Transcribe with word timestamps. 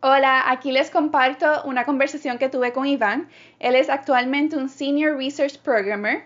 Hola, 0.00 0.48
aquí 0.48 0.70
les 0.70 0.90
comparto 0.90 1.64
una 1.64 1.84
conversación 1.84 2.38
que 2.38 2.48
tuve 2.48 2.72
con 2.72 2.86
Iván. 2.86 3.28
Él 3.58 3.74
es 3.74 3.90
actualmente 3.90 4.56
un 4.56 4.68
Senior 4.68 5.16
Research 5.16 5.58
Programmer. 5.58 6.24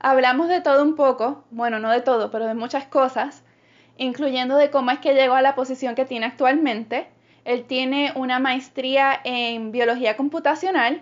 Hablamos 0.00 0.48
de 0.48 0.60
todo 0.60 0.82
un 0.82 0.96
poco, 0.96 1.44
bueno, 1.52 1.78
no 1.78 1.92
de 1.92 2.00
todo, 2.00 2.32
pero 2.32 2.46
de 2.46 2.54
muchas 2.54 2.84
cosas, 2.86 3.44
incluyendo 3.96 4.56
de 4.56 4.72
cómo 4.72 4.90
es 4.90 4.98
que 4.98 5.14
llegó 5.14 5.34
a 5.36 5.40
la 5.40 5.54
posición 5.54 5.94
que 5.94 6.04
tiene 6.04 6.26
actualmente. 6.26 7.06
Él 7.44 7.64
tiene 7.64 8.10
una 8.16 8.40
maestría 8.40 9.20
en 9.22 9.70
biología 9.70 10.16
computacional. 10.16 11.00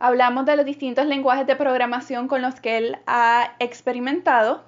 Hablamos 0.00 0.44
de 0.44 0.56
los 0.56 0.66
distintos 0.66 1.06
lenguajes 1.06 1.46
de 1.46 1.56
programación 1.56 2.28
con 2.28 2.42
los 2.42 2.60
que 2.60 2.76
él 2.76 2.98
ha 3.06 3.54
experimentado. 3.60 4.62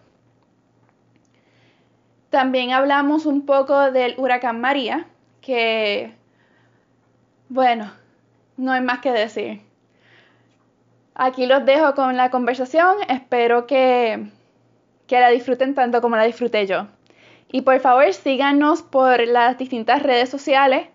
También 2.30 2.72
hablamos 2.72 3.27
un 3.27 3.45
poco 3.45 3.91
del 3.91 4.14
huracán 4.16 4.62
María, 4.62 5.07
que 5.43 6.18
bueno, 7.50 7.93
no 8.57 8.71
hay 8.71 8.81
más 8.81 9.00
que 9.00 9.11
decir. 9.11 9.61
Aquí 11.14 11.46
los 11.46 11.67
dejo 11.67 11.95
con 11.96 12.17
la 12.17 12.31
conversación. 12.31 12.96
Espero 13.08 13.67
que, 13.67 14.31
que 15.08 15.21
la 15.21 15.29
disfruten 15.31 15.75
tanto 15.75 16.00
como 16.00 16.17
la 16.17 16.22
disfruté 16.22 16.67
yo. 16.67 16.86
Y 17.49 17.63
por 17.63 17.81
favor 17.81 18.13
síganos 18.14 18.82
por 18.82 19.27
las 19.27 19.58
distintas 19.58 20.03
redes 20.05 20.31
sociales, 20.31 20.86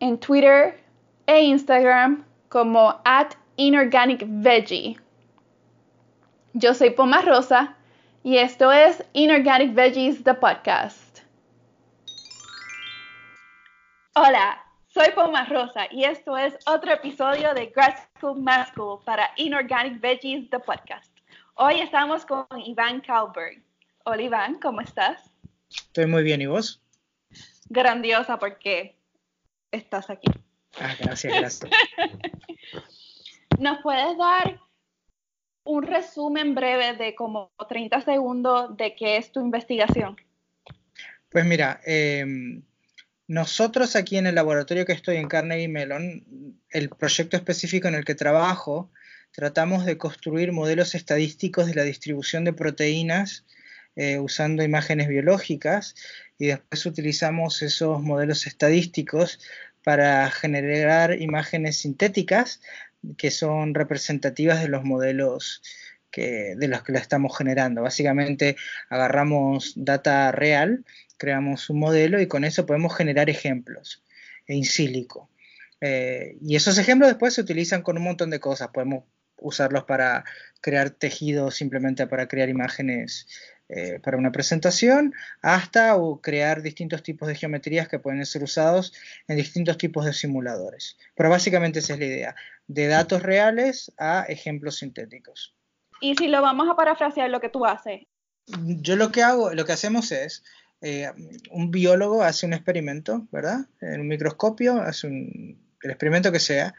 en 0.00 0.18
Twitter 0.18 0.80
e 1.26 1.42
Instagram 1.42 2.24
como 2.48 2.98
at 3.04 3.34
inorganicveggie. 3.56 4.98
Yo 6.54 6.72
soy 6.72 6.88
Poma 6.88 7.20
Rosa 7.20 7.76
y 8.22 8.38
esto 8.38 8.72
es 8.72 9.04
Inorganic 9.12 9.74
Veggies, 9.74 10.24
the 10.24 10.32
podcast. 10.32 11.20
Hola, 14.14 14.65
soy 14.96 15.12
Poma 15.14 15.44
Rosa 15.44 15.86
y 15.90 16.04
esto 16.04 16.38
es 16.38 16.56
otro 16.64 16.90
episodio 16.90 17.52
de 17.52 17.66
Grad 17.66 17.96
School 18.16 18.40
Math 18.40 18.68
School 18.68 18.98
para 19.04 19.30
Inorganic 19.36 20.00
Veggies, 20.00 20.48
the 20.48 20.58
podcast. 20.58 21.12
Hoy 21.56 21.80
estamos 21.80 22.24
con 22.24 22.46
Iván 22.64 23.02
Kalberg. 23.02 23.62
Hola 24.06 24.22
Iván, 24.22 24.58
¿cómo 24.58 24.80
estás? 24.80 25.30
Estoy 25.68 26.06
muy 26.06 26.22
bien, 26.22 26.40
¿y 26.40 26.46
vos? 26.46 26.82
Grandiosa 27.68 28.38
porque 28.38 28.96
estás 29.70 30.08
aquí. 30.08 30.30
Ah, 30.80 30.94
gracias, 30.98 31.40
gracias. 31.40 31.70
¿Nos 33.58 33.82
puedes 33.82 34.16
dar 34.16 34.58
un 35.64 35.82
resumen 35.82 36.54
breve 36.54 36.94
de 36.94 37.14
como 37.14 37.50
30 37.68 38.00
segundos 38.00 38.74
de 38.78 38.94
qué 38.94 39.18
es 39.18 39.30
tu 39.30 39.40
investigación? 39.40 40.16
Pues 41.28 41.44
mira, 41.44 41.82
eh, 41.84 42.62
nosotros 43.28 43.96
aquí 43.96 44.18
en 44.18 44.26
el 44.26 44.36
laboratorio 44.36 44.86
que 44.86 44.92
estoy 44.92 45.16
en 45.16 45.28
Carnegie 45.28 45.68
Mellon, 45.68 46.24
el 46.70 46.88
proyecto 46.90 47.36
específico 47.36 47.88
en 47.88 47.94
el 47.94 48.04
que 48.04 48.14
trabajo, 48.14 48.90
tratamos 49.32 49.84
de 49.84 49.98
construir 49.98 50.52
modelos 50.52 50.94
estadísticos 50.94 51.66
de 51.66 51.74
la 51.74 51.82
distribución 51.82 52.44
de 52.44 52.52
proteínas 52.52 53.44
eh, 53.96 54.18
usando 54.18 54.62
imágenes 54.62 55.08
biológicas 55.08 55.94
y 56.38 56.46
después 56.46 56.86
utilizamos 56.86 57.62
esos 57.62 58.02
modelos 58.02 58.46
estadísticos 58.46 59.40
para 59.82 60.30
generar 60.30 61.20
imágenes 61.20 61.78
sintéticas 61.78 62.60
que 63.16 63.30
son 63.30 63.74
representativas 63.74 64.60
de 64.60 64.68
los 64.68 64.84
modelos 64.84 65.62
de 66.16 66.68
los 66.68 66.82
que 66.82 66.92
la 66.92 66.98
estamos 66.98 67.36
generando. 67.36 67.82
Básicamente 67.82 68.56
agarramos 68.88 69.74
data 69.76 70.32
real 70.32 70.84
creamos 71.16 71.70
un 71.70 71.80
modelo 71.80 72.20
y 72.20 72.26
con 72.26 72.44
eso 72.44 72.66
podemos 72.66 72.94
generar 72.96 73.30
ejemplos 73.30 74.02
en 74.46 74.64
sílico. 74.64 75.28
Eh, 75.80 76.36
y 76.40 76.56
esos 76.56 76.78
ejemplos 76.78 77.10
después 77.10 77.34
se 77.34 77.42
utilizan 77.42 77.82
con 77.82 77.96
un 77.96 78.04
montón 78.04 78.30
de 78.30 78.40
cosas. 78.40 78.68
Podemos 78.68 79.04
usarlos 79.36 79.84
para 79.84 80.24
crear 80.60 80.90
tejidos, 80.90 81.54
simplemente 81.54 82.06
para 82.06 82.26
crear 82.28 82.48
imágenes 82.48 83.26
eh, 83.68 83.98
para 84.00 84.16
una 84.16 84.30
presentación, 84.30 85.12
hasta 85.42 85.96
o 85.96 86.20
crear 86.20 86.62
distintos 86.62 87.02
tipos 87.02 87.26
de 87.26 87.34
geometrías 87.34 87.88
que 87.88 87.98
pueden 87.98 88.24
ser 88.24 88.44
usados 88.44 88.92
en 89.26 89.36
distintos 89.36 89.76
tipos 89.76 90.04
de 90.04 90.12
simuladores. 90.12 90.96
Pero 91.16 91.30
básicamente 91.30 91.80
esa 91.80 91.94
es 91.94 91.98
la 91.98 92.04
idea, 92.04 92.36
de 92.68 92.86
datos 92.86 93.24
reales 93.24 93.92
a 93.98 94.24
ejemplos 94.28 94.76
sintéticos. 94.76 95.52
Y 96.00 96.14
si 96.14 96.28
lo 96.28 96.42
vamos 96.42 96.68
a 96.68 96.76
parafrasear 96.76 97.28
lo 97.28 97.40
que 97.40 97.48
tú 97.48 97.66
haces. 97.66 98.02
Yo 98.46 98.94
lo 98.94 99.10
que 99.10 99.24
hago, 99.24 99.52
lo 99.52 99.64
que 99.64 99.72
hacemos 99.72 100.12
es, 100.12 100.44
eh, 100.88 101.10
un 101.50 101.72
biólogo 101.72 102.22
hace 102.22 102.46
un 102.46 102.52
experimento, 102.52 103.26
¿verdad? 103.32 103.66
En 103.80 104.02
un 104.02 104.06
microscopio, 104.06 104.80
hace 104.80 105.08
un, 105.08 105.58
el 105.82 105.90
experimento 105.90 106.30
que 106.30 106.38
sea, 106.38 106.74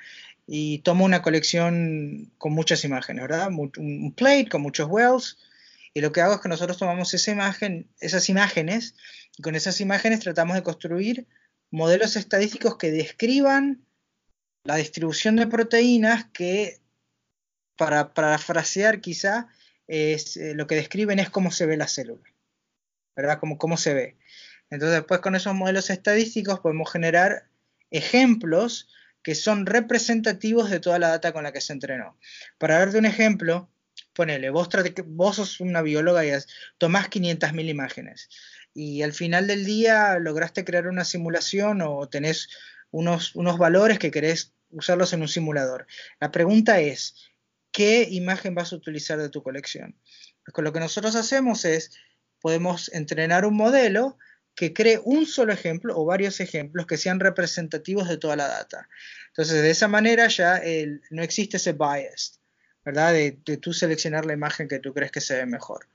y 0.46 0.80
toma 0.80 1.04
una 1.04 1.22
colección 1.22 2.32
con 2.38 2.54
muchas 2.54 2.86
imágenes, 2.86 3.24
¿verdad? 3.24 3.50
Un, 3.52 4.14
plate 4.16 4.48
con 4.48 4.62
muchos 4.62 4.88
wells, 4.90 5.38
y 5.94 6.00
lo 6.00 6.14
que 6.14 6.22
hago 6.22 6.36
es 6.36 6.40
que 6.40 6.48
nosotros 6.48 6.78
tomamos 6.78 7.14
esa 7.14 7.32
imagen, 7.32 7.90
esas 8.00 8.30
imágenes, 8.30 8.96
y 9.38 9.42
con 9.42 9.56
esas 9.56 9.82
imágenes 9.82 10.22
tratamos 10.22 10.56
de 10.56 10.64
construir 10.64 11.28
modelos 11.70 12.16
estadísticos 12.16 12.78
que 12.78 12.92
describan 12.92 13.86
la 14.64 14.78
distribución 14.78 15.36
de 15.36 15.48
proteínas 15.48 16.28
que, 16.32 16.80
para 17.76 18.14
parafrasear 18.14 19.02
quizá, 19.02 19.50
es, 19.86 20.38
eh, 20.38 20.54
lo 20.56 20.66
que 20.66 20.76
describen 20.76 21.20
es 21.20 21.30
cómo 21.30 21.52
se 21.52 21.66
ve 21.66 21.76
la 21.76 21.90
célula. 21.90 22.24
¿Verdad? 23.18 23.40
Como 23.40 23.58
cómo 23.58 23.76
se 23.76 23.94
ve. 23.94 24.18
Entonces, 24.70 25.00
después 25.00 25.20
con 25.20 25.36
esos 25.36 25.54
modelos 25.54 25.90
estadísticos 25.90 26.60
podemos 26.62 26.92
generar 26.92 27.50
ejemplos 27.92 28.88
que 29.24 29.36
son 29.36 29.66
representativos 29.66 30.70
de 30.70 30.80
toda 30.80 31.00
la 31.00 31.10
data 31.10 31.34
con 31.34 31.44
la 31.44 31.52
que 31.52 31.60
se 31.60 31.74
entrenó. 31.74 32.18
Para 32.58 32.80
darte 32.80 32.98
un 32.98 33.06
ejemplo, 33.06 33.70
ponele, 34.14 34.50
vos, 34.52 34.70
vos 35.08 35.36
sos 35.36 35.60
una 35.60 35.82
bióloga 35.82 36.26
y 36.26 36.32
tomás 36.78 37.10
500.000 37.10 37.70
imágenes 37.70 38.30
y 38.74 39.02
al 39.02 39.12
final 39.12 39.48
del 39.48 39.66
día 39.66 40.20
lograste 40.20 40.64
crear 40.64 40.88
una 40.88 41.04
simulación 41.04 41.82
o 41.82 42.08
tenés 42.08 42.48
unos, 42.92 43.36
unos 43.36 43.58
valores 43.58 43.98
que 43.98 44.12
querés 44.12 44.54
usarlos 44.70 45.14
en 45.14 45.22
un 45.22 45.28
simulador. 45.28 45.88
La 46.20 46.32
pregunta 46.32 46.80
es, 46.80 47.16
¿qué 47.72 48.08
imagen 48.08 48.54
vas 48.54 48.72
a 48.72 48.76
utilizar 48.76 49.18
de 49.18 49.30
tu 49.30 49.42
colección? 49.42 49.96
Pues 50.46 50.54
con 50.54 50.64
lo 50.64 50.74
que 50.74 50.80
nosotros 50.80 51.16
hacemos 51.16 51.66
es 51.66 51.92
podemos 52.48 52.90
entrenar 52.94 53.44
un 53.44 53.58
modelo 53.58 54.18
que 54.56 54.72
cree 54.72 55.02
un 55.04 55.26
solo 55.26 55.52
ejemplo 55.52 55.94
o 55.98 56.06
varios 56.06 56.40
ejemplos 56.40 56.86
que 56.86 56.96
sean 56.96 57.20
representativos 57.20 58.08
de 58.08 58.18
toda 58.18 58.38
la 58.38 58.48
data. 58.48 58.88
Entonces, 59.28 59.62
de 59.62 59.70
esa 59.70 59.90
manera 59.90 60.30
ya 60.30 60.62
no 61.10 61.24
existe 61.24 61.58
ese 61.58 61.74
bias, 61.74 62.40
¿verdad? 62.86 63.12
De, 63.12 63.34
tú 63.58 63.74
seleccionar 63.74 64.26
la 64.26 64.32
imagen 64.32 64.70
que 64.70 64.80
tú 64.80 64.94
crees 64.94 65.12
que 65.12 65.20
se 65.20 65.36
ve 65.36 65.46
mejor. 65.46 65.90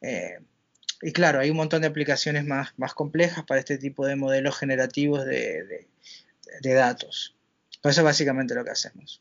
Eh, 0.00 0.38
y 1.02 1.12
claro, 1.12 1.40
hay 1.40 1.50
un 1.50 1.58
montón 1.58 1.82
de 1.82 1.88
aplicaciones 1.88 2.46
más, 2.46 2.72
más 2.78 2.94
complejas 2.94 3.44
para 3.44 3.60
este 3.60 3.76
tipo 3.76 4.06
de 4.06 4.16
modelos 4.16 4.56
generativos 4.56 5.26
de, 5.26 5.88
de 6.62 6.72
datos. 6.72 7.36
Eso 7.84 8.00
es 8.00 8.02
básicamente 8.02 8.54
lo 8.54 8.64
que 8.64 8.70
hacemos. 8.70 9.20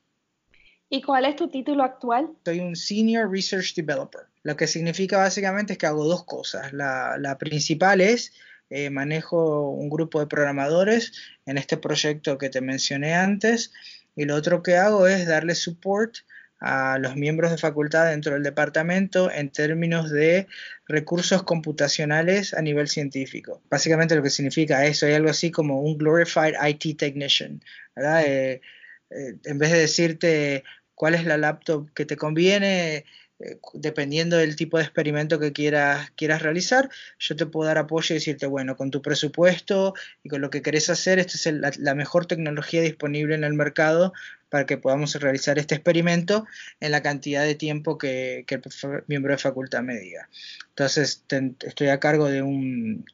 ¿Y 0.89 1.01
cuál 1.01 1.25
es 1.25 1.35
tu 1.35 1.49
título 1.49 1.83
actual? 1.83 2.29
Soy 2.45 2.59
un 2.59 2.75
Senior 2.75 3.29
Research 3.29 3.75
Developer. 3.75 4.21
Lo 4.43 4.55
que 4.55 4.67
significa 4.67 5.17
básicamente 5.17 5.73
es 5.73 5.79
que 5.79 5.85
hago 5.85 6.05
dos 6.05 6.23
cosas. 6.23 6.71
La, 6.71 7.37
principal 7.37 7.99
es 7.99 8.31
eh, 8.69 8.89
manejo 8.89 9.69
un 9.71 9.89
grupo 9.89 10.21
de 10.21 10.27
programadores 10.27 11.11
en 11.45 11.57
este 11.57 11.75
proyecto 11.75 12.37
que 12.37 12.49
te 12.49 12.61
mencioné 12.61 13.15
antes. 13.15 13.73
Y 14.15 14.23
lo 14.23 14.35
otro 14.35 14.63
que 14.63 14.77
hago 14.77 15.07
es 15.07 15.27
darle 15.27 15.55
support 15.55 16.19
a 16.59 16.97
los 16.97 17.15
miembros 17.15 17.51
de 17.51 17.57
facultad 17.57 18.09
dentro 18.09 18.33
del 18.33 18.43
departamento 18.43 19.29
en 19.29 19.49
términos 19.51 20.09
de 20.09 20.47
recursos 20.87 21.43
computacionales 21.43 22.53
a 22.53 22.61
nivel 22.61 22.87
científico. 22.87 23.61
Básicamente 23.69 24.15
lo 24.15 24.23
que 24.23 24.29
significa 24.29 24.85
eso, 24.85 25.05
hay 25.05 25.13
algo 25.13 25.29
así 25.29 25.51
como 25.51 25.81
un 25.81 25.97
glorified 25.97 26.55
IT 26.65 26.97
technician, 26.97 27.61
¿verdad? 27.95 28.23
Eh, 28.25 28.61
eh, 29.09 29.35
en 29.45 29.57
vez 29.57 29.71
de 29.71 29.79
decirte 29.79 30.63
cuál 30.95 31.15
es 31.15 31.25
la 31.25 31.37
laptop 31.37 31.91
que 31.93 32.05
te 32.05 32.17
conviene, 32.17 33.05
eh, 33.39 33.59
dependiendo 33.73 34.35
del 34.37 34.55
tipo 34.55 34.77
de 34.77 34.83
experimento 34.83 35.39
que 35.39 35.53
quieras, 35.53 36.09
quieras 36.15 36.41
realizar, 36.41 36.89
yo 37.19 37.35
te 37.35 37.45
puedo 37.45 37.67
dar 37.67 37.77
apoyo 37.77 38.13
y 38.13 38.17
decirte, 38.17 38.47
bueno, 38.47 38.75
con 38.75 38.89
tu 38.89 39.01
presupuesto 39.03 39.93
y 40.23 40.29
con 40.29 40.41
lo 40.41 40.49
que 40.49 40.63
querés 40.63 40.89
hacer, 40.89 41.19
esta 41.19 41.49
es 41.49 41.77
la, 41.79 41.93
mejor 41.93 42.25
tecnología 42.25 42.81
disponible 42.81 43.35
en 43.35 43.43
el 43.43 43.53
mercado 43.53 44.11
para 44.49 44.65
que 44.65 44.77
podamos 44.77 45.13
realizar 45.15 45.59
este 45.59 45.75
experimento 45.75 46.47
en 46.79 46.91
la 46.91 47.03
cantidad 47.03 47.43
de 47.43 47.53
tiempo 47.53 47.99
que, 47.99 48.45
el 48.49 49.03
miembro 49.07 49.33
de 49.33 49.37
facultad 49.37 49.83
me 49.83 49.99
diga. 49.99 50.29
Entonces, 50.69 51.23
estoy 51.61 51.89
a 51.89 51.99
cargo 51.99 52.29
de 52.29 52.41
un, 52.41 53.05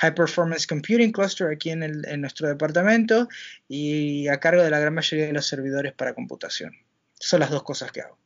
High 0.00 0.14
Performance 0.14 0.66
Computing 0.66 1.12
Cluster 1.12 1.48
aquí 1.48 1.70
en, 1.70 1.82
en, 1.82 2.20
nuestro 2.20 2.48
departamento 2.48 3.28
y 3.68 4.28
a 4.28 4.40
cargo 4.40 4.62
de 4.62 4.70
la 4.70 4.78
gran 4.78 4.94
mayoría 4.94 5.26
de 5.26 5.32
los 5.34 5.46
servidores 5.46 5.92
para 5.92 6.14
computación. 6.14 6.72
Son 7.18 7.40
las 7.40 7.50
dos 7.50 7.62
cosas 7.62 7.92
que 7.92 8.00
hago. 8.00 8.18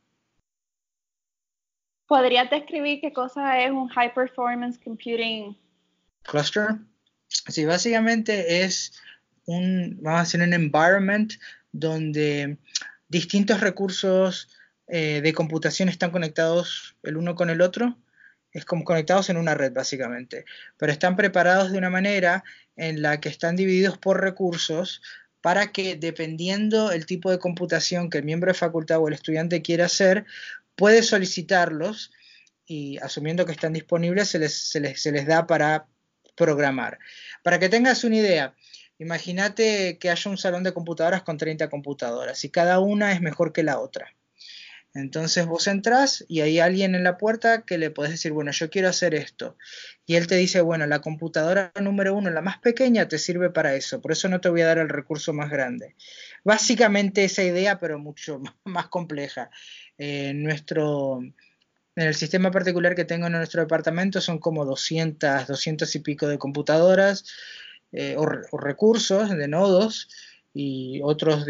¿Podrías 2.07 2.49
describir 2.49 3.01
qué 3.01 3.11
cosa 3.11 3.61
es 3.61 3.71
un 3.71 3.89
High 3.89 4.13
Performance 4.13 4.79
Computing 4.81 5.57
Cluster? 6.23 6.75
Sí, 7.27 7.65
básicamente 7.65 8.63
es 8.63 8.93
un, 9.45 9.97
vamos 10.01 10.19
a 10.19 10.23
decir, 10.23 10.41
un 10.41 10.53
environment 10.53 11.33
donde 11.73 12.57
distintos 13.09 13.59
recursos 13.59 14.47
eh, 14.87 15.19
de 15.21 15.33
computación 15.33 15.89
están 15.89 16.11
conectados 16.11 16.95
el 17.03 17.17
uno 17.17 17.35
con 17.35 17.49
el 17.49 17.59
otro, 17.61 17.97
es 18.55 18.63
como 18.63 18.85
conectados 18.85 19.29
en 19.29 19.35
una 19.35 19.53
red 19.53 19.73
básicamente, 19.73 20.45
pero 20.77 20.91
están 20.91 21.17
preparados 21.17 21.71
de 21.71 21.77
una 21.77 21.89
manera 21.89 22.43
en 22.77 23.01
la 23.01 23.19
que 23.19 23.27
están 23.27 23.57
divididos 23.57 23.97
por 23.97 24.21
recursos 24.21 25.01
para 25.41 25.73
que 25.73 25.95
dependiendo 25.97 26.91
el 26.93 27.05
tipo 27.05 27.29
de 27.29 27.37
computación 27.37 28.09
que 28.09 28.17
el 28.17 28.23
miembro 28.23 28.49
de 28.49 28.57
facultad 28.57 28.99
o 28.99 29.09
el 29.09 29.13
estudiante 29.13 29.61
quiere 29.61 29.83
hacer, 29.83 30.25
puede 30.77 31.03
solicitarlos 31.03 32.11
y 32.65 32.97
asumiendo 32.99 33.45
que 33.45 33.51
están 33.51 33.73
disponibles 33.73 34.29
se 34.29 34.39
les, 34.39 34.53
se 34.53 34.79
les, 34.79 35.01
se 35.01 35.11
les 35.11 35.27
da 35.27 35.45
para 35.45 35.87
programar. 36.35 36.97
Para 37.43 37.59
que 37.59 37.67
tengas 37.67 38.05
una 38.05 38.15
idea, 38.15 38.55
imagínate 38.99 39.97
que 39.99 40.09
haya 40.09 40.31
un 40.31 40.37
salón 40.37 40.63
de 40.63 40.73
computadoras 40.73 41.23
con 41.23 41.37
30 41.37 41.69
computadoras 41.69 42.43
y 42.45 42.49
cada 42.49 42.79
una 42.79 43.11
es 43.11 43.19
mejor 43.19 43.51
que 43.51 43.63
la 43.63 43.79
otra. 43.79 44.15
Entonces 44.95 45.45
vos 45.45 45.67
entras 45.67 46.23
y 46.29 46.39
hay 46.39 46.59
alguien 46.59 46.95
en 46.95 47.03
la 47.03 47.17
puerta 47.17 47.63
que 47.63 47.77
le 47.77 47.91
podés 47.91 48.11
decir, 48.11 48.31
bueno, 48.31 48.51
yo 48.51 48.69
quiero 48.69 48.87
hacer 48.87 49.13
esto. 49.13 49.57
Y 50.05 50.15
él 50.15 50.25
te 50.25 50.37
dice, 50.37 50.61
bueno, 50.61 50.87
la 50.87 51.01
computadora 51.01 51.73
número 51.81 52.15
uno, 52.15 52.29
la 52.29 52.41
más 52.41 52.59
pequeña, 52.59 53.09
te 53.09 53.17
sirve 53.17 53.49
para 53.49 53.75
eso. 53.75 54.01
Por 54.01 54.13
eso 54.13 54.29
no 54.29 54.39
te 54.39 54.47
voy 54.47 54.61
a 54.61 54.67
dar 54.67 54.77
el 54.77 54.87
recurso 54.87 55.33
más 55.33 55.49
grande. 55.51 55.95
Básicamente 56.45 57.25
esa 57.25 57.43
idea, 57.43 57.77
pero 57.77 57.99
mucho 57.99 58.41
más 58.63 58.87
compleja. 58.87 59.49
Eh, 59.97 60.31
nuestro, 60.33 61.19
en 61.21 61.33
el 62.07 62.15
sistema 62.15 62.49
particular 62.49 62.95
que 62.95 63.03
tengo 63.03 63.27
en 63.27 63.33
nuestro 63.33 63.61
departamento 63.61 64.21
son 64.21 64.39
como 64.39 64.63
200, 64.63 65.45
200 65.45 65.93
y 65.93 65.99
pico 65.99 66.27
de 66.29 66.37
computadoras 66.37 67.25
eh, 67.91 68.15
o 68.17 68.57
recursos 68.57 69.29
de 69.29 69.47
nodos 69.49 70.07
y 70.57 71.01
otros 71.03 71.45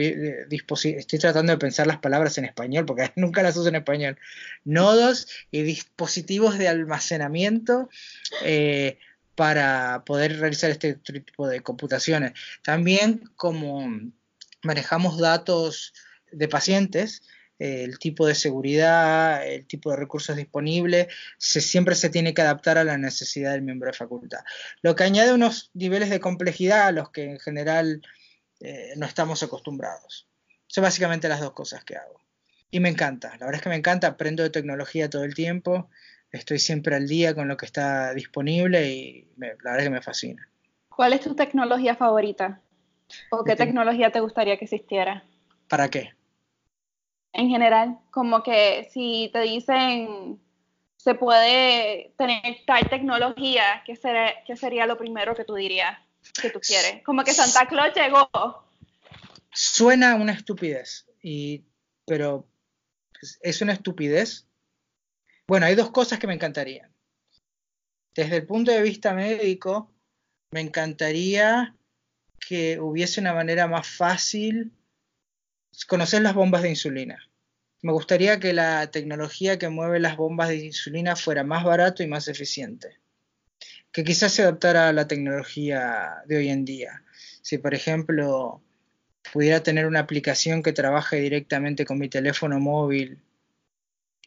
dispositivos, 0.49 1.01
estoy 1.01 1.19
tratando 1.19 1.51
de 1.51 1.59
pensar 1.59 1.85
las 1.85 1.99
palabras 1.99 2.39
en 2.39 2.45
español 2.45 2.87
porque 2.87 3.11
nunca 3.15 3.43
las 3.43 3.55
uso 3.55 3.69
en 3.69 3.75
español, 3.75 4.17
nodos 4.63 5.27
y 5.51 5.61
dispositivos 5.61 6.57
de 6.57 6.67
almacenamiento 6.67 7.87
eh, 8.43 8.97
para 9.35 10.03
poder 10.07 10.39
realizar 10.39 10.71
este 10.71 10.95
tipo 10.95 11.47
de 11.47 11.61
computaciones. 11.61 12.33
También 12.63 13.29
como 13.35 13.87
manejamos 14.63 15.19
datos 15.19 15.93
de 16.31 16.47
pacientes, 16.47 17.21
eh, 17.59 17.83
el 17.83 17.99
tipo 17.99 18.25
de 18.25 18.33
seguridad, 18.33 19.47
el 19.47 19.67
tipo 19.67 19.91
de 19.91 19.97
recursos 19.97 20.35
disponibles, 20.35 21.09
se, 21.37 21.61
siempre 21.61 21.93
se 21.93 22.09
tiene 22.09 22.33
que 22.33 22.41
adaptar 22.41 22.79
a 22.79 22.83
la 22.83 22.97
necesidad 22.97 23.51
del 23.51 23.61
miembro 23.61 23.91
de 23.91 23.97
facultad. 23.97 24.39
Lo 24.81 24.95
que 24.95 25.03
añade 25.03 25.31
unos 25.31 25.69
niveles 25.75 26.09
de 26.09 26.19
complejidad 26.19 26.87
a 26.87 26.91
los 26.91 27.11
que 27.11 27.25
en 27.25 27.39
general 27.39 28.01
eh, 28.59 28.93
no 28.97 29.05
estamos 29.05 29.41
acostumbrados. 29.43 30.27
Son 30.67 30.83
básicamente 30.83 31.29
las 31.29 31.41
dos 31.41 31.53
cosas 31.53 31.83
que 31.83 31.95
hago. 31.95 32.21
Y 32.71 32.79
me 32.79 32.89
encanta, 32.89 33.29
la 33.37 33.45
verdad 33.45 33.55
es 33.55 33.61
que 33.61 33.69
me 33.69 33.75
encanta, 33.75 34.07
aprendo 34.07 34.43
de 34.43 34.49
tecnología 34.49 35.09
todo 35.09 35.23
el 35.23 35.35
tiempo, 35.35 35.89
estoy 36.31 36.59
siempre 36.59 36.95
al 36.95 37.07
día 37.07 37.33
con 37.33 37.47
lo 37.47 37.57
que 37.57 37.65
está 37.65 38.13
disponible 38.13 38.89
y 38.89 39.29
la 39.37 39.49
verdad 39.49 39.77
es 39.77 39.83
que 39.83 39.89
me 39.89 40.01
fascina. 40.01 40.49
¿Cuál 40.89 41.13
es 41.13 41.21
tu 41.21 41.35
tecnología 41.35 41.95
favorita? 41.95 42.61
¿O 43.29 43.43
qué 43.43 43.55
tecnología 43.55 44.11
te 44.11 44.19
gustaría 44.19 44.57
que 44.57 44.65
existiera? 44.65 45.23
¿Para 45.69 45.89
qué? 45.89 46.13
En 47.33 47.49
general, 47.49 47.99
como 48.11 48.43
que 48.43 48.89
si 48.91 49.29
te 49.31 49.41
dicen 49.41 50.39
se 51.05 51.13
puede 51.13 52.13
tener 52.17 52.41
tal 52.65 52.89
tecnología, 52.89 53.83
¿qué, 53.85 53.93
qué 54.47 54.57
sería 54.57 54.87
lo 54.87 54.97
primero 54.97 55.35
que 55.35 55.45
tú 55.45 55.53
dirías? 55.53 55.99
Que 56.33 56.49
tú 56.49 56.59
quieres. 56.59 57.03
Como 57.03 57.23
que 57.23 57.33
Santa 57.33 57.67
Claus 57.67 57.93
llegó. 57.95 58.29
Suena 59.53 60.15
una 60.15 60.33
estupidez, 60.33 61.05
y, 61.21 61.63
pero 62.05 62.47
es 63.41 63.61
una 63.61 63.73
estupidez. 63.73 64.45
Bueno, 65.47 65.65
hay 65.65 65.75
dos 65.75 65.91
cosas 65.91 66.19
que 66.19 66.27
me 66.27 66.33
encantarían. 66.33 66.91
Desde 68.13 68.37
el 68.37 68.45
punto 68.45 68.71
de 68.71 68.81
vista 68.81 69.13
médico, 69.13 69.91
me 70.51 70.61
encantaría 70.61 71.75
que 72.39 72.79
hubiese 72.79 73.21
una 73.21 73.33
manera 73.33 73.67
más 73.67 73.87
fácil 73.87 74.71
conocer 75.87 76.21
las 76.21 76.33
bombas 76.33 76.61
de 76.61 76.69
insulina. 76.69 77.29
Me 77.81 77.91
gustaría 77.91 78.39
que 78.39 78.53
la 78.53 78.89
tecnología 78.89 79.59
que 79.59 79.69
mueve 79.69 79.99
las 79.99 80.17
bombas 80.17 80.49
de 80.49 80.65
insulina 80.65 81.15
fuera 81.15 81.43
más 81.43 81.63
barato 81.63 82.03
y 82.03 82.07
más 82.07 82.27
eficiente 82.27 82.99
que 83.95 84.03
quizás 84.03 84.33
se 84.33 84.41
adaptara 84.41 84.89
a 84.89 84.93
la 84.93 85.07
tecnología 85.07 86.15
de 86.25 86.35
hoy 86.35 86.49
en 86.49 86.65
día. 86.65 87.01
Si, 87.41 87.59
por 87.59 87.73
ejemplo, 87.73 88.61
pudiera 89.31 89.63
tener 89.63 89.85
una 89.85 90.01
aplicación 90.01 90.61
que 90.61 90.73
trabaje 90.73 91.15
directamente 91.21 91.85
con 91.85 91.97
mi 91.97 92.09
teléfono 92.09 92.59
móvil 92.59 93.23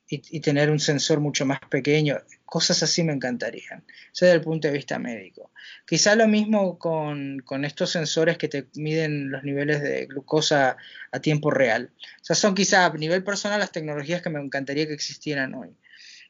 y, 0.08 0.40
tener 0.40 0.70
un 0.70 0.80
sensor 0.80 1.20
mucho 1.20 1.44
más 1.44 1.60
pequeño, 1.68 2.16
cosas 2.46 2.82
así 2.82 3.02
me 3.02 3.12
encantarían, 3.12 3.84
eso 4.10 4.24
desde 4.24 4.36
el 4.36 4.40
punto 4.40 4.68
de 4.68 4.72
vista 4.72 4.98
médico. 4.98 5.50
Quizá 5.86 6.14
lo 6.14 6.26
mismo 6.26 6.78
con, 6.78 7.40
con, 7.40 7.66
estos 7.66 7.90
sensores 7.90 8.38
que 8.38 8.48
te 8.48 8.68
miden 8.74 9.30
los 9.30 9.44
niveles 9.44 9.82
de 9.82 10.06
glucosa 10.06 10.78
a 11.12 11.20
tiempo 11.20 11.50
real. 11.50 11.90
O 12.22 12.24
sea, 12.24 12.34
son 12.34 12.54
quizá 12.54 12.86
a 12.86 12.94
nivel 12.94 13.22
personal 13.22 13.60
las 13.60 13.72
tecnologías 13.72 14.22
que 14.22 14.30
me 14.30 14.40
encantaría 14.40 14.86
que 14.86 14.94
existieran 14.94 15.52
hoy. 15.52 15.76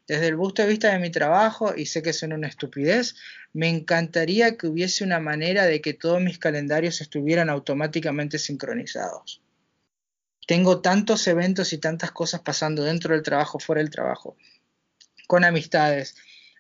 Desde 0.09 0.29
el 0.29 0.37
punto 0.37 0.63
de 0.63 0.69
vista 0.69 0.91
de 0.91 0.99
mi 0.99 1.11
trabajo, 1.11 1.75
y 1.77 1.85
sé 1.85 2.03
que 2.03 2.11
es 2.11 2.23
una 2.23 2.49
estupidez, 2.49 3.15
me 3.53 3.69
encantaría 3.69 4.57
que 4.57 4.67
hubiese 4.67 5.05
una 5.05 5.21
manera 5.21 5.67
de 5.67 5.83
que 5.83 5.93
todos 5.93 6.23
mis 6.23 6.39
calendarios 6.39 7.03
estuvieran 7.03 7.51
automáticamente 7.51 8.39
sincronizados. 8.39 9.43
Tengo 10.47 10.81
tantos 10.81 11.27
eventos 11.29 11.75
y 11.75 11.79
tantas 11.79 12.11
cosas 12.11 12.41
pasando 12.41 12.83
dentro 12.85 13.13
del 13.13 13.23
trabajo, 13.23 13.59
fuera 13.59 13.83
del 13.83 13.91
trabajo, 13.91 14.39
con 15.27 15.45
amistades. 15.45 16.17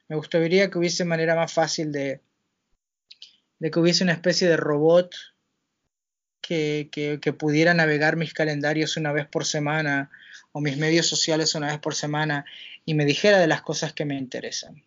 Me 0.09 0.17
gustaría 0.17 0.71
que 0.71 0.77
hubiese 0.77 1.06
manera 1.06 1.35
más 1.35 1.51
fácil 1.51 1.91
de, 1.91 2.21
de 3.59 3.71
que 3.71 3.81
hubiese 3.81 4.05
una 4.05 4.12
especie 4.12 4.47
de 4.47 4.59
robot 4.59 5.15
que, 6.43 6.91
que, 6.93 7.33
pudiera 7.33 7.73
navegar 7.73 8.17
mis 8.17 8.35
calendarios 8.35 8.99
una 8.99 9.12
vez 9.12 9.27
por 9.27 9.47
semana 9.47 10.11
o 10.58 10.60
mis 10.60 10.76
medios 10.76 11.06
sociales 11.06 11.55
una 11.55 11.69
vez 11.69 11.78
por 11.78 11.94
semana 11.94 12.44
y 12.84 12.94
me 12.94 13.05
dijera 13.05 13.38
de 13.38 13.46
las 13.46 13.62
cosas 13.62 13.93
que 13.93 14.05
me 14.05 14.16
interesan. 14.16 14.82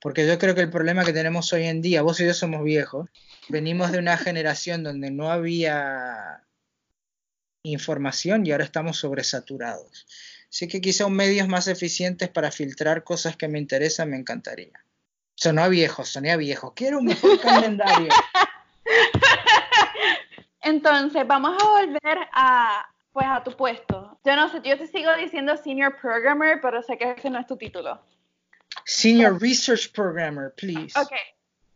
Porque 0.00 0.26
yo 0.26 0.38
creo 0.38 0.54
que 0.54 0.62
el 0.62 0.70
problema 0.70 1.04
que 1.04 1.12
tenemos 1.12 1.52
hoy 1.52 1.64
en 1.66 1.82
día, 1.82 2.00
vos 2.00 2.18
y 2.18 2.24
yo 2.24 2.32
somos 2.32 2.64
viejos, 2.64 3.10
venimos 3.50 3.92
de 3.92 3.98
una 3.98 4.16
generación 4.16 4.82
donde 4.82 5.10
no 5.10 5.30
había 5.30 6.42
información 7.62 8.46
y 8.46 8.52
ahora 8.52 8.64
estamos 8.64 8.96
sobresaturados. 8.96 10.06
Así 10.48 10.66
que 10.66 10.80
quizá 10.80 11.04
un 11.04 11.14
medios 11.14 11.46
más 11.46 11.68
eficientes 11.68 12.30
para 12.30 12.50
filtrar 12.50 13.04
cosas 13.04 13.36
que 13.36 13.48
me 13.48 13.58
interesan 13.58 14.08
me 14.08 14.16
encantaría. 14.16 14.82
Sonó 15.34 15.62
a 15.62 15.68
viejo, 15.68 16.06
soné 16.06 16.32
a 16.32 16.38
viejo. 16.38 16.72
Quiero 16.72 17.00
un 17.00 17.04
mejor 17.04 17.38
calendario. 17.38 18.08
Entonces, 20.62 21.26
vamos 21.26 21.62
a 21.62 21.66
volver 21.66 22.18
a, 22.32 22.95
pues, 23.16 23.28
a 23.30 23.42
tu 23.42 23.56
puesto. 23.56 24.20
Yo 24.26 24.36
no 24.36 24.50
sé, 24.50 24.60
yo 24.62 24.76
te 24.76 24.86
sigo 24.88 25.10
diciendo 25.16 25.56
Senior 25.56 25.96
Programmer, 26.02 26.60
pero 26.60 26.82
sé 26.82 26.98
que 26.98 27.12
ese 27.12 27.30
no 27.30 27.40
es 27.40 27.46
tu 27.46 27.56
título. 27.56 27.98
Senior 28.84 29.40
Research 29.40 29.90
Programmer, 29.92 30.52
please. 30.54 30.92
Ok, 31.00 31.12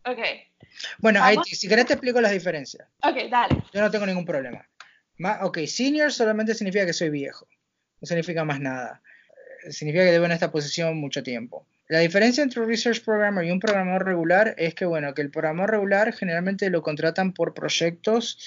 ok. 0.05 0.19
Bueno, 0.99 1.23
si 1.45 1.67
querés 1.67 1.87
te 1.87 1.95
explico 1.95 2.21
las 2.21 2.33
diferencias. 2.33 2.87
Ok, 3.03 3.31
dale. 3.31 3.57
Yo 3.73 3.81
no 3.81 3.91
tengo 3.91 4.05
ningún 4.05 4.27
problema. 4.27 4.69
ok, 5.41 5.61
Senior 5.67 6.13
solamente 6.13 6.55
significa 6.55 6.85
que 6.85 6.93
soy 6.93 7.09
viejo. 7.09 7.49
No 8.03 8.07
significa 8.07 8.45
más 8.45 8.61
nada. 8.61 9.01
Eh, 9.65 9.73
significa 9.73 10.05
que 10.05 10.13
debo 10.13 10.27
en 10.27 10.33
esta 10.33 10.53
posición 10.53 10.99
mucho 10.99 11.23
tiempo. 11.23 11.67
La 11.89 12.01
diferencia 12.01 12.45
entre 12.45 12.61
un 12.61 12.69
research 12.69 13.03
programmer 13.03 13.47
y 13.47 13.51
un 13.51 13.61
programador 13.61 14.05
regular 14.05 14.55
es 14.59 14.75
que, 14.75 14.85
bueno, 14.85 15.15
que 15.15 15.23
el 15.23 15.31
programador 15.31 15.71
regular 15.71 16.13
generalmente 16.13 16.69
lo 16.69 16.83
contratan 16.83 17.33
por 17.33 17.55
proyectos 17.55 18.39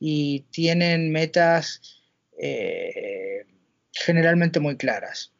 y 0.00 0.46
tienen 0.50 1.12
metas 1.12 1.97
eh, 2.38 3.44
generalmente 3.92 4.60
muy 4.60 4.76
claras. 4.76 5.32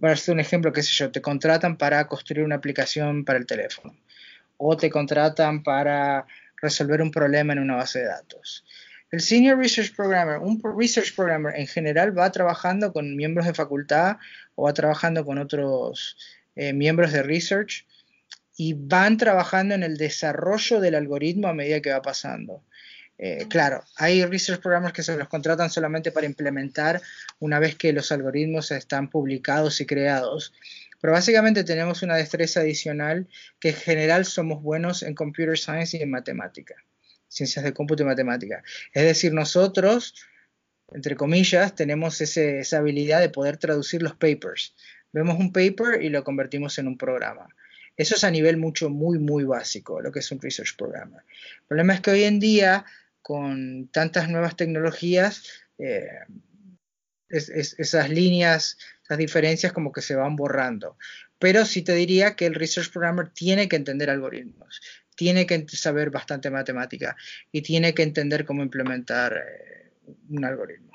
Para 0.00 0.14
hacer 0.14 0.34
un 0.34 0.40
ejemplo, 0.40 0.72
qué 0.72 0.82
sé 0.82 0.92
yo, 0.92 1.12
te 1.12 1.20
contratan 1.20 1.76
para 1.76 2.06
construir 2.08 2.44
una 2.44 2.56
aplicación 2.56 3.24
para 3.24 3.38
el 3.38 3.46
teléfono 3.46 3.94
o 4.56 4.76
te 4.76 4.90
contratan 4.90 5.62
para 5.62 6.26
resolver 6.60 7.02
un 7.02 7.10
problema 7.10 7.52
en 7.52 7.58
una 7.58 7.76
base 7.76 8.00
de 8.00 8.06
datos. 8.06 8.64
El 9.10 9.20
Senior 9.20 9.58
Research 9.58 9.94
Programmer, 9.94 10.38
un 10.38 10.60
Research 10.76 11.14
Programmer 11.14 11.54
en 11.56 11.66
general 11.66 12.16
va 12.18 12.32
trabajando 12.32 12.92
con 12.92 13.14
miembros 13.14 13.46
de 13.46 13.54
facultad 13.54 14.16
o 14.54 14.64
va 14.64 14.72
trabajando 14.72 15.24
con 15.24 15.38
otros 15.38 16.16
eh, 16.56 16.72
miembros 16.72 17.12
de 17.12 17.22
Research 17.22 17.86
y 18.56 18.74
van 18.74 19.16
trabajando 19.16 19.74
en 19.74 19.82
el 19.82 19.96
desarrollo 19.96 20.80
del 20.80 20.94
algoritmo 20.94 21.48
a 21.48 21.54
medida 21.54 21.80
que 21.80 21.92
va 21.92 22.02
pasando. 22.02 22.64
Eh, 23.16 23.46
claro, 23.48 23.84
hay 23.96 24.24
research 24.24 24.60
programmers 24.60 24.92
que 24.92 25.02
se 25.02 25.16
los 25.16 25.28
contratan 25.28 25.70
solamente 25.70 26.10
para 26.10 26.26
implementar 26.26 27.00
una 27.38 27.58
vez 27.58 27.76
que 27.76 27.92
los 27.92 28.10
algoritmos 28.10 28.70
están 28.72 29.08
publicados 29.08 29.80
y 29.80 29.86
creados. 29.86 30.52
Pero 31.00 31.12
básicamente 31.12 31.64
tenemos 31.64 32.02
una 32.02 32.16
destreza 32.16 32.60
adicional 32.60 33.28
que 33.60 33.70
en 33.70 33.76
general 33.76 34.24
somos 34.24 34.62
buenos 34.62 35.02
en 35.02 35.14
computer 35.14 35.58
science 35.58 35.96
y 35.96 36.02
en 36.02 36.10
matemática. 36.10 36.74
ciencias 37.28 37.64
de 37.64 37.74
cómputo 37.74 38.04
y 38.04 38.06
matemática. 38.06 38.62
Es 38.92 39.02
decir, 39.04 39.32
nosotros, 39.32 40.14
entre 40.92 41.16
comillas, 41.16 41.74
tenemos 41.74 42.20
esa 42.20 42.78
habilidad 42.78 43.20
de 43.20 43.28
poder 43.28 43.56
traducir 43.56 44.02
los 44.02 44.14
papers. 44.14 44.74
Vemos 45.12 45.38
un 45.38 45.52
paper 45.52 46.02
y 46.02 46.08
lo 46.08 46.24
convertimos 46.24 46.78
en 46.78 46.88
un 46.88 46.96
programa. 46.96 47.48
Eso 47.96 48.16
es 48.16 48.24
a 48.24 48.30
nivel 48.30 48.56
mucho, 48.56 48.90
muy, 48.90 49.18
muy 49.18 49.44
básico, 49.44 50.00
lo 50.00 50.10
que 50.10 50.20
es 50.20 50.30
un 50.32 50.40
research 50.40 50.76
programmer. 50.76 51.22
El 51.60 51.66
problema 51.68 51.94
es 51.94 52.00
que 52.00 52.10
hoy 52.10 52.24
en 52.24 52.40
día, 52.40 52.84
con 53.24 53.88
tantas 53.88 54.28
nuevas 54.28 54.54
tecnologías, 54.54 55.44
eh, 55.78 56.06
esas 57.30 58.10
líneas, 58.10 58.76
esas 59.02 59.16
diferencias 59.16 59.72
como 59.72 59.92
que 59.92 60.02
se 60.02 60.14
van 60.14 60.36
borrando. 60.36 60.98
Pero 61.38 61.64
sí 61.64 61.80
te 61.80 61.94
diría 61.94 62.36
que 62.36 62.44
el 62.44 62.54
research 62.54 62.92
programmer 62.92 63.30
tiene 63.30 63.66
que 63.66 63.76
entender 63.76 64.10
algoritmos, 64.10 64.82
tiene 65.16 65.46
que 65.46 65.66
saber 65.68 66.10
bastante 66.10 66.50
matemática 66.50 67.16
y 67.50 67.62
tiene 67.62 67.94
que 67.94 68.02
entender 68.02 68.44
cómo 68.44 68.62
implementar 68.62 69.32
eh, 69.32 69.94
un 70.28 70.44
algoritmo. 70.44 70.92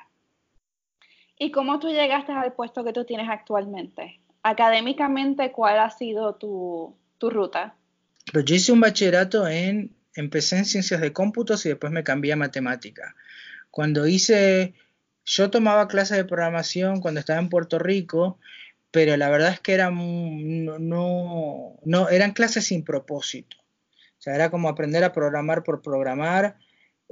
¿Y 1.40 1.50
cómo 1.50 1.80
tú 1.80 1.90
llegaste 1.90 2.32
al 2.32 2.54
puesto 2.54 2.84
que 2.84 2.94
tú 2.94 3.06
tienes 3.06 3.28
actualmente? 3.28 4.20
Académicamente, 4.44 5.52
¿cuál 5.52 5.80
ha 5.80 5.90
sido 5.90 6.36
tu, 6.36 6.96
ruta? 7.20 7.76
Pues 8.32 8.46
yo 8.46 8.54
hice 8.54 8.72
un 8.72 8.82
bachillerato 8.82 9.48
en, 9.48 9.96
empecé 10.16 10.58
en 10.58 10.66
ciencias 10.66 11.01
de 11.01 11.13
cómputos 11.13 11.66
y 11.66 11.70
después 11.70 11.92
me 11.92 12.04
cambié 12.04 12.34
a 12.34 12.38
matemática. 12.38 13.16
Cuando 13.72 14.08
hice, 14.08 14.74
yo 15.25 15.50
tomaba 15.50 15.88
clases 15.88 16.18
de 16.18 16.25
programación 16.25 17.01
cuando 17.01 17.20
estaba 17.20 17.39
en 17.39 17.50
Puerto 17.50 17.80
Rico, 17.80 18.39
pero 18.92 19.16
la 19.18 19.30
verdad 19.30 19.51
es 19.54 19.60
que 19.60 19.74
eran, 19.74 19.96
no, 20.66 21.80
no, 21.84 22.10
eran 22.10 22.34
clases 22.34 22.66
sin 22.66 22.84
propósito. 22.84 23.58
O 23.58 24.22
sea, 24.22 24.36
era 24.36 24.50
como 24.50 24.68
aprender 24.68 25.04
a 25.04 25.13
programar 25.13 25.63
por 25.63 25.82
programar 25.82 26.58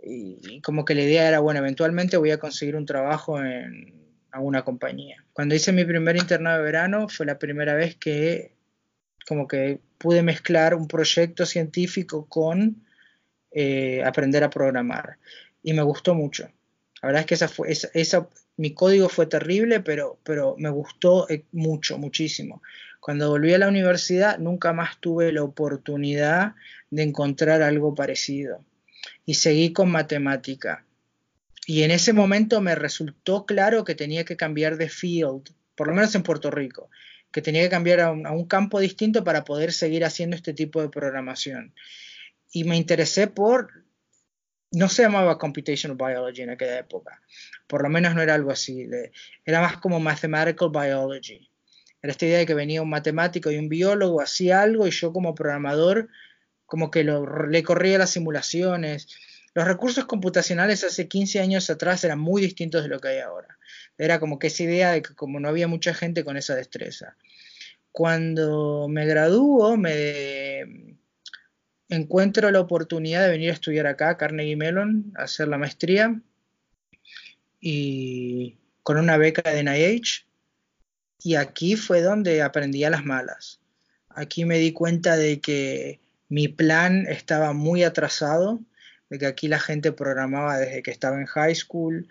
y, 0.02 0.62
como 0.62 0.86
que 0.86 0.96
la 0.96 1.04
idea 1.04 1.28
era, 1.28 1.40
bueno, 1.40 1.60
eventualmente 1.60 2.18
voy 2.18 2.32
a 2.32 2.40
conseguir 2.40 2.76
un 2.76 2.86
trabajo 2.86 3.40
en 3.40 4.08
alguna 4.32 4.64
compañía. 4.64 5.24
Cuando 5.34 5.56
hice 5.56 5.72
mi 5.72 5.86
primer 5.86 6.18
internado 6.18 6.58
de 6.58 6.64
verano 6.64 7.08
fue 7.08 7.26
la 7.26 7.40
primera 7.40 7.76
vez 7.76 7.96
que 7.96 8.56
como 9.28 9.48
que 9.48 9.80
pude 9.98 10.24
mezclar 10.24 10.74
un 10.74 10.88
proyecto 10.88 11.46
científico 11.46 12.28
con 12.28 12.87
eh, 13.52 14.04
aprender 14.04 14.44
a 14.44 14.50
programar 14.50 15.18
y 15.64 15.74
me 15.74 15.82
gustó 15.82 16.16
mucho. 16.16 16.50
La 17.02 17.08
verdad 17.08 17.22
es 17.22 17.26
que 17.28 17.34
esa 17.36 17.48
fue, 17.48 17.72
esa, 17.72 18.30
mi 18.58 18.74
código 18.74 19.10
fue 19.10 19.28
terrible, 19.28 19.80
pero, 19.82 20.20
pero 20.24 20.56
me 20.58 20.70
gustó 20.70 21.30
eh, 21.30 21.46
mucho, 21.52 21.98
muchísimo. 21.98 22.62
Cuando 23.00 23.30
volví 23.30 23.54
a 23.54 23.60
la 23.60 23.68
universidad 23.68 24.40
nunca 24.40 24.74
más 24.74 25.00
tuve 25.00 25.32
la 25.32 25.44
oportunidad 25.44 26.56
de 26.90 27.04
encontrar 27.04 27.62
algo 27.62 27.94
parecido. 27.94 28.64
Y 29.26 29.36
seguí 29.36 29.74
con 29.74 29.92
matemática. 29.92 30.86
Y 31.66 31.84
en 31.84 31.92
ese 31.92 32.14
momento 32.14 32.62
me 32.62 32.76
resultó 32.76 33.46
claro 33.46 33.84
que 33.84 33.94
tenía 33.94 34.24
que 34.24 34.38
cambiar 34.38 34.78
de 34.78 34.90
field, 34.90 35.50
por 35.76 35.88
lo 35.88 35.94
menos 35.94 36.16
en 36.16 36.24
Puerto 36.24 36.50
Rico, 36.50 36.90
que 37.32 37.42
tenía 37.42 37.62
que 37.62 37.70
cambiar 37.70 38.00
a 38.00 38.12
un, 38.12 38.46
campo 38.46 38.80
distinto 38.80 39.24
para 39.24 39.44
poder 39.44 39.74
seguir 39.74 40.06
haciendo 40.06 40.36
este 40.36 40.54
tipo 40.54 40.82
de 40.82 40.90
programación. 40.90 41.74
Y 42.52 42.64
me 42.64 42.78
interesé 42.78 43.28
por 43.28 43.70
no 44.72 44.90
se 44.90 45.04
llamaba 45.04 45.38
computational 45.38 45.98
biology 45.98 46.42
en 46.42 46.50
aquella 46.50 46.80
época, 46.80 47.22
por 47.68 47.84
lo 47.84 47.90
menos 47.90 48.16
no 48.16 48.22
era 48.22 48.36
algo 48.36 48.52
así, 48.52 48.88
era 49.46 49.62
más 49.62 49.78
como 49.78 50.00
mathematical 50.00 50.70
biology. 50.70 51.50
Era 52.02 52.12
esta 52.12 52.26
idea 52.26 52.38
de 52.40 52.46
que 52.46 52.54
venía 52.54 52.82
un 52.82 52.90
matemático 52.90 53.50
y 53.50 53.58
un 53.58 53.70
biólogo, 53.70 54.22
hacía 54.22 54.62
algo 54.62 54.88
y 54.88 54.92
yo 54.92 55.14
como 55.14 55.34
programador 55.36 56.10
como 56.66 56.92
que 56.92 57.04
le 57.04 57.64
corría 57.64 57.98
las 57.98 58.12
simulaciones. 58.12 59.08
Los 59.54 59.66
recursos 59.66 60.06
computacionales 60.06 60.84
hace 60.84 61.08
15 61.08 61.40
años 61.40 61.70
atrás 61.70 62.04
eran 62.04 62.20
muy 62.20 62.42
distintos 62.42 62.84
de 62.84 62.90
lo 62.90 63.00
que 63.00 63.08
hay 63.08 63.20
ahora. 63.20 63.58
Era 63.98 64.20
como 64.20 64.38
que 64.38 64.48
esa 64.48 64.64
idea 64.64 64.92
de 64.92 65.02
que 65.02 65.16
como 65.16 65.40
no 65.40 65.50
había 65.50 65.68
mucha 65.68 65.94
gente 65.94 66.24
con 66.24 66.38
esa 66.38 66.56
destreza. 66.56 67.16
Cuando 67.92 68.88
me 68.90 69.06
graduó, 69.08 69.76
me 69.76 70.87
encuentro 71.90 72.52
la 72.52 72.60
oportunidad 72.60 73.24
de 73.24 73.32
venir 73.32 73.50
a 73.50 73.54
estudiar 73.54 73.88
acá, 73.88 74.18
Carnegie 74.18 74.56
Mellon, 74.56 75.14
a 75.18 75.24
hacer 75.24 75.48
la 75.48 75.58
maestría 75.58 76.20
y 77.60 78.58
con 78.84 78.98
una 78.98 79.18
beca 79.18 79.52
de 79.52 79.64
NIH 79.64 80.26
y 81.24 81.36
aquí 81.36 81.76
fue 81.76 82.02
donde 82.02 82.42
aprendí 82.42 82.84
a 82.84 82.90
las 82.90 83.04
malas. 83.04 83.60
Aquí 84.10 84.46
me 84.46 84.58
di 84.58 84.72
cuenta 84.72 85.18
de 85.18 85.40
que 85.40 86.00
mi 86.30 86.48
plan 86.48 87.06
estaba 87.08 87.54
muy 87.54 87.84
atrasado, 87.84 88.60
de 89.10 89.20
que 89.20 89.26
aquí 89.26 89.48
la 89.48 89.60
gente 89.60 89.92
programaba 89.92 90.58
desde 90.58 90.84
que 90.84 90.92
estaba 90.92 91.20
en 91.20 91.26
high 91.26 91.56
school, 91.56 92.08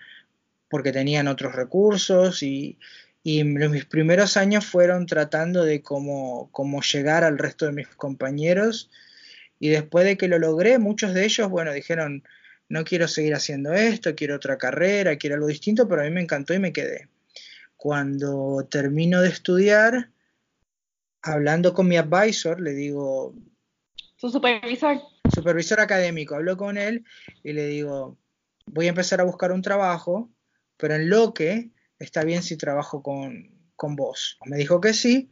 porque 0.68 0.92
tenían 0.92 1.28
otros 1.28 1.54
recursos 1.54 2.42
y, 2.42 2.78
mis 3.25 3.85
primeros 3.87 4.37
años 4.37 4.64
fueron 4.64 5.06
tratando 5.06 5.64
de 5.64 5.83
cómo, 5.83 6.49
cómo 6.52 6.80
llegar 6.80 7.25
al 7.25 7.38
resto 7.38 7.66
de 7.66 7.73
mis 7.73 7.88
compañeros 7.88 8.88
y 9.59 9.69
después 9.69 10.05
de 10.05 10.17
que 10.17 10.29
lo 10.29 10.39
logré, 10.39 10.79
muchos 10.79 11.15
de 11.15 11.25
ellos, 11.25 11.49
bueno, 11.49 11.73
dijeron, 11.73 12.25
no 12.69 12.85
quiero 12.85 13.09
seguir 13.09 13.35
haciendo 13.35 13.73
esto, 13.73 14.15
quiero 14.15 14.37
otra 14.37 14.59
carrera, 14.59 15.17
quiero 15.17 15.37
algo 15.37 15.47
distinto, 15.47 15.89
pero 15.89 16.03
a 16.03 16.05
mí 16.05 16.11
me 16.11 16.23
encantó 16.23 16.55
y 16.55 16.59
me 16.59 16.73
quedé 16.73 17.09
cuando 17.77 18.67
termino 18.71 19.21
de 19.21 19.29
estudiar, 19.29 20.11
hablando 21.23 21.75
con 21.75 21.87
mi 21.87 21.97
advisor, 21.97 22.61
le 22.61 22.73
digo... 22.73 23.35
¿Su 24.17 24.31
supervisor? 24.31 25.01
Supervisor 25.33 25.81
académico, 25.81 26.35
hablo 26.35 26.57
con 26.57 26.79
él 26.79 27.05
y 27.43 27.53
le 27.53 27.67
digo, 27.67 28.19
voy 28.67 28.87
a 28.87 28.91
empezar 28.91 29.21
a 29.21 29.25
buscar 29.25 29.53
un 29.53 29.63
trabajo, 29.63 30.31
pero 30.77 30.95
en 30.95 31.11
lo 31.11 31.35
que 31.35 31.71
está 31.99 32.25
bien 32.25 32.43
si 32.43 32.57
trabajo 32.57 33.03
con, 33.03 33.51
con 33.77 33.95
vos. 33.95 34.39
Me 34.47 34.57
dijo 34.57 34.81
que 34.81 34.95
sí 34.95 35.31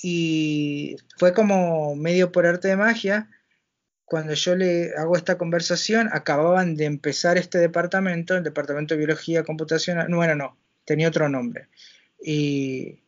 y 0.00 0.96
fue 1.16 1.32
como 1.32 1.96
medio 1.96 2.30
por 2.32 2.46
arte 2.46 2.68
de 2.68 2.76
magia. 2.76 3.30
Cuando 4.04 4.32
yo 4.34 4.56
le 4.56 4.92
hago 4.96 5.16
esta 5.16 5.36
conversación, 5.36 6.08
acababan 6.12 6.76
de 6.76 6.86
empezar 6.86 7.36
este 7.36 7.58
departamento, 7.58 8.36
el 8.36 8.44
departamento 8.44 8.94
de 8.94 8.98
biología 8.98 9.42
computacional. 9.44 10.08
No, 10.08 10.16
bueno, 10.16 10.34
no, 10.34 10.56
tenía 10.84 11.08
otro 11.08 11.28
nombre. 11.28 11.68
Y 12.20 13.00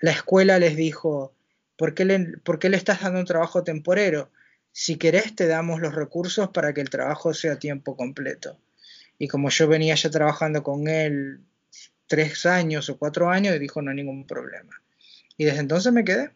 la 0.00 0.12
escuela 0.12 0.58
les 0.58 0.76
dijo, 0.76 1.34
¿por 1.76 1.94
qué 1.94 2.04
le, 2.04 2.38
¿por 2.44 2.58
qué 2.58 2.68
le 2.68 2.76
estás 2.76 3.00
dando 3.00 3.20
un 3.20 3.26
trabajo 3.26 3.64
temporero? 3.64 4.30
Si 4.70 4.96
querés 4.96 5.34
te 5.34 5.46
damos 5.46 5.80
los 5.80 5.94
recursos 5.94 6.50
para 6.50 6.72
que 6.72 6.80
el 6.80 6.90
trabajo 6.90 7.34
sea 7.34 7.54
a 7.54 7.58
tiempo 7.58 7.96
completo. 7.96 8.58
Y 9.18 9.28
como 9.28 9.48
yo 9.50 9.66
venía 9.68 9.94
ya 9.94 10.10
trabajando 10.10 10.62
con 10.62 10.88
él 10.88 11.40
tres 12.06 12.46
años 12.46 12.88
o 12.90 12.98
cuatro 12.98 13.30
años, 13.30 13.58
dijo 13.58 13.80
no 13.82 13.90
hay 13.90 13.96
ningún 13.96 14.26
problema. 14.26 14.83
Y 15.36 15.44
desde 15.44 15.60
entonces 15.60 15.92
me 15.92 16.04
quedé. 16.04 16.30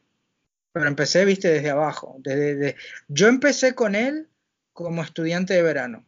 Pero 0.72 0.86
empecé, 0.86 1.24
viste, 1.24 1.48
desde 1.48 1.70
abajo. 1.70 2.16
Desde, 2.18 2.76
Yo 3.08 3.28
empecé 3.28 3.74
con 3.74 3.94
él 3.94 4.28
como 4.72 5.02
estudiante 5.02 5.54
de 5.54 5.62
verano, 5.62 6.04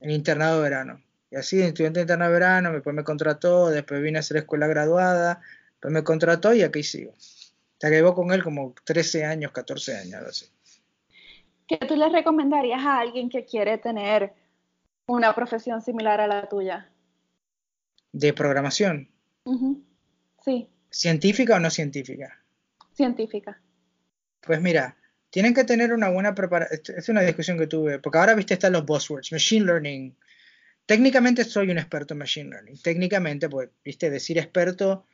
en 0.00 0.10
internado 0.10 0.56
de 0.56 0.62
verano. 0.62 1.02
Y 1.30 1.36
así, 1.36 1.62
estudiante 1.62 2.00
de 2.00 2.04
interno 2.04 2.24
de 2.24 2.32
verano, 2.32 2.72
después 2.72 2.94
me 2.96 3.04
contrató, 3.04 3.70
después 3.70 4.02
vine 4.02 4.18
a 4.18 4.20
hacer 4.20 4.38
escuela 4.38 4.66
graduada, 4.66 5.40
después 5.72 5.92
me 5.92 6.02
contrató 6.02 6.52
y 6.52 6.62
aquí 6.62 6.82
sigo. 6.82 7.12
Te 7.78 7.90
llevo 7.90 8.14
con 8.14 8.32
él 8.32 8.42
como 8.42 8.74
13 8.84 9.24
años, 9.24 9.52
14 9.52 9.96
años, 9.98 10.22
así. 10.28 10.46
¿Qué 11.66 11.78
tú 11.78 11.96
le 11.96 12.08
recomendarías 12.08 12.84
a 12.84 12.98
alguien 12.98 13.28
que 13.28 13.44
quiere 13.44 13.78
tener 13.78 14.32
una 15.06 15.34
profesión 15.34 15.80
similar 15.80 16.20
a 16.20 16.26
la 16.26 16.48
tuya? 16.48 16.90
¿De 18.12 18.32
programación? 18.32 19.08
Sí. 20.44 20.68
¿Científica 20.92 21.56
o 21.56 21.58
no 21.58 21.70
científica? 21.70 22.40
Científica. 22.94 23.60
Pues 24.40 24.60
mira, 24.60 24.96
tienen 25.30 25.54
que 25.54 25.64
tener 25.64 25.92
una 25.92 26.10
buena 26.10 26.34
preparación. 26.34 26.80
Es 26.96 27.08
una 27.08 27.22
discusión 27.22 27.58
que 27.58 27.66
tuve, 27.66 27.98
porque 27.98 28.18
ahora, 28.18 28.34
viste, 28.34 28.54
están 28.54 28.74
los 28.74 28.86
buzzwords, 28.86 29.32
machine 29.32 29.66
learning, 29.66 30.14
Técnicamente 30.86 31.44
soy 31.44 31.70
un 31.70 31.78
experto 31.78 32.14
en 32.14 32.18
Machine 32.18 32.50
Learning. 32.50 32.76
Técnicamente, 32.82 33.48
pues, 33.48 33.70
viste, 33.84 34.10
decir 34.10 34.38
experto, 34.38 35.06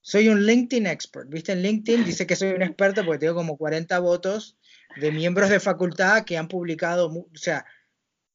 soy 0.00 0.28
un 0.28 0.44
LinkedIn 0.44 0.86
expert. 0.86 1.28
Viste, 1.28 1.52
en 1.52 1.62
LinkedIn 1.62 2.04
dice 2.04 2.26
que 2.26 2.36
soy 2.36 2.50
un 2.50 2.62
experto 2.62 3.04
porque 3.04 3.20
tengo 3.20 3.34
como 3.34 3.56
40 3.56 3.98
votos 4.00 4.58
de 4.96 5.12
miembros 5.12 5.50
de 5.50 5.60
facultad 5.60 6.24
que 6.24 6.36
han 6.36 6.48
publicado, 6.48 7.08
o 7.08 7.28
sea, 7.34 7.64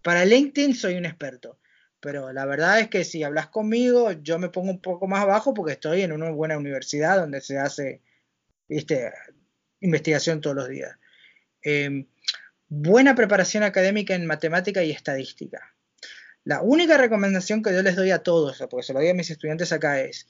para 0.02 0.26
LinkedIn 0.26 0.76
soy 0.76 0.96
un 0.96 1.06
experto. 1.06 1.60
Pero 2.04 2.34
la 2.34 2.46
verdad 2.46 2.82
es 2.82 2.90
que 2.90 3.06
si 3.06 3.24
hablas 3.24 3.48
conmigo, 3.48 4.12
yo 4.12 4.38
me 4.38 4.50
pongo 4.50 4.72
un 4.72 4.82
poco 4.82 5.08
más 5.08 5.22
abajo 5.22 5.54
porque 5.54 5.72
estoy 5.72 6.02
en 6.02 6.12
una 6.12 6.32
buena 6.32 6.58
universidad 6.58 7.18
donde 7.18 7.40
se 7.40 7.58
hace, 7.58 8.02
investigación 9.80 10.42
todos 10.42 10.58
los 10.58 10.68
días. 10.68 10.98
Em, 11.62 12.06
buena 12.68 13.16
preparación 13.16 13.64
académica 13.64 14.16
en 14.16 14.26
matemática 14.26 14.84
y 14.84 14.92
estadística. 14.92 15.74
La 16.44 16.62
única 16.62 16.98
recomendación 16.98 17.64
que 17.64 17.74
yo 17.74 17.82
les 17.82 17.96
doy 17.96 18.12
a 18.12 18.20
todos, 18.20 18.62
porque 18.70 18.86
se 18.86 18.92
lo 18.92 19.00
doy 19.00 19.08
a 19.08 19.14
mis 19.14 19.32
estudiantes 19.32 19.72
acá, 19.72 20.02
es, 20.02 20.28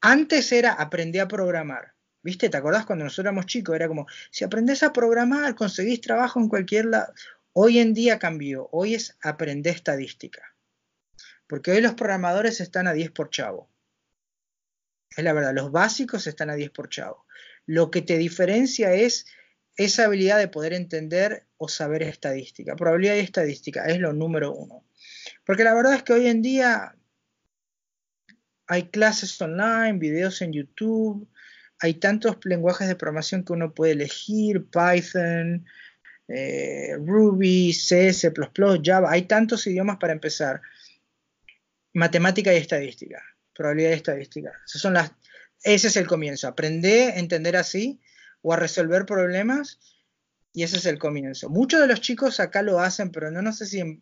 antes 0.00 0.50
era 0.50 0.72
aprender 0.72 1.22
a 1.22 1.28
programar. 1.28 1.94
¿Viste? 2.24 2.48
¿Te 2.48 2.56
acordás 2.56 2.86
cuando 2.86 3.04
nosotros 3.04 3.26
éramos 3.26 3.46
chicos? 3.46 3.76
Era 3.76 3.86
como, 3.86 4.08
si 4.32 4.42
aprendes 4.42 4.82
a 4.82 4.92
programar, 4.92 5.54
conseguís 5.54 6.00
trabajo 6.00 6.40
en 6.40 6.48
cualquier 6.48 6.86
lado. 6.86 7.14
Hoy 7.52 7.78
en 7.78 7.94
día 7.94 8.18
cambió. 8.18 8.68
Hoy 8.72 8.94
es 8.94 9.16
aprender 9.22 9.76
estadística. 9.76 10.53
Porque 11.46 11.72
hoy 11.72 11.80
los 11.80 11.94
programadores 11.94 12.60
están 12.60 12.86
a 12.86 12.92
10 12.92 13.10
por 13.10 13.30
chavo. 13.30 13.70
Es 15.16 15.22
la 15.22 15.32
verdad, 15.32 15.54
los 15.54 15.70
básicos 15.70 16.26
están 16.26 16.50
a 16.50 16.54
10 16.54 16.70
por 16.70 16.88
chavo. 16.88 17.26
Lo 17.66 17.90
que 17.90 18.02
te 18.02 18.18
diferencia 18.18 18.92
es 18.94 19.26
esa 19.76 20.04
habilidad 20.04 20.38
de 20.38 20.48
poder 20.48 20.72
entender 20.72 21.46
o 21.56 21.68
saber 21.68 22.02
estadística. 22.02 22.76
Probabilidad 22.76 23.16
y 23.16 23.20
estadística 23.20 23.84
es 23.86 23.98
lo 23.98 24.12
número 24.12 24.52
uno. 24.52 24.84
Porque 25.44 25.64
la 25.64 25.74
verdad 25.74 25.94
es 25.94 26.02
que 26.02 26.12
hoy 26.12 26.26
en 26.26 26.42
día 26.42 26.94
hay 28.66 28.84
clases 28.88 29.40
online, 29.40 29.98
videos 29.98 30.40
en 30.42 30.52
YouTube, 30.52 31.28
hay 31.80 31.94
tantos 31.94 32.38
lenguajes 32.44 32.88
de 32.88 32.96
programación 32.96 33.44
que 33.44 33.52
uno 33.52 33.74
puede 33.74 33.92
elegir, 33.92 34.66
Python, 34.66 35.66
eh, 36.28 36.96
Ruby, 36.98 37.72
C, 37.72 38.12
C++, 38.12 38.32
Java, 38.82 39.10
hay 39.10 39.22
tantos 39.22 39.66
idiomas 39.66 39.98
para 39.98 40.12
empezar. 40.12 40.62
Matemática 41.94 42.52
y 42.52 42.58
estadística, 42.58 43.22
probabilidad 43.54 43.90
y 43.90 43.94
estadística. 43.94 44.52
son 44.66 44.94
las, 44.94 45.12
ese 45.62 45.88
es 45.88 45.96
el 45.96 46.06
comienzo. 46.06 46.48
Aprender, 46.48 47.16
entender 47.16 47.56
así 47.56 48.00
o 48.42 48.52
a 48.52 48.56
resolver 48.56 49.06
problemas 49.06 49.78
y 50.52 50.62
ese 50.62 50.76
es 50.76 50.86
el 50.86 50.98
comienzo. 50.98 51.48
Muchos 51.48 51.80
de 51.80 51.86
los 51.86 52.00
chicos 52.00 52.40
acá 52.40 52.62
lo 52.62 52.80
hacen, 52.80 53.10
pero 53.10 53.30
no, 53.30 53.40
no 53.40 53.52
sé 53.52 53.66
si 53.66 53.80
en 53.80 54.00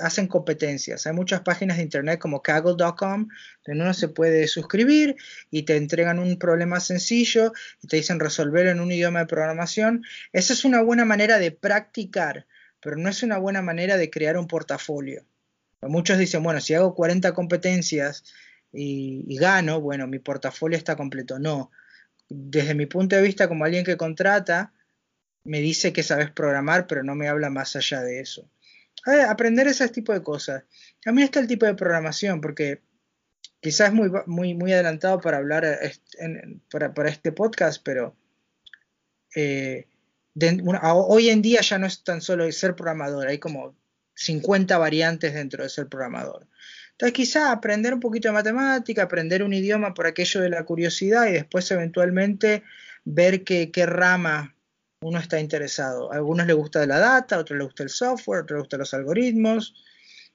hacen 0.00 0.28
competencias. 0.28 1.06
Hay 1.06 1.12
muchas 1.12 1.40
páginas 1.40 1.78
de 1.78 1.82
internet 1.82 2.20
como 2.20 2.42
Kaggle.com 2.42 3.28
donde 3.66 3.82
uno 3.82 3.94
se 3.94 4.08
puede 4.08 4.46
suscribir 4.46 5.16
y 5.50 5.62
te 5.62 5.76
entregan 5.76 6.18
un 6.18 6.38
problema 6.38 6.80
sencillo 6.80 7.52
y 7.82 7.88
te 7.88 7.96
dicen 7.96 8.20
resolver 8.20 8.66
en 8.66 8.80
un 8.80 8.92
idioma 8.92 9.20
de 9.20 9.26
programación. 9.26 10.04
Esa 10.32 10.52
es 10.52 10.64
una 10.64 10.80
buena 10.82 11.04
manera 11.04 11.38
de 11.38 11.50
practicar, 11.50 12.46
pero 12.80 12.96
no 12.96 13.08
es 13.08 13.22
una 13.22 13.38
buena 13.38 13.62
manera 13.62 13.96
de 13.96 14.10
crear 14.10 14.36
un 14.36 14.46
portafolio. 14.46 15.24
Muchos 15.88 16.18
dicen, 16.18 16.42
bueno, 16.42 16.60
si 16.60 16.74
hago 16.74 16.94
40 16.94 17.32
competencias 17.32 18.24
y, 18.72 19.36
gano, 19.36 19.80
bueno, 19.80 20.06
mi 20.06 20.18
portafolio 20.18 20.76
está 20.76 20.96
completo. 20.96 21.38
No. 21.38 21.70
Desde 22.28 22.74
mi 22.74 22.86
punto 22.86 23.16
de 23.16 23.22
vista, 23.22 23.48
como 23.48 23.64
alguien 23.64 23.84
que 23.84 23.96
contrata, 23.96 24.72
me 25.44 25.60
dice 25.60 25.92
que 25.92 26.02
sabes 26.02 26.30
programar, 26.30 26.86
pero 26.86 27.02
no 27.02 27.14
me 27.14 27.28
habla 27.28 27.50
más 27.50 27.76
allá 27.76 28.02
de 28.02 28.20
eso 28.20 28.50
aprender 29.28 29.66
ese 29.66 29.88
tipo 29.88 30.12
de 30.12 30.22
cosas. 30.22 30.64
También 31.02 31.26
está 31.26 31.40
el 31.40 31.46
tipo 31.46 31.66
de 31.66 31.74
programación, 31.74 32.40
porque 32.40 32.82
quizás 33.60 33.88
es 33.88 33.94
muy, 33.94 34.10
muy, 34.26 34.54
muy 34.54 34.72
adelantado 34.72 35.20
para 35.20 35.38
hablar 35.38 35.64
para, 36.70 37.08
este 37.08 37.32
podcast, 37.32 37.82
pero 37.84 38.16
eh, 39.34 39.86
hoy 40.92 41.28
en 41.28 41.42
día 41.42 41.60
ya 41.60 41.78
no 41.78 41.86
es 41.86 42.02
tan 42.02 42.20
solo 42.20 42.50
ser 42.52 42.74
programador, 42.74 43.28
hay 43.28 43.38
como 43.38 43.76
50 44.14 44.78
variantes 44.78 45.34
dentro 45.34 45.62
de 45.62 45.68
ser 45.68 45.88
programador. 45.88 46.46
Entonces 46.92 47.12
quizás 47.12 47.50
aprender 47.50 47.92
un 47.92 48.00
poquito 48.00 48.28
de 48.28 48.34
matemática, 48.34 49.02
aprender 49.02 49.42
un 49.42 49.52
idioma 49.52 49.94
por 49.94 50.06
aquello 50.06 50.40
de 50.40 50.48
la 50.48 50.64
curiosidad 50.64 51.26
y 51.26 51.32
después 51.32 51.68
eventualmente 51.72 52.62
ver 53.04 53.42
qué, 53.42 53.70
rama 53.86 54.54
uno 55.00 55.18
está 55.18 55.40
interesado. 55.40 56.12
A 56.12 56.16
algunos 56.16 56.46
les 56.46 56.56
gusta 56.56 56.86
la 56.86 57.00
data, 57.00 57.36
a 57.36 57.40
otros 57.40 57.58
les 57.58 57.66
gusta 57.66 57.82
el 57.82 57.90
software, 57.90 58.38
a 58.38 58.42
otros 58.42 58.56
les 58.56 58.62
gustan 58.62 58.80
los 58.80 58.94
algoritmos, 58.94 59.74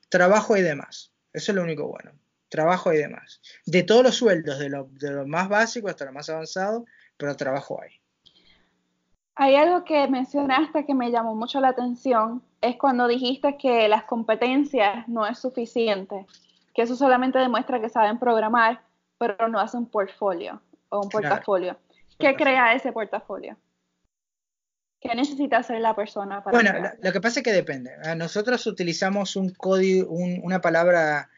trabajo 0.10 0.58
y 0.58 0.62
demás. 0.62 1.14
Eso 1.32 1.52
es 1.52 1.56
lo 1.56 1.64
único 1.64 1.88
bueno. 1.88 2.12
Trabajo 2.50 2.92
y 2.94 2.98
demás. 2.98 3.42
De 3.66 3.84
todos 3.84 4.04
los 4.04 4.16
sueldos, 4.16 4.60
de 4.60 4.70
lo, 4.70 4.90
más 5.28 5.48
básico 5.48 5.88
hasta 5.88 6.06
lo 6.06 6.12
más 6.12 6.30
avanzado, 6.30 6.86
pero 7.16 7.36
trabajo 7.38 7.82
hay. 7.82 7.99
Hay 9.42 9.56
algo 9.56 9.86
que 9.86 10.06
mencionaste 10.10 10.86
que 10.86 10.94
me 10.94 11.12
llamó 11.12 11.34
mucho 11.34 11.62
la 11.62 11.70
atención, 11.70 12.44
es 12.60 12.76
cuando 12.76 13.08
dijiste 13.08 13.56
que 13.58 13.88
las 13.88 14.04
competencias 14.04 15.08
no 15.08 15.26
es 15.26 15.40
suficiente, 15.40 16.26
que 16.76 16.82
eso 16.82 16.98
solamente 16.98 17.40
demuestra 17.40 17.80
que 17.80 17.88
saben 17.88 18.20
programar, 18.20 18.82
pero 19.18 19.48
no 19.48 19.62
hacen 19.62 19.80
un 19.80 19.90
portfolio 19.90 20.62
o 20.90 21.00
un 21.04 21.10
portafolio. 21.10 21.80
¿Qué 22.20 22.36
crea 22.36 22.74
ese 22.74 22.92
portafolio? 22.92 23.56
¿Qué 25.00 25.16
necesita 25.16 25.60
hacer 25.60 25.80
la 25.80 25.96
persona 25.96 26.44
para 26.44 26.58
Bueno, 26.58 26.74
lo, 27.02 27.14
que 27.14 27.22
pasa 27.22 27.40
es 27.40 27.46
que 27.46 27.54
depende. 27.54 27.92
Nosotros 28.18 28.68
utilizamos 28.68 29.38
un 29.38 29.52
código, 29.52 30.12
una 30.12 30.60
palabra, 30.60 31.30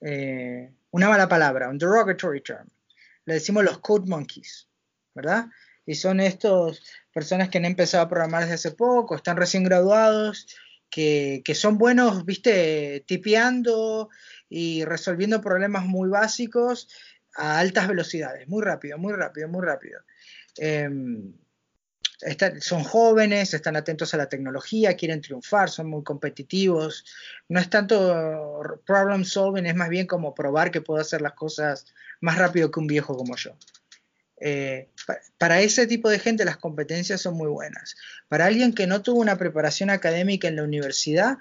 eh, 0.00 0.72
una 0.92 1.08
mala 1.08 1.28
palabra, 1.28 1.68
un 1.68 1.78
derogatory 1.78 2.40
term. 2.40 2.68
Le 3.24 3.34
decimos 3.34 3.64
los 3.64 3.78
code 3.78 4.08
monkeys, 4.08 4.68
¿verdad? 5.12 5.46
Y 5.88 5.94
son 5.94 6.20
estos 6.20 6.82
personas 7.14 7.48
que 7.48 7.56
han 7.56 7.64
empezado 7.64 8.04
a 8.04 8.08
programar 8.10 8.42
desde 8.42 8.56
hace 8.56 8.72
poco, 8.72 9.16
están 9.16 9.38
recién 9.38 9.64
graduados, 9.64 10.46
que, 10.90 11.40
que 11.42 11.54
son 11.54 11.78
buenos, 11.78 12.26
viste, 12.26 13.04
tipeando 13.06 14.10
y 14.50 14.84
resolviendo 14.84 15.40
problemas 15.40 15.86
muy 15.86 16.10
básicos 16.10 16.88
a 17.36 17.58
altas 17.58 17.88
velocidades, 17.88 18.46
muy 18.48 18.62
rápido, 18.62 18.98
muy 18.98 19.14
rápido, 19.14 19.48
muy 19.48 19.64
rápido. 19.64 20.00
Eh, 20.58 20.90
son 22.60 22.84
jóvenes, 22.84 23.54
están 23.54 23.76
atentos 23.76 24.12
a 24.12 24.18
la 24.18 24.28
tecnología, 24.28 24.94
quieren 24.94 25.22
triunfar, 25.22 25.70
son 25.70 25.88
muy 25.88 26.04
competitivos. 26.04 27.06
No 27.48 27.60
es 27.60 27.70
tanto 27.70 28.60
problem 28.84 29.24
solving, 29.24 29.64
es 29.64 29.74
más 29.74 29.88
bien 29.88 30.06
como 30.06 30.34
probar 30.34 30.70
que 30.70 30.82
puedo 30.82 31.00
hacer 31.00 31.22
las 31.22 31.32
cosas 31.32 31.86
más 32.20 32.36
rápido 32.36 32.70
que 32.70 32.80
un 32.80 32.88
viejo 32.88 33.16
como 33.16 33.36
yo. 33.36 33.56
Eh, 34.40 34.88
para 35.36 35.60
ese 35.60 35.86
tipo 35.86 36.08
de 36.08 36.18
gente 36.18 36.44
las 36.44 36.56
competencias 36.56 37.20
son 37.20 37.34
muy 37.34 37.48
buenas. 37.48 37.96
Para 38.28 38.46
alguien 38.46 38.72
que 38.72 38.86
no 38.86 39.02
tuvo 39.02 39.20
una 39.20 39.36
preparación 39.36 39.90
académica 39.90 40.48
en 40.48 40.56
la 40.56 40.64
universidad, 40.64 41.38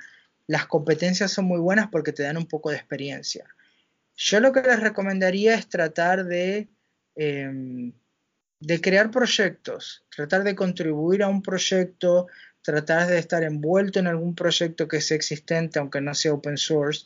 las 0.48 0.66
competencias 0.68 1.32
son 1.32 1.46
muy 1.46 1.60
buenas 1.60 1.90
porque 1.92 2.14
te 2.14 2.24
dan 2.24 2.38
un 2.38 2.48
poco 2.48 2.70
de 2.70 2.78
experiencia. 2.78 3.46
Yo 4.16 4.40
lo 4.40 4.52
que 4.52 4.62
les 4.62 4.80
recomendaría 4.80 5.56
es 5.56 5.68
tratar 5.68 6.26
de... 6.26 6.68
Em, 7.16 7.94
de 8.60 8.82
crear 8.82 9.12
proyectos, 9.12 10.04
tratar 10.16 10.44
de 10.44 10.56
contribuir 10.56 11.24
a 11.24 11.28
un 11.28 11.42
proyecto, 11.42 12.28
tratar 12.62 13.08
de 13.08 13.20
estar 13.20 13.44
envuelto 13.44 14.00
en 14.00 14.08
algún 14.08 14.36
proyecto 14.36 14.88
que 14.88 15.02
sea 15.02 15.16
existente, 15.16 15.80
aunque 15.80 16.02
no 16.02 16.14
sea 16.16 16.34
open 16.34 16.58
source, 16.58 17.06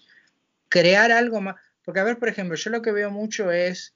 crear 0.70 1.12
algo 1.12 1.42
más. 1.42 1.56
Porque, 1.84 2.00
a 2.00 2.04
ver, 2.04 2.20
por 2.20 2.30
ejemplo, 2.30 2.56
yo 2.56 2.70
lo 2.70 2.82
que 2.82 2.92
veo 2.92 3.12
mucho 3.12 3.52
es, 3.52 3.96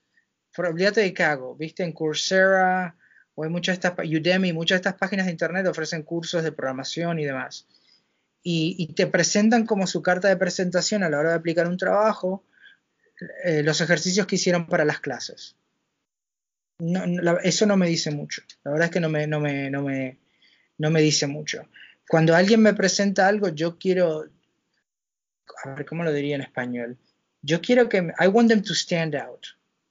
olvídate 0.58 1.02
de 1.02 1.14
Cago, 1.14 1.56
viste, 1.56 1.84
en 1.84 1.92
Coursera 1.92 2.96
o 3.36 3.46
en 3.46 3.52
muchas 3.52 3.74
estas, 3.74 3.94
Udemy, 3.98 4.54
muchas 4.54 4.78
de 4.78 4.90
estas 4.90 5.00
páginas 5.00 5.26
de 5.26 5.32
internet 5.32 5.68
ofrecen 5.68 6.04
cursos 6.04 6.44
de 6.44 6.52
programación 6.52 7.20
y 7.20 7.26
demás. 7.26 7.68
Y, 8.48 8.94
te 8.94 9.08
presentan 9.08 9.66
como 9.66 9.88
su 9.88 10.04
carta 10.04 10.28
de 10.28 10.38
presentación 10.38 11.04
a 11.04 11.10
la 11.10 11.20
hora 11.20 11.30
de 11.30 11.36
aplicar 11.36 11.68
un 11.68 11.78
trabajo 11.78 12.44
eh, 13.44 13.64
los 13.64 13.82
ejercicios 13.82 14.28
que 14.28 14.36
hicieron 14.36 14.68
para 14.68 14.86
las 14.86 15.00
clases 15.00 15.56
eso 17.44 17.66
no 17.66 17.78
me 17.78 17.88
dice 17.88 18.12
mucho. 18.12 18.42
La 18.64 18.72
verdad 18.72 18.86
es 18.86 18.92
que 18.92 19.00
no 19.00 19.10
me, 19.10 19.28
no, 19.28 19.40
me, 19.40 19.70
no, 19.70 19.82
me, 19.82 20.18
no 20.78 20.90
me 20.90 21.02
dice 21.02 21.28
mucho. 21.28 21.68
Cuando 22.08 22.36
alguien 22.36 22.62
me 22.62 22.74
presenta 22.74 23.28
algo, 23.28 23.50
yo 23.50 23.78
quiero, 23.78 24.26
a 25.64 25.70
ver, 25.70 25.86
¿cómo 25.86 26.04
lo 26.04 26.14
diría 26.14 26.36
en 26.36 26.42
español? 26.42 26.98
Yo 27.42 27.62
quiero 27.62 27.88
que, 27.90 28.12
I 28.20 28.28
want 28.28 28.50
them 28.50 28.62
to 28.62 28.74
stand 28.74 29.16
out. 29.16 29.46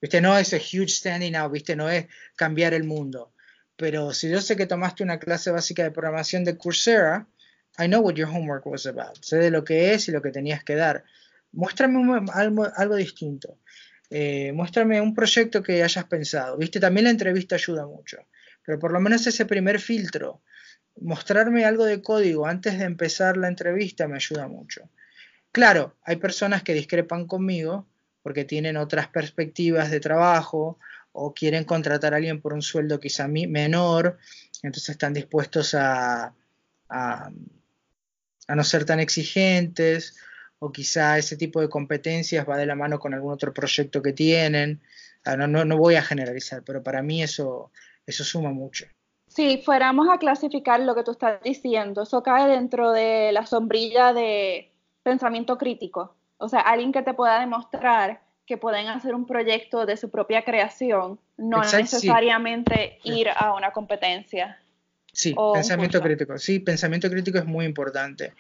¿Viste? 0.04 0.20
No 0.20 0.36
es 0.36 0.52
a 0.52 0.58
huge 0.58 0.90
standing 0.90 1.34
out, 1.34 1.50
¿viste? 1.50 1.74
No 1.74 1.88
es 1.88 2.08
cambiar 2.36 2.74
el 2.74 2.84
mundo. 2.84 3.32
Pero 3.74 4.12
si 4.12 4.28
yo 4.28 4.42
sé 4.42 4.54
que 4.54 4.66
tomaste 4.66 5.02
una 5.02 5.18
clase 5.18 5.50
básica 5.50 5.82
de 5.82 5.92
programación 5.92 6.44
de 6.44 6.58
Coursera, 6.58 7.26
I 7.78 7.86
know 7.86 8.02
what 8.02 8.12
your 8.12 8.28
homework 8.28 8.66
was 8.66 8.84
about. 8.84 9.24
Sé 9.24 9.38
de 9.38 9.50
lo 9.50 9.64
que 9.64 9.94
es 9.94 10.06
y 10.08 10.12
lo 10.12 10.20
que 10.20 10.30
tenías 10.30 10.62
que 10.62 10.74
dar. 10.74 11.04
Muéstrame 11.52 12.20
algo, 12.34 12.96
distinto. 12.96 13.56
Eh, 14.10 14.52
muéstrame 14.52 15.00
un 15.00 15.14
proyecto 15.14 15.62
que 15.62 15.82
hayas 15.82 16.04
pensado. 16.04 16.58
Viste, 16.58 16.80
también 16.80 17.04
la 17.04 17.10
entrevista 17.10 17.54
ayuda 17.54 17.86
mucho, 17.86 18.18
pero 18.62 18.78
por 18.78 18.92
lo 18.92 19.00
menos 19.00 19.26
ese 19.26 19.46
primer 19.46 19.80
filtro, 19.80 20.42
mostrarme 21.00 21.64
algo 21.64 21.86
de 21.86 22.02
código 22.02 22.46
antes 22.46 22.78
de 22.78 22.84
empezar 22.84 23.38
la 23.38 23.48
entrevista 23.48 24.06
me 24.06 24.16
ayuda 24.16 24.48
mucho. 24.48 24.82
Claro, 25.50 25.96
hay 26.02 26.16
personas 26.16 26.62
que 26.62 26.74
discrepan 26.74 27.26
conmigo 27.26 27.88
porque 28.24 28.44
tienen 28.44 28.78
otras 28.78 29.06
perspectivas 29.06 29.90
de 29.90 30.00
trabajo 30.00 30.78
o 31.12 31.32
quieren 31.32 31.64
contratar 31.64 32.14
a 32.14 32.16
alguien 32.16 32.40
por 32.40 32.54
un 32.54 32.62
sueldo 32.62 32.98
quizá 32.98 33.28
menor, 33.28 34.18
entonces 34.62 34.88
están 34.88 35.12
dispuestos 35.12 35.74
a, 35.74 36.34
a 38.48 38.54
no 38.56 38.64
ser 38.64 38.86
tan 38.86 38.98
exigentes 38.98 40.16
o 40.58 40.72
quizá 40.72 41.18
ese 41.18 41.36
tipo 41.36 41.60
de 41.60 41.68
competencias 41.68 42.48
va 42.48 42.56
de 42.56 42.64
la 42.64 42.74
mano 42.74 42.98
con 42.98 43.12
algún 43.12 43.34
otro 43.34 43.52
proyecto 43.52 44.00
que 44.00 44.14
tienen. 44.14 44.80
Ah, 45.24 45.36
no, 45.36 45.46
no, 45.46 45.66
no 45.66 45.76
voy 45.76 45.96
a 45.96 46.02
generalizar, 46.02 46.62
pero 46.64 46.82
para 46.82 47.02
mí 47.02 47.22
eso, 47.22 47.70
eso 48.06 48.24
suma 48.24 48.50
mucho. 48.50 48.86
Si 49.28 49.58
fuéramos 49.58 50.08
a 50.08 50.18
clasificar 50.18 50.80
lo 50.80 50.94
que 50.94 51.02
tú 51.02 51.10
estás 51.10 51.42
diciendo, 51.42 52.02
eso 52.02 52.22
cae 52.22 52.48
dentro 52.48 52.92
de 52.92 53.32
la 53.32 53.44
sombrilla 53.44 54.14
de 54.14 54.72
pensamiento 55.02 55.58
crítico. 55.58 56.16
O 56.44 56.48
sea, 56.48 56.60
alguien 56.60 56.92
que 56.92 57.02
te 57.02 57.14
pueda 57.14 57.40
demostrar 57.40 58.20
que 58.46 58.58
pueden 58.58 58.88
hacer 58.88 59.14
un 59.14 59.26
proyecto 59.26 59.86
de 59.86 59.96
su 59.96 60.10
propia 60.10 60.44
creación, 60.44 61.18
no 61.38 61.62
necesariamente 61.62 62.98
ir 63.02 63.28
a 63.34 63.54
una 63.54 63.70
competencia. 63.72 64.58
Sí, 65.10 65.34
pensamiento 65.54 66.00
crítico. 66.02 66.36
Sí, 66.38 66.58
pensamiento 66.58 67.08
crítico 67.08 67.38
es 67.38 67.46
muy 67.46 67.64
importante. 67.64 68.34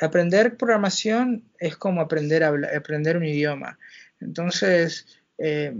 Aprender 0.00 0.56
programación 0.56 1.42
es 1.58 1.76
como 1.76 2.00
aprender, 2.00 2.44
a 2.44 2.52
aprender 2.76 3.16
un 3.16 3.24
idioma. 3.24 3.76
Entonces, 4.20 5.06
eh, 5.38 5.74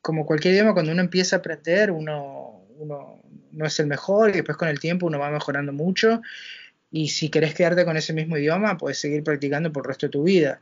como 0.00 0.24
cualquier 0.26 0.54
idioma, 0.54 0.74
cuando 0.74 0.92
uno 0.92 1.00
empieza 1.00 1.36
a 1.36 1.38
aprender, 1.40 1.90
uno, 1.90 2.62
uno 2.78 3.20
no 3.50 3.66
es 3.66 3.80
el 3.80 3.88
mejor 3.88 4.30
y 4.30 4.34
después 4.34 4.56
con 4.56 4.68
el 4.68 4.78
tiempo 4.78 5.06
uno 5.06 5.18
va 5.18 5.30
mejorando 5.30 5.72
mucho. 5.72 6.22
Y 6.90 7.08
si 7.08 7.28
querés 7.28 7.54
quedarte 7.54 7.84
con 7.84 7.96
ese 7.96 8.12
mismo 8.12 8.36
idioma, 8.36 8.78
puedes 8.78 8.98
seguir 8.98 9.22
practicando 9.22 9.72
por 9.72 9.84
el 9.84 9.88
resto 9.88 10.06
de 10.06 10.10
tu 10.10 10.22
vida. 10.22 10.60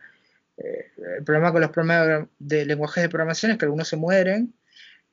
Eh, 0.57 0.93
el 1.19 1.25
problema 1.25 1.53
con 1.53 1.61
los 1.61 1.71
programas 1.71 2.29
de 2.39 2.65
lenguajes 2.65 3.03
de 3.03 3.09
programación 3.09 3.53
es 3.53 3.59
que 3.59 3.65
algunos 3.65 3.89
se 3.89 3.97
mueren 3.97 4.55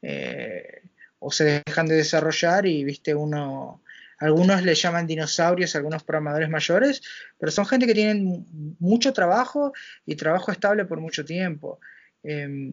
eh, 0.02 0.82
o 1.20 1.32
se 1.32 1.64
dejan 1.66 1.88
de 1.88 1.96
desarrollar 1.96 2.66
y, 2.66 2.84
viste, 2.84 3.16
uno... 3.16 3.82
Algunos 4.20 4.64
le 4.64 4.74
llaman 4.74 5.06
dinosaurios, 5.06 5.76
algunos 5.76 6.04
programadores 6.04 6.50
mayores, 6.50 7.02
pero 7.38 7.52
son 7.52 7.66
gente 7.66 7.86
que 7.86 7.94
tienen 7.94 8.46
mucho 8.80 9.12
trabajo 9.12 9.74
y 10.06 10.16
trabajo 10.16 10.50
estable 10.50 10.86
por 10.86 11.02
mucho 11.02 11.26
tiempo. 11.26 11.82
Em, 12.22 12.72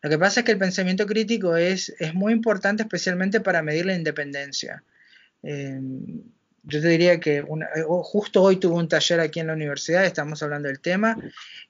lo 0.00 0.10
que 0.10 0.18
pasa 0.18 0.40
es 0.40 0.46
que 0.46 0.52
el 0.52 0.58
pensamiento 0.58 1.06
crítico 1.06 1.56
es, 1.56 1.92
es 1.98 2.14
muy 2.14 2.32
importante 2.32 2.84
especialmente 2.84 3.40
para 3.40 3.62
medir 3.62 3.86
la 3.86 3.96
independencia. 3.96 4.84
Yo 6.64 6.80
te 6.80 6.88
diría 6.88 7.18
que 7.18 7.38
eh, 7.38 7.44
justo 8.02 8.42
hoy 8.42 8.56
tuve 8.56 8.76
un 8.76 8.88
taller 8.88 9.20
aquí 9.20 9.40
en 9.40 9.48
la 9.48 9.54
universidad, 9.54 10.04
estamos 10.04 10.42
hablando 10.42 10.68
del 10.68 10.80
tema, 10.80 11.16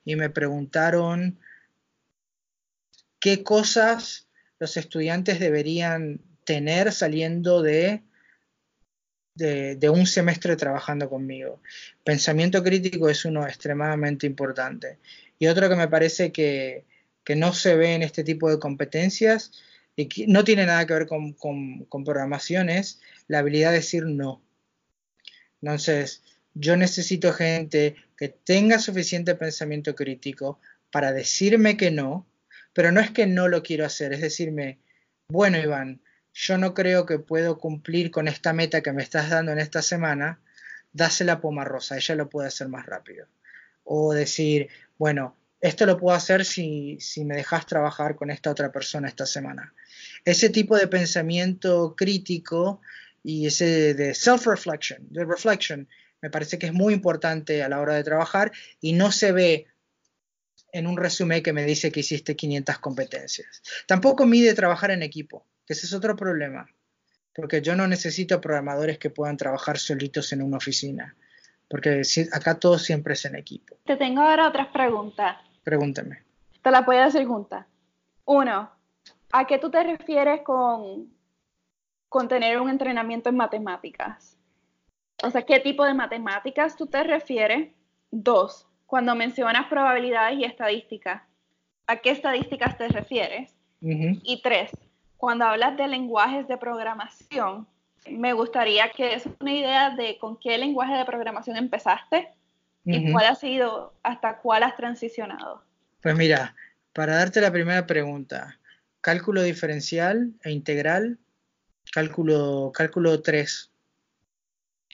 y 0.05 0.17
me 0.17 0.29
preguntaron 0.29 1.39
qué 3.19 3.43
cosas 3.43 4.29
los 4.59 4.77
estudiantes 4.77 5.41
deberían 5.41 6.21
tener 6.45 6.93
saliendo 6.93 7.63
de, 7.63 8.03
de, 9.35 9.91
un 9.91 10.07
semestre 10.07 10.57
trabajando 10.57 11.09
conmigo. 11.09 11.63
Pensamiento 12.05 12.63
crítico 12.63 13.09
es 13.09 13.25
uno 13.25 13.47
extremadamente 13.47 14.27
importante. 14.27 14.99
Y 15.39 15.47
otro 15.47 15.69
que 15.69 15.77
me 15.77 15.89
parece 15.89 16.33
que, 16.33 16.85
no 17.35 17.55
se 17.55 17.77
ve 17.77 17.95
en 17.95 18.03
este 18.03 18.25
tipo 18.25 18.51
de 18.51 18.59
competencias 18.59 19.53
y 19.97 20.07
que 20.07 20.27
no 20.27 20.45
tiene 20.45 20.67
nada 20.67 20.87
que 20.87 20.95
ver 20.95 21.07
con, 21.07 21.33
con, 21.33 21.85
con 21.87 22.05
programación 22.05 22.69
es 22.69 23.01
la 23.27 23.39
habilidad 23.39 23.71
de 23.71 23.77
decir 23.77 24.05
no. 24.05 24.43
Entonces, 25.63 26.23
yo 26.55 26.77
necesito 26.77 27.33
gente 27.33 27.97
que 28.17 28.29
tenga 28.29 28.79
suficiente 28.79 29.35
pensamiento 29.35 29.95
crítico 29.95 30.61
para 30.91 31.13
decirme 31.13 31.77
que 31.77 31.91
no, 31.91 32.27
pero 32.73 32.93
no 32.93 33.01
es 33.01 33.11
que 33.11 33.27
no 33.27 33.49
lo 33.49 33.63
quiero 33.63 33.87
hacer, 33.87 34.13
es 34.13 34.21
decirme, 34.21 34.79
bueno 35.29 35.59
Iván, 35.59 36.03
yo 36.35 36.59
no 36.59 36.75
creo 36.75 37.07
que 37.07 37.19
puedo 37.19 37.59
cumplir 37.59 38.11
con 38.11 38.29
esta 38.29 38.53
meta 38.53 38.83
que 38.83 38.93
me 38.93 39.03
estás 39.03 39.31
dando 39.31 39.53
en 39.53 39.59
esta 39.59 39.83
semana, 39.83 40.41
dásela 40.93 41.35
a 41.35 41.41
Poma 41.41 41.65
Rosa, 41.65 41.97
ella 41.97 42.15
lo 42.15 42.29
puede 42.29 42.49
hacer 42.49 42.69
más 42.69 42.87
rápido. 42.87 43.27
O 43.85 44.13
decir, 44.13 44.69
bueno, 44.99 45.37
esto 45.61 45.87
lo 45.87 45.99
puedo 45.99 46.17
hacer 46.17 46.45
si, 46.45 46.99
si 47.01 47.25
me 47.25 47.37
dejas 47.37 47.67
trabajar 47.67 48.17
con 48.17 48.31
esta 48.31 48.51
otra 48.51 48.73
persona 48.73 49.09
esta 49.09 49.27
semana. 49.27 49.75
Ese 50.25 50.51
tipo 50.51 50.77
de 50.77 50.89
pensamiento 50.89 51.95
crítico 51.97 52.81
y 53.23 53.47
ese 53.47 53.95
de 53.95 54.15
self-reflection, 54.15 55.09
de 55.11 55.25
reflection, 55.25 55.89
me 56.21 56.31
parece 56.31 56.59
que 56.59 56.67
es 56.67 56.73
muy 56.73 56.95
importante 56.95 57.63
a 57.63 57.69
la 57.69 57.81
hora 57.81 57.95
de 57.95 58.05
trabajar 58.05 58.53
y 58.81 58.93
no 58.93 59.11
se 59.11 59.33
ve 59.33 59.67
en 60.73 60.87
un 60.87 60.97
resumen 60.97 61.43
que 61.43 61.53
me 61.53 61.65
dice 61.65 61.93
que 61.93 62.01
hiciste 62.01 62.35
500 62.35 62.79
competencias. 62.79 63.63
Tampoco 63.87 64.25
mide 64.25 64.55
trabajar 64.55 64.91
en 64.91 65.03
equipo, 65.03 65.47
que 65.67 65.75
ese 65.75 65.87
es 65.87 65.93
otro 65.93 66.17
problema, 66.17 66.67
porque 67.35 67.61
yo 67.61 67.77
no 67.77 67.87
necesito 67.87 68.41
programadores 68.41 68.99
que 68.99 69.11
puedan 69.11 69.37
trabajar 69.37 69.79
solitos 69.79 70.33
en 70.33 70.43
una 70.43 70.57
oficina, 70.57 71.15
porque 71.69 72.03
acá 72.33 72.59
todo 72.59 72.79
siempre 72.79 73.15
es 73.15 73.25
en 73.25 73.37
equipo. 73.37 73.77
Te 73.85 73.97
tengo 73.97 74.23
ahora 74.23 74.49
otras 74.49 74.69
preguntas. 74.69 75.37
Pregúntame. 75.63 76.23
Te 76.63 76.71
la 76.71 76.83
voy 76.83 76.97
a 76.97 77.07
hacer 77.07 77.27
juntas. 77.27 77.67
Uno, 78.25 78.71
¿a 79.33 79.47
qué 79.47 79.59
tú 79.59 79.71
te 79.71 79.83
refieres 79.83 80.43
con 80.43 81.13
con 82.13 82.29
tener 82.29 82.61
un 82.61 82.69
entrenamiento 82.69 83.31
en 83.31 83.37
matemáticas. 83.37 84.37
O 85.23 85.31
sea, 85.31 85.41
¿qué 85.41 85.61
tipo 85.61 85.83
de 85.83 85.95
matemáticas 85.95 86.77
tú 86.77 86.87
te 86.87 87.03
refieres? 87.03 87.71
Dos, 88.11 88.69
cuando 88.85 89.15
mencionas 89.15 89.67
probabilidades 89.69 90.39
y 90.39 90.45
estadísticas, 90.45 91.23
¿a 91.87 91.97
qué 91.97 92.11
estadísticas 92.11 92.77
te 92.77 92.89
refieres? 92.89 93.57
Y 93.81 94.43
tres, 94.43 94.71
cuando 95.17 95.47
hablas 95.47 95.79
de 95.79 95.89
lenguajes 95.89 96.47
de 96.49 96.59
programación, 96.59 97.67
me 98.07 98.35
gustaría 98.35 98.91
que 98.91 99.15
es 99.15 99.27
una 99.41 99.55
idea 99.55 99.97
de 99.97 100.19
con 100.19 100.37
qué 100.37 100.59
lenguaje 100.59 100.93
de 100.93 101.07
programación 101.07 101.57
empezaste 101.57 102.29
y 102.85 103.11
cuál 103.11 103.25
ha 103.25 103.35
sido, 103.37 103.95
hasta 104.03 104.37
cuál 104.37 104.65
has 104.65 104.77
transicionado. 104.77 105.65
Pues 106.03 106.15
mira, 106.15 106.55
para 106.93 107.17
darte 107.17 107.41
la 107.41 107.51
primera 107.51 107.87
pregunta, 107.87 108.59
cálculo 109.01 109.43
diferencial 109.43 110.35
e 110.45 110.51
integral 110.51 111.19
Cálculo, 111.91 112.71
cálculo 112.75 113.21
3. 113.21 113.71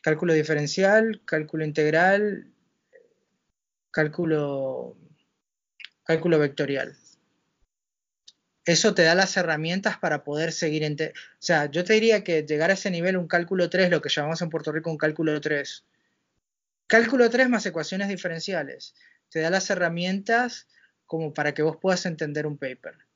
Cálculo 0.03 0.33
diferencial, 0.33 1.23
cálculo 1.25 1.65
integral, 1.65 2.53
cálculo, 3.91 4.97
cálculo 6.05 6.39
vectorial. 6.39 6.97
Eso 8.65 8.95
te 8.95 9.03
da 9.03 9.15
las 9.15 9.37
herramientas 9.37 9.99
para 9.99 10.25
poder 10.25 10.53
seguir. 10.53 10.85
O 10.85 11.13
sea, 11.39 11.71
yo 11.71 11.85
te 11.85 11.95
diría 11.95 12.23
que 12.23 12.43
llegar 12.43 12.71
a 12.71 12.75
ese 12.75 12.91
nivel, 12.91 13.17
un 13.17 13.27
cálculo 13.27 13.71
3, 13.71 13.91
lo 13.91 14.03
que 14.03 14.09
llamamos 14.09 14.43
en 14.43 14.51
Puerto 14.51 14.73
Rico 14.73 14.91
un 14.91 14.99
cálculo 14.99 15.41
3. 15.41 15.85
Cálculo 16.87 17.29
3 17.29 17.49
más 17.49 17.67
ecuaciones 17.67 18.09
diferenciales. 18.09 18.95
Te 19.31 19.41
da 19.41 19.51
las 19.51 19.69
herramientas 19.71 20.69
como 21.07 21.33
para 21.33 21.55
que 21.55 21.63
vos 21.63 21.79
puedas 21.81 22.07
entender 22.07 22.47
un 22.47 22.59
paper 22.59 23.08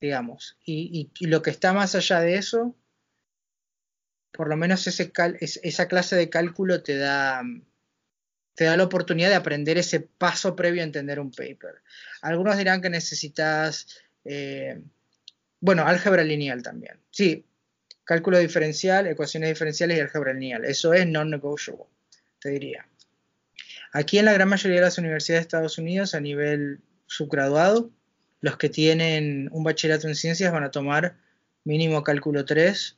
digamos. 0.00 0.58
Y, 0.64 1.10
lo 1.20 1.42
que 1.42 1.50
está 1.50 1.72
más 1.72 1.94
allá 1.94 2.20
de 2.20 2.36
eso, 2.36 2.76
por 4.32 4.48
lo 4.48 4.56
menos 4.56 4.86
esa 4.86 5.88
clase 5.88 6.16
de 6.16 6.30
cálculo 6.30 6.82
te 6.82 6.96
da, 6.96 7.42
te 8.54 8.64
da 8.64 8.76
la 8.76 8.84
oportunidad 8.84 9.28
de 9.28 9.34
aprender 9.34 9.78
ese 9.78 10.00
paso 10.00 10.54
previo 10.54 10.82
a 10.82 10.84
entender 10.84 11.18
un 11.20 11.30
paper. 11.30 11.82
Algunos 12.22 12.56
dirán 12.56 12.80
que 12.80 12.90
necesitas, 12.90 13.86
eh, 14.24 14.80
bueno, 15.60 15.86
álgebra 15.86 16.22
lineal 16.22 16.62
también. 16.62 17.00
Sí, 17.10 17.44
cálculo 18.04 18.38
diferencial, 18.38 19.06
ecuaciones 19.06 19.50
diferenciales 19.50 19.98
y 19.98 20.00
álgebra 20.00 20.32
lineal. 20.32 20.64
Eso 20.64 20.94
es 20.94 21.06
non-negotiable, 21.06 21.84
te 22.40 22.50
diría. 22.50 22.88
Aquí 23.92 24.18
en 24.18 24.26
la 24.26 24.32
gran 24.32 24.48
mayoría 24.48 24.76
de 24.76 24.86
las 24.86 24.98
universidades 24.98 25.42
de 25.42 25.46
Estados 25.46 25.78
Unidos, 25.78 26.14
a 26.14 26.20
nivel 26.20 26.80
subgraduado, 27.06 27.90
los 28.40 28.56
que 28.56 28.68
tienen 28.68 29.48
un 29.52 29.64
bachillerato 29.64 30.08
en 30.08 30.14
ciencias 30.14 30.52
van 30.52 30.64
a 30.64 30.70
tomar 30.70 31.16
mínimo 31.64 32.02
cálculo 32.02 32.44
3, 32.44 32.96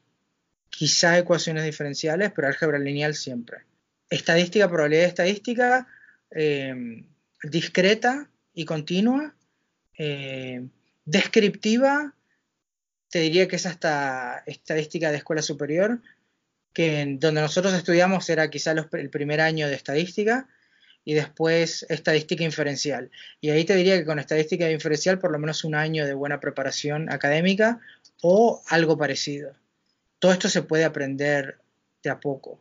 quizá 0.69 1.19
ecuaciones 1.19 1.65
diferenciales, 1.65 2.33
pero 2.33 2.49
álgebra 2.49 2.79
lineal 2.79 3.15
siempre. 3.15 3.65
Estadística, 4.09 4.69
probabilidad 4.69 5.07
estadística, 5.07 5.89
eh, 6.31 7.05
discreta 7.43 8.31
y 8.55 8.65
continua, 8.65 9.35
eh, 9.99 10.67
descriptiva, 11.05 12.15
te 13.11 13.21
diría 13.21 13.49
que 13.49 13.57
es 13.57 13.67
hasta 13.67 14.43
estadística 14.47 15.11
de 15.11 15.19
escuela 15.19 15.43
superior, 15.43 16.01
que 16.73 17.17
donde 17.19 17.41
nosotros 17.41 17.75
estudiamos 17.75 18.29
era 18.31 18.49
quizá 18.49 18.73
el 18.73 19.11
primer 19.11 19.41
año 19.41 19.67
de 19.69 19.75
estadística, 19.75 20.49
y 21.05 21.15
después 21.15 21.87
estadística 21.89 22.45
inferencial. 22.45 23.11
Y 23.41 23.51
ahí 23.51 23.65
te 23.65 23.75
diría 23.75 23.99
que 23.99 24.05
con 24.05 24.19
estadística 24.19 24.71
inferencial 24.71 25.19
por 25.19 25.33
lo 25.33 25.39
menos 25.39 25.65
un 25.65 25.75
año 25.75 26.07
de 26.07 26.15
buena 26.15 26.41
preparación 26.41 27.11
académica 27.11 27.81
o 28.23 28.63
algo 28.69 28.99
parecido. 28.99 29.55
Todo 30.19 30.33
esto 30.33 30.49
se 30.49 30.63
puede 30.63 30.85
aprender 30.85 31.59
de 32.03 32.11
a 32.11 32.21
poco. 32.21 32.61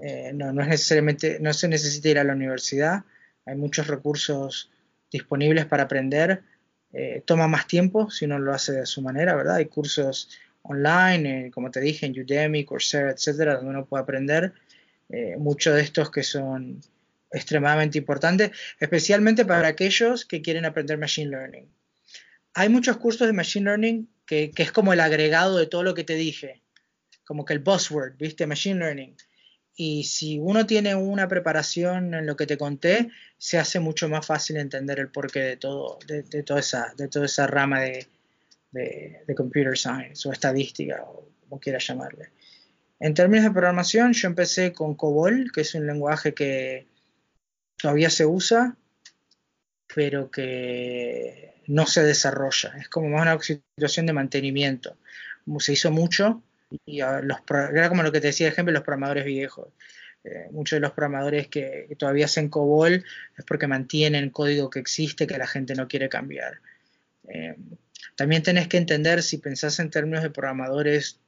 Eh, 0.00 0.32
no, 0.34 0.52
no, 0.52 0.62
es 0.62 0.68
necesariamente, 0.68 1.38
no 1.40 1.52
se 1.52 1.68
necesita 1.68 2.08
ir 2.08 2.18
a 2.18 2.24
la 2.24 2.32
universidad, 2.32 3.04
hay 3.44 3.56
muchos 3.56 3.86
recursos 3.86 4.70
disponibles 5.10 5.66
para 5.66 5.84
aprender. 5.84 6.42
Eh, 6.92 7.22
toma 7.24 7.48
más 7.48 7.66
tiempo 7.66 8.10
si 8.10 8.24
uno 8.24 8.38
lo 8.38 8.52
hace 8.52 8.72
de 8.72 8.86
su 8.86 9.02
manera, 9.02 9.34
¿verdad? 9.34 9.56
Hay 9.56 9.66
cursos 9.66 10.30
online, 10.62 11.46
eh, 11.46 11.50
como 11.50 11.70
te 11.70 11.80
dije, 11.80 12.06
en 12.06 12.20
Udemy, 12.20 12.64
Coursera, 12.64 13.10
etcétera, 13.10 13.56
donde 13.56 13.70
uno 13.70 13.86
puede 13.86 14.02
aprender. 14.02 14.52
muchos 15.38 15.74
de 15.74 15.80
estos 15.80 16.10
que 16.10 16.22
son 16.22 16.82
extremadamente 17.30 17.98
importante, 17.98 18.52
especialmente 18.80 19.44
para 19.44 19.68
aquellos 19.68 20.24
que 20.24 20.42
quieren 20.42 20.64
aprender 20.64 20.98
Machine 20.98 21.30
Learning. 21.30 21.68
Hay 22.54 22.68
muchos 22.68 22.96
cursos 22.96 23.26
de 23.26 23.32
Machine 23.32 23.66
Learning 23.66 24.08
que, 24.26 24.52
es 24.56 24.72
como 24.72 24.92
el 24.92 25.00
agregado 25.00 25.58
de 25.58 25.66
todo 25.66 25.82
lo 25.82 25.94
que 25.94 26.04
te 26.04 26.14
dije, 26.14 26.62
como 27.24 27.44
que 27.44 27.54
el 27.54 27.60
buzzword, 27.60 28.16
¿viste? 28.16 28.46
Machine 28.46 28.80
Learning. 28.80 29.16
y 29.80 30.04
si 30.04 30.38
uno 30.38 30.66
tiene 30.66 30.94
una 30.96 31.28
preparación 31.28 32.12
en 32.14 32.26
lo 32.26 32.36
que 32.36 32.46
te 32.46 32.58
conté, 32.58 33.10
se 33.36 33.58
hace 33.58 33.78
mucho 33.78 34.08
más 34.08 34.26
fácil 34.26 34.56
entender 34.56 34.98
el 34.98 35.08
porqué 35.08 35.40
de 35.40 35.56
todo, 35.56 35.98
de, 36.06 36.42
toda, 36.42 36.58
esa, 36.60 36.92
de 36.96 37.06
toda 37.06 37.26
esa 37.26 37.46
rama 37.46 37.82
de, 37.82 38.08
de, 38.72 39.34
computer 39.36 39.76
science 39.76 40.28
o 40.28 40.32
estadística 40.32 41.02
o 41.04 41.28
como 41.40 41.60
quieras 41.60 41.86
llamarle. 41.86 42.30
En 43.00 43.14
términos 43.14 43.44
de 43.44 43.52
programación, 43.52 44.12
yo 44.12 44.26
empecé 44.26 44.72
con 44.72 44.94
COBOL, 44.94 45.52
que 45.52 45.60
es 45.60 45.74
un 45.74 45.86
lenguaje 45.86 46.34
que 46.34 46.86
todavía 47.80 48.10
se 48.10 48.26
usa, 48.26 48.76
pero 49.94 50.30
que 50.30 51.54
no 51.66 51.86
se 51.86 52.02
desarrolla. 52.02 52.74
Es 52.78 52.88
como 52.88 53.08
más 53.08 53.22
una 53.22 53.38
situación 53.40 54.06
de 54.06 54.12
mantenimiento. 54.12 54.96
Se 55.58 55.72
hizo 55.72 55.90
mucho, 55.90 56.42
y 56.84 57.00
los, 57.00 57.38
era 57.72 57.88
como 57.88 58.02
lo 58.02 58.12
que 58.12 58.20
te 58.20 58.28
decía, 58.28 58.48
ejemplo, 58.48 58.72
los 58.72 58.82
programadores 58.82 59.24
viejos. 59.24 59.68
Eh, 60.24 60.48
muchos 60.50 60.76
de 60.76 60.80
los 60.80 60.92
programadores 60.92 61.48
que, 61.48 61.94
todavía 61.98 62.26
hacen 62.26 62.48
COBOL 62.48 63.04
es 63.36 63.44
porque 63.46 63.66
mantienen 63.66 64.30
código 64.30 64.68
que 64.68 64.80
existe 64.80 65.26
que 65.26 65.38
la 65.38 65.46
gente 65.46 65.74
no 65.74 65.88
quiere 65.88 66.08
cambiar. 66.08 66.60
Eh, 67.28 67.56
también 68.14 68.42
tenés 68.42 68.68
que 68.68 68.78
entender, 68.78 69.22
si 69.22 69.38
pensás 69.38 69.78
en 69.78 69.90
términos 69.90 70.22
de 70.22 70.30
programadores 70.30 71.20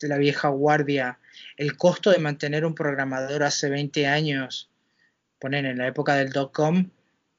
de 0.00 0.08
la 0.08 0.18
vieja 0.18 0.48
guardia, 0.48 1.18
el 1.56 1.76
costo 1.76 2.10
de 2.10 2.18
mantener 2.18 2.64
un 2.64 2.74
programador 2.74 3.42
hace 3.42 3.68
20 3.68 4.06
años, 4.06 4.70
ponen 5.38 5.66
en 5.66 5.78
la 5.78 5.86
época 5.86 6.14
del 6.14 6.30
dot-com, 6.30 6.90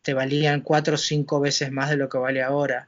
te 0.01 0.13
valían 0.13 0.61
4 0.61 0.95
o 0.95 0.97
5 0.97 1.39
veces 1.39 1.71
más 1.71 1.89
de 1.89 1.97
lo 1.97 2.09
que 2.09 2.17
vale 2.17 2.41
ahora. 2.41 2.87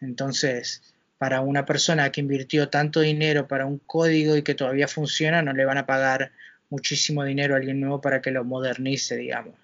Entonces, 0.00 0.94
para 1.18 1.40
una 1.40 1.66
persona 1.66 2.10
que 2.10 2.20
invirtió 2.20 2.68
tanto 2.68 3.00
dinero 3.00 3.46
para 3.48 3.66
un 3.66 3.78
código 3.78 4.36
y 4.36 4.42
que 4.42 4.54
todavía 4.54 4.88
funciona, 4.88 5.42
no 5.42 5.52
le 5.52 5.64
van 5.64 5.78
a 5.78 5.86
pagar 5.86 6.32
muchísimo 6.70 7.24
dinero 7.24 7.54
a 7.54 7.58
alguien 7.58 7.80
nuevo 7.80 8.00
para 8.00 8.22
que 8.22 8.30
lo 8.30 8.44
modernice, 8.44 9.16
digamos. 9.16 9.54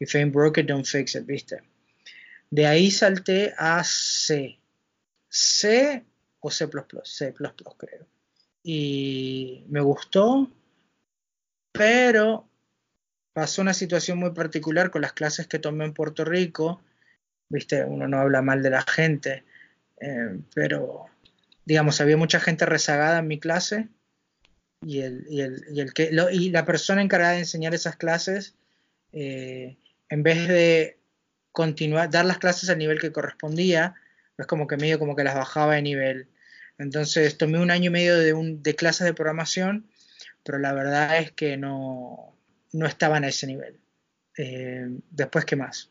If 0.00 0.14
ain't 0.14 0.32
broke 0.32 0.60
it, 0.60 0.66
don't 0.66 0.86
fix 0.86 1.14
it, 1.14 1.26
¿viste? 1.26 1.62
De 2.50 2.66
ahí 2.66 2.90
salté 2.90 3.54
a 3.58 3.84
C. 3.84 4.58
C 5.28 6.04
o 6.40 6.50
C++, 6.50 6.66
C++ 7.04 7.34
creo. 7.34 8.06
Y 8.62 9.64
me 9.68 9.80
gustó, 9.80 10.50
pero 11.72 12.47
pasó 13.38 13.62
una 13.62 13.72
situación 13.72 14.18
muy 14.18 14.30
particular 14.32 14.90
con 14.90 15.00
las 15.00 15.12
clases 15.12 15.46
que 15.46 15.60
tomé 15.60 15.84
en 15.84 15.94
Puerto 15.94 16.24
Rico. 16.24 16.82
Viste, 17.48 17.84
uno 17.84 18.08
no 18.08 18.18
habla 18.18 18.42
mal 18.42 18.64
de 18.64 18.70
la 18.70 18.82
gente, 18.82 19.44
eh, 20.00 20.40
pero, 20.56 21.06
digamos, 21.64 22.00
había 22.00 22.16
mucha 22.16 22.40
gente 22.40 22.66
rezagada 22.66 23.20
en 23.20 23.28
mi 23.28 23.38
clase 23.38 23.86
y, 24.84 25.02
el, 25.02 25.24
y, 25.30 25.42
el, 25.42 25.64
y, 25.70 25.80
el 25.80 25.94
que, 25.94 26.10
y 26.32 26.50
la 26.50 26.64
persona 26.64 27.00
encargada 27.00 27.34
de 27.34 27.38
enseñar 27.38 27.74
esas 27.74 27.94
clases, 27.94 28.56
eh, 29.12 29.76
en 30.08 30.24
vez 30.24 30.48
de 30.48 30.98
continuar, 31.52 32.10
dar 32.10 32.24
las 32.24 32.38
clases 32.38 32.70
al 32.70 32.78
nivel 32.78 32.98
que 32.98 33.12
correspondía, 33.12 33.94
es 34.36 34.48
como 34.48 34.66
que 34.66 34.78
medio 34.78 34.98
como 34.98 35.14
que 35.14 35.22
las 35.22 35.36
bajaba 35.36 35.76
de 35.76 35.82
nivel. 35.82 36.26
Entonces 36.76 37.38
tomé 37.38 37.60
un 37.60 37.70
año 37.70 37.86
y 37.86 37.90
medio 37.90 38.18
de, 38.18 38.32
un, 38.32 38.64
de 38.64 38.74
clases 38.74 39.04
de 39.04 39.14
programación, 39.14 39.88
pero 40.42 40.58
la 40.58 40.72
verdad 40.72 41.18
es 41.18 41.30
que 41.30 41.56
no, 41.56 42.34
no 42.72 42.86
estaban 42.86 43.24
a 43.24 43.28
ese 43.28 43.46
nivel. 43.46 43.78
Eh, 44.36 44.86
después, 45.10 45.44
¿qué 45.44 45.56
más? 45.56 45.90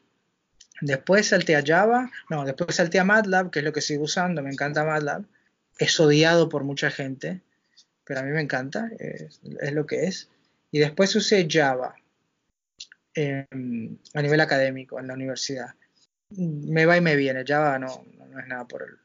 Después 0.81 1.27
salté 1.27 1.55
a 1.55 1.63
Java, 1.65 2.11
no, 2.29 2.45
después 2.45 2.75
salté 2.75 2.99
a 2.99 3.03
MATLAB, 3.03 3.51
que 3.51 3.59
es 3.59 3.65
lo 3.65 3.73
que 3.73 3.81
sigo 3.81 4.03
usando, 4.03 4.43
me 4.43 4.51
encanta 4.51 4.83
MATLAB. 4.83 5.25
Es 5.79 5.99
odiado 5.99 6.49
por 6.49 6.63
mucha 6.63 6.91
gente, 6.91 7.41
pero 8.03 8.19
a 8.19 8.23
mí 8.23 8.31
me 8.31 8.41
encanta, 8.41 8.89
es, 8.99 9.39
lo 9.73 9.85
que 9.85 10.05
es. 10.05 10.29
Y 10.71 10.79
después 10.79 11.15
usé 11.15 11.47
Java 11.49 11.95
em, 13.13 13.97
a 14.13 14.21
nivel 14.21 14.39
académico 14.41 14.99
en 14.99 15.07
la 15.07 15.13
universidad. 15.13 15.69
Me 16.29 16.85
va 16.85 16.97
y 16.97 17.01
me 17.01 17.15
viene, 17.15 17.43
Java 17.45 17.79
no, 17.79 18.05
no 18.29 18.39
es 18.39 18.47
nada 18.47 18.67
por 18.67 18.83
él. 18.83 18.97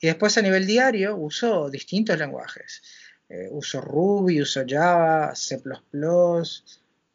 Y 0.00 0.06
después 0.06 0.36
a 0.38 0.42
nivel 0.42 0.66
diario 0.66 1.16
uso 1.16 1.70
distintos 1.70 2.18
lenguajes. 2.18 2.82
Eh, 3.28 3.48
uso 3.50 3.80
Ruby, 3.80 4.40
uso 4.40 4.64
Java, 4.66 5.34
C++, 5.34 5.60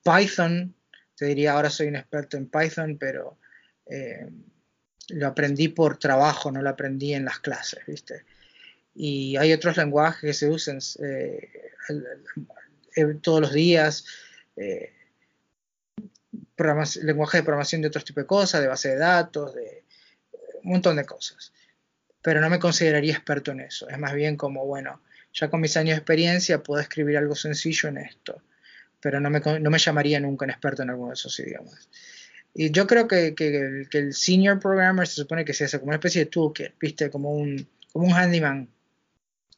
Python. 0.03 0.75
Te 1.15 1.25
diría 1.25 1.53
ahora 1.53 1.69
soy 1.69 1.87
un 1.87 1.95
experto 1.95 2.37
en 2.37 2.47
Python, 2.47 2.97
pero 2.97 3.37
eh, 3.85 4.27
lo 5.09 5.27
aprendí 5.27 5.67
por 5.67 5.97
trabajo, 5.97 6.51
no 6.51 6.61
lo 6.61 6.69
aprendí 6.69 7.13
en 7.13 7.25
las 7.25 7.39
clases, 7.39 7.85
¿viste? 7.85 8.25
Y 8.95 9.35
hay 9.37 9.53
otros 9.53 9.77
lenguajes 9.77 10.21
que 10.21 10.33
se 10.33 10.49
usan 10.49 10.79
eh, 11.03 11.49
todos 13.21 13.41
los 13.41 13.53
días, 13.53 14.05
eh, 14.55 14.93
lenguaje 17.01 17.37
de 17.37 17.43
programación 17.43 17.81
de 17.81 17.87
otro 17.87 18.03
tipo 18.03 18.19
de 18.19 18.27
cosas, 18.27 18.61
de 18.61 18.67
base 18.67 18.89
de 18.89 18.97
datos, 18.97 19.53
de 19.55 19.83
un 20.63 20.71
montón 20.71 20.95
de 20.95 21.05
cosas. 21.05 21.51
Pero 22.21 22.39
no 22.39 22.49
me 22.49 22.59
consideraría 22.59 23.13
experto 23.13 23.51
en 23.51 23.61
eso, 23.61 23.89
es 23.89 23.99
más 23.99 24.13
bien 24.13 24.37
como, 24.37 24.65
bueno, 24.65 25.01
ya 25.33 25.49
con 25.49 25.59
mis 25.61 25.75
años 25.75 25.95
de 25.95 25.97
experiencia 25.97 26.61
puedo 26.61 26.79
escribir 26.79 27.17
algo 27.17 27.35
sencillo 27.35 27.89
en 27.89 27.97
esto, 27.97 28.41
pero 29.03 29.19
no 29.19 29.29
me, 29.29 29.41
no 29.41 29.69
me 29.69 29.77
llamaría 29.77 30.17
nunca 30.21 30.45
un 30.45 30.51
experto 30.51 30.81
en 30.81 30.89
alguno 30.89 31.09
de 31.09 31.15
esos 31.15 31.37
idiomas. 31.37 31.89
Y 32.53 32.71
yo 32.71 32.87
creo 32.87 33.05
que, 33.05 33.35
que, 33.35 33.87
el 33.91 34.13
senior 34.13 34.59
programmer 34.59 35.05
se 35.05 35.15
supone 35.15 35.43
que 35.43 35.53
se 35.53 35.65
hace 35.65 35.77
como 35.77 35.89
una 35.89 35.97
especie 35.97 36.23
de 36.23 36.31
toolkit, 36.31 36.79
¿viste? 36.79 37.09
Como 37.09 37.31
un, 37.31 37.67
como 37.91 38.07
un 38.07 38.13
handyman 38.13 38.69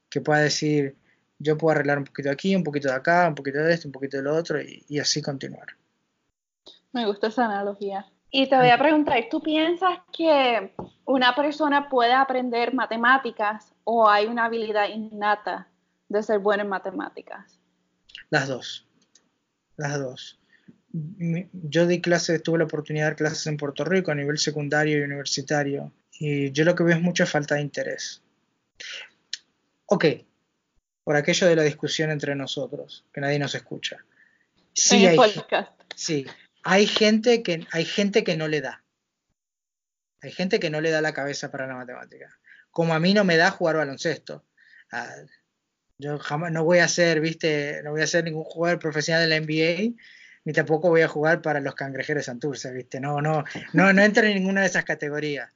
que 0.09 0.19
pueda 0.19 0.39
decir, 0.39 0.95
yo 1.37 1.57
puedo 1.59 1.75
arreglar 1.75 1.99
un 1.99 2.05
poquito 2.05 2.31
aquí, 2.31 2.55
un 2.55 2.63
poquito 2.63 2.87
de 2.87 2.95
acá, 2.95 3.27
un 3.27 3.35
poquito 3.35 3.59
de 3.59 3.71
esto, 3.71 3.87
un 3.87 3.91
poquito 3.91 4.17
de 4.17 4.23
lo 4.23 4.35
otro 4.35 4.59
y, 4.59 4.83
y 4.89 4.97
así 4.97 5.21
continuar. 5.21 5.67
Me 6.91 7.05
gusta 7.05 7.27
esa 7.27 7.45
analogía. 7.45 8.07
Y 8.31 8.49
te 8.49 8.55
voy 8.55 8.69
a 8.69 8.79
preguntar, 8.79 9.17
¿tú 9.29 9.41
piensas 9.41 9.99
que 10.11 10.73
una 11.05 11.35
persona 11.35 11.87
puede 11.87 12.13
aprender 12.13 12.73
matemáticas 12.73 13.73
o 13.83 14.09
hay 14.09 14.25
una 14.25 14.45
habilidad 14.45 14.89
innata 14.89 15.67
de 16.09 16.23
ser 16.23 16.39
buena 16.39 16.63
en 16.63 16.69
matemáticas? 16.69 17.59
Las 18.31 18.47
dos. 18.47 18.85
Las 19.77 19.99
dos 19.99 20.39
yo 21.51 21.87
di 21.87 22.01
clases, 22.01 22.41
tuve 22.41 22.59
la 22.59 22.65
oportunidad 22.65 23.05
de 23.05 23.09
dar 23.09 23.15
clases 23.17 23.47
en 23.47 23.57
Puerto 23.57 23.83
Rico 23.83 24.11
a 24.11 24.15
nivel 24.15 24.37
secundario 24.37 24.97
y 24.97 25.01
universitario, 25.01 25.91
y 26.11 26.51
yo 26.51 26.63
lo 26.63 26.75
que 26.75 26.83
veo 26.83 26.95
es 26.95 27.01
mucha 27.01 27.25
falta 27.25 27.55
de 27.55 27.61
interés. 27.61 28.21
Ok, 29.87 30.05
por 31.03 31.15
aquello 31.15 31.47
de 31.47 31.55
la 31.55 31.63
discusión 31.63 32.11
entre 32.11 32.35
nosotros, 32.35 33.05
que 33.13 33.21
nadie 33.21 33.39
nos 33.39 33.55
escucha. 33.55 33.97
Sí, 34.73 35.05
hay, 35.05 35.17
sí, 35.95 36.25
hay 36.63 36.87
gente 36.87 37.43
que 37.43 37.65
hay 37.71 37.85
gente 37.85 38.23
que 38.23 38.37
no 38.37 38.47
le 38.47 38.61
da. 38.61 38.83
Hay 40.21 40.31
gente 40.31 40.59
que 40.59 40.69
no 40.69 40.81
le 40.81 40.91
da 40.91 41.01
la 41.01 41.13
cabeza 41.13 41.51
para 41.51 41.67
la 41.67 41.75
matemática. 41.75 42.39
Como 42.71 42.93
a 42.93 42.99
mí 42.99 43.13
no 43.13 43.23
me 43.23 43.37
da 43.37 43.51
jugar 43.51 43.77
baloncesto. 43.77 44.43
Ah, 44.91 45.15
yo 45.97 46.19
jamás 46.19 46.51
no 46.51 46.63
voy 46.63 46.79
a 46.79 46.87
ser, 46.87 47.21
viste, 47.21 47.81
no 47.83 47.91
voy 47.91 48.01
a 48.01 48.07
ser 48.07 48.23
ningún 48.23 48.43
jugador 48.43 48.79
profesional 48.79 49.27
de 49.27 49.39
la 49.39 49.45
NBA 49.45 49.95
ni 50.45 50.53
tampoco 50.53 50.89
voy 50.89 51.01
a 51.01 51.07
jugar 51.07 51.41
para 51.41 51.59
los 51.59 51.75
cangrejeros 51.75 52.25
Santurce, 52.25 52.71
¿viste? 52.71 52.99
No, 52.99 53.19
no, 53.19 53.43
no, 53.73 53.91
no 53.91 54.01
entra 54.01 54.27
en 54.27 54.35
ninguna 54.35 54.61
de 54.61 54.67
esas 54.67 54.85
categorías. 54.85 55.49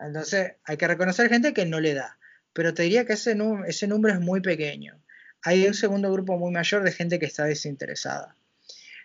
Entonces, 0.00 0.52
hay 0.64 0.76
que 0.76 0.86
reconocer 0.86 1.28
gente 1.28 1.52
que 1.52 1.66
no 1.66 1.80
le 1.80 1.94
da. 1.94 2.16
Pero 2.52 2.72
te 2.72 2.84
diría 2.84 3.04
que 3.04 3.14
ese, 3.14 3.36
ese 3.66 3.88
número 3.88 4.14
es 4.14 4.20
muy 4.20 4.40
pequeño. 4.40 5.02
Hay 5.42 5.66
un 5.66 5.74
segundo 5.74 6.12
grupo 6.12 6.38
muy 6.38 6.52
mayor 6.52 6.84
de 6.84 6.92
gente 6.92 7.18
que 7.18 7.26
está 7.26 7.44
desinteresada. 7.44 8.36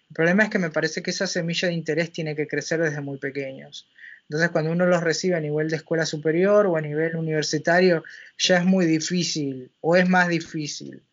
El 0.10 0.14
problema 0.14 0.44
es 0.44 0.50
que 0.50 0.60
me 0.60 0.70
parece 0.70 1.02
que 1.02 1.10
esa 1.10 1.26
semilla 1.26 1.70
de 1.70 1.74
interés 1.74 2.12
tiene 2.12 2.36
que 2.36 2.48
crecer 2.48 2.80
desde 2.80 3.02
muy 3.02 3.18
pequeños. 3.18 3.90
Entonces, 4.28 4.50
cuando 4.50 4.72
uno 4.72 4.88
los 4.88 5.04
recibe 5.04 5.36
a 5.36 5.40
nivel 5.40 5.70
de 5.70 5.76
escuela 5.76 6.06
superior 6.06 6.66
o 6.66 6.78
a 6.78 6.82
nivel 6.82 7.16
universitario, 7.16 8.04
ya 8.38 8.58
es 8.58 8.66
muy 8.66 8.86
difícil 8.86 9.72
o 9.82 9.96
es 9.96 10.10
más 10.10 10.28
difícil 10.28 11.04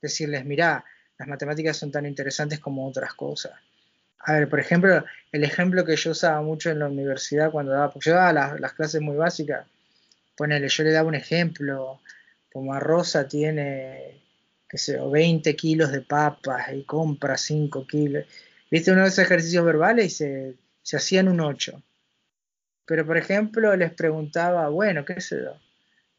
decirles, 0.00 0.44
mira, 0.44 0.84
las 1.18 1.28
matemáticas 1.28 1.76
son 1.76 1.92
tan 1.92 2.06
interesantes 2.06 2.58
como 2.60 2.88
otras 2.88 3.14
cosas. 3.14 3.52
A 4.20 4.34
ver, 4.34 4.48
por 4.48 4.58
ejemplo, 4.58 5.04
el 5.32 5.44
ejemplo 5.44 5.84
que 5.84 5.96
yo 5.96 6.12
usaba 6.12 6.40
mucho 6.42 6.70
en 6.70 6.78
la 6.78 6.88
universidad 6.88 7.50
cuando 7.50 7.72
daba, 7.72 7.90
porque 7.90 8.10
yo 8.10 8.16
daba 8.16 8.58
las, 8.58 8.72
clases 8.72 9.00
muy 9.00 9.16
básicas, 9.16 9.66
ponele, 10.36 10.68
yo 10.68 10.84
le 10.84 10.92
daba 10.92 11.08
un 11.08 11.14
ejemplo, 11.14 12.00
como 12.52 12.72
a 12.72 12.80
Rosa 12.80 13.28
tiene, 13.28 14.22
qué 14.68 14.78
sé 14.78 14.98
20 14.98 15.54
kilos 15.56 15.92
de 15.92 16.00
papas 16.00 16.72
y 16.72 16.84
compra 16.84 17.36
5 17.36 17.86
kilos. 17.86 18.24
Viste 18.70 18.92
uno 18.92 19.02
de 19.02 19.08
esos 19.08 19.18
ejercicios 19.18 19.64
verbales 19.64 20.06
y 20.06 20.10
se, 20.10 20.54
se 20.82 20.96
hacían 20.96 21.28
un 21.28 21.40
8. 21.40 21.82
Pero, 22.86 23.06
por 23.06 23.16
ejemplo, 23.16 23.74
les 23.76 23.92
preguntaba, 23.92 24.68
bueno, 24.68 25.04
qué 25.04 25.20
sé 25.20 25.40
yo, 25.42 25.56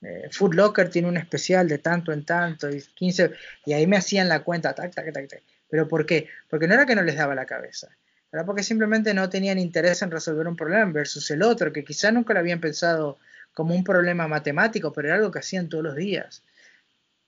eh, 0.03 0.29
Food 0.31 0.55
Locker 0.55 0.89
tiene 0.89 1.07
un 1.07 1.17
especial 1.17 1.67
de 1.67 1.77
tanto 1.77 2.11
en 2.11 2.25
tanto 2.25 2.69
y 2.69 2.81
15 2.81 3.31
y 3.65 3.73
ahí 3.73 3.87
me 3.87 3.95
hacían 3.95 4.27
la 4.27 4.43
cuenta 4.43 4.73
tac 4.75 4.93
tac 4.93 5.13
tac 5.13 5.29
tac 5.29 5.41
pero 5.69 5.87
¿por 5.87 6.05
qué? 6.05 6.27
porque 6.49 6.67
no 6.67 6.73
era 6.73 6.85
que 6.85 6.95
no 6.95 7.03
les 7.03 7.15
daba 7.15 7.33
la 7.35 7.45
cabeza 7.45 7.87
era 8.29 8.45
porque 8.45 8.63
simplemente 8.63 9.13
no 9.13 9.29
tenían 9.29 9.59
interés 9.59 10.01
en 10.01 10.11
resolver 10.11 10.45
un 10.45 10.57
problema 10.57 10.91
versus 10.91 11.31
el 11.31 11.41
otro 11.41 11.71
que 11.71 11.85
quizá 11.85 12.11
nunca 12.11 12.33
lo 12.33 12.41
habían 12.41 12.59
pensado 12.59 13.17
como 13.53 13.73
un 13.73 13.85
problema 13.85 14.27
matemático 14.27 14.91
pero 14.91 15.07
era 15.07 15.15
algo 15.15 15.31
que 15.31 15.39
hacían 15.39 15.69
todos 15.69 15.85
los 15.85 15.95
días 15.95 16.43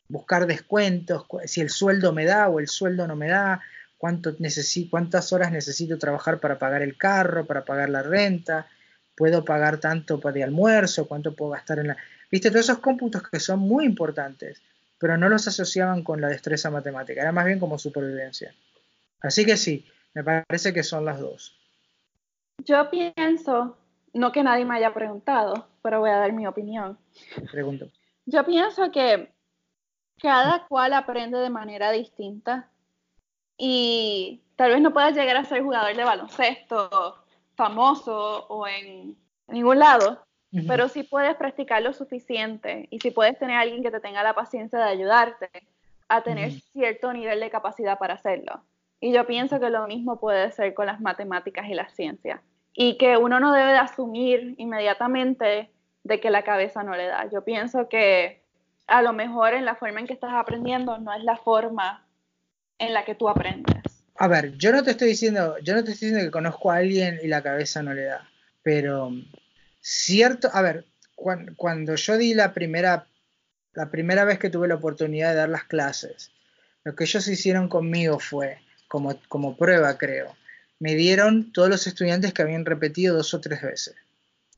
buscar 0.10 0.46
descuentos 0.46 1.26
si 1.46 1.62
el 1.62 1.70
sueldo 1.70 2.12
me 2.12 2.26
da 2.26 2.50
o 2.50 2.60
el 2.60 2.68
sueldo 2.68 3.08
no 3.08 3.16
me 3.16 3.30
da 3.30 3.62
cuánto 3.98 4.36
cuántas 4.90 5.32
horas 5.32 5.52
necesito 5.52 5.98
trabajar 5.98 6.40
para 6.40 6.60
pagar 6.60 6.82
el 6.82 6.98
carro, 6.98 7.46
para 7.46 7.66
pagar 7.66 7.90
la 7.90 8.04
renta, 8.04 8.68
puedo 9.16 9.46
pagar 9.46 9.80
tanto 9.80 10.20
para 10.20 10.38
el 10.38 10.44
almuerzo, 10.44 11.08
cuánto 11.08 11.34
puedo 11.34 11.52
gastar 11.52 11.80
en 11.80 11.88
la... 11.88 11.98
Viste, 12.30 12.50
todos 12.50 12.66
esos 12.66 12.80
cómputos 12.80 13.28
que 13.30 13.40
son 13.40 13.60
muy 13.60 13.86
importantes, 13.86 14.62
pero 15.00 15.18
no 15.18 15.30
los 15.30 15.48
asociaban 15.48 16.04
con 16.04 16.22
la 16.22 16.28
destreza 16.28 16.70
matemática, 16.70 17.22
era 17.22 17.32
más 17.32 17.46
bien 17.46 17.60
como 17.60 17.78
supervivencia. 17.78 18.54
Así 19.22 19.46
que 19.46 19.58
sí, 19.58 19.86
me 20.14 20.24
parece 20.24 20.74
que 20.74 20.84
son 20.84 21.06
las 21.06 21.20
dos. 21.20 21.56
Yo 22.64 22.90
pienso, 22.90 23.78
no 24.14 24.32
que 24.32 24.44
nadie 24.44 24.66
me 24.66 24.76
haya 24.76 24.94
preguntado, 24.94 25.68
pero 25.82 26.00
voy 26.00 26.10
a 26.10 26.18
dar 26.18 26.34
mi 26.34 26.48
opinión. 26.48 26.98
Pregunto. 27.52 27.90
Yo 28.26 28.46
pienso 28.46 28.92
que 28.92 29.32
cada 30.22 30.66
cual 30.68 30.94
aprende 30.94 31.38
de 31.38 31.50
manera 31.50 31.92
distinta 31.92 32.70
y 33.58 34.42
tal 34.56 34.72
vez 34.72 34.82
no 34.82 34.94
puedas 34.94 35.16
llegar 35.16 35.38
a 35.38 35.46
ser 35.46 35.62
jugador 35.62 35.96
de 35.96 36.04
baloncesto 36.04 37.25
famoso 37.56 38.46
o 38.48 38.68
en 38.68 39.16
ningún 39.48 39.80
lado, 39.80 40.22
pero 40.68 40.88
sí 40.88 41.04
puedes 41.04 41.36
practicar 41.36 41.82
lo 41.82 41.92
suficiente 41.92 42.88
y 42.90 43.00
si 43.00 43.12
puedes 43.12 43.38
tener 43.38 43.58
a 43.58 43.62
alguien 43.62 43.84
que 43.84 43.92
te 43.92 44.00
tenga 44.00 44.24
la 44.24 44.34
paciencia 44.34 44.80
de 44.80 44.86
ayudarte 44.86 45.50
a 46.08 46.22
tener 46.22 46.52
cierto 46.52 47.12
nivel 47.12 47.40
de 47.40 47.50
capacidad 47.50 47.98
para 47.98 48.14
hacerlo. 48.14 48.62
Y 49.02 49.12
yo 49.12 49.26
pienso 49.28 49.60
que 49.60 49.70
lo 49.70 49.86
mismo 49.88 50.20
puede 50.20 50.52
ser 50.52 50.74
con 50.74 50.86
las 50.86 51.02
matemáticas 51.02 51.68
y 51.68 51.74
la 51.74 51.90
ciencia. 51.90 52.42
Y 52.74 52.98
que 52.98 53.18
uno 53.18 53.40
no 53.40 53.52
debe 53.54 53.72
de 53.72 53.78
asumir 53.78 54.56
inmediatamente 54.58 55.70
de 56.04 56.20
que 56.20 56.30
la 56.30 56.44
cabeza 56.44 56.84
no 56.84 56.96
le 56.96 57.08
da. 57.08 57.30
Yo 57.30 57.44
pienso 57.44 57.90
que 57.90 58.44
a 58.88 59.02
lo 59.02 59.14
mejor 59.14 59.54
en 59.54 59.66
la 59.66 59.76
forma 59.76 60.00
en 60.00 60.08
que 60.08 60.14
estás 60.14 60.34
aprendiendo 60.34 60.98
no 61.00 61.14
es 61.14 61.24
la 61.24 61.38
forma 61.38 62.06
en 62.78 62.94
la 62.94 63.04
que 63.06 63.16
tú 63.16 63.28
aprendes. 63.28 63.85
A 64.18 64.28
ver, 64.28 64.56
yo 64.58 64.72
no 64.72 64.84
te 64.84 64.92
estoy 64.92 65.10
diciendo, 65.10 65.58
yo 65.60 65.76
no 65.76 65.84
te 65.84 65.92
estoy 65.92 66.08
diciendo 66.10 66.28
que 66.28 66.32
conozco 66.32 66.72
a 66.72 66.78
alguien 66.78 67.20
y 67.22 67.28
la 67.28 67.44
cabeza 67.44 67.84
no 67.84 67.94
le 67.94 68.06
da, 68.06 68.30
pero 68.64 69.12
cierto, 69.82 70.50
a 70.54 70.62
ver, 70.62 70.86
cuando, 71.16 71.96
yo 71.96 72.18
di 72.18 72.34
la 72.34 72.54
primera, 72.54 73.08
la 73.74 73.90
primera 73.92 74.24
vez 74.24 74.40
que 74.40 74.50
tuve 74.50 74.68
la 74.68 74.76
oportunidad 74.76 75.32
de 75.32 75.36
dar 75.36 75.50
las 75.50 75.66
clases, 75.66 76.32
lo 76.84 76.96
que 76.96 77.04
ellos 77.04 77.28
hicieron 77.28 77.68
conmigo 77.68 78.20
fue, 78.20 78.60
como, 78.88 79.20
como 79.28 79.58
prueba 79.58 79.98
creo, 79.98 80.36
me 80.80 80.96
dieron 80.96 81.52
todos 81.52 81.70
los 81.70 81.88
estudiantes 81.88 82.34
que 82.34 82.42
habían 82.42 82.66
repetido 82.66 83.18
dos 83.18 83.34
o 83.34 83.42
tres 83.42 83.62
veces. 83.62 83.96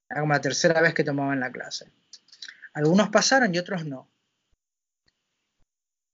Como 0.09 0.33
la 0.33 0.41
tercera 0.41 0.81
vez 0.81 0.93
que 0.93 1.03
tomaban 1.03 1.39
la 1.39 1.51
clase. 1.51 1.87
Algunos 2.73 3.09
pasaron 3.09 3.53
y 3.53 3.57
otros 3.57 3.85
no. 3.85 4.09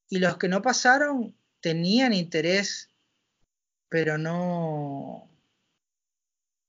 Y 0.09 0.19
los 0.19 0.37
que 0.37 0.47
no 0.47 0.61
pasaron 0.61 1.35
tenían 1.61 2.13
interés 2.13 2.89
pero 3.93 4.17
no, 4.17 5.29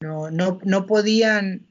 no, 0.01 0.31
no, 0.31 0.87
podían, 0.87 1.67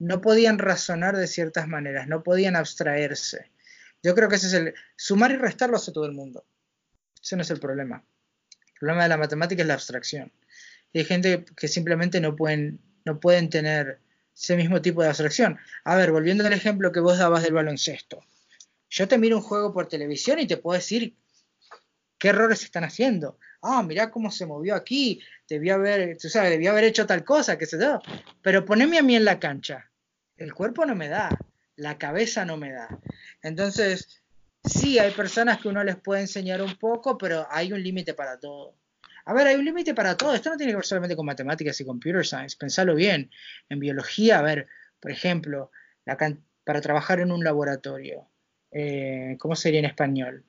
no 0.00 0.20
podían 0.20 0.58
razonar 0.58 1.16
de 1.16 1.28
ciertas 1.28 1.68
maneras, 1.68 2.08
no 2.08 2.24
podían 2.24 2.56
abstraerse. 2.56 3.52
Yo 4.02 4.16
creo 4.16 4.28
que 4.28 4.34
ese 4.34 4.48
es 4.48 4.54
el... 4.54 4.74
Sumar 4.96 5.30
y 5.30 5.36
restar 5.36 5.70
lo 5.70 5.76
hace 5.76 5.92
todo 5.92 6.06
el 6.06 6.12
mundo. 6.12 6.44
Ese 7.22 7.36
no 7.36 7.42
es 7.42 7.50
el 7.52 7.60
problema. 7.60 8.04
El 8.66 8.80
problema 8.80 9.04
de 9.04 9.10
la 9.10 9.16
matemática 9.16 9.62
es 9.62 9.68
la 9.68 9.74
abstracción. 9.74 10.32
Y 10.92 10.98
hay 10.98 11.04
gente 11.04 11.44
que 11.56 11.68
simplemente 11.68 12.20
no 12.20 12.34
pueden, 12.34 12.80
no 13.04 13.20
pueden 13.20 13.48
tener 13.48 14.00
ese 14.34 14.56
mismo 14.56 14.82
tipo 14.82 15.02
de 15.02 15.08
abstracción. 15.10 15.56
A 15.84 15.94
ver, 15.94 16.10
volviendo 16.10 16.44
al 16.44 16.52
ejemplo 16.52 16.90
que 16.90 16.98
vos 16.98 17.16
dabas 17.16 17.44
del 17.44 17.54
baloncesto. 17.54 18.24
Yo 18.90 19.06
te 19.06 19.18
miro 19.18 19.36
un 19.36 19.44
juego 19.44 19.72
por 19.72 19.86
televisión 19.86 20.40
y 20.40 20.48
te 20.48 20.56
puedo 20.56 20.76
decir 20.76 21.14
qué 22.18 22.30
errores 22.30 22.64
están 22.64 22.82
haciendo 22.82 23.38
ah, 23.62 23.82
mirá 23.82 24.10
cómo 24.10 24.30
se 24.30 24.46
movió 24.46 24.74
aquí, 24.74 25.22
debió 25.48 25.74
haber, 25.74 26.18
tú 26.18 26.28
sabes, 26.28 26.50
debió 26.50 26.70
haber 26.72 26.84
hecho 26.84 27.06
tal 27.06 27.24
cosa, 27.24 27.56
qué 27.56 27.66
sé 27.66 27.78
yo. 27.80 28.00
Pero 28.42 28.64
poneme 28.64 28.98
a 28.98 29.02
mí 29.02 29.16
en 29.16 29.24
la 29.24 29.38
cancha. 29.38 29.90
El 30.36 30.52
cuerpo 30.52 30.84
no 30.84 30.94
me 30.94 31.08
da, 31.08 31.30
la 31.76 31.98
cabeza 31.98 32.44
no 32.44 32.56
me 32.56 32.72
da. 32.72 32.88
Entonces, 33.42 34.22
sí, 34.64 34.98
hay 34.98 35.12
personas 35.12 35.60
que 35.60 35.68
uno 35.68 35.84
les 35.84 35.96
puede 35.96 36.22
enseñar 36.22 36.62
un 36.62 36.76
poco, 36.76 37.16
pero 37.16 37.46
hay 37.50 37.72
un 37.72 37.82
límite 37.82 38.14
para 38.14 38.38
todo. 38.38 38.76
A 39.24 39.34
ver, 39.34 39.46
hay 39.46 39.56
un 39.56 39.64
límite 39.64 39.94
para 39.94 40.16
todo. 40.16 40.34
Esto 40.34 40.50
no 40.50 40.56
tiene 40.56 40.72
que 40.72 40.76
ver 40.76 40.84
solamente 40.84 41.14
con 41.14 41.26
matemáticas 41.26 41.80
y 41.80 41.84
computer 41.84 42.26
science. 42.26 42.56
Pensalo 42.58 42.94
bien. 42.94 43.30
En 43.68 43.78
biología, 43.78 44.40
a 44.40 44.42
ver, 44.42 44.66
por 44.98 45.12
ejemplo, 45.12 45.70
para 46.64 46.80
trabajar 46.80 47.20
en 47.20 47.30
un 47.30 47.44
laboratorio, 47.44 48.28
eh, 48.72 49.36
¿cómo 49.38 49.54
sería 49.54 49.78
en 49.78 49.86
español? 49.86 50.44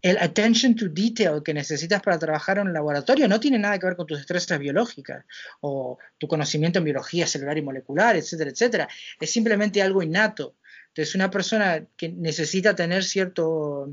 El 0.00 0.16
attention 0.18 0.76
to 0.76 0.88
detail 0.88 1.42
que 1.42 1.52
necesitas 1.52 2.00
para 2.02 2.18
trabajar 2.18 2.58
en 2.58 2.68
un 2.68 2.72
laboratorio 2.72 3.26
no 3.26 3.40
tiene 3.40 3.58
nada 3.58 3.78
que 3.78 3.86
ver 3.86 3.96
con 3.96 4.06
tus 4.06 4.18
destrezas 4.18 4.58
biológicas 4.58 5.24
o 5.60 5.98
tu 6.18 6.28
conocimiento 6.28 6.78
en 6.78 6.84
biología 6.84 7.26
celular 7.26 7.58
y 7.58 7.62
molecular, 7.62 8.16
etcétera, 8.16 8.50
etcétera. 8.50 8.88
Es 9.20 9.30
simplemente 9.30 9.82
algo 9.82 10.02
innato. 10.02 10.54
Entonces, 10.88 11.14
una 11.14 11.30
persona 11.30 11.84
que 11.96 12.08
necesita 12.10 12.74
tener 12.74 13.04
cierto 13.04 13.92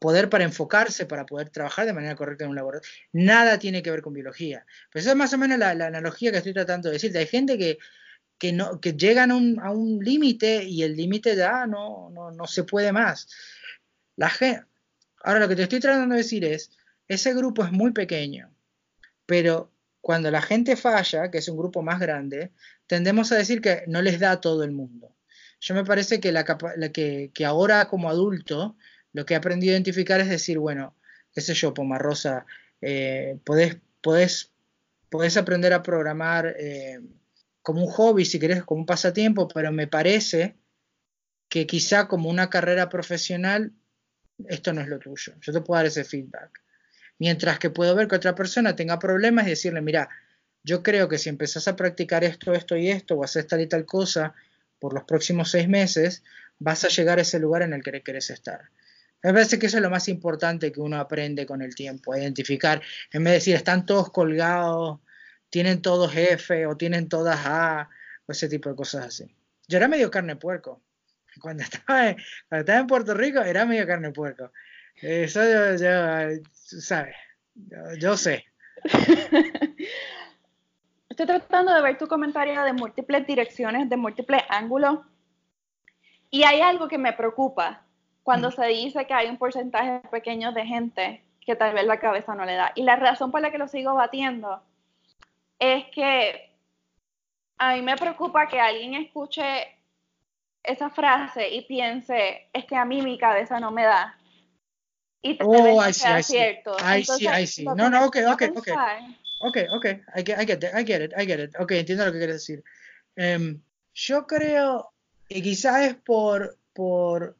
poder 0.00 0.28
para 0.28 0.44
enfocarse, 0.44 1.06
para 1.06 1.24
poder 1.24 1.50
trabajar 1.50 1.86
de 1.86 1.92
manera 1.92 2.16
correcta 2.16 2.44
en 2.44 2.50
un 2.50 2.56
laboratorio, 2.56 2.90
nada 3.12 3.58
tiene 3.58 3.82
que 3.82 3.92
ver 3.92 4.02
con 4.02 4.12
biología. 4.12 4.66
Pero 4.90 5.00
esa 5.00 5.10
es 5.10 5.16
más 5.16 5.32
o 5.32 5.38
menos 5.38 5.58
la, 5.58 5.70
analogía 5.70 6.32
que 6.32 6.38
estoy 6.38 6.52
tratando 6.52 6.88
de 6.88 6.94
decirte. 6.94 7.18
Hay 7.18 7.26
gente 7.26 7.56
que, 7.56 7.78
que, 8.38 8.52
no, 8.52 8.80
que 8.80 8.94
llegan 8.94 9.30
a 9.30 9.36
un, 9.36 9.60
un 9.60 10.04
límite 10.04 10.64
y 10.64 10.82
el 10.82 10.96
límite 10.96 11.36
ya 11.36 11.66
no, 11.66 12.10
no, 12.10 12.32
no 12.32 12.46
se 12.48 12.64
puede 12.64 12.90
más. 12.90 13.28
La 14.16 14.28
Ahora 15.22 15.40
lo 15.40 15.48
que 15.48 15.56
te 15.56 15.62
estoy 15.62 15.80
tratando 15.80 16.14
de 16.14 16.22
decir 16.22 16.44
es, 16.44 16.70
ese 17.08 17.34
grupo 17.34 17.64
es 17.64 17.72
muy 17.72 17.92
pequeño, 17.92 18.54
pero 19.26 19.72
cuando 20.00 20.30
la 20.30 20.42
gente 20.42 20.76
falla, 20.76 21.30
que 21.30 21.38
es 21.38 21.48
un 21.48 21.56
grupo 21.56 21.82
más 21.82 22.00
grande, 22.00 22.52
tendemos 22.86 23.32
a 23.32 23.36
decir 23.36 23.60
que 23.60 23.84
no 23.86 24.02
les 24.02 24.20
da 24.20 24.32
a 24.32 24.40
todo 24.40 24.64
el 24.64 24.72
mundo. 24.72 25.14
Yo 25.60 25.74
me 25.74 25.84
parece 25.84 26.20
que, 26.20 26.32
la, 26.32 26.44
que, 26.44 27.32
ahora 27.44 27.88
como 27.88 28.08
adulto 28.08 28.76
lo 29.12 29.26
que 29.26 29.34
he 29.34 29.36
aprendido 29.36 29.72
a 29.72 29.74
identificar 29.74 30.20
es 30.20 30.28
decir, 30.28 30.58
bueno, 30.58 30.96
qué 31.34 31.40
sé 31.40 31.54
yo, 31.54 31.74
Pomarrosa, 31.74 32.46
eh, 32.80 33.38
podés, 33.44 34.50
aprender 35.36 35.72
a 35.72 35.82
programar 35.82 36.54
eh, 36.58 37.00
como 37.62 37.84
un 37.84 37.90
hobby, 37.90 38.24
si 38.24 38.38
querés, 38.38 38.62
como 38.62 38.82
un 38.82 38.86
pasatiempo, 38.86 39.48
pero 39.48 39.72
me 39.72 39.88
parece 39.88 40.56
que 41.48 41.66
quizá 41.66 42.06
como 42.06 42.30
una 42.30 42.50
carrera 42.50 42.88
profesional 42.88 43.72
esto 44.46 44.72
no 44.72 44.80
es 44.80 44.88
lo 44.88 44.98
tuyo. 44.98 45.34
Yo 45.40 45.52
te 45.52 45.60
puedo 45.60 45.78
dar 45.78 45.86
ese 45.86 46.04
feedback. 46.04 46.60
Mientras 47.18 47.58
que 47.58 47.70
puedo 47.70 47.94
ver 47.94 48.06
que 48.08 48.16
otra 48.16 48.34
persona 48.34 48.76
tenga 48.76 48.98
problemas 48.98 49.46
y 49.46 49.50
decirle, 49.50 49.80
mira, 49.80 50.08
yo 50.62 50.82
creo 50.82 51.08
que 51.08 51.18
si 51.18 51.28
empezás 51.28 51.66
a 51.68 51.76
practicar 51.76 52.24
esto, 52.24 52.52
esto 52.52 52.76
y 52.76 52.90
esto, 52.90 53.16
o 53.16 53.24
hacer 53.24 53.44
tal 53.44 53.60
y 53.60 53.66
tal 53.66 53.84
cosa 53.84 54.34
por 54.78 54.94
los 54.94 55.04
próximos 55.04 55.50
seis 55.50 55.68
meses, 55.68 56.22
vas 56.58 56.84
a 56.84 56.88
llegar 56.88 57.18
a 57.18 57.22
ese 57.22 57.38
lugar 57.38 57.62
en 57.62 57.72
el 57.72 57.82
que 57.82 58.02
querés 58.02 58.30
estar. 58.30 58.70
Me 59.22 59.32
parece 59.32 59.58
que 59.58 59.66
eso 59.66 59.78
es 59.78 59.82
lo 59.82 59.90
más 59.90 60.08
importante 60.08 60.70
que 60.70 60.80
uno 60.80 60.98
aprende 60.98 61.44
con 61.44 61.60
el 61.60 61.74
tiempo, 61.74 62.16
identificar, 62.16 62.80
en 63.12 63.24
vez 63.24 63.32
de 63.32 63.38
decir, 63.38 63.56
están 63.56 63.84
todos 63.84 64.10
colgados, 64.12 65.00
tienen 65.50 65.82
todos 65.82 66.14
F 66.14 66.66
o 66.66 66.76
tienen 66.76 67.08
todas 67.08 67.40
A, 67.44 67.88
o 68.26 68.32
ese 68.32 68.48
tipo 68.48 68.68
de 68.68 68.76
cosas 68.76 69.06
así. 69.06 69.34
Yo 69.66 69.78
era 69.78 69.88
medio 69.88 70.10
carne 70.10 70.36
puerco 70.36 70.80
cuando 71.42 71.62
estaba, 71.62 72.14
en 72.80 72.86
Puerto 72.86 73.14
Rico 73.14 73.40
era 73.40 73.64
medio 73.64 73.86
carne 73.86 74.08
de 74.08 74.14
puerco. 74.14 74.50
Eso 75.00 75.40
yo, 75.42 75.76
yo 75.76 76.42
¿sabes? 76.52 77.14
Yo, 77.98 78.16
sé. 78.16 78.44
Estoy 81.08 81.26
tratando 81.26 81.74
de 81.74 81.82
ver 81.82 81.98
tu 81.98 82.06
comentario 82.06 82.62
de 82.62 82.72
múltiples 82.72 83.26
direcciones, 83.26 83.88
de 83.88 83.96
múltiples 83.96 84.42
ángulos. 84.48 85.00
Y 86.30 86.44
hay 86.44 86.60
algo 86.60 86.88
que 86.88 86.98
me 86.98 87.12
preocupa 87.12 87.82
cuando 88.22 88.50
se 88.50 88.66
dice 88.66 89.06
que 89.06 89.14
hay 89.14 89.28
un 89.28 89.38
porcentaje 89.38 90.02
pequeño 90.10 90.52
de 90.52 90.66
gente 90.66 91.24
que 91.40 91.56
tal 91.56 91.74
vez 91.74 91.86
la 91.86 91.98
cabeza 91.98 92.34
no 92.34 92.44
le 92.44 92.54
da. 92.54 92.72
Y 92.74 92.82
la 92.82 92.96
razón 92.96 93.30
por 93.30 93.40
la 93.40 93.50
que 93.50 93.58
lo 93.58 93.68
sigo 93.68 93.94
batiendo 93.94 94.62
es 95.58 95.86
que 95.86 96.52
a 97.56 97.74
mí 97.74 97.82
me 97.82 97.96
preocupa 97.96 98.46
que 98.46 98.60
alguien 98.60 98.94
escuche 98.94 99.77
esa 100.62 100.90
frase 100.90 101.48
y 101.48 101.62
piense, 101.62 102.48
es 102.52 102.64
que 102.66 102.76
a 102.76 102.84
mí 102.84 103.02
mi 103.02 103.18
cabeza 103.18 103.60
no 103.60 103.70
me 103.70 103.84
da. 103.84 104.18
Y 105.22 105.36
te 105.36 105.44
oh, 105.44 105.84
I 105.84 105.92
see, 105.92 106.08
I 106.08 106.22
cierto. 106.22 106.76
I 106.78 107.04
see, 107.04 107.26
I 107.26 107.46
see. 107.46 107.64
No, 107.64 107.90
no, 107.90 108.06
ok, 108.06 108.18
ok, 108.32 108.42
ok. 108.56 108.68
Ok, 109.40 109.56
ok, 109.70 109.84
I 110.16 110.22
get, 110.24 110.40
I 110.40 110.44
get, 110.44 110.62
it, 110.64 110.74
I 110.74 110.84
get 110.84 111.00
it, 111.02 111.12
I 111.16 111.26
get 111.26 111.40
it. 111.40 111.56
Ok, 111.60 111.72
entiendo 111.72 112.04
lo 112.04 112.12
que 112.12 112.18
quieres 112.18 112.36
decir. 112.36 112.64
Um, 113.16 113.60
yo 113.94 114.26
creo, 114.26 114.92
y 115.28 115.42
quizás 115.42 115.82
es 115.82 115.94
por, 115.94 116.56
por, 116.72 117.36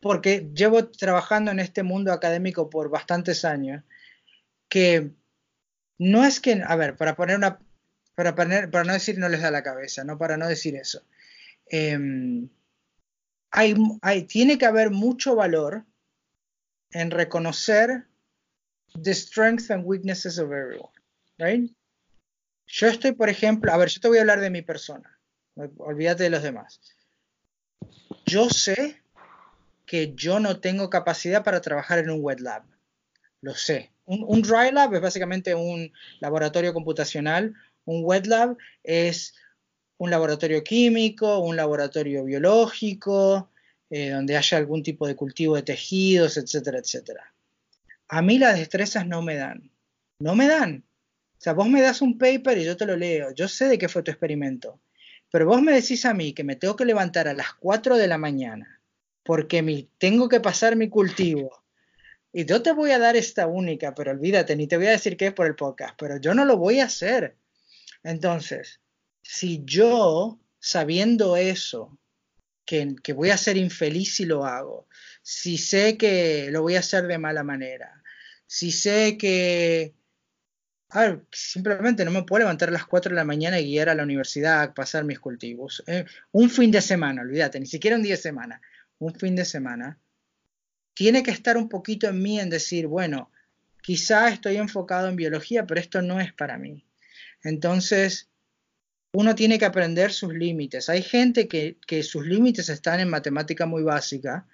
porque 0.00 0.48
llevo 0.54 0.88
trabajando 0.88 1.50
en 1.50 1.60
este 1.60 1.82
mundo 1.82 2.12
académico 2.12 2.70
por 2.70 2.90
bastantes 2.90 3.44
años, 3.44 3.82
que 4.68 5.10
no 5.98 6.24
es 6.24 6.40
que, 6.40 6.62
a 6.66 6.76
ver, 6.76 6.96
para 6.96 7.14
poner 7.16 7.36
una, 7.36 7.58
para 8.14 8.34
poner, 8.34 8.70
para 8.70 8.84
no 8.84 8.92
decir 8.94 9.18
no 9.18 9.28
les 9.28 9.42
da 9.42 9.50
la 9.50 9.62
cabeza, 9.62 10.04
no 10.04 10.18
para 10.18 10.36
no 10.36 10.48
decir 10.48 10.74
eso. 10.76 11.02
Em, 11.66 12.48
hay, 13.52 14.22
tiene 14.24 14.58
que 14.58 14.66
haber 14.66 14.90
mucho 14.90 15.36
valor 15.36 15.84
en 16.90 17.10
reconocer 17.10 18.06
the 19.00 19.14
strengths 19.14 19.70
and 19.70 19.84
weaknesses 19.84 20.38
of 20.38 20.52
everyone, 20.52 20.92
right? 21.38 21.70
Yo 22.66 22.88
estoy, 22.88 23.12
por 23.12 23.28
ejemplo, 23.28 23.72
a 23.72 23.76
ver, 23.76 23.88
yo 23.88 24.00
te 24.00 24.08
voy 24.08 24.18
a 24.18 24.22
hablar 24.22 24.40
de 24.40 24.50
mi 24.50 24.62
persona, 24.62 25.18
olvídate 25.78 26.24
de 26.24 26.30
los 26.30 26.42
demás. 26.42 26.80
Yo 28.24 28.48
sé 28.48 29.02
que 29.84 30.14
yo 30.14 30.40
no 30.40 30.60
tengo 30.60 30.88
capacidad 30.88 31.44
para 31.44 31.60
trabajar 31.60 31.98
en 31.98 32.10
un 32.10 32.20
wet 32.22 32.40
lab, 32.40 32.62
lo 33.42 33.54
sé. 33.54 33.92
Un, 34.06 34.24
un 34.26 34.42
dry 34.42 34.72
lab 34.72 34.94
es 34.94 35.00
básicamente 35.00 35.54
un 35.54 35.92
laboratorio 36.20 36.72
computacional, 36.72 37.54
un 37.84 38.02
wet 38.04 38.26
lab 38.26 38.56
es 38.82 39.34
un 40.02 40.10
laboratorio 40.10 40.64
químico, 40.64 41.38
un 41.38 41.54
laboratorio 41.54 42.24
biológico, 42.24 43.50
eh, 43.88 44.10
donde 44.10 44.36
haya 44.36 44.58
algún 44.58 44.82
tipo 44.82 45.06
de 45.06 45.14
cultivo 45.14 45.54
de 45.54 45.62
tejidos, 45.62 46.36
etcétera, 46.36 46.80
etcétera. 46.80 47.32
A 48.08 48.20
mí 48.20 48.36
las 48.36 48.58
destrezas 48.58 49.06
no 49.06 49.22
me 49.22 49.36
dan. 49.36 49.70
No 50.18 50.34
me 50.34 50.48
dan. 50.48 50.82
O 51.38 51.40
sea, 51.40 51.52
vos 51.52 51.68
me 51.68 51.80
das 51.80 52.02
un 52.02 52.18
paper 52.18 52.58
y 52.58 52.64
yo 52.64 52.76
te 52.76 52.84
lo 52.84 52.96
leo. 52.96 53.30
Yo 53.32 53.46
sé 53.46 53.68
de 53.68 53.78
qué 53.78 53.88
fue 53.88 54.02
tu 54.02 54.10
experimento. 54.10 54.80
Pero 55.30 55.46
vos 55.46 55.62
me 55.62 55.72
decís 55.72 56.04
a 56.04 56.14
mí 56.14 56.32
que 56.32 56.42
me 56.42 56.56
tengo 56.56 56.74
que 56.74 56.84
levantar 56.84 57.28
a 57.28 57.34
las 57.34 57.54
4 57.54 57.96
de 57.96 58.08
la 58.08 58.18
mañana 58.18 58.80
porque 59.22 59.62
mi, 59.62 59.88
tengo 59.98 60.28
que 60.28 60.40
pasar 60.40 60.74
mi 60.74 60.88
cultivo. 60.88 61.62
Y 62.32 62.44
yo 62.44 62.60
te 62.60 62.72
voy 62.72 62.90
a 62.90 62.98
dar 62.98 63.14
esta 63.14 63.46
única, 63.46 63.94
pero 63.94 64.10
olvídate, 64.10 64.56
ni 64.56 64.66
te 64.66 64.78
voy 64.78 64.88
a 64.88 64.98
decir 64.98 65.16
que 65.16 65.28
es 65.28 65.32
por 65.32 65.46
el 65.46 65.54
podcast, 65.54 65.94
pero 65.96 66.16
yo 66.16 66.34
no 66.34 66.44
lo 66.44 66.56
voy 66.56 66.80
a 66.80 66.86
hacer. 66.86 67.36
Entonces, 68.02 68.80
si 69.22 69.62
yo, 69.64 70.38
sabiendo 70.58 71.36
eso, 71.36 71.98
que, 72.64 73.12
voy 73.12 73.30
a 73.30 73.36
ser 73.36 73.56
infeliz 73.56 74.14
si 74.14 74.24
lo 74.24 74.44
hago, 74.44 74.86
si 75.22 75.58
sé 75.58 75.96
que 75.96 76.48
lo 76.50 76.62
voy 76.62 76.76
a 76.76 76.80
hacer 76.80 77.06
de 77.06 77.18
mala 77.18 77.42
manera, 77.42 78.02
si 78.46 78.72
sé 78.72 79.16
que 79.18 79.94
simplemente 81.30 82.04
no 82.04 82.10
me 82.10 82.24
puedo 82.24 82.40
levantar 82.40 82.68
a 82.68 82.72
las 82.72 82.86
4 82.86 83.10
de 83.10 83.16
la 83.16 83.24
mañana 83.24 83.58
y 83.58 83.66
guiar 83.66 83.88
a 83.88 83.94
la 83.94 84.02
universidad 84.02 84.62
a 84.62 84.74
pasar 84.74 85.04
mis 85.04 85.18
cultivos. 85.18 85.82
Eh, 85.86 86.04
un 86.32 86.50
fin 86.50 86.70
de 86.70 86.82
semana, 86.82 87.22
olvídate, 87.22 87.58
ni 87.58 87.66
siquiera 87.66 87.96
un 87.96 88.02
día 88.02 88.16
de 88.16 88.20
semana, 88.20 88.60
un 88.98 89.14
fin 89.14 89.34
de 89.34 89.46
semana. 89.46 89.98
Tiene 90.94 91.22
que 91.22 91.30
estar 91.30 91.56
un 91.56 91.70
poquito 91.70 92.08
en 92.08 92.20
mí 92.20 92.38
en 92.38 92.50
decir, 92.50 92.86
bueno, 92.86 93.30
quizá 93.80 94.28
estoy 94.28 94.56
enfocado 94.56 95.08
en 95.08 95.16
biología, 95.16 95.66
pero 95.66 95.80
esto 95.80 96.02
no 96.02 96.20
es 96.20 96.32
para 96.34 96.58
mí. 96.58 96.84
Entonces, 97.42 98.28
uno 99.12 99.34
tiene 99.34 99.58
que 99.58 99.66
aprender 99.66 100.12
sus 100.12 100.32
límites. 100.32 100.88
Hay 100.88 101.02
gente 101.02 101.46
que, 101.46 102.02
sus 102.02 102.26
límites 102.26 102.68
están 102.68 103.00
en 103.00 103.10
matemática 103.10 103.66
muy 103.66 103.82
básica 103.82 104.46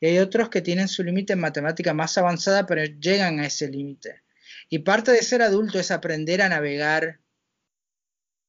y 0.00 0.06
hay 0.06 0.18
otros 0.18 0.48
que 0.48 0.62
tienen 0.62 0.88
su 0.88 1.02
límite 1.02 1.32
en 1.32 1.40
matemática 1.40 1.94
más 1.94 2.16
avanzada, 2.16 2.66
pero 2.66 2.84
llegan 2.84 3.40
a 3.40 3.46
ese 3.46 3.68
límite. 3.68 4.22
Y 4.68 4.80
parte 4.80 5.10
de 5.12 5.22
ser 5.22 5.42
adulto 5.42 5.78
es 5.78 5.90
aprender 5.90 6.42
a 6.42 6.48
navegar 6.48 7.20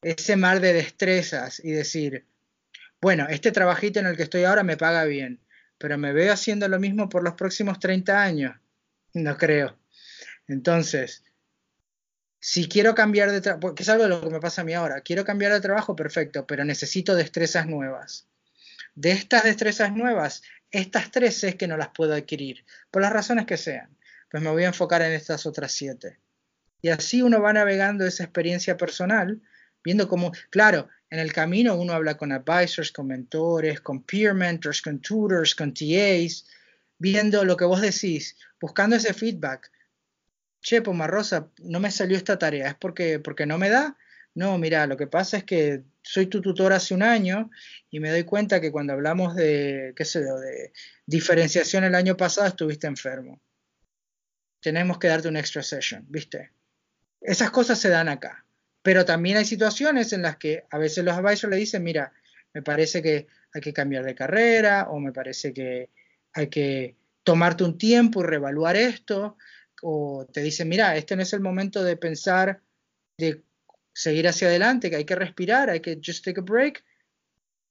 ese 0.01 0.36
mar 0.36 0.59
de 0.59 0.74
destrezas 0.74 1.59
y 1.63 1.72
decir, 1.72 2.26
bueno, 3.01 3.28
este 3.28 3.51
trabajito 3.51 3.99
en 3.99 4.05
el 4.05 4.16
que 4.16 4.24
estoy 4.24 4.43
ahora 4.43 4.63
me 4.63 4.78
paga 4.78 5.03
bien, 5.05 5.41
pero 5.80 5.97
me 5.97 6.13
veo 6.13 6.32
haciendo 6.32 6.68
lo 6.68 6.80
mismo 6.80 7.09
por 7.09 7.24
los 7.24 7.34
próximos 7.34 7.80
30 7.80 8.22
años. 8.22 8.55
No 9.13 9.36
creo. 9.38 9.80
Entonces, 10.47 11.24
si 12.48 12.68
quiero 12.68 12.93
cambiar 12.93 13.32
de 13.32 13.41
trabajo, 13.41 13.74
que 13.74 13.82
es 13.82 13.89
algo 13.89 14.04
de 14.04 14.10
lo 14.10 14.22
que 14.22 14.30
me 14.30 14.39
pasa 14.39 14.62
a 14.62 14.64
mí 14.64 14.72
ahora, 14.72 15.02
quiero 15.02 15.26
cambiar 15.26 15.52
de 15.52 15.62
trabajo, 15.62 15.96
perfecto, 15.96 16.46
pero 16.46 16.64
necesito 16.64 17.16
destrezas 17.16 17.66
nuevas. 17.66 18.28
De 18.93 19.14
estas 19.14 19.46
destrezas 19.46 19.93
nuevas, 19.93 20.43
estas 20.70 21.10
tres 21.10 21.43
es 21.43 21.56
que 21.56 21.68
no 21.68 21.76
las 21.76 21.88
puedo 21.88 22.14
adquirir, 22.14 22.64
por 22.91 23.02
las 23.02 23.12
razones 23.12 23.48
que 23.48 23.58
sean. 23.58 23.98
Pues 24.30 24.43
me 24.43 24.52
voy 24.52 24.64
a 24.64 24.68
enfocar 24.68 25.02
en 25.02 25.14
estas 25.14 25.48
otras 25.48 25.72
siete. 25.72 26.20
Y 26.84 26.89
así 26.89 27.24
uno 27.24 27.41
va 27.41 27.52
navegando 27.52 28.06
esa 28.06 28.26
experiencia 28.26 28.78
personal, 28.78 29.41
viendo 29.84 30.08
cómo, 30.08 30.32
claro, 30.52 30.88
en 31.10 31.18
el 31.18 31.34
camino 31.34 31.76
uno 31.76 31.93
habla 31.93 32.16
con 32.16 32.32
advisors, 32.32 32.91
con 32.91 33.08
mentores, 33.08 33.82
con 33.82 34.04
peer 34.04 34.36
mentors, 34.36 34.84
con 34.84 35.00
tutors, 35.00 35.56
con 35.56 35.74
TAs, 35.74 36.46
viendo 37.00 37.43
lo 37.43 37.58
que 37.58 37.66
vos 37.66 37.82
decís, 37.82 38.38
buscando 38.62 38.98
ese 38.98 39.16
feedback, 39.16 39.72
che, 40.66 40.82
Rosa, 40.82 41.51
no 41.59 41.80
me 41.80 41.91
salió 41.91 42.18
esta 42.18 42.39
tarea, 42.39 42.70
¿es 42.70 42.76
porque, 42.76 43.20
porque 43.20 43.45
no 43.45 43.59
me 43.59 43.70
da? 43.70 43.95
No, 44.34 44.57
mira, 44.57 44.88
lo 44.88 44.97
que 44.97 45.05
pasa 45.05 45.38
es 45.38 45.43
que 45.43 45.84
soy 46.01 46.26
tu 46.26 46.41
tutor 46.41 46.74
hace 46.74 46.95
un 46.95 47.03
año 47.03 47.51
y 47.91 47.99
me 47.99 48.09
doy 48.09 48.24
cuenta 48.24 48.59
que 48.59 48.72
cuando 48.72 48.93
hablamos 48.93 49.36
de, 49.36 49.93
qué 49.95 50.03
de 50.03 50.74
diferenciación 51.05 51.84
el 51.84 51.93
año 51.93 52.18
pasado 52.18 52.47
estuviste 52.47 52.88
enfermo. 52.88 53.39
Tenemos 54.59 54.97
que 54.97 55.07
darte 55.07 55.28
una 55.28 55.39
extra 55.39 55.61
session, 55.61 56.03
¿viste? 56.09 56.51
Esas 57.22 57.51
cosas 57.51 57.80
se 57.80 57.89
dan 57.89 58.09
acá. 58.09 58.43
Pero 58.82 59.05
también 59.05 59.38
hay 59.38 59.45
situaciones 59.45 60.13
en 60.13 60.24
las 60.24 60.38
que 60.38 60.66
a 60.72 60.80
veces 60.80 61.05
los 61.05 61.16
advisors 61.16 61.51
le 61.51 61.57
dicen, 61.57 61.84
mira, 61.84 62.11
me 62.53 62.63
parece 62.63 63.03
que 63.03 63.28
hay 63.53 63.61
que 63.61 63.74
cambiar 63.74 64.03
de 64.03 64.16
carrera 64.16 64.88
o 64.89 64.99
me 64.99 65.13
parece 65.13 65.53
que 65.53 65.91
hay 66.34 66.47
que 66.47 66.95
tomarte 67.24 67.63
un 67.63 67.78
tiempo 67.78 68.22
y 68.22 68.26
reevaluar 68.26 68.76
esto 68.76 69.38
o 69.88 70.25
te 70.25 70.41
dicen, 70.41 70.67
mira, 70.67 70.95
este 70.95 71.15
no 71.15 71.21
es 71.21 71.31
el 71.33 71.41
momento 71.41 71.83
de 71.83 71.95
pensar, 71.95 72.59
de 73.19 73.43
seguir 73.93 74.27
hacia 74.27 74.47
adelante, 74.47 74.89
que 74.89 74.95
hay 74.95 75.05
que 75.05 75.13
respirar, 75.13 75.69
hay 75.69 75.79
que 75.79 76.01
just 76.03 76.25
take 76.25 76.39
a 76.39 76.43
break 76.43 76.83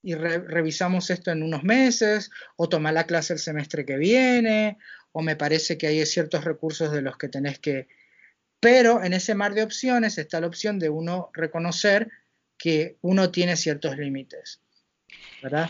y 0.00 0.14
revisamos 0.14 1.10
esto 1.10 1.32
en 1.32 1.42
unos 1.42 1.64
meses, 1.64 2.30
o 2.54 2.68
tomar 2.68 2.94
la 2.94 3.06
clase 3.06 3.32
el 3.32 3.40
semestre 3.40 3.84
que 3.84 3.96
viene, 3.96 4.78
o 5.10 5.22
me 5.22 5.34
parece 5.34 5.76
que 5.76 5.88
hay 5.88 6.06
ciertos 6.06 6.44
recursos 6.44 6.92
de 6.92 7.02
los 7.02 7.18
que 7.18 7.28
tenés 7.28 7.58
que... 7.58 7.88
Pero 8.60 9.02
en 9.02 9.12
ese 9.12 9.34
mar 9.34 9.54
de 9.54 9.64
opciones 9.64 10.16
está 10.16 10.40
la 10.40 10.46
opción 10.46 10.78
de 10.78 10.90
uno 10.90 11.30
reconocer 11.32 12.12
que 12.56 12.96
uno 13.00 13.32
tiene 13.32 13.56
ciertos 13.56 13.98
límites, 13.98 14.60
¿verdad? 15.42 15.68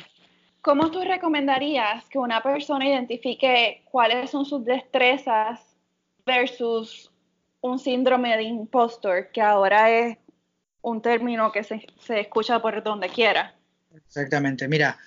¿Cómo 0.61 0.91
tú 0.91 1.03
recomendarías 1.05 2.07
que 2.11 2.19
una 2.19 2.43
persona 2.43 2.87
identifique 2.87 3.83
cuáles 3.91 4.31
son 4.31 4.45
sus 4.45 4.63
destrezas 4.65 5.74
versus 6.27 7.11
un 7.61 7.79
síndrome 7.79 8.37
de 8.37 8.43
impostor, 8.43 9.31
que 9.33 9.41
ahora 9.41 9.91
es 9.91 10.19
un 10.83 11.01
término 11.01 11.51
que 11.51 11.65
se, 11.65 11.87
escucha 12.09 12.61
por 12.61 12.83
donde 12.83 13.09
quiera. 13.09 13.55
Exactamente. 13.95 14.69
Mira, 14.69 14.99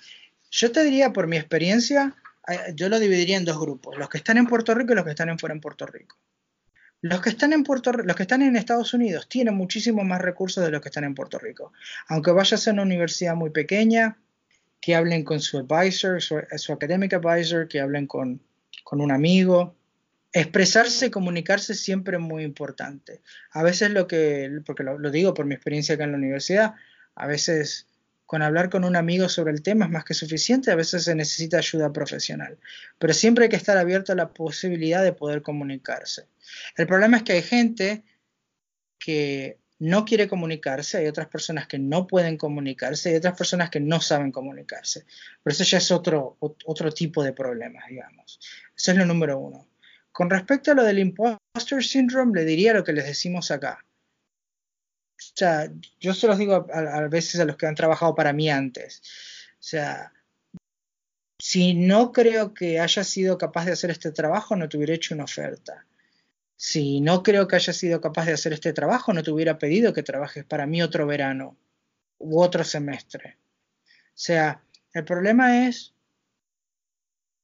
yo 0.50 0.72
te 0.72 0.82
diría 0.82 1.12
por 1.12 1.28
mi 1.28 1.36
experiencia, 1.36 2.16
eh, 2.48 2.72
yo 2.74 2.88
lo 2.88 2.98
dividiría 2.98 3.36
en 3.36 3.44
dos 3.44 3.60
grupos, 3.60 3.96
los 3.96 4.08
que 4.08 4.18
están 4.18 4.38
en 4.38 4.46
Puerto 4.46 4.74
Rico 4.74 4.92
y 4.92 4.96
los 4.96 5.04
que 5.04 5.10
están 5.10 5.28
en 5.28 5.38
fuera 5.38 5.54
en 5.54 5.60
Puerto 5.60 5.86
Rico. 5.86 6.16
Los 7.00 7.20
que 7.20 7.28
están 7.28 7.52
en 7.52 7.62
Puerto 7.62 7.92
los 7.92 8.16
que 8.16 8.24
están 8.24 8.42
en 8.42 8.56
Estados 8.56 8.92
Unidos 8.92 9.28
tienen 9.28 9.54
muchísimo 9.54 10.02
más 10.02 10.20
recursos 10.20 10.64
de 10.64 10.72
los 10.72 10.80
que 10.80 10.88
están 10.88 11.04
en 11.04 11.14
Puerto 11.14 11.38
Rico. 11.38 11.72
Aunque 12.08 12.32
vayas 12.32 12.66
a 12.66 12.72
una 12.72 12.82
universidad 12.82 13.36
muy 13.36 13.50
pequeña, 13.50 14.18
que 14.80 14.96
hablen 14.96 15.22
con 15.22 15.40
su 15.40 15.58
advisor, 15.58 16.20
su, 16.20 16.40
su 16.56 16.72
academic 16.72 17.12
advisor, 17.14 17.68
que 17.68 17.80
hablen 17.80 18.08
con, 18.08 18.40
con 18.82 19.00
un 19.00 19.12
amigo, 19.12 19.77
expresarse 20.32 21.10
comunicarse 21.10 21.74
siempre 21.74 22.16
es 22.16 22.22
muy 22.22 22.44
importante. 22.44 23.22
A 23.50 23.62
veces 23.62 23.90
lo 23.90 24.06
que, 24.06 24.60
porque 24.64 24.82
lo, 24.82 25.10
digo 25.10 25.34
por 25.34 25.46
mi 25.46 25.54
experiencia 25.54 25.94
acá 25.94 26.04
en 26.04 26.12
la 26.12 26.18
universidad, 26.18 26.74
a 27.14 27.26
veces 27.26 27.86
con 28.26 28.42
hablar 28.42 28.68
con 28.68 28.84
un 28.84 28.94
amigo 28.94 29.28
sobre 29.30 29.52
el 29.52 29.62
tema 29.62 29.86
es 29.86 29.90
más 29.90 30.04
que 30.04 30.12
suficiente, 30.12 30.70
a 30.70 30.74
veces 30.74 31.04
se 31.04 31.14
necesita 31.14 31.56
ayuda 31.56 31.94
profesional, 31.94 32.58
pero 32.98 33.14
siempre 33.14 33.44
hay 33.44 33.48
que 33.48 33.56
estar 33.56 33.78
abierto 33.78 34.12
a 34.12 34.16
la 34.16 34.34
posibilidad 34.34 35.02
de 35.02 35.14
poder 35.14 35.40
comunicarse. 35.40 36.26
El 36.76 36.86
problema 36.86 37.16
es 37.16 37.22
que 37.22 37.32
hay 37.32 37.42
gente 37.42 38.04
que 38.98 39.58
no 39.78 40.04
quiere 40.04 40.28
comunicarse, 40.28 40.98
hay 40.98 41.06
otras 41.06 41.28
personas 41.28 41.68
que 41.68 41.78
no 41.78 42.06
pueden 42.06 42.36
comunicarse, 42.36 43.10
hay 43.10 43.16
otras 43.16 43.38
personas 43.38 43.70
que 43.70 43.80
no 43.80 44.00
saben 44.00 44.30
comunicarse, 44.30 45.06
pero 45.42 45.54
eso 45.54 45.64
ya 45.64 45.78
es 45.78 45.90
otro, 45.90 46.36
otro 46.40 46.92
tipo 46.92 47.22
de 47.22 47.32
problema, 47.32 47.80
digamos. 47.88 48.40
Eso 48.76 48.90
es 48.90 48.98
lo 48.98 49.06
número 49.06 49.38
uno. 49.38 49.67
Con 50.18 50.30
respecto 50.30 50.72
a 50.72 50.74
lo 50.74 50.82
del 50.82 50.98
imposter 50.98 51.84
syndrome, 51.84 52.40
le 52.40 52.44
diría 52.44 52.74
lo 52.74 52.82
que 52.82 52.92
les 52.92 53.06
decimos 53.06 53.52
acá. 53.52 53.86
O 55.16 55.36
sea, 55.36 55.70
yo 56.00 56.12
se 56.12 56.26
los 56.26 56.36
digo 56.38 56.66
a, 56.74 57.06
veces 57.06 57.38
a 57.38 57.44
los 57.44 57.56
que 57.56 57.68
han 57.68 57.76
trabajado 57.76 58.16
para 58.16 58.32
mí 58.32 58.50
antes. 58.50 59.00
O 59.52 59.62
sea, 59.62 60.12
si 61.38 61.74
no 61.74 62.10
creo 62.10 62.52
que 62.52 62.80
haya 62.80 63.04
sido 63.04 63.38
capaz 63.38 63.66
de 63.66 63.72
hacer 63.74 63.92
este 63.92 64.10
trabajo, 64.10 64.56
no 64.56 64.68
te 64.68 64.76
hubiera 64.76 64.94
hecho 64.94 65.14
una 65.14 65.22
oferta. 65.22 65.86
Si 66.56 67.00
no 67.00 67.22
creo 67.22 67.46
que 67.46 67.54
haya 67.54 67.72
sido 67.72 68.00
capaz 68.00 68.26
de 68.26 68.32
hacer 68.32 68.52
este 68.52 68.72
trabajo, 68.72 69.12
no 69.12 69.22
te 69.22 69.30
hubiera 69.30 69.56
pedido 69.56 69.92
que 69.92 70.02
trabajes 70.02 70.44
para 70.44 70.66
mí 70.66 70.82
otro 70.82 71.06
verano 71.06 71.56
u 72.18 72.42
otro 72.42 72.64
semestre. 72.64 73.36
O 73.86 74.20
sea, 74.20 74.64
el 74.92 75.04
problema 75.04 75.68
es 75.68 75.94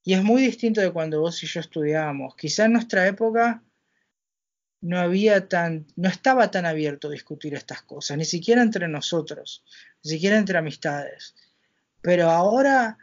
y 0.04 0.12
es 0.12 0.22
muy 0.22 0.42
distinto 0.42 0.82
de 0.82 0.92
cuando 0.92 1.20
vos 1.20 1.42
y 1.42 1.46
yo 1.46 1.60
estudiábamos. 1.60 2.36
Quizá 2.36 2.66
en 2.66 2.74
nuestra 2.74 3.06
época 3.06 3.62
no 4.82 5.00
había 5.00 5.48
tan, 5.48 5.86
no 5.96 6.10
estaba 6.10 6.50
tan 6.50 6.66
abierto 6.66 7.08
a 7.08 7.12
discutir 7.12 7.54
estas 7.54 7.82
cosas, 7.82 8.18
ni 8.18 8.26
siquiera 8.26 8.60
entre 8.60 8.86
nosotros, 8.86 9.64
ni 10.02 10.10
siquiera 10.10 10.36
entre 10.36 10.58
amistades. 10.58 11.34
Pero 12.02 12.30
ahora 12.30 12.98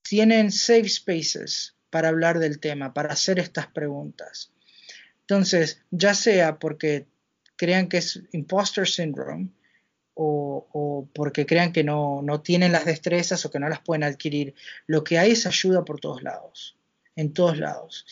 tienen 0.00 0.50
safe 0.50 0.88
spaces 0.88 1.76
para 1.90 2.08
hablar 2.08 2.38
del 2.38 2.58
tema, 2.58 2.94
para 2.94 3.12
hacer 3.12 3.38
estas 3.38 3.66
preguntas. 3.66 4.50
Entonces, 5.20 5.82
ya 5.90 6.14
sea 6.14 6.58
porque 6.58 7.06
crean 7.56 7.88
que 7.88 7.98
es 7.98 8.22
imposter 8.32 8.88
syndrome 8.88 9.50
o, 10.14 11.08
porque 11.12 11.46
crean 11.46 11.72
que 11.72 11.84
no, 11.84 12.22
no, 12.22 12.40
tienen 12.40 12.72
las 12.72 12.84
destrezas 12.84 13.44
o 13.44 13.50
que 13.50 13.58
no 13.58 13.68
las 13.68 13.80
pueden 13.80 14.04
adquirir, 14.04 14.54
lo 14.86 15.02
que 15.04 15.18
hay 15.18 15.32
es 15.32 15.46
ayuda 15.46 15.84
por 15.84 16.00
todos 16.00 16.22
lados, 16.22 16.76
en 17.16 17.32
todos 17.32 17.58
lados. 17.58 18.06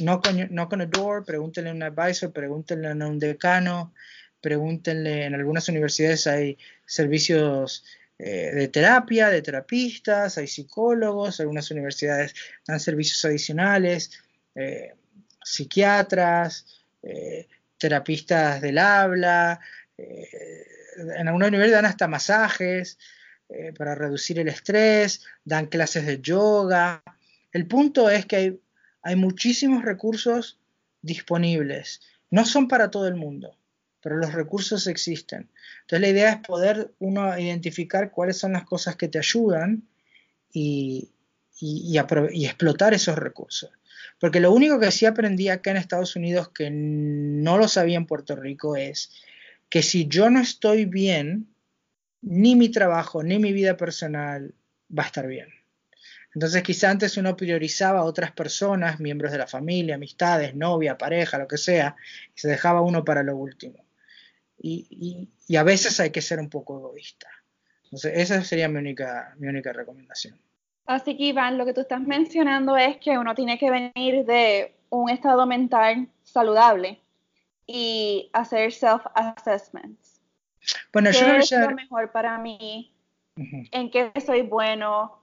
No 0.00 0.20
con, 0.20 0.48
no 0.54 0.68
con 0.68 0.88
door, 0.90 1.24
pregúntenle 1.24 1.70
a 1.70 1.74
un 1.74 1.82
advisor, 1.82 2.32
pregúntenle 2.32 2.88
a 2.88 2.92
un 2.92 3.18
decano, 3.18 3.92
pregúntenle, 4.40 5.24
en 5.26 5.34
algunas 5.34 5.68
universidades 5.68 6.26
hay 6.26 6.58
servicios 6.86 7.84
eh, 8.18 8.50
de 8.54 8.68
terapia, 8.68 9.28
de 9.28 9.42
terapistas, 9.42 10.38
hay 10.38 10.46
psicólogos, 10.46 11.40
algunas 11.40 11.70
universidades 11.70 12.34
dan 12.66 12.80
servicios 12.80 13.24
adicionales, 13.24 14.10
eh, 14.54 14.94
psiquiatras, 15.42 16.66
eh, 17.02 17.48
terapistas 17.78 18.60
del 18.60 18.78
habla, 18.78 19.60
en 20.96 21.28
algunas 21.28 21.48
universidades 21.48 21.82
dan 21.82 21.90
hasta 21.90 22.08
masajes 22.08 22.98
para 23.76 23.96
reducir 23.96 24.38
el 24.38 24.48
estrés, 24.48 25.24
dan 25.44 25.66
clases 25.66 26.06
de 26.06 26.20
yoga. 26.20 27.02
El 27.52 27.66
punto 27.66 28.08
es 28.08 28.26
que 28.26 28.36
hay, 28.36 28.60
hay 29.02 29.16
muchísimos 29.16 29.84
recursos 29.84 30.60
disponibles. 31.02 32.00
No 32.30 32.44
son 32.44 32.68
para 32.68 32.90
todo 32.90 33.08
el 33.08 33.16
mundo 33.16 33.56
pero 34.02 34.16
los 34.16 34.32
recursos 34.32 34.86
existen. 34.86 35.50
Entonces 35.82 36.00
la 36.00 36.08
idea 36.08 36.30
es 36.30 36.36
poder 36.38 36.92
uno 36.98 37.38
identificar 37.38 38.10
cuáles 38.10 38.38
son 38.38 38.52
las 38.52 38.64
cosas 38.64 38.96
que 38.96 39.08
te 39.08 39.18
ayudan 39.18 39.88
y, 40.52 41.10
y, 41.60 41.98
explotar 41.98 42.94
esos 42.94 43.16
recursos. 43.16 43.70
Porque 44.18 44.40
lo 44.40 44.52
único 44.52 44.78
que 44.80 44.90
sí 44.90 45.06
aprendí 45.06 45.48
acá 45.48 45.70
en 45.70 45.76
Estados 45.76 46.16
Unidos 46.16 46.50
que 46.50 46.70
no 46.70 47.58
lo 47.58 47.68
sabía 47.68 47.96
en 47.96 48.06
Puerto 48.06 48.36
Rico 48.36 48.76
es 48.76 49.12
que 49.70 49.82
si 49.82 50.06
yo 50.08 50.28
no 50.28 50.40
estoy 50.40 50.84
bien, 50.84 51.48
ni 52.20 52.54
mi 52.56 52.68
trabajo 52.68 53.22
ni 53.22 53.38
mi 53.38 53.52
vida 53.52 53.76
personal 53.76 54.54
va 54.96 55.04
a 55.04 55.06
estar 55.06 55.26
bien. 55.26 55.48
Entonces 56.34 56.62
quizá 56.62 56.90
antes 56.90 57.16
uno 57.16 57.36
priorizaba 57.36 58.00
a 58.00 58.04
otras 58.04 58.32
personas, 58.32 59.00
miembros 59.00 59.32
de 59.32 59.38
la 59.38 59.46
familia, 59.46 59.94
amistades, 59.94 60.54
novia, 60.54 60.98
pareja, 60.98 61.38
lo 61.38 61.48
que 61.48 61.56
sea, 61.56 61.96
y 62.36 62.38
se 62.38 62.48
dejaba 62.48 62.82
uno 62.82 63.04
para 63.04 63.22
lo 63.22 63.36
último 63.36 63.84
y, 64.62 65.56
a 65.56 65.62
veces 65.62 65.98
hay 66.00 66.10
que 66.10 66.20
ser 66.20 66.38
un 66.38 66.48
poco 66.48 66.78
egoísta. 66.78 67.28
Entonces, 67.84 68.12
esa 68.16 68.42
sería 68.44 68.68
mi 68.68 68.78
única, 68.78 69.34
mi 69.38 69.48
única 69.48 69.72
recomendación. 69.72 70.38
Así 70.86 71.16
que, 71.16 71.24
Iván, 71.24 71.58
lo 71.58 71.64
que 71.64 71.72
tú 71.72 71.80
estás 71.80 72.00
mencionando 72.00 72.76
es 72.76 72.98
que 72.98 73.18
uno 73.18 73.34
tiene 73.34 73.58
que 73.58 73.70
venir 73.70 74.24
de 74.24 74.74
un 74.90 75.10
estado 75.10 75.46
mental 75.46 76.08
saludable 76.24 77.00
y 77.72 78.30
hacer 78.32 78.72
self-assessments. 78.72 80.20
Bueno, 80.92 81.10
¿Qué 81.12 81.38
es 81.38 81.52
lo 81.52 81.70
mejor 81.70 82.10
para 82.10 82.38
mí? 82.38 82.92
¿En 83.36 83.90
qué 83.90 84.12
soy 84.24 84.42
bueno? 84.42 85.22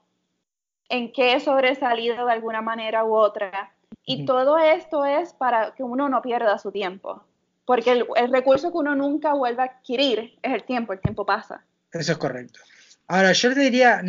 ¿En 0.90 1.12
qué 1.12 1.34
he 1.34 1.40
sobresalido 1.40 2.26
de 2.26 2.32
alguna 2.32 2.62
manera 2.62 3.04
u 3.04 3.14
otra? 3.14 3.74
Y 4.06 4.26
todo 4.26 4.58
esto 4.58 5.06
es 5.06 5.34
para 5.34 5.76
que 5.76 5.84
uno 5.84 6.08
no 6.08 6.22
pierda 6.22 6.58
su 6.58 6.72
tiempo. 6.72 7.26
Porque 7.66 7.92
el, 7.92 8.32
recurso 8.32 8.72
que 8.72 8.78
uno 8.78 8.96
nunca 8.96 9.34
vuelve 9.34 9.62
a 9.62 9.66
adquirir 9.66 10.40
es 10.42 10.54
el 10.54 10.64
tiempo, 10.64 10.94
el 10.94 11.02
tiempo 11.02 11.26
pasa. 11.26 11.66
Eso 11.92 12.14
es 12.14 12.18
correcto. 12.18 12.62
Ahora, 13.08 13.34
yo 13.34 13.54
te 13.54 13.60
diría, 13.60 14.02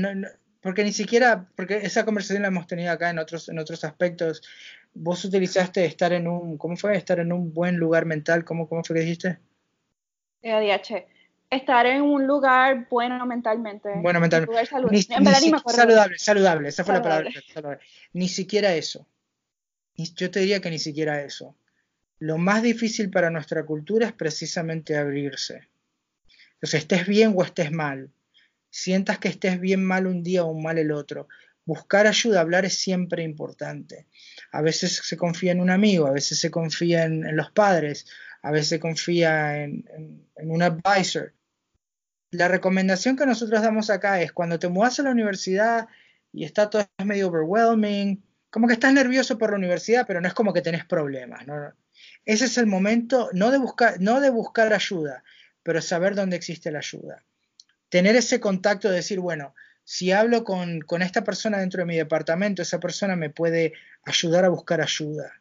porque 0.62 0.84
ni 0.84 0.92
siquiera, 0.92 1.48
porque 1.56 1.78
esa 1.78 2.04
conversación 2.04 2.42
la 2.42 2.48
hemos 2.48 2.68
tenido 2.68 2.92
acá 2.92 3.10
en 3.10 3.18
otros, 3.18 3.48
en 3.48 3.58
otros 3.58 3.82
aspectos, 3.82 4.42
vos 4.98 5.24
utilizaste 5.24 5.84
estar 5.84 6.12
en 6.12 6.28
un, 6.28 6.58
¿cómo 6.58 6.76
fue? 6.76 6.96
Estar 6.96 7.18
en 7.20 7.32
un 7.32 7.52
buen 7.52 7.76
lugar 7.76 8.04
mental, 8.04 8.44
¿cómo, 8.44 8.68
cómo 8.68 8.82
fue 8.84 8.96
que 8.96 9.02
dijiste? 9.02 9.38
EADH. 10.42 11.06
Estar 11.50 11.86
en 11.86 12.02
un 12.02 12.26
lugar 12.26 12.86
bueno 12.90 13.24
mentalmente. 13.24 13.88
Bueno 13.96 14.20
mentalmente. 14.20 14.66
Saludable, 14.66 16.18
saludable, 16.18 16.68
esa 16.68 16.84
fue 16.84 16.94
la 16.94 17.02
palabra. 17.02 17.30
Ni 18.12 18.28
siquiera 18.28 18.74
eso. 18.74 19.06
Yo 19.96 20.30
te 20.30 20.40
diría 20.40 20.60
que 20.60 20.70
ni 20.70 20.78
siquiera 20.78 21.22
eso. 21.22 21.56
Lo 22.18 22.36
más 22.36 22.62
difícil 22.62 23.10
para 23.10 23.30
nuestra 23.30 23.64
cultura 23.64 24.08
es 24.08 24.12
precisamente 24.12 24.96
abrirse. 24.96 25.68
Entonces, 26.54 26.80
estés 26.80 27.06
bien 27.06 27.32
o 27.36 27.44
estés 27.44 27.70
mal, 27.70 28.10
sientas 28.70 29.18
que 29.18 29.28
estés 29.28 29.60
bien 29.60 29.84
mal 29.84 30.06
un 30.06 30.22
día 30.22 30.44
o 30.44 30.54
mal 30.54 30.78
el 30.78 30.90
otro, 30.90 31.28
buscar 31.68 32.06
ayuda, 32.06 32.40
hablar 32.40 32.64
es 32.64 32.78
siempre 32.78 33.22
importante. 33.22 34.06
A 34.52 34.62
veces 34.62 35.02
se 35.04 35.18
confía 35.18 35.52
en 35.52 35.60
un 35.60 35.68
amigo, 35.68 36.06
a 36.06 36.12
veces 36.12 36.40
se 36.40 36.50
confía 36.50 37.04
en, 37.04 37.36
los 37.36 37.50
padres, 37.50 38.06
a 38.40 38.50
veces 38.50 38.68
se 38.68 38.80
confía 38.80 39.62
en, 39.62 39.84
un 40.36 40.62
advisor. 40.62 41.34
La 42.30 42.48
recomendación 42.48 43.16
que 43.16 43.26
nosotros 43.26 43.60
damos 43.60 43.90
acá 43.90 44.22
es 44.22 44.32
cuando 44.32 44.58
te 44.58 44.68
mudas 44.68 44.98
a 44.98 45.02
la 45.02 45.10
universidad 45.10 45.88
y 46.32 46.46
está 46.46 46.70
todo 46.70 46.88
medio 47.04 47.28
overwhelming, 47.28 48.24
como 48.48 48.66
que 48.66 48.72
estás 48.72 48.94
nervioso 48.94 49.36
por 49.36 49.50
la 49.50 49.58
universidad, 49.58 50.06
pero 50.06 50.22
no 50.22 50.28
es 50.28 50.32
como 50.32 50.54
que 50.54 50.62
tenés 50.62 50.86
problemas. 50.86 51.46
¿no? 51.46 51.74
Ese 52.24 52.46
es 52.46 52.56
el 52.56 52.66
momento 52.66 53.28
no 53.34 53.50
de 53.50 53.58
buscar, 53.58 54.00
no 54.00 54.20
de 54.20 54.30
buscar 54.30 54.72
ayuda, 54.72 55.22
pero 55.62 55.82
saber 55.82 56.14
dónde 56.14 56.36
existe 56.36 56.70
la 56.70 56.78
ayuda. 56.78 57.24
Tener 57.90 58.16
ese 58.16 58.40
contacto 58.40 58.88
de 58.88 58.96
decir, 58.96 59.20
bueno, 59.20 59.54
si 59.90 60.12
hablo 60.12 60.44
con, 60.44 60.84
esta 61.00 61.24
persona 61.24 61.60
dentro 61.60 61.80
de 61.80 61.86
mi 61.86 61.96
departamento, 61.96 62.60
esa 62.60 62.78
persona 62.78 63.16
me 63.16 63.30
puede 63.30 63.72
ayudar 64.04 64.44
a 64.44 64.50
buscar 64.50 64.82
ayuda. 64.82 65.40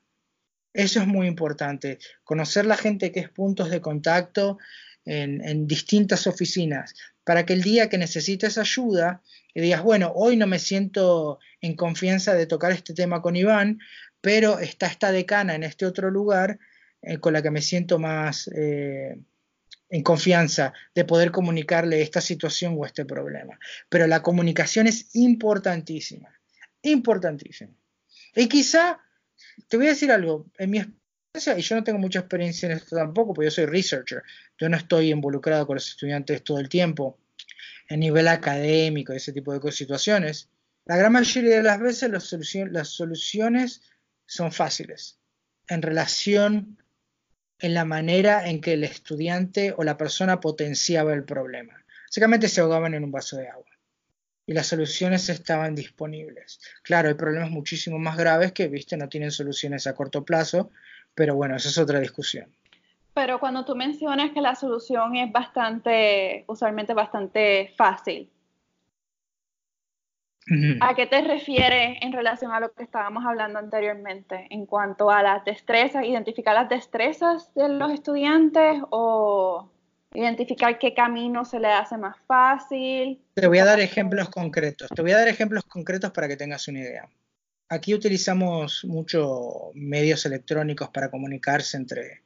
Eso 0.71 1.01
es 1.01 1.05
muy 1.05 1.27
importante. 1.27 1.99
Conocer 2.23 2.65
la 2.65 2.77
gente 2.77 3.11
que 3.11 3.19
es 3.19 3.27
puntos 3.27 3.69
de 3.69 3.81
contacto 3.81 4.57
en, 5.03 5.45
en, 5.45 5.67
distintas 5.67 6.27
oficinas, 6.27 6.95
para 7.25 7.45
que 7.45 7.51
el 7.51 7.61
día 7.61 7.89
que 7.89 7.97
necesites 7.97 8.57
ayuda 8.57 9.21
y 9.53 9.59
digas, 9.59 9.83
bueno, 9.83 10.13
hoy 10.15 10.37
no 10.37 10.47
me 10.47 10.59
siento 10.59 11.39
en 11.59 11.75
confianza 11.75 12.33
de 12.33 12.47
tocar 12.47 12.71
este 12.71 12.93
tema 12.93 13.21
con 13.21 13.35
Iván, 13.35 13.79
pero 14.21 14.59
está 14.59 14.87
esta 14.87 15.11
decana 15.11 15.55
en 15.55 15.63
este 15.63 15.85
otro 15.85 16.09
lugar, 16.09 16.57
eh, 17.01 17.17
con 17.17 17.33
la 17.33 17.41
que 17.41 17.51
me 17.51 17.61
siento 17.61 17.99
más 17.99 18.49
eh, 18.55 19.17
en 19.89 20.03
confianza 20.03 20.73
de 20.93 21.05
poder 21.05 21.31
comunicarle 21.31 22.01
esta 22.01 22.21
situación 22.21 22.75
o 22.77 22.85
este 22.85 23.05
problema. 23.05 23.57
Pero 23.89 24.07
la 24.07 24.21
comunicación 24.21 24.87
es 24.87 25.15
importantísima, 25.15 26.29
importantísima. 26.81 27.73
Y 28.35 28.47
quizá, 28.47 28.99
te 29.67 29.77
voy 29.77 29.87
a 29.87 29.89
decir 29.89 30.11
algo, 30.11 30.47
en 30.57 30.69
mi 30.69 30.79
experiencia, 30.79 31.57
y 31.57 31.61
yo 31.61 31.75
no 31.75 31.83
tengo 31.83 31.99
mucha 31.99 32.19
experiencia 32.19 32.67
en 32.67 32.77
esto 32.77 32.95
tampoco, 32.95 33.33
porque 33.33 33.47
yo 33.47 33.51
soy 33.51 33.65
researcher, 33.65 34.23
yo 34.57 34.69
no 34.69 34.77
estoy 34.77 35.11
involucrado 35.11 35.65
con 35.65 35.75
los 35.75 35.87
estudiantes 35.87 36.43
todo 36.43 36.59
el 36.59 36.69
tiempo, 36.69 37.19
en 37.89 38.01
nivel 38.01 38.27
académico, 38.27 39.13
ese 39.13 39.31
tipo 39.31 39.57
de 39.57 39.71
situaciones. 39.71 40.49
La 40.85 40.97
gran 40.97 41.13
mayoría 41.13 41.57
de 41.57 41.63
las 41.63 41.79
veces 41.79 42.09
las 42.09 42.89
soluciones 42.89 43.81
son 44.25 44.51
fáciles 44.51 45.19
en 45.67 45.81
relación 45.81 46.77
en 47.59 47.73
la 47.73 47.85
manera 47.85 48.47
en 48.47 48.61
que 48.61 48.73
el 48.73 48.83
estudiante 48.83 49.73
o 49.75 49.83
la 49.83 49.97
persona 49.97 50.39
potenciaba 50.39 51.13
el 51.13 51.23
problema. 51.23 51.73
Básicamente 52.07 52.47
se 52.47 52.61
ahogaban 52.61 52.93
en 52.93 53.03
un 53.03 53.11
vaso 53.11 53.37
de 53.37 53.49
agua 53.49 53.65
y 54.47 54.53
las 54.53 54.67
soluciones 54.67 55.27
estaban 55.29 55.75
disponibles. 55.75 56.59
Claro, 56.81 57.09
hay 57.09 57.15
problemas 57.15 57.51
muchísimo 57.51 57.99
más 57.99 58.15
graves 58.15 58.53
que, 58.53 58.67
viste, 58.69 58.95
no 58.95 59.09
tienen 59.09 59.31
soluciones 59.31 59.85
a 59.87 59.93
corto 59.93 60.23
plazo, 60.23 60.71
pero 61.13 61.35
bueno, 61.35 61.57
esa 61.57 61.67
es 61.67 61.77
otra 61.77 61.99
discusión. 61.99 62.49
Pero 63.13 63.39
cuando 63.39 63.65
tú 63.65 63.75
mencionas 63.75 64.31
que 64.31 64.41
la 64.41 64.55
solución 64.55 65.15
es 65.15 65.31
bastante, 65.31 66.45
usualmente 66.47 66.93
bastante 66.93 67.73
fácil, 67.75 68.29
¿A 70.79 70.95
qué 70.95 71.07
te 71.07 71.21
refieres 71.21 71.97
en 72.01 72.13
relación 72.13 72.51
a 72.51 72.59
lo 72.59 72.71
que 72.71 72.83
estábamos 72.83 73.25
hablando 73.25 73.59
anteriormente 73.59 74.47
en 74.49 74.65
cuanto 74.65 75.11
a 75.11 75.21
las 75.21 75.43
destrezas, 75.43 76.05
identificar 76.05 76.53
las 76.53 76.69
destrezas 76.69 77.53
de 77.53 77.67
los 77.67 77.91
estudiantes 77.91 78.81
o 78.89 79.69
identificar 80.13 80.79
qué 80.79 80.93
camino 80.93 81.43
se 81.43 81.59
le 81.59 81.67
hace 81.67 81.97
más 81.97 82.15
fácil? 82.27 83.19
Te 83.33 83.47
voy 83.47 83.59
a 83.59 83.65
dar 83.65 83.81
ejemplos 83.81 84.29
concretos. 84.29 84.89
Te 84.95 85.01
voy 85.01 85.11
a 85.11 85.17
dar 85.17 85.27
ejemplos 85.27 85.65
concretos 85.65 86.11
para 86.11 86.29
que 86.29 86.37
tengas 86.37 86.67
una 86.69 86.79
idea. 86.79 87.09
Aquí 87.69 87.93
utilizamos 87.93 88.85
muchos 88.85 89.73
medios 89.73 90.25
electrónicos 90.25 90.89
para 90.89 91.11
comunicarse 91.11 91.75
entre 91.75 92.21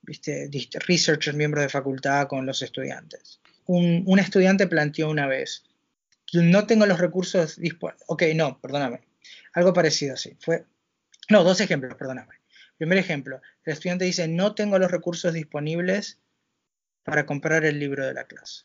¿viste? 0.00 0.48
researchers, 0.86 1.36
miembros 1.36 1.64
de 1.64 1.68
facultad 1.68 2.26
con 2.28 2.46
los 2.46 2.62
estudiantes. 2.62 3.40
un 3.66 4.18
estudiante 4.18 4.66
planteó 4.66 5.10
una 5.10 5.26
vez, 5.26 5.67
no 6.32 6.66
tengo 6.66 6.86
los 6.86 6.98
recursos 6.98 7.56
disponibles. 7.56 8.04
Ok, 8.08 8.22
no, 8.34 8.60
perdóname. 8.60 9.00
Algo 9.54 9.72
parecido 9.72 10.14
así. 10.14 10.36
Fue, 10.40 10.64
no, 11.28 11.44
dos 11.44 11.60
ejemplos, 11.60 11.94
perdóname. 11.94 12.34
Primer 12.76 12.98
ejemplo, 12.98 13.40
el 13.64 13.72
estudiante 13.72 14.04
dice, 14.04 14.28
no 14.28 14.54
tengo 14.54 14.78
los 14.78 14.90
recursos 14.90 15.32
disponibles 15.32 16.18
para 17.02 17.26
comprar 17.26 17.64
el 17.64 17.78
libro 17.78 18.06
de 18.06 18.14
la 18.14 18.24
clase. 18.24 18.64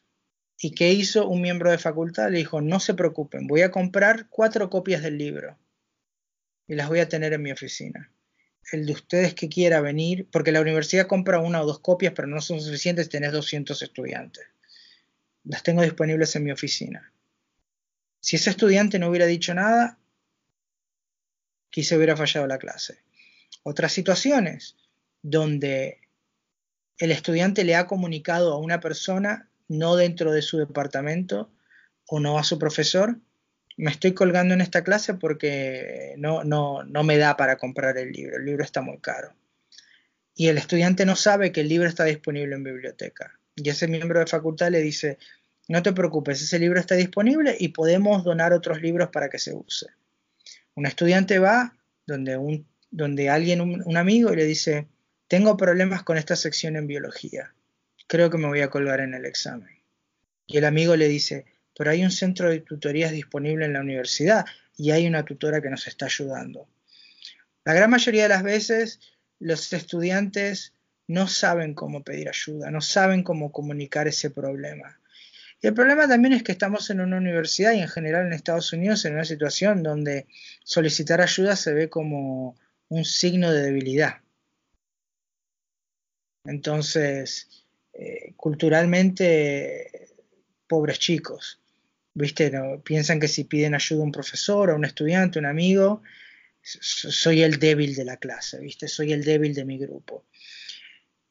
¿Y 0.59 0.71
qué 0.75 0.91
hizo 0.91 1.27
un 1.27 1.41
miembro 1.41 1.71
de 1.71 1.77
facultad? 1.77 2.29
Le 2.29 2.37
dijo, 2.37 2.61
no 2.61 2.79
se 2.79 2.93
preocupen, 2.93 3.47
voy 3.47 3.61
a 3.61 3.71
comprar 3.71 4.27
cuatro 4.29 4.69
copias 4.69 5.01
del 5.01 5.17
libro 5.17 5.57
y 6.67 6.75
las 6.75 6.89
voy 6.89 6.99
a 6.99 7.09
tener 7.09 7.33
en 7.33 7.41
mi 7.41 7.51
oficina. 7.51 8.11
el 8.71 8.85
de 8.85 8.93
ustedes 8.93 9.33
que 9.33 9.49
quiera 9.49 9.81
venir, 9.81 10.27
porque 10.31 10.51
la 10.51 10.61
universidad 10.61 11.07
compra 11.07 11.39
una 11.39 11.61
o 11.61 11.65
dos 11.65 11.79
copias, 11.79 12.13
pero 12.15 12.27
no 12.27 12.39
son 12.39 12.61
suficientes, 12.61 13.09
tenés 13.09 13.31
200 13.33 13.81
estudiantes. 13.81 14.45
Las 15.43 15.63
tengo 15.63 15.81
disponibles 15.81 16.35
en 16.35 16.43
mi 16.45 16.51
oficina. 16.51 17.12
Si 18.33 18.37
ese 18.37 18.49
estudiante 18.49 18.97
no 18.97 19.09
hubiera 19.09 19.27
dicho 19.27 19.53
nada, 19.53 19.99
quizá 21.69 21.97
hubiera 21.97 22.17
fallado 22.17 22.47
la 22.47 22.57
clase. 22.57 22.97
Otras 23.61 23.93
situaciones 23.93 24.75
donde 25.21 26.01
el 26.97 27.11
estudiante 27.11 27.63
le 27.63 27.75
ha 27.75 27.85
comunicado 27.85 28.51
a 28.51 28.57
una 28.57 28.79
persona 28.79 29.51
no 29.67 29.95
dentro 29.95 30.31
de 30.31 30.41
su 30.41 30.57
departamento 30.57 31.51
o 32.07 32.19
no 32.19 32.39
a 32.39 32.43
su 32.43 32.57
profesor, 32.57 33.19
me 33.77 33.91
estoy 33.91 34.15
colgando 34.15 34.55
en 34.55 34.61
esta 34.61 34.83
clase 34.83 35.13
porque 35.13 36.15
no, 36.17 36.43
no, 36.43 36.83
no 36.85 37.03
me 37.03 37.19
da 37.19 37.37
para 37.37 37.57
comprar 37.57 37.99
el 37.99 38.11
libro, 38.13 38.37
el 38.37 38.45
libro 38.45 38.63
está 38.63 38.81
muy 38.81 38.97
caro. 38.97 39.35
Y 40.33 40.47
el 40.47 40.57
estudiante 40.57 41.05
no 41.05 41.15
sabe 41.15 41.51
que 41.51 41.61
el 41.61 41.69
libro 41.69 41.87
está 41.87 42.05
disponible 42.05 42.55
en 42.55 42.63
biblioteca. 42.63 43.39
Y 43.55 43.69
ese 43.69 43.87
miembro 43.87 44.21
de 44.21 44.25
facultad 44.25 44.71
le 44.71 44.81
dice, 44.81 45.19
no 45.67 45.81
te 45.81 45.93
preocupes, 45.93 46.41
ese 46.41 46.59
libro 46.59 46.79
está 46.79 46.95
disponible 46.95 47.55
y 47.59 47.69
podemos 47.69 48.23
donar 48.23 48.53
otros 48.53 48.81
libros 48.81 49.09
para 49.09 49.29
que 49.29 49.39
se 49.39 49.53
use. 49.53 49.87
Un 50.75 50.85
estudiante 50.85 51.39
va 51.39 51.75
donde, 52.05 52.37
un, 52.37 52.67
donde 52.91 53.29
alguien, 53.29 53.61
un 53.61 53.97
amigo, 53.97 54.33
y 54.33 54.35
le 54.35 54.45
dice, 54.45 54.87
tengo 55.27 55.55
problemas 55.55 56.03
con 56.03 56.17
esta 56.17 56.35
sección 56.35 56.75
en 56.75 56.87
biología. 56.87 57.53
Creo 58.07 58.29
que 58.29 58.37
me 58.37 58.47
voy 58.47 58.61
a 58.61 58.69
colgar 58.69 58.99
en 58.99 59.13
el 59.13 59.25
examen. 59.25 59.69
Y 60.45 60.57
el 60.57 60.65
amigo 60.65 60.95
le 60.95 61.07
dice, 61.07 61.45
pero 61.75 61.91
hay 61.91 62.03
un 62.03 62.11
centro 62.11 62.49
de 62.49 62.59
tutorías 62.59 63.11
disponible 63.11 63.65
en 63.65 63.73
la 63.73 63.81
universidad 63.81 64.45
y 64.77 64.91
hay 64.91 65.07
una 65.07 65.23
tutora 65.23 65.61
que 65.61 65.69
nos 65.69 65.87
está 65.87 66.05
ayudando. 66.05 66.67
La 67.65 67.73
gran 67.73 67.89
mayoría 67.89 68.23
de 68.23 68.29
las 68.29 68.43
veces 68.43 68.99
los 69.39 69.71
estudiantes 69.73 70.73
no 71.07 71.27
saben 71.27 71.73
cómo 71.73 72.03
pedir 72.03 72.29
ayuda, 72.29 72.71
no 72.71 72.81
saben 72.81 73.23
cómo 73.23 73.51
comunicar 73.51 74.07
ese 74.07 74.29
problema. 74.29 74.99
Y 75.63 75.67
el 75.67 75.73
problema 75.73 76.09
también 76.09 76.33
es 76.33 76.43
que 76.43 76.51
estamos 76.51 76.89
en 76.89 76.99
una 76.99 77.15
universidad 77.15 77.71
y 77.71 77.79
en 77.79 77.87
general 77.87 78.27
en 78.27 78.33
Estados 78.33 78.73
Unidos 78.73 79.05
en 79.05 79.13
una 79.13 79.23
situación 79.23 79.81
donde 79.81 80.27
solicitar 80.65 81.21
ayuda 81.21 81.55
se 81.55 81.73
ve 81.73 81.89
como 81.89 82.57
un 82.89 83.05
signo 83.05 83.49
de 83.49 83.61
debilidad. 83.61 84.15
Entonces, 86.43 87.65
eh, 87.93 88.33
culturalmente, 88.35 90.09
pobres 90.67 90.99
chicos. 90.99 91.61
¿viste? 92.13 92.51
piensan 92.83 93.21
que 93.21 93.29
si 93.29 93.45
piden 93.45 93.73
ayuda 93.73 94.01
a 94.01 94.03
un 94.03 94.11
profesor, 94.11 94.69
a 94.69 94.75
un 94.75 94.83
estudiante, 94.83 95.39
a 95.39 95.41
un 95.41 95.45
amigo, 95.45 96.03
soy 96.61 97.41
el 97.41 97.57
débil 97.57 97.95
de 97.95 98.03
la 98.03 98.17
clase, 98.17 98.59
¿viste? 98.59 98.89
Soy 98.89 99.13
el 99.13 99.23
débil 99.23 99.53
de 99.53 99.63
mi 99.63 99.77
grupo. 99.77 100.25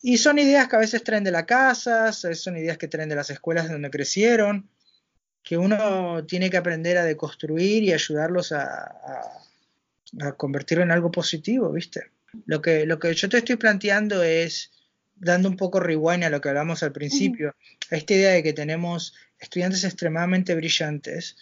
Y 0.02 0.18
son 0.18 0.40
ideas 0.40 0.68
que 0.68 0.76
a 0.76 0.80
veces 0.80 1.04
traen 1.04 1.22
de 1.22 1.30
la 1.30 1.46
casa, 1.46 2.12
son 2.12 2.56
ideas 2.56 2.76
que 2.76 2.88
traen 2.88 3.08
de 3.08 3.14
las 3.14 3.30
escuelas 3.30 3.70
donde 3.70 3.88
crecieron, 3.88 4.68
que 5.44 5.56
uno 5.56 6.26
tiene 6.26 6.50
que 6.50 6.56
aprender 6.56 6.98
a 6.98 7.04
deconstruir 7.04 7.84
y 7.84 7.92
ayudarlos 7.92 8.50
a, 8.52 9.38
convertirlo 10.36 10.84
en 10.84 10.90
algo 10.90 11.10
positivo, 11.10 11.72
¿viste? 11.72 12.10
Lo 12.46 12.60
que, 12.60 12.84
lo 12.84 12.98
que 12.98 13.14
yo 13.14 13.28
te 13.28 13.38
estoy 13.38 13.56
planteando 13.56 14.22
es, 14.22 14.72
dando 15.14 15.48
un 15.48 15.56
poco 15.56 15.78
rewind 15.78 16.24
a 16.24 16.30
lo 16.30 16.40
que 16.40 16.48
hablamos 16.48 16.82
al 16.82 16.92
principio, 16.92 17.54
a 17.90 17.96
esta 17.96 18.14
idea 18.14 18.30
de 18.32 18.42
que 18.42 18.52
tenemos 18.52 19.14
estudiantes 19.38 19.84
extremadamente 19.84 20.54
brillantes 20.54 21.36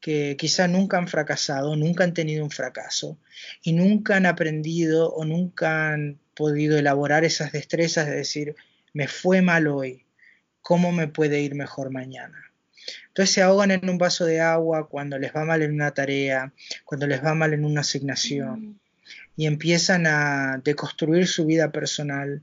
que 0.00 0.36
quizá 0.38 0.68
nunca 0.68 0.98
han 0.98 1.08
fracasado, 1.08 1.74
nunca 1.74 2.04
han 2.04 2.14
tenido 2.14 2.44
un 2.44 2.50
fracaso 2.50 3.18
y 3.62 3.72
nunca 3.72 4.16
han 4.16 4.26
aprendido 4.26 5.12
o 5.12 5.24
nunca 5.24 5.92
han 5.92 6.20
podido 6.36 6.78
elaborar 6.78 7.24
esas 7.24 7.50
destrezas 7.50 8.06
de 8.06 8.16
decir, 8.16 8.54
me 8.92 9.08
fue 9.08 9.42
mal 9.42 9.66
hoy, 9.66 10.06
¿cómo 10.60 10.92
me 10.92 11.08
puede 11.08 11.40
ir 11.40 11.54
mejor 11.56 11.90
mañana? 11.90 12.52
Entonces 13.08 13.34
se 13.34 13.42
ahogan 13.42 13.72
en 13.72 13.88
un 13.88 13.98
vaso 13.98 14.24
de 14.24 14.40
agua 14.40 14.88
cuando 14.88 15.18
les 15.18 15.34
va 15.34 15.44
mal 15.44 15.62
en 15.62 15.72
una 15.72 15.90
tarea, 15.92 16.52
cuando 16.84 17.08
les 17.08 17.24
va 17.24 17.34
mal 17.34 17.52
en 17.52 17.64
una 17.64 17.80
asignación 17.80 18.78
y 19.36 19.46
empiezan 19.46 20.06
a 20.06 20.60
deconstruir 20.62 21.26
su 21.26 21.46
vida 21.46 21.72
personal 21.72 22.42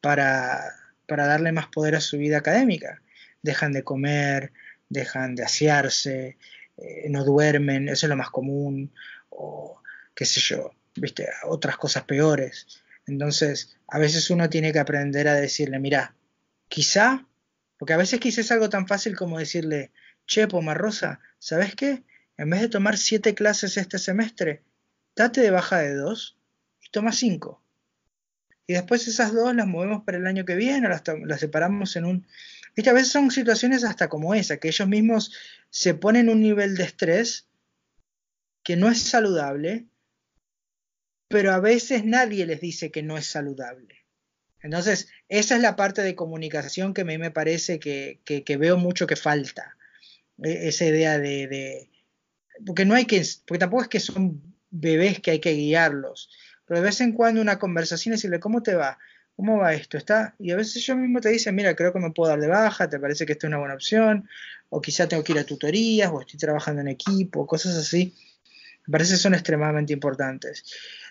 para, 0.00 0.62
para 1.06 1.26
darle 1.26 1.52
más 1.52 1.66
poder 1.66 1.96
a 1.96 2.00
su 2.00 2.16
vida 2.16 2.38
académica 2.38 3.02
dejan 3.42 3.72
de 3.72 3.84
comer, 3.84 4.52
dejan 4.88 5.34
de 5.34 5.44
asearse, 5.44 6.38
eh, 6.76 7.06
no 7.08 7.24
duermen, 7.24 7.88
eso 7.88 8.06
es 8.06 8.10
lo 8.10 8.16
más 8.16 8.30
común, 8.30 8.92
o 9.30 9.80
qué 10.14 10.24
sé 10.24 10.40
yo, 10.40 10.72
viste, 10.96 11.28
otras 11.44 11.76
cosas 11.76 12.04
peores. 12.04 12.82
Entonces, 13.08 13.76
a 13.88 13.98
veces 13.98 14.30
uno 14.30 14.48
tiene 14.48 14.72
que 14.72 14.78
aprender 14.78 15.28
a 15.28 15.34
decirle, 15.34 15.78
mira, 15.78 16.14
quizá, 16.68 17.26
porque 17.78 17.94
a 17.94 17.96
veces 17.96 18.20
quizá 18.20 18.40
es 18.42 18.52
algo 18.52 18.68
tan 18.68 18.86
fácil 18.86 19.16
como 19.16 19.38
decirle, 19.38 19.90
che, 20.26 20.46
Rosa, 20.46 21.20
¿sabes 21.38 21.74
qué? 21.74 22.04
En 22.36 22.50
vez 22.50 22.60
de 22.60 22.68
tomar 22.68 22.96
siete 22.96 23.34
clases 23.34 23.76
este 23.76 23.98
semestre, 23.98 24.62
date 25.16 25.40
de 25.40 25.50
baja 25.50 25.78
de 25.78 25.94
dos 25.94 26.38
y 26.80 26.90
toma 26.90 27.12
cinco. 27.12 27.62
Y 28.66 28.74
después 28.74 29.08
esas 29.08 29.32
dos 29.32 29.54
las 29.54 29.66
movemos 29.66 30.04
para 30.04 30.18
el 30.18 30.26
año 30.26 30.44
que 30.44 30.54
viene, 30.54 30.88
las, 30.88 31.02
las 31.24 31.40
separamos 31.40 31.96
en 31.96 32.04
un 32.04 32.26
a 32.86 32.92
veces 32.92 33.10
son 33.10 33.30
situaciones 33.30 33.82
hasta 33.82 34.08
como 34.08 34.34
esa, 34.34 34.58
que 34.58 34.68
ellos 34.68 34.86
mismos 34.86 35.32
se 35.70 35.94
ponen 35.94 36.28
un 36.28 36.40
nivel 36.40 36.76
de 36.76 36.84
estrés 36.84 37.48
que 38.62 38.76
no 38.76 38.88
es 38.88 39.02
saludable, 39.02 39.86
pero 41.28 41.52
a 41.52 41.60
veces 41.60 42.04
nadie 42.04 42.46
les 42.46 42.60
dice 42.60 42.90
que 42.90 43.02
no 43.02 43.16
es 43.16 43.26
saludable. 43.26 44.06
Entonces, 44.60 45.08
esa 45.28 45.56
es 45.56 45.62
la 45.62 45.76
parte 45.76 46.02
de 46.02 46.16
comunicación 46.16 46.92
que 46.92 47.02
a 47.02 47.04
mí 47.04 47.16
me 47.18 47.30
parece 47.30 47.78
que, 47.78 48.56
veo 48.58 48.76
mucho 48.76 49.06
que 49.06 49.16
falta. 49.16 49.76
E, 50.42 50.68
esa 50.68 50.86
idea 50.86 51.18
de, 51.18 51.88
Porque 52.66 52.84
no 52.84 52.94
hay 52.94 53.04
que. 53.04 53.22
Porque 53.46 53.58
tampoco 53.60 53.82
es 53.82 53.88
que 53.88 54.00
son 54.00 54.42
bebés 54.70 55.20
que 55.20 55.32
hay 55.32 55.40
que 55.40 55.52
guiarlos. 55.52 56.30
Pero 56.66 56.80
de 56.80 56.86
vez 56.86 57.00
en 57.00 57.12
cuando 57.12 57.40
una 57.40 57.58
conversación 57.58 58.14
es 58.14 58.20
decirle, 58.20 58.40
¿cómo 58.40 58.62
te 58.62 58.74
va? 58.74 58.98
¿cómo 59.38 59.58
va 59.58 59.72
esto? 59.72 59.96
¿Está? 59.96 60.34
Y 60.40 60.50
a 60.50 60.56
veces 60.56 60.84
yo 60.84 60.96
mismo 60.96 61.20
te 61.20 61.28
dicen, 61.28 61.54
mira, 61.54 61.76
creo 61.76 61.92
que 61.92 62.00
me 62.00 62.10
puedo 62.10 62.28
dar 62.28 62.40
de 62.40 62.48
baja, 62.48 62.88
¿te 62.88 62.98
parece 62.98 63.24
que 63.24 63.34
esto 63.34 63.46
es 63.46 63.50
una 63.50 63.58
buena 63.58 63.74
opción? 63.74 64.28
O 64.68 64.80
quizá 64.80 65.06
tengo 65.06 65.22
que 65.22 65.30
ir 65.30 65.38
a 65.38 65.44
tutorías, 65.44 66.10
o 66.12 66.20
estoy 66.20 66.40
trabajando 66.40 66.80
en 66.80 66.88
equipo, 66.88 67.46
cosas 67.46 67.76
así. 67.76 68.16
Me 68.88 68.92
parece 68.92 69.12
que 69.12 69.18
son 69.18 69.34
extremadamente 69.34 69.92
importantes. 69.92 70.64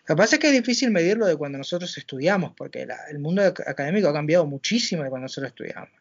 Lo 0.08 0.16
que 0.16 0.18
pasa 0.18 0.36
es 0.38 0.40
que 0.40 0.48
es 0.48 0.54
difícil 0.54 0.90
medirlo 0.90 1.28
de 1.28 1.36
cuando 1.36 1.60
nosotros 1.60 1.96
estudiamos, 1.96 2.54
porque 2.58 2.88
el 3.12 3.20
mundo 3.20 3.44
académico 3.44 4.10
ha 4.10 4.14
cambiado 4.14 4.48
muchísimo 4.48 5.04
de 5.04 5.10
cuando 5.10 5.26
nosotros 5.26 5.52
estudiamos. 5.52 5.92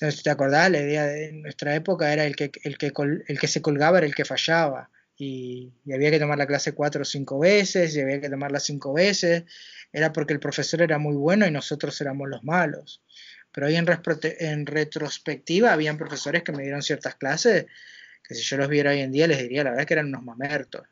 O 0.00 0.10
si 0.12 0.22
te 0.22 0.30
acordás, 0.30 0.70
la 0.70 0.78
idea 0.78 1.04
de 1.06 1.32
nuestra 1.32 1.74
época 1.74 2.12
era 2.12 2.24
el 2.26 2.36
que, 2.36 2.52
el 2.62 2.78
que, 2.78 2.92
el 3.26 3.40
que 3.40 3.48
se 3.48 3.60
colgaba 3.60 3.98
era 3.98 4.06
el 4.06 4.14
que 4.14 4.24
fallaba. 4.24 4.88
Y, 5.18 5.72
había 5.92 6.12
que 6.12 6.20
tomar 6.20 6.38
la 6.38 6.46
clase 6.46 6.74
cuatro 6.74 7.02
o 7.02 7.04
cinco 7.04 7.40
veces, 7.40 7.96
y 7.96 8.00
había 8.00 8.20
que 8.20 8.30
tomarla 8.30 8.60
cinco 8.60 8.92
veces, 8.92 9.42
era 9.92 10.12
porque 10.12 10.32
el 10.32 10.38
profesor 10.38 10.80
era 10.82 10.98
muy 10.98 11.16
bueno 11.16 11.44
y 11.44 11.50
nosotros 11.50 12.00
éramos 12.00 12.28
los 12.28 12.44
malos. 12.44 13.02
Pero 13.50 13.66
hoy 13.66 13.74
en, 13.74 13.86
en 14.38 14.66
retrospectiva 14.66 15.72
habían 15.72 15.98
profesores 15.98 16.44
que 16.44 16.52
me 16.52 16.62
dieron 16.62 16.82
ciertas 16.82 17.16
clases 17.16 17.66
que 18.22 18.36
si 18.36 18.42
yo 18.42 18.58
los 18.58 18.68
viera 18.68 18.92
hoy 18.92 19.00
en 19.00 19.10
día 19.10 19.26
les 19.26 19.38
diría 19.38 19.64
la 19.64 19.70
verdad 19.70 19.86
que 19.86 19.94
eran 19.94 20.06
unos 20.06 20.22
mamertos. 20.22 20.82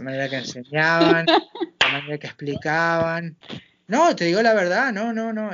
La 0.00 0.04
manera 0.04 0.30
que 0.30 0.36
enseñaban, 0.36 1.26
la 1.26 1.88
manera 1.92 2.16
que 2.16 2.26
explicaban. 2.26 3.36
No, 3.86 4.16
te 4.16 4.24
digo 4.24 4.40
la 4.40 4.54
verdad, 4.54 4.94
no, 4.94 5.12
no, 5.12 5.30
no, 5.30 5.50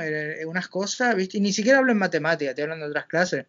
unas 0.47 0.69
cosas, 0.69 1.17
¿viste? 1.17 1.37
Y 1.37 1.41
ni 1.41 1.51
siquiera 1.51 1.79
hablo 1.79 1.91
en 1.91 1.97
matemática, 1.97 2.55
te 2.55 2.63
hablo 2.63 2.77
de 2.77 2.85
otras 2.85 3.07
clases. 3.07 3.45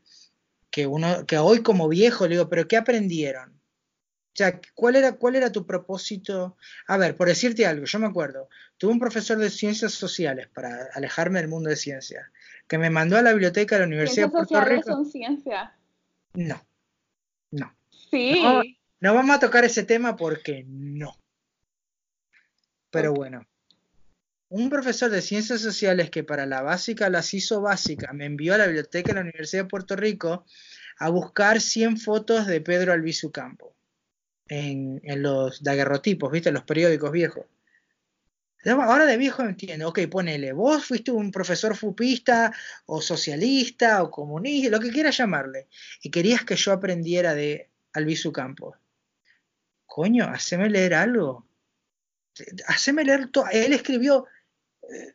Que 0.70 0.88
uno, 0.88 1.24
que 1.24 1.38
hoy 1.38 1.62
como 1.62 1.88
viejo 1.88 2.26
le 2.26 2.34
digo, 2.34 2.48
pero 2.48 2.66
¿qué 2.66 2.76
aprendieron? 2.76 3.50
O 3.50 4.34
sea, 4.34 4.60
¿cuál 4.74 4.96
era, 4.96 5.12
¿cuál 5.12 5.36
era 5.36 5.52
tu 5.52 5.64
propósito? 5.66 6.56
A 6.88 6.96
ver, 6.96 7.14
por 7.14 7.28
decirte 7.28 7.64
algo, 7.64 7.84
yo 7.84 7.98
me 8.00 8.08
acuerdo, 8.08 8.48
tuve 8.76 8.90
un 8.90 8.98
profesor 8.98 9.38
de 9.38 9.50
ciencias 9.50 9.92
sociales 9.92 10.48
para 10.52 10.88
alejarme 10.94 11.38
del 11.38 11.48
mundo 11.48 11.70
de 11.70 11.76
ciencias, 11.76 12.26
que 12.66 12.76
me 12.76 12.90
mandó 12.90 13.16
a 13.16 13.22
la 13.22 13.30
biblioteca 13.30 13.76
de 13.76 13.82
la 13.82 13.86
Universidad 13.86 14.26
de 14.26 14.32
Puerto 14.32 14.48
sociales 14.48 14.78
Rico. 14.78 14.90
son 14.90 15.06
ciencias? 15.06 15.70
No, 16.34 16.60
no. 17.52 17.72
Sí. 18.10 18.42
No, 18.42 18.62
vamos 19.00 19.36
a 19.36 19.40
tocar 19.40 19.64
ese 19.64 19.84
tema 19.84 20.16
porque 20.16 20.64
no. 20.66 21.16
Pero 22.90 23.12
bueno, 23.12 23.46
un 24.48 24.70
profesor 24.70 25.10
de 25.10 25.20
ciencias 25.20 25.60
sociales 25.60 26.10
que 26.10 26.24
para 26.24 26.46
la 26.46 26.62
básica 26.62 27.10
las 27.10 27.34
hizo 27.34 27.60
básica 27.60 28.12
me 28.12 28.24
envió 28.24 28.54
a 28.54 28.58
la 28.58 28.66
biblioteca 28.66 29.08
de 29.08 29.14
la 29.16 29.20
Universidad 29.20 29.64
de 29.64 29.68
Puerto 29.68 29.94
Rico 29.94 30.46
a 30.98 31.10
buscar 31.10 31.60
100 31.60 31.98
fotos 31.98 32.46
de 32.46 32.60
Pedro 32.60 32.92
Albizu 32.92 33.30
Campo 33.30 33.76
en, 34.48 35.00
los 35.22 35.62
daguerrotipos, 35.62 36.32
¿viste? 36.32 36.48
En 36.48 36.54
los 36.54 36.64
periódicos 36.64 37.12
viejos. 37.12 37.46
Ahora 38.64 39.06
de 39.06 39.16
viejo 39.16 39.42
entiendo, 39.42 39.88
ok, 39.88 40.00
ponele, 40.10 40.52
vos 40.52 40.84
fuiste 40.84 41.10
un 41.10 41.30
profesor 41.30 41.76
fupista 41.76 42.52
o 42.86 43.00
socialista 43.00 44.02
o 44.02 44.10
comunista, 44.10 44.70
lo 44.70 44.80
que 44.80 44.90
quieras 44.90 45.16
llamarle, 45.16 45.68
y 46.02 46.10
querías 46.10 46.44
que 46.44 46.56
yo 46.56 46.72
aprendiera 46.72 47.34
de 47.34 47.70
Albizu 47.92 48.32
Campos. 48.32 48.76
Coño, 49.88 50.28
haceme 50.28 50.68
leer 50.68 50.94
algo. 50.94 51.48
Haceme 52.66 53.04
leer 53.04 53.30
todo. 53.30 53.46
Él 53.50 53.72
escribió 53.72 54.26
eh, 54.82 55.14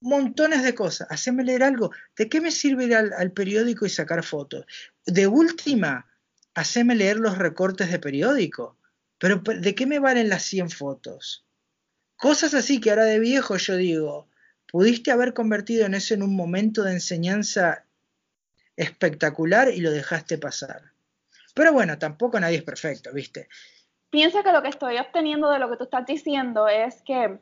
montones 0.00 0.62
de 0.62 0.74
cosas, 0.74 1.08
haceme 1.10 1.44
leer 1.44 1.64
algo. 1.64 1.90
¿De 2.16 2.28
qué 2.28 2.40
me 2.40 2.52
sirve 2.52 2.84
ir 2.84 2.94
al, 2.94 3.32
periódico 3.32 3.84
y 3.84 3.90
sacar 3.90 4.22
fotos? 4.22 4.64
De 5.04 5.26
última, 5.26 6.06
haceme 6.54 6.94
leer 6.94 7.18
los 7.18 7.36
recortes 7.36 7.90
de 7.90 7.98
periódico. 7.98 8.78
Pero 9.18 9.42
¿de 9.44 9.74
qué 9.74 9.84
me 9.84 9.98
valen 9.98 10.28
las 10.28 10.44
100 10.44 10.70
fotos? 10.70 11.44
Cosas 12.16 12.54
así 12.54 12.80
que 12.80 12.90
ahora 12.90 13.04
de 13.04 13.18
viejo 13.18 13.56
yo 13.56 13.76
digo, 13.76 14.28
pudiste 14.68 15.10
haber 15.10 15.34
convertido 15.34 15.86
en 15.86 15.94
eso 15.94 16.14
en 16.14 16.22
un 16.22 16.36
momento 16.36 16.84
de 16.84 16.92
enseñanza 16.92 17.84
espectacular 18.76 19.70
y 19.70 19.80
lo 19.80 19.90
dejaste 19.90 20.38
pasar. 20.38 20.92
Pero 21.52 21.72
bueno, 21.72 21.98
tampoco 21.98 22.38
nadie 22.38 22.58
es 22.58 22.64
perfecto, 22.64 23.12
¿viste? 23.12 23.48
Piensa 24.14 24.44
que 24.44 24.52
lo 24.52 24.62
que 24.62 24.68
estoy 24.68 24.96
obteniendo 24.98 25.50
de 25.50 25.58
lo 25.58 25.68
que 25.68 25.76
tú 25.76 25.82
estás 25.82 26.06
diciendo 26.06 26.68
es 26.68 27.02
que 27.02 27.36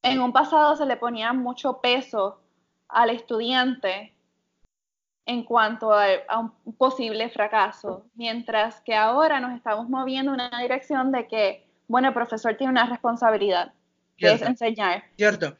en 0.00 0.20
un 0.20 0.32
pasado 0.32 0.76
se 0.76 0.86
le 0.86 0.96
ponía 0.96 1.32
mucho 1.32 1.80
peso 1.80 2.40
al 2.86 3.10
estudiante 3.10 4.14
en 5.26 5.42
cuanto 5.42 5.92
a, 5.92 6.06
un 6.38 6.76
posible 6.76 7.28
fracaso, 7.30 8.06
mientras 8.14 8.80
que 8.82 8.94
ahora 8.94 9.40
nos 9.40 9.56
estamos 9.56 9.88
moviendo 9.88 10.32
en 10.34 10.40
una 10.40 10.62
dirección 10.62 11.10
de 11.10 11.26
que, 11.26 11.66
bueno, 11.88 12.06
el 12.06 12.14
profesor 12.14 12.56
tiene 12.56 12.70
una 12.70 12.88
responsabilidad, 12.88 13.72
que 14.16 14.30
es 14.30 14.42
enseñar. 14.42 15.02
Cierto. 15.16 15.58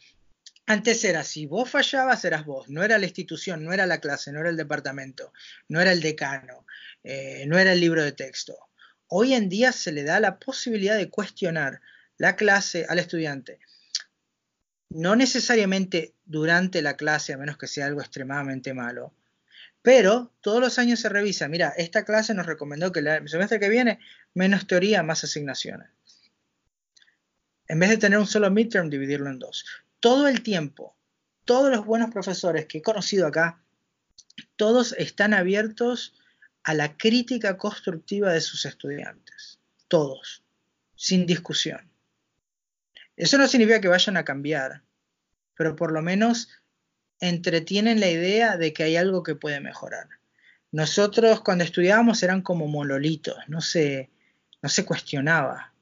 Antes 0.67 1.05
era, 1.05 1.25
si 1.25 1.47
vos 1.47 1.69
fallabas, 1.69 2.25
eras 2.25 2.47
vos, 2.47 2.69
no 2.69 2.85
era 2.85 2.97
la 2.97 3.07
institución, 3.07 3.65
no 3.65 3.73
era 3.73 3.87
la 3.87 3.99
clase, 3.99 4.31
no 4.31 4.39
era 4.39 4.51
el 4.51 4.57
departamento, 4.57 5.33
no 5.67 5.81
era 5.81 5.91
el 5.91 6.01
decano, 6.01 6.65
eh, 7.03 7.43
no 7.49 7.59
era 7.59 7.73
el 7.73 7.81
libro 7.81 8.05
de 8.05 8.13
texto. 8.13 8.70
Hoy 9.13 9.35
en 9.35 9.49
día 9.49 9.73
se 9.73 9.93
le 9.93 10.05
da 10.05 10.21
la 10.21 10.39
posibilidad 10.39 10.97
de 10.97 11.11
cuestionar 11.11 11.83
la 12.17 12.37
clase 12.37 12.87
al 12.89 12.99
estudiante 12.99 13.59
no 14.91 15.15
necesariamente 15.15 16.15
durante 16.25 16.83
la 16.83 16.97
clase, 16.97 17.33
a 17.33 17.39
menos 17.39 17.57
que 17.57 17.69
sea 17.69 17.87
algo 17.87 18.01
extremadamente 18.01 18.75
malo, 18.75 19.15
pero 19.83 20.33
todos 20.41 20.61
los 20.61 20.79
años 20.79 21.01
se 21.01 21.09
revisa, 21.09 21.49
mira, 21.49 21.73
esta 21.77 22.05
clase 22.05 22.35
nos 22.35 22.47
recomendó 22.47 22.93
que 22.93 23.01
el 23.01 23.29
semestre 23.29 23.61
que 23.61 23.69
viene 23.69 24.01
menos 24.35 24.67
teoría, 24.67 25.03
más 25.03 25.25
asignaciones. 25.25 25.89
En 27.69 27.79
vez 27.79 27.91
de 27.91 27.99
tener 27.99 28.19
un 28.19 28.27
solo 28.27 28.51
midterm, 28.51 28.91
dividirlo 28.91 29.31
en 29.31 29.39
dos. 29.39 29.65
Todo 30.01 30.27
el 30.27 30.43
tiempo, 30.43 30.97
todos 31.45 31.71
los 31.71 31.87
buenos 31.87 32.11
profesores 32.11 32.67
que 32.67 32.79
he 32.79 32.83
conocido 32.83 33.27
acá, 33.29 33.63
todos 34.57 34.93
están 34.99 35.35
abiertos 35.35 36.15
a 36.63 36.75
la 36.75 36.97
crítica 36.97 37.57
constructiva 37.57 38.33
de 38.33 38.41
sus 38.41 38.65
estudiantes. 38.65 39.59
Todos, 39.89 40.43
sin 40.95 41.27
discusión. 41.27 41.91
Eso 43.17 43.39
no 43.39 43.47
significa 43.47 43.81
que 43.81 43.89
vayan 43.89 44.17
a 44.17 44.25
cambiar, 44.25 44.83
pero 45.55 45.77
por 45.77 45.93
lo 45.93 46.03
menos 46.03 46.49
entretienen 47.21 48.01
la 48.01 48.09
idea 48.09 48.57
de 48.57 48.73
que 48.73 48.83
hay 48.83 48.97
algo 48.97 49.23
que 49.23 49.35
puede 49.35 49.61
mejorar. 49.61 50.09
Nosotros 50.73 51.43
cuando 51.43 51.65
estudiábamos 51.65 52.23
eran 52.23 52.43
como 52.43 52.67
monolitos, 52.67 53.37
no 53.49 53.61
se, 53.61 54.11
no 54.63 54.69
se 54.69 54.85
cuestionaba, 54.85 55.75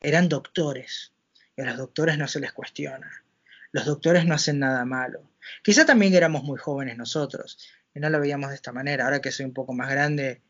eran 0.00 0.28
doctores, 0.28 1.12
y 1.56 1.62
a 1.62 1.66
los 1.66 1.76
doctores 1.76 2.16
no 2.16 2.28
se 2.28 2.40
les 2.40 2.52
cuestiona, 2.52 3.24
los 3.72 3.84
doctores 3.84 4.24
no 4.24 4.34
hacen 4.34 4.58
nada 4.58 4.84
malo. 4.84 5.30
Quizá 5.62 5.84
también 5.84 6.14
éramos 6.14 6.44
muy 6.44 6.58
jóvenes 6.58 6.96
nosotros, 6.96 7.58
y 7.96 8.00
no 8.00 8.10
lo 8.10 8.20
veíamos 8.20 8.50
de 8.50 8.56
esta 8.56 8.72
manera, 8.72 9.06
ahora 9.06 9.20
que 9.20 9.32
soy 9.32 9.46
un 9.46 9.54
poco 9.54 9.72
más 9.72 9.90
grande, 9.90 10.42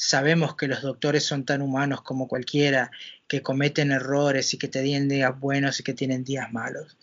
Sabemos 0.00 0.54
que 0.54 0.68
los 0.68 0.80
doctores 0.80 1.24
son 1.24 1.44
tan 1.44 1.60
humanos 1.60 2.02
como 2.02 2.28
cualquiera, 2.28 2.92
que 3.26 3.42
cometen 3.42 3.90
errores 3.90 4.54
y 4.54 4.56
que 4.56 4.68
tienen 4.68 5.08
días 5.08 5.36
buenos 5.40 5.80
y 5.80 5.82
que 5.82 5.92
tienen 5.92 6.22
días 6.22 6.52
malos. 6.52 6.96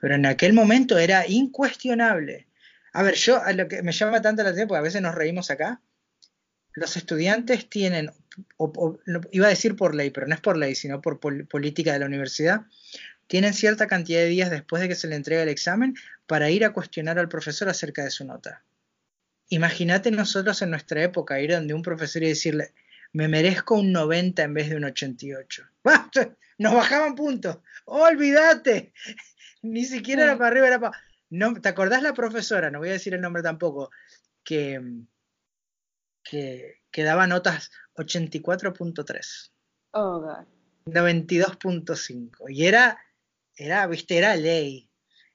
Pero 0.00 0.16
en 0.16 0.26
aquel 0.26 0.52
momento 0.52 0.98
era 0.98 1.28
incuestionable. 1.28 2.48
A 2.92 3.04
ver, 3.04 3.14
yo 3.14 3.40
a 3.40 3.52
lo 3.52 3.68
que 3.68 3.84
me 3.84 3.92
llama 3.92 4.20
tanto 4.20 4.42
la 4.42 4.48
atención, 4.48 4.66
porque 4.66 4.80
a 4.80 4.82
veces 4.82 5.00
nos 5.00 5.14
reímos 5.14 5.52
acá, 5.52 5.80
los 6.72 6.96
estudiantes 6.96 7.68
tienen, 7.68 8.10
iba 9.30 9.46
a 9.46 9.50
decir 9.50 9.76
por 9.76 9.94
ley, 9.94 10.10
pero 10.10 10.26
no 10.26 10.34
es 10.34 10.40
por 10.40 10.56
ley, 10.56 10.74
sino 10.74 11.00
por 11.00 11.20
política 11.20 11.92
de 11.92 12.00
la 12.00 12.06
universidad, 12.06 12.62
tienen 13.26 13.54
cierta 13.54 13.86
cantidad 13.86 14.20
de 14.20 14.26
días 14.26 14.50
después 14.50 14.82
de 14.82 14.88
que 14.88 14.94
se 14.94 15.08
le 15.08 15.16
entregue 15.16 15.42
el 15.42 15.48
examen 15.48 15.94
para 16.26 16.50
ir 16.50 16.64
a 16.64 16.72
cuestionar 16.72 17.18
al 17.18 17.28
profesor 17.28 17.68
acerca 17.68 18.04
de 18.04 18.10
su 18.10 18.24
nota. 18.24 18.64
Imagínate 19.48 20.10
nosotros 20.10 20.60
en 20.62 20.70
nuestra 20.70 21.02
época 21.02 21.40
ir 21.40 21.52
donde 21.52 21.74
un 21.74 21.82
profesor 21.82 22.22
y 22.22 22.28
decirle, 22.28 22.72
me 23.12 23.28
merezco 23.28 23.76
un 23.76 23.92
90 23.92 24.42
en 24.42 24.54
vez 24.54 24.70
de 24.70 24.76
un 24.76 24.84
88. 24.84 25.64
Nos 26.58 26.74
bajaban 26.74 27.14
puntos. 27.14 27.58
Olvídate. 27.84 28.92
Ni 29.62 29.84
siquiera 29.84 30.24
era 30.24 30.36
para 30.36 30.48
arriba, 30.48 30.66
era 30.66 30.80
para... 30.80 30.98
No, 31.30 31.54
¿Te 31.60 31.68
acordás 31.68 32.02
la 32.02 32.14
profesora? 32.14 32.70
No 32.70 32.80
voy 32.80 32.90
a 32.90 32.92
decir 32.92 33.14
el 33.14 33.20
nombre 33.20 33.42
tampoco. 33.42 33.90
Que, 34.44 34.80
que, 36.22 36.82
que 36.90 37.02
daba 37.02 37.26
notas 37.26 37.70
84.3. 37.96 39.50
Oh, 39.92 40.20
God. 40.20 40.46
92.5. 40.86 42.50
Y 42.50 42.66
era, 42.66 42.98
era, 43.56 43.86
viste, 43.86 44.16
era 44.16 44.36
ley. 44.36 44.90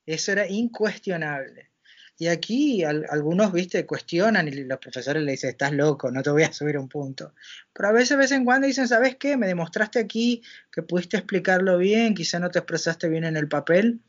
Eso 0.05 0.31
era 0.31 0.47
incuestionable. 0.47 1.69
Y 2.17 2.27
aquí 2.27 2.83
algunos, 2.83 3.53
viste, 3.53 3.85
cuestionan 3.85 4.49
y 4.49 4.51
los 4.51 4.79
profesores 4.79 5.23
le 5.23 5.31
dicen, 5.31 5.51
estás 5.51 5.71
loco, 5.71 6.11
no 6.11 6.21
te 6.21 6.29
voy 6.29 6.43
a 6.43 6.51
subir 6.51 6.77
un 6.77 6.89
punto. 6.89 7.33
Pero 7.71 7.87
a 7.87 7.91
veces, 7.93 8.09
de 8.09 8.17
vez 8.17 8.31
en 8.33 8.43
cuando 8.43 8.67
dicen, 8.67 8.89
¿sabes 8.89 9.15
qué? 9.15 9.37
Me 9.37 9.47
demostraste 9.47 9.99
aquí 9.99 10.41
que 10.69 10.83
pudiste 10.83 11.15
explicarlo 11.15 11.77
bien, 11.77 12.13
quizá 12.13 12.39
no 12.39 12.51
te 12.51 12.59
expresaste 12.59 13.07
bien 13.07 13.23
en 13.23 13.37
el 13.37 13.47
papel. 13.47 14.01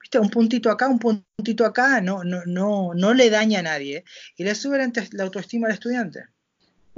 Viste, 0.00 0.18
un 0.18 0.30
puntito 0.30 0.70
acá, 0.70 0.88
un 0.88 0.98
puntito 0.98 1.66
acá, 1.66 2.00
no, 2.00 2.24
no, 2.24 2.40
no, 2.46 2.94
no 2.94 3.12
le 3.12 3.28
daña 3.28 3.58
a 3.58 3.64
nadie 3.64 4.04
y 4.36 4.44
le 4.44 4.54
sube 4.54 4.78
la 4.78 5.24
autoestima 5.24 5.66
al 5.66 5.74
estudiante. 5.74 6.24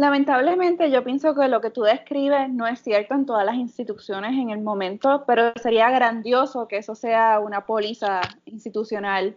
Lamentablemente 0.01 0.91
yo 0.91 1.05
pienso 1.05 1.35
que 1.35 1.47
lo 1.49 1.61
que 1.61 1.69
tú 1.69 1.83
describes 1.83 2.49
no 2.49 2.67
es 2.67 2.81
cierto 2.81 3.13
en 3.13 3.27
todas 3.27 3.45
las 3.45 3.57
instituciones 3.57 4.33
en 4.33 4.49
el 4.49 4.63
momento, 4.63 5.25
pero 5.27 5.53
sería 5.63 5.91
grandioso 5.91 6.67
que 6.67 6.79
eso 6.79 6.95
sea 6.95 7.39
una 7.39 7.67
póliza 7.67 8.23
institucional 8.47 9.37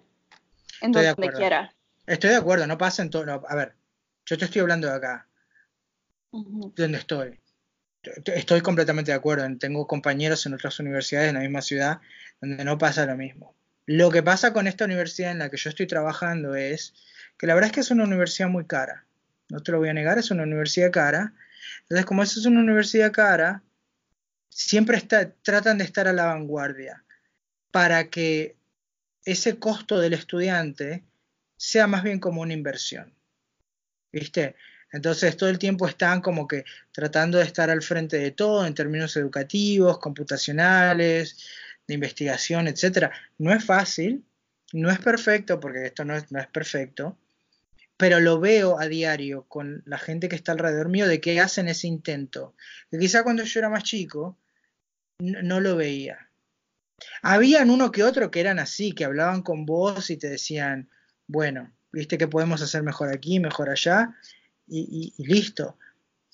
en 0.80 0.91
estoy 0.91 1.05
donde 1.07 1.34
quiera. 1.34 1.76
Estoy 2.07 2.30
de 2.30 2.38
acuerdo, 2.38 2.66
no 2.66 2.78
pasa 2.78 3.01
en 3.01 3.09
todo. 3.09 3.43
a 3.45 3.55
ver, 3.55 3.74
yo 4.26 4.38
te 4.38 4.45
estoy 4.45 4.61
hablando 4.61 4.88
de 4.88 4.93
acá, 4.93 5.28
donde 6.32 6.97
estoy. 6.97 7.41
Estoy 8.28 8.61
completamente 8.61 9.11
de 9.11 9.18
acuerdo. 9.18 9.45
Tengo 9.57 9.86
compañeros 9.86 10.45
en 10.45 10.53
otras 10.53 10.80
universidades 10.80 11.28
en 11.28 11.36
la 11.36 11.41
misma 11.41 11.61
ciudad 11.61 11.99
donde 12.39 12.64
no 12.64 12.78
pasa 12.78 13.05
lo 13.05 13.18
mismo. 13.18 13.53
Lo 13.86 14.11
que 14.11 14.24
pasa 14.24 14.53
con 14.53 14.68
esta 14.68 14.86
universidad 14.86 15.32
en 15.32 15.39
la 15.39 15.49
que 15.49 15.57
yo 15.57 15.70
estoy 15.70 15.88
trabajando 15.88 16.55
es 16.55 16.93
que 17.38 17.47
la 17.47 17.53
verdad 17.53 17.68
es 17.68 17.74
que 17.74 17.82
es 17.82 17.91
una 17.91 18.05
universidad 18.05 18.47
muy 18.47 18.66
cara. 18.66 19.05
No 19.50 19.62
te 19.62 19.72
lo 19.72 19.80
voy 19.80 19.89
a 19.89 19.94
negar, 19.94 20.18
es 20.18 20.32
una 20.32 20.44
universidad 20.44 20.91
cara. 20.91 21.34
Entonces, 21.82 22.06
como 22.06 22.24
eso 22.24 22.39
es 22.39 22.46
una 22.46 22.60
universidad 22.60 23.12
cara, 23.12 23.64
siempre 24.50 24.98
está, 24.98 25.32
tratan 25.32 25.78
de 25.78 25.84
estar 25.84 26.08
a 26.08 26.14
la 26.14 26.26
vanguardia 26.26 27.04
para 27.72 28.10
que 28.10 28.56
ese 29.26 29.58
costo 29.58 30.00
del 30.00 30.14
estudiante 30.14 31.04
sea 31.58 31.88
más 31.88 32.04
bien 32.04 32.20
como 32.20 32.41
una 32.41 32.54
inversión. 32.54 33.14
¿Viste? 34.12 34.56
Entonces 34.91 35.36
todo 35.36 35.50
el 35.50 35.58
tiempo 35.58 35.88
están 35.88 36.22
como 36.22 36.48
que 36.48 36.66
tratando 36.91 37.39
de 37.39 37.46
estar 37.46 37.72
al 37.72 37.82
frente 37.82 38.18
de 38.18 38.32
todo 38.32 38.66
en 38.66 38.76
términos 38.76 39.18
educativos, 39.18 39.98
computacionales, 39.98 41.38
de 41.88 41.96
investigación, 41.96 42.68
etc. 42.68 43.12
No 43.39 43.52
es 43.52 43.66
fácil, 43.66 44.24
no 44.72 44.91
es 44.91 45.00
perfecto, 45.00 45.60
porque 45.60 45.88
esto 45.88 46.06
no 46.06 46.16
es, 46.16 46.32
no 46.32 46.39
es 46.39 46.48
perfecto, 46.48 47.18
pero 48.04 48.20
lo 48.20 48.38
veo 48.38 48.82
a 48.82 48.89
diario 48.89 49.45
con 49.47 49.82
la 49.86 49.97
gente 49.97 50.28
que 50.28 50.36
está 50.36 50.51
alrededor 50.51 50.89
mío 50.89 51.08
de 51.08 51.22
que 51.22 51.39
hacen 51.39 51.70
ese 51.70 51.88
intento. 51.88 52.54
Que 52.91 52.99
quizá 52.99 53.24
cuando 53.24 53.45
yo 53.45 53.60
era 53.62 53.70
más 53.70 53.84
chico 53.84 54.38
no 55.20 55.62
lo 55.62 55.78
veía. 55.78 56.30
Habían 57.22 57.70
uno 57.70 57.93
que 57.93 58.04
otro 58.04 58.30
que 58.30 58.41
eran 58.41 58.60
así, 58.60 58.91
que 58.91 59.06
hablaban 59.06 59.41
con 59.41 59.66
vos 59.66 60.10
y 60.10 60.18
te 60.18 60.28
decían, 60.28 60.89
bueno, 61.28 61.72
viste 61.93 62.18
que 62.18 62.28
podemos 62.28 62.62
hacer 62.62 62.84
mejor 62.84 63.08
aquí, 63.08 63.39
mejor 63.39 63.70
allá, 63.70 64.14
y, 64.68 65.14
listo. 65.18 65.78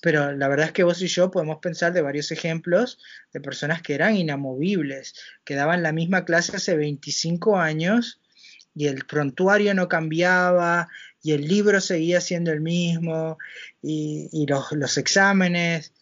Pero 0.02 0.32
la 0.32 0.48
verdad 0.48 0.66
es 0.66 0.72
que 0.72 0.82
vos 0.82 1.00
y 1.00 1.06
yo 1.06 1.30
podemos 1.30 1.58
pensar 1.58 1.92
de 1.92 2.02
varios 2.02 2.32
ejemplos 2.32 2.98
de 3.32 3.40
personas 3.40 3.80
que 3.80 3.94
eran 3.94 4.16
inamovibles, 4.16 5.14
que 5.44 5.54
daban 5.54 5.84
la 5.84 5.92
misma 5.92 6.24
clase 6.24 6.56
hace 6.56 6.76
25 6.76 7.58
años 7.60 8.20
y 8.74 8.86
el 8.86 9.04
prontuario 9.04 9.72
no 9.74 9.88
cambiaba 9.88 10.88
y 11.22 11.32
el 11.32 11.46
libro 11.46 11.80
seguía 11.80 12.20
siendo 12.20 12.50
el 12.50 12.60
mismo 12.60 13.38
y, 13.82 14.46
los, 14.46 14.72
los 14.72 14.96
exámenes 14.98 15.92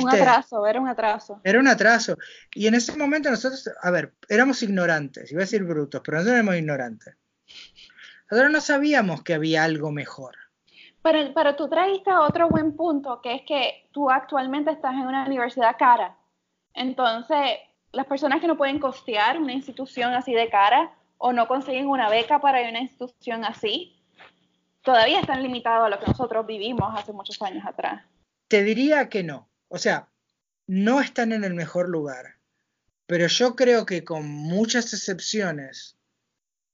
un 0.00 0.08
atraso, 0.08 0.66
era 0.66 0.80
un 0.80 0.88
atraso. 0.88 1.40
Era 1.44 1.60
un 1.60 1.68
atraso. 1.68 2.16
Y 2.54 2.66
en 2.66 2.74
ese 2.74 2.96
momento 2.96 3.30
nosotros, 3.30 3.70
a 3.82 3.90
ver, 3.90 4.14
éramos 4.28 4.62
ignorantes, 4.62 5.30
iba 5.30 5.40
a 5.40 5.44
decir 5.44 5.64
brutos, 5.64 6.00
pero 6.04 6.18
nosotros 6.18 6.34
éramos 6.34 6.56
ignorantes. 6.56 7.16
Nosotros 8.30 8.52
no 8.52 8.60
sabíamos 8.60 9.22
que 9.22 9.34
había 9.34 9.64
algo 9.64 9.90
mejor. 9.90 10.36
Pero, 11.02 11.34
pero 11.34 11.56
tú 11.56 11.68
trajiste 11.68 12.12
otro 12.12 12.48
buen 12.48 12.76
punto, 12.76 13.20
que 13.20 13.34
es 13.34 13.42
que 13.42 13.88
tú 13.92 14.10
actualmente 14.10 14.70
estás 14.70 14.94
en 14.94 15.02
una 15.02 15.26
universidad 15.26 15.76
cara. 15.78 16.16
Entonces, 16.74 17.58
las 17.92 18.06
personas 18.06 18.40
que 18.40 18.46
no 18.46 18.56
pueden 18.56 18.78
costear 18.78 19.38
una 19.38 19.52
institución 19.52 20.14
así 20.14 20.32
de 20.32 20.48
cara 20.48 20.94
o 21.18 21.32
no 21.32 21.46
consiguen 21.48 21.88
una 21.88 22.08
beca 22.08 22.40
para 22.40 22.66
una 22.68 22.80
institución 22.80 23.44
así, 23.44 24.01
todavía 24.82 25.20
están 25.20 25.42
limitados 25.42 25.86
a 25.86 25.90
lo 25.90 25.98
que 25.98 26.06
nosotros 26.06 26.46
vivimos 26.46 26.92
hace 26.98 27.12
muchos 27.12 27.40
años 27.42 27.64
atrás. 27.66 28.04
Te 28.48 28.62
diría 28.62 29.08
que 29.08 29.22
no. 29.22 29.48
O 29.68 29.78
sea, 29.78 30.08
no 30.66 31.00
están 31.00 31.32
en 31.32 31.44
el 31.44 31.54
mejor 31.54 31.88
lugar. 31.88 32.36
Pero 33.06 33.26
yo 33.26 33.56
creo 33.56 33.86
que 33.86 34.04
con 34.04 34.26
muchas 34.26 34.92
excepciones, 34.92 35.96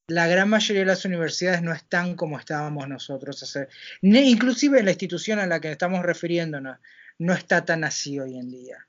la 0.08 0.26
gran 0.26 0.48
mayoría 0.48 0.80
de 0.80 0.86
las 0.86 1.04
universidades 1.04 1.62
no 1.62 1.72
están 1.72 2.16
como 2.16 2.38
estábamos 2.38 2.88
nosotros. 2.88 3.42
hace 3.42 3.68
inclusive 4.02 4.82
la 4.82 4.90
institución 4.90 5.38
a 5.38 5.46
la 5.46 5.60
que 5.60 5.70
estamos 5.70 6.02
refiriéndonos 6.02 6.78
no 7.18 7.32
está 7.32 7.64
tan 7.64 7.84
así 7.84 8.18
hoy 8.18 8.38
en 8.38 8.50
día. 8.50 8.86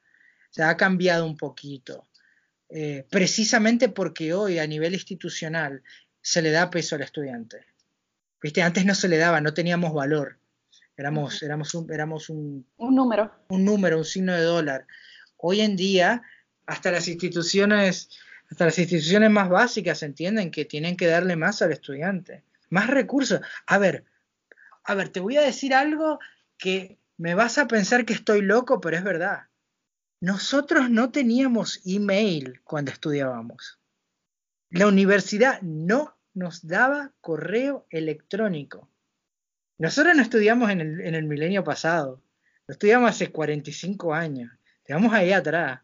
Se 0.50 0.64
ha 0.64 0.78
cambiado 0.78 1.26
un 1.26 1.38
poquito. 1.38 2.08
Eh, 2.70 3.06
precisamente 3.10 3.90
porque 3.90 4.34
hoy 4.34 4.60
a 4.60 4.68
nivel 4.68 4.94
institucional 4.94 5.82
se 6.22 6.42
le 6.42 6.52
da 6.52 6.70
peso 6.70 6.96
al 6.96 7.02
estudiante. 7.02 7.66
¿Viste? 8.42 8.62
Antes 8.62 8.86
no 8.86 8.96
se 8.96 9.08
le 9.08 9.18
daba, 9.18 9.42
no 9.42 9.54
teníamos 9.54 9.94
valor. 9.94 10.40
Éramos, 10.96 11.42
éramos, 11.44 11.74
un, 11.76 11.92
éramos 11.92 12.30
un, 12.30 12.66
un 12.78 12.96
número. 12.96 13.32
Un 13.50 13.64
número, 13.64 13.98
un 13.98 14.06
signo 14.06 14.34
de 14.34 14.42
dólar. 14.42 14.86
Hoy 15.38 15.62
en 15.62 15.76
día, 15.76 16.24
hasta 16.66 16.92
las 16.92 17.08
instituciones, 17.08 18.10
hasta 18.50 18.66
las 18.66 18.78
instituciones 18.78 19.30
más 19.32 19.50
básicas 19.50 20.04
entienden 20.04 20.52
que 20.52 20.66
tienen 20.66 20.98
que 20.98 21.08
darle 21.08 21.36
más 21.36 21.62
al 21.62 21.72
estudiante, 21.72 22.44
más 22.70 22.88
recursos. 22.88 23.40
A 23.66 23.78
ver, 23.78 24.06
a 24.84 24.96
ver, 24.96 25.10
te 25.10 25.20
voy 25.20 25.38
a 25.38 25.42
decir 25.42 25.74
algo 25.74 26.20
que 26.58 26.98
me 27.18 27.36
vas 27.36 27.58
a 27.58 27.68
pensar 27.68 28.06
que 28.06 28.14
estoy 28.14 28.42
loco, 28.42 28.82
pero 28.82 28.98
es 28.98 29.04
verdad. 29.04 29.44
Nosotros 30.22 30.90
no 30.90 31.12
teníamos 31.12 31.82
email 31.86 32.60
cuando 32.64 32.92
estudiábamos. 32.92 33.80
La 34.70 34.88
universidad 34.88 35.62
no 35.62 36.19
nos 36.40 36.66
daba 36.66 37.12
correo 37.20 37.86
electrónico. 37.90 38.90
Nosotros 39.78 40.16
no 40.16 40.22
estudiamos 40.22 40.72
en 40.72 40.82
el, 40.82 41.24
milenio 41.26 41.64
pasado, 41.64 42.22
lo 42.66 42.72
estudiamos 42.74 43.10
hace 43.12 43.32
45 43.32 44.14
años, 44.14 44.52
estamos 44.80 45.14
ahí 45.14 45.32
atrás, 45.34 45.82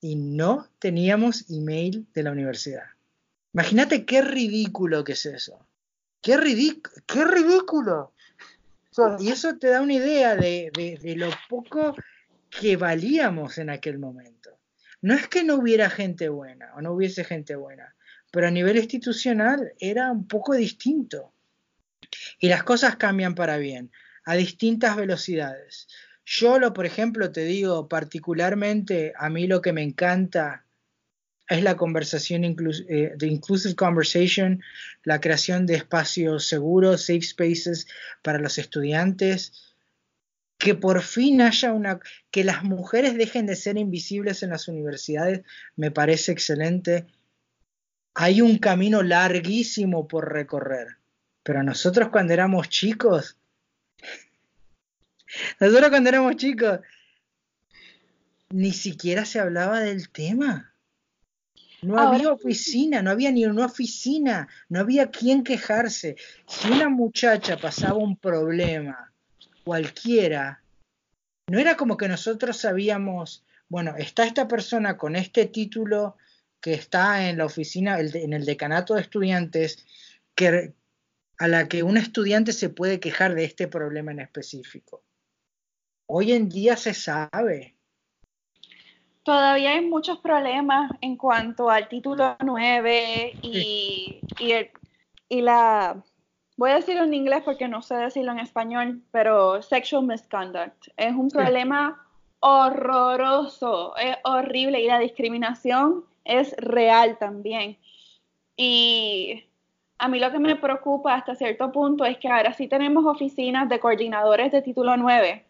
y 0.00 0.16
no 0.16 0.68
teníamos 0.78 1.48
email 1.48 2.06
de 2.12 2.22
la 2.24 2.32
universidad. 2.32 2.86
Imagínate 3.54 4.04
qué 4.04 4.22
ridículo 4.22 5.04
que 5.04 5.12
es 5.12 5.26
eso. 5.26 5.64
Qué, 6.20 6.36
qué 7.06 7.24
ridículo. 7.24 8.12
y 9.20 9.30
eso 9.30 9.56
te 9.58 9.68
da 9.68 9.80
una 9.80 9.94
idea 9.94 10.34
de, 10.34 10.98
de 11.00 11.16
lo 11.16 11.28
poco 11.48 11.94
que 12.50 12.76
valíamos 12.76 13.58
en 13.58 13.70
aquel 13.70 13.98
momento. 13.98 14.50
No 15.00 15.14
es 15.14 15.28
que 15.28 15.44
no 15.44 15.56
hubiera 15.56 15.88
gente 15.90 16.28
buena 16.28 16.72
o 16.74 16.82
no 16.82 16.92
hubiese 16.92 17.24
gente 17.24 17.54
buena, 17.56 17.94
pero 18.32 18.48
a 18.48 18.50
nivel 18.50 18.78
institucional 18.78 19.74
era 19.78 20.10
un 20.10 20.26
poco 20.26 20.54
distinto. 20.54 21.32
Y 22.40 22.48
las 22.48 22.64
cosas 22.64 22.96
cambian 22.96 23.36
para 23.36 23.58
bien, 23.58 23.92
a 24.24 24.34
distintas 24.34 24.96
velocidades. 24.96 25.86
Yo, 26.24 26.58
lo, 26.58 26.72
por 26.72 26.86
ejemplo, 26.86 27.30
te 27.30 27.44
digo, 27.44 27.88
particularmente 27.88 29.12
a 29.16 29.28
mí 29.28 29.46
lo 29.46 29.60
que 29.60 29.72
me 29.72 29.82
encanta 29.82 30.64
es 31.48 31.62
la 31.62 31.76
conversación 31.76 32.44
eh, 32.44 33.14
inclusive 33.20 33.74
conversation, 33.74 34.62
la 35.04 35.20
creación 35.20 35.66
de 35.66 35.74
espacios 35.74 36.46
seguros, 36.46 37.02
safe 37.04 37.22
spaces 37.22 37.86
para 38.22 38.38
los 38.38 38.56
estudiantes, 38.56 39.74
que 40.56 40.74
por 40.74 41.02
fin 41.02 41.42
haya 41.42 41.74
una, 41.74 42.00
que 42.30 42.44
las 42.44 42.62
mujeres 42.62 43.18
dejen 43.18 43.44
de 43.44 43.56
ser 43.56 43.76
invisibles 43.76 44.42
en 44.42 44.50
las 44.50 44.68
universidades, 44.68 45.42
me 45.76 45.90
parece 45.90 46.32
excelente 46.32 47.06
hay 48.14 48.40
un 48.40 48.58
camino 48.58 49.02
larguísimo 49.02 50.06
por 50.06 50.32
recorrer. 50.32 50.98
Pero 51.42 51.62
nosotros 51.62 52.10
cuando 52.10 52.32
éramos 52.32 52.68
chicos, 52.68 53.36
nosotros 55.60 55.90
cuando 55.90 56.08
éramos 56.08 56.36
chicos, 56.36 56.80
ni 58.50 58.72
siquiera 58.72 59.24
se 59.24 59.40
hablaba 59.40 59.80
del 59.80 60.10
tema. 60.10 60.72
No 61.80 61.98
había 61.98 62.30
oficina, 62.30 63.02
no 63.02 63.10
había 63.10 63.32
ni 63.32 63.44
una 63.44 63.66
oficina, 63.66 64.46
no 64.68 64.78
había 64.78 65.10
quien 65.10 65.42
quejarse. 65.42 66.14
Si 66.46 66.70
una 66.70 66.88
muchacha 66.88 67.56
pasaba 67.56 67.94
un 67.94 68.16
problema, 68.16 69.12
cualquiera, 69.64 70.62
no 71.48 71.58
era 71.58 71.76
como 71.76 71.96
que 71.96 72.06
nosotros 72.06 72.56
sabíamos, 72.56 73.44
bueno, 73.68 73.96
está 73.96 74.24
esta 74.24 74.46
persona 74.46 74.96
con 74.96 75.16
este 75.16 75.46
título 75.46 76.16
que 76.62 76.72
está 76.74 77.28
en 77.28 77.38
la 77.38 77.44
oficina, 77.44 77.98
en 77.98 78.32
el 78.32 78.46
decanato 78.46 78.94
de 78.94 79.02
estudiantes, 79.02 79.84
que, 80.34 80.72
a 81.38 81.48
la 81.48 81.68
que 81.68 81.82
un 81.82 81.96
estudiante 81.96 82.52
se 82.52 82.70
puede 82.70 83.00
quejar 83.00 83.34
de 83.34 83.44
este 83.44 83.66
problema 83.66 84.12
en 84.12 84.20
específico. 84.20 85.02
Hoy 86.06 86.32
en 86.32 86.48
día 86.48 86.76
se 86.76 86.94
sabe. 86.94 87.76
Todavía 89.24 89.70
hay 89.70 89.84
muchos 89.84 90.18
problemas 90.18 90.92
en 91.00 91.16
cuanto 91.16 91.68
al 91.68 91.88
título 91.88 92.36
9 92.40 93.38
y, 93.42 94.20
y, 95.28 95.40
la, 95.42 96.02
voy 96.56 96.70
a 96.70 96.76
decirlo 96.76 97.02
en 97.02 97.14
inglés 97.14 97.42
porque 97.44 97.66
no 97.66 97.82
sé 97.82 97.96
decirlo 97.96 98.32
en 98.32 98.38
español, 98.38 99.02
pero 99.10 99.62
sexual 99.62 100.06
misconduct. 100.06 100.88
Es 100.96 101.12
un 101.12 101.28
problema 101.28 102.06
horroroso, 102.38 103.96
es 103.96 104.16
horrible 104.24 104.80
y 104.80 104.86
la 104.86 104.98
discriminación 105.00 106.04
es 106.24 106.54
real 106.56 107.18
también. 107.18 107.78
Y 108.56 109.44
a 109.98 110.08
mí 110.08 110.18
lo 110.18 110.30
que 110.30 110.38
me 110.38 110.56
preocupa 110.56 111.14
hasta 111.14 111.34
cierto 111.34 111.70
punto 111.72 112.04
es 112.04 112.18
que 112.18 112.28
ahora 112.28 112.52
sí 112.52 112.68
tenemos 112.68 113.04
oficinas 113.06 113.68
de 113.68 113.80
coordinadores 113.80 114.52
de 114.52 114.62
título 114.62 114.96
9, 114.96 115.44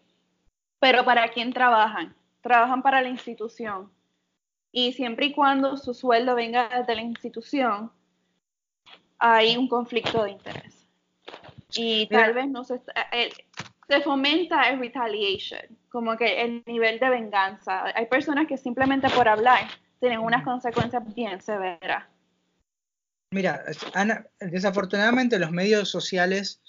pero 0.79 1.05
¿para 1.05 1.29
quién 1.29 1.53
trabajan? 1.53 2.15
Trabajan 2.41 2.83
para 2.83 3.01
la 3.03 3.09
institución. 3.09 3.91
Y 4.73 4.93
siempre 4.93 5.27
y 5.27 5.33
cuando 5.33 5.77
su 5.77 5.95
sueldo 5.95 6.35
venga 6.35 6.69
desde 6.69 6.95
la 6.95 7.03
institución, 7.03 7.91
hay 9.19 9.57
un 9.57 9.69
conflicto 9.69 10.25
de 10.25 10.33
interés. 10.33 10.89
Y 11.75 12.07
tal 12.09 12.35
vez 12.35 12.49
no 12.49 12.65
se, 12.65 12.81
eh, 13.13 13.33
se 13.89 14.01
fomenta 14.01 14.69
el 14.69 14.79
retaliation, 14.79 15.63
como 15.91 16.17
que 16.17 16.43
el 16.43 16.63
nivel 16.67 16.99
de 16.99 17.11
venganza. 17.11 17.85
Hay 17.95 18.07
personas 18.07 18.47
que 18.47 18.57
simplemente 18.57 19.09
por 19.11 19.29
hablar 19.29 19.67
tienen 20.03 20.19
unas 20.19 20.43
consecuencias 20.43 21.15
bien 21.15 21.41
severas. 21.41 22.05
Mira, 23.31 23.63
Ana, 23.95 24.27
desafortunadamente 24.41 25.39
los 25.39 25.53
medios 25.53 25.91
sociales, 25.91 26.61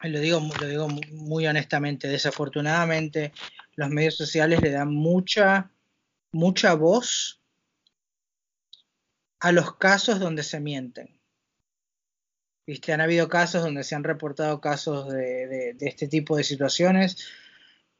lo 0.00 0.18
digo, 0.18 0.40
lo 0.60 0.66
digo 0.66 0.88
muy 1.12 1.46
honestamente, 1.46 2.08
desafortunadamente 2.08 3.32
los 3.76 3.90
medios 3.90 4.16
sociales 4.16 4.60
le 4.60 4.72
dan 4.72 4.92
mucha, 4.92 5.70
mucha 6.32 6.74
voz 6.74 7.40
a 9.38 9.52
los 9.52 9.76
casos 9.76 10.18
donde 10.18 10.42
se 10.42 10.58
mienten. 10.58 11.20
¿Viste? 12.66 12.92
Han 12.92 13.02
habido 13.02 13.28
casos 13.28 13.62
donde 13.62 13.84
se 13.84 13.94
han 13.94 14.02
reportado 14.02 14.60
casos 14.60 15.12
de 15.12 15.76
este 15.78 16.08
tipo 16.08 16.36
de 16.36 16.42
situaciones 16.42 17.24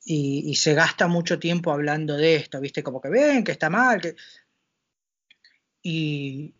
y, 0.09 0.55
se 0.55 0.75
gasta 0.75 1.09
mucho 1.09 1.41
tiempo 1.41 1.73
hablando 1.73 2.17
de 2.17 2.37
esto, 2.37 2.61
¿viste? 2.61 2.85
Como 2.85 3.01
que 3.01 3.09
ven, 3.09 3.43
que 3.43 3.53
está 3.53 3.69
mal, 3.69 4.01
que... 4.01 4.15
Y... 5.83 6.55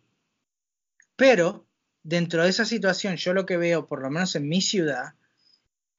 Pero 1.15 1.65
dentro 2.03 2.43
de 2.43 2.49
esa 2.49 2.65
situación, 2.65 3.15
yo 3.15 3.33
lo 3.33 3.45
que 3.45 3.55
veo, 3.55 3.87
por 3.87 4.01
lo 4.01 4.09
menos 4.09 4.35
en 4.35 4.49
mi 4.49 4.61
ciudad, 4.61 5.15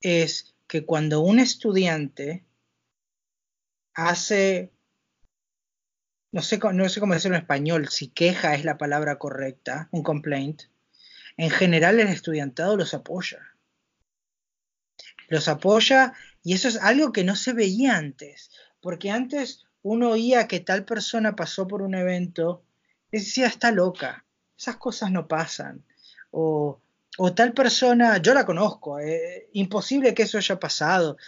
es 0.01 0.55
que 0.66 0.84
cuando 0.84 1.20
un 1.20 1.38
estudiante 1.38 2.44
hace, 3.94 4.70
no 6.30 6.42
sé, 6.42 6.59
no 6.59 6.88
sé 6.90 7.01
cómo 7.01 7.14
decirlo 7.14 7.38
en 7.38 7.42
español, 7.42 7.88
si 7.88 8.09
queja 8.09 8.55
es 8.55 8.64
la 8.64 8.76
palabra 8.76 9.18
correcta, 9.18 9.88
un 9.90 10.03
complaint, 10.03 10.64
en 11.38 11.49
general 11.51 11.99
el 11.99 12.09
estudiantado 12.09 12.76
los 12.76 12.92
apoya. 12.92 13.55
Los 15.28 15.49
apoya 15.49 16.14
y 16.49 16.55
eso 16.55 16.68
es 16.68 16.78
algo 16.78 17.12
que 17.12 17.24
no 17.24 17.36
se 17.36 17.53
veía 17.53 17.99
antes, 17.99 18.51
porque 18.80 19.11
antes 19.11 19.66
uno 19.82 20.12
oía 20.12 20.49
que 20.49 20.61
tal 20.61 20.86
persona 20.86 21.36
pasó 21.36 21.68
por 21.68 21.82
un 21.82 21.94
evento 21.94 22.64
y 23.12 23.18
decía, 23.18 23.49
está 23.49 23.70
loca, 23.70 24.24
esas 24.57 24.78
cosas 24.78 25.11
no 25.11 25.28
pasan. 25.28 25.84
O, 26.30 26.80
tal 27.36 27.53
persona, 27.53 28.16
yo 28.16 28.32
la 28.32 28.46
conozco, 28.46 28.99
eh, 28.99 29.51
imposible 29.53 30.14
que 30.14 30.22
eso 30.22 30.38
haya 30.38 30.59
pasado. 30.59 31.18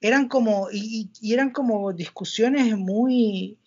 Eran 0.00 0.28
como, 0.28 0.68
y, 0.70 1.10
eran 1.20 1.50
como 1.50 1.92
discusiones 1.92 2.76
muy, 2.76 3.58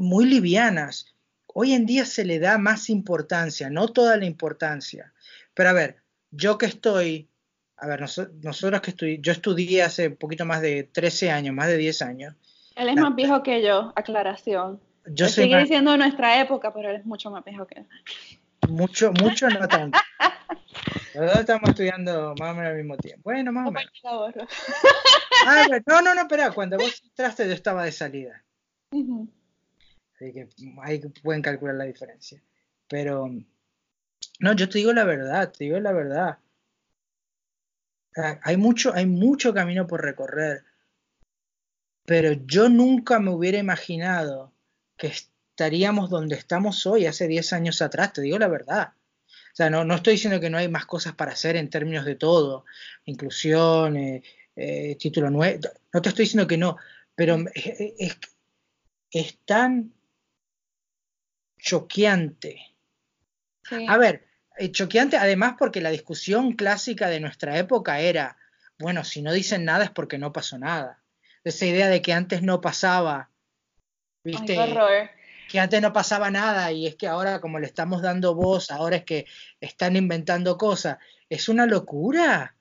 muy 0.00 0.24
livianas. 0.24 1.14
Hoy 1.46 1.74
en 1.74 1.86
día 1.86 2.04
se 2.04 2.24
le 2.24 2.40
da 2.40 2.58
más 2.58 2.90
importancia, 2.90 3.70
no 3.70 3.86
toda 3.86 4.16
la 4.16 4.24
importancia. 4.24 5.14
Pero 5.54 5.68
a 5.68 5.72
ver, 5.72 6.02
yo 6.32 6.58
que 6.58 6.66
estoy 6.66 7.28
a 7.76 7.86
ver, 7.86 8.00
nosotros 8.00 8.80
que 8.80 9.18
yo 9.20 9.32
estudié 9.32 9.82
hace 9.82 10.08
un 10.08 10.16
poquito 10.16 10.44
más 10.44 10.60
de 10.60 10.84
13 10.84 11.30
años, 11.30 11.54
más 11.54 11.68
de 11.68 11.76
10 11.76 12.02
años, 12.02 12.34
Él 12.76 12.88
es 12.88 12.96
más 12.96 13.14
viejo 13.14 13.42
que 13.42 13.62
yo, 13.62 13.92
aclaración. 13.96 14.80
Yo 15.06 15.28
sigue 15.28 15.58
diciendo 15.58 15.96
nuestra 15.96 16.40
época, 16.40 16.72
pero 16.72 16.90
él 16.90 16.96
es 16.96 17.04
mucho 17.04 17.30
más 17.30 17.44
viejo 17.44 17.66
que 17.66 17.80
yo. 17.80 18.68
Mucho, 18.68 19.12
mucho 19.12 19.48
no 19.48 19.66
tanto. 19.66 19.98
Los 21.14 21.26
dos 21.26 21.40
estamos 21.40 21.68
estudiando 21.68 22.34
más 22.38 22.52
o 22.52 22.54
menos 22.54 22.70
al 22.70 22.76
mismo 22.76 22.96
tiempo. 22.96 23.22
Bueno, 23.24 23.52
más 23.52 23.68
o 23.68 23.72
menos. 23.72 23.92
Ah, 25.44 25.66
no, 25.86 26.02
no, 26.02 26.14
no, 26.14 26.20
espera, 26.20 26.52
cuando 26.52 26.76
vos 26.76 27.02
entraste 27.04 27.48
yo 27.48 27.54
estaba 27.54 27.84
de 27.84 27.90
salida. 27.90 28.44
Así 28.92 30.32
que 30.32 30.48
ahí 30.82 31.00
pueden 31.20 31.42
calcular 31.42 31.74
la 31.74 31.84
diferencia. 31.84 32.40
Pero, 32.86 33.28
no, 34.38 34.52
yo 34.52 34.68
te 34.68 34.78
digo 34.78 34.92
la 34.92 35.02
verdad, 35.02 35.50
te 35.50 35.64
digo 35.64 35.80
la 35.80 35.90
verdad. 35.90 36.38
Hay 38.42 38.56
mucho, 38.56 38.94
hay 38.94 39.06
mucho 39.06 39.54
camino 39.54 39.86
por 39.86 40.02
recorrer. 40.02 40.64
Pero 42.04 42.32
yo 42.32 42.68
nunca 42.68 43.18
me 43.20 43.30
hubiera 43.30 43.58
imaginado 43.58 44.52
que 44.96 45.08
estaríamos 45.08 46.10
donde 46.10 46.34
estamos 46.34 46.86
hoy, 46.86 47.06
hace 47.06 47.28
10 47.28 47.52
años 47.52 47.80
atrás, 47.80 48.12
te 48.12 48.22
digo 48.22 48.38
la 48.38 48.48
verdad. 48.48 48.92
O 49.52 49.54
sea, 49.54 49.70
no, 49.70 49.84
no 49.84 49.94
estoy 49.94 50.14
diciendo 50.14 50.40
que 50.40 50.50
no 50.50 50.58
hay 50.58 50.68
más 50.68 50.86
cosas 50.86 51.14
para 51.14 51.32
hacer 51.32 51.56
en 51.56 51.70
términos 51.70 52.04
de 52.04 52.16
todo, 52.16 52.64
inclusión, 53.04 53.96
eh, 53.96 54.22
eh, 54.56 54.96
título 54.98 55.30
nuevo, 55.30 55.60
no 55.92 56.02
te 56.02 56.08
estoy 56.08 56.24
diciendo 56.24 56.46
que 56.46 56.56
no, 56.56 56.76
pero 57.14 57.38
es, 57.54 58.18
es, 59.10 59.38
tan 59.44 59.92
choqueante. 61.58 62.60
A 63.88 63.96
ver, 63.96 64.26
choqueante 64.70 65.16
además 65.16 65.54
porque 65.58 65.80
la 65.80 65.90
discusión 65.90 66.52
clásica 66.52 67.08
de 67.08 67.20
nuestra 67.20 67.58
época 67.58 68.00
era, 68.00 68.36
bueno, 68.78 69.04
si 69.04 69.22
no 69.22 69.32
dicen 69.32 69.64
nada 69.64 69.84
es 69.84 69.90
porque 69.90 70.18
no 70.18 70.32
pasó 70.32 70.58
nada. 70.58 71.02
Esa 71.44 71.66
idea 71.66 71.88
de 71.88 72.02
que 72.02 72.12
antes 72.12 72.42
no 72.42 72.60
pasaba, 72.60 73.30
¿viste? 74.22 74.56
que 75.48 75.60
antes 75.60 75.82
no 75.82 75.92
pasaba 75.92 76.30
nada 76.30 76.72
y 76.72 76.86
es 76.86 76.94
que 76.94 77.08
ahora 77.08 77.40
como 77.40 77.58
le 77.58 77.66
estamos 77.66 78.00
dando 78.00 78.34
voz, 78.34 78.70
ahora 78.70 78.96
es 78.96 79.04
que 79.04 79.26
están 79.60 79.96
inventando 79.96 80.56
cosas. 80.56 80.98
Es 81.28 81.48
una 81.48 81.66
locura. 81.66 82.56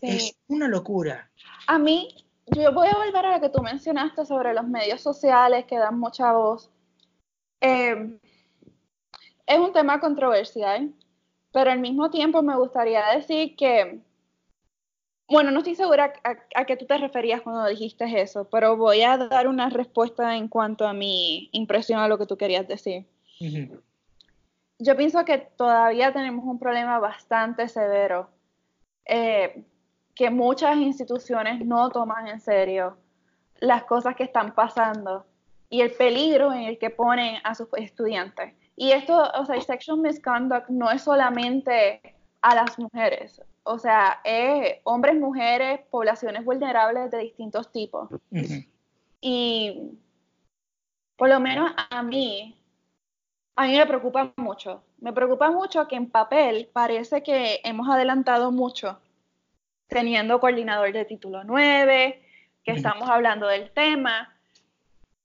Es 0.00 0.36
una 0.46 0.68
locura. 0.68 1.30
A 1.66 1.78
mí, 1.78 2.24
yo 2.46 2.72
voy 2.72 2.88
a 2.88 2.96
volver 2.96 3.26
a 3.26 3.36
lo 3.36 3.40
que 3.40 3.48
tú 3.48 3.62
mencionaste 3.62 4.24
sobre 4.24 4.54
los 4.54 4.66
medios 4.66 5.00
sociales 5.00 5.64
que 5.66 5.78
dan 5.78 5.98
mucha 5.98 6.32
voz. 6.32 6.70
Eh, 7.60 8.18
es 9.46 9.58
un 9.58 9.72
tema 9.72 9.98
controversial, 9.98 10.94
pero 11.52 11.70
al 11.70 11.80
mismo 11.80 12.10
tiempo 12.10 12.42
me 12.42 12.56
gustaría 12.56 13.06
decir 13.14 13.56
que 13.56 14.00
bueno, 15.30 15.52
no 15.52 15.58
estoy 15.58 15.76
segura 15.76 16.12
a, 16.24 16.64
qué 16.64 16.76
tú 16.76 16.86
te 16.86 16.98
referías 16.98 17.40
cuando 17.40 17.64
dijiste 17.66 18.20
eso, 18.20 18.48
pero 18.50 18.76
voy 18.76 19.02
a 19.02 19.16
dar 19.16 19.46
una 19.46 19.70
respuesta 19.70 20.36
en 20.36 20.48
cuanto 20.48 20.88
a 20.88 20.92
mi 20.92 21.48
impresión 21.52 22.00
a 22.00 22.08
lo 22.08 22.18
que 22.18 22.26
tú 22.26 22.36
querías 22.36 22.66
decir. 22.66 23.06
Yo 24.80 24.96
pienso 24.96 25.24
que 25.24 25.38
todavía 25.38 26.12
tenemos 26.12 26.44
un 26.44 26.58
problema 26.58 26.98
bastante 26.98 27.68
severo, 27.68 28.28
eh, 29.04 29.62
que 30.16 30.30
muchas 30.30 30.76
instituciones 30.78 31.64
no 31.64 31.90
toman 31.90 32.26
en 32.26 32.40
serio 32.40 32.96
las 33.60 33.84
cosas 33.84 34.16
que 34.16 34.24
están 34.24 34.52
pasando 34.52 35.24
y 35.68 35.82
el 35.82 35.92
peligro 35.92 36.52
en 36.52 36.62
el 36.62 36.76
que 36.76 36.90
ponen 36.90 37.36
a 37.44 37.54
sus 37.54 37.68
estudiantes. 37.76 38.54
Y 38.80 38.92
esto, 38.92 39.30
o 39.34 39.44
sea, 39.44 39.60
sexual 39.60 39.98
misconduct 39.98 40.70
no 40.70 40.90
es 40.90 41.02
solamente 41.02 42.00
a 42.40 42.54
las 42.54 42.78
mujeres, 42.78 43.42
o 43.62 43.78
sea, 43.78 44.22
hombres, 44.84 45.16
mujeres, 45.16 45.80
poblaciones 45.90 46.46
vulnerables 46.46 47.10
de 47.10 47.18
distintos 47.18 47.70
tipos. 47.70 48.08
Y 49.20 49.98
por 51.14 51.28
lo 51.28 51.40
menos 51.40 51.72
a 51.90 52.02
mí, 52.02 52.58
a 53.54 53.66
mí 53.66 53.76
me 53.76 53.84
preocupa 53.84 54.32
mucho. 54.36 54.82
Me 54.98 55.12
preocupa 55.12 55.50
mucho 55.50 55.86
que 55.86 55.96
en 55.96 56.10
papel 56.10 56.70
parece 56.72 57.22
que 57.22 57.60
hemos 57.62 57.86
adelantado 57.86 58.50
mucho, 58.50 58.98
teniendo 59.88 60.40
coordinador 60.40 60.90
de 60.94 61.04
título 61.04 61.44
9, 61.44 62.22
que 62.64 62.72
estamos 62.72 63.10
hablando 63.10 63.46
del 63.46 63.70
tema, 63.72 64.34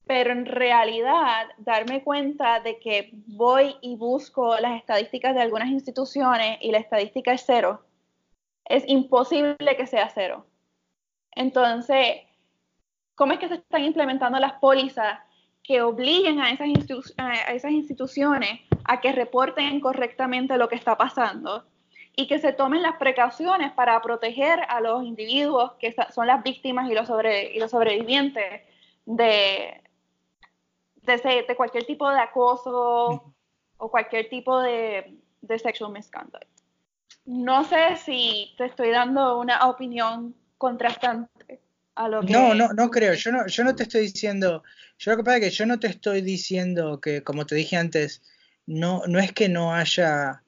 pero 0.07 0.31
en 0.31 0.45
realidad 0.45 1.47
darme 1.57 2.03
cuenta 2.03 2.59
de 2.59 2.79
que 2.79 3.09
voy 3.27 3.75
y 3.81 3.95
busco 3.95 4.57
las 4.59 4.77
estadísticas 4.77 5.33
de 5.33 5.41
algunas 5.41 5.69
instituciones 5.69 6.57
y 6.61 6.71
la 6.71 6.77
estadística 6.77 7.33
es 7.33 7.43
cero, 7.45 7.83
es 8.65 8.83
imposible 8.87 9.75
que 9.75 9.87
sea 9.87 10.09
cero. 10.09 10.45
Entonces, 11.31 12.21
¿cómo 13.15 13.33
es 13.33 13.39
que 13.39 13.47
se 13.47 13.55
están 13.55 13.83
implementando 13.83 14.39
las 14.39 14.53
pólizas 14.53 15.19
que 15.63 15.81
obliguen 15.81 16.39
a 16.39 16.51
esas, 16.51 16.69
a 17.17 17.53
esas 17.53 17.71
instituciones 17.71 18.61
a 18.83 19.01
que 19.01 19.11
reporten 19.11 19.79
correctamente 19.79 20.57
lo 20.57 20.69
que 20.69 20.75
está 20.75 20.95
pasando 20.95 21.65
y 22.15 22.27
que 22.27 22.37
se 22.37 22.53
tomen 22.53 22.83
las 22.83 22.97
precauciones 22.97 23.71
para 23.73 23.99
proteger 24.01 24.59
a 24.69 24.79
los 24.79 25.03
individuos 25.03 25.73
que 25.79 25.93
son 26.13 26.27
las 26.27 26.43
víctimas 26.43 26.89
y 26.89 26.93
los, 26.93 27.09
y 27.53 27.59
los 27.59 27.71
sobrevivientes 27.71 28.61
de, 29.05 29.81
de, 31.05 31.55
cualquier 31.55 31.85
tipo 31.85 32.09
de 32.09 32.19
acoso 32.19 33.33
o 33.77 33.91
cualquier 33.91 34.29
tipo 34.29 34.59
de, 34.61 35.17
de 35.41 35.59
sexual 35.59 35.91
misconduct? 35.91 36.55
no 37.25 37.67
sé 37.67 37.97
si 38.03 38.53
te 38.57 38.65
estoy 38.65 38.91
dando 38.91 39.39
una 39.39 39.67
opinión 39.67 40.35
contrastante 40.57 41.59
a 41.95 42.07
lo 42.07 42.21
que... 42.21 42.31
No, 42.31 42.53
no, 42.53 42.71
no 42.73 42.89
creo. 42.91 43.13
Yo 43.13 43.31
no, 43.31 43.47
yo 43.47 43.63
no 43.63 43.75
te 43.75 43.83
estoy 43.83 44.01
diciendo... 44.01 44.63
Yo 44.97 45.11
lo 45.11 45.17
que 45.17 45.23
pasa 45.23 45.37
es 45.37 45.43
que 45.43 45.49
yo 45.49 45.65
no 45.65 45.79
te 45.79 45.87
estoy 45.87 46.21
diciendo 46.21 47.01
que, 47.01 47.23
como 47.23 47.45
te 47.45 47.55
dije 47.55 47.75
antes, 47.75 48.21
no, 48.65 49.01
no 49.07 49.19
es 49.19 49.31
que 49.33 49.49
no 49.49 49.73
haya... 49.73 50.41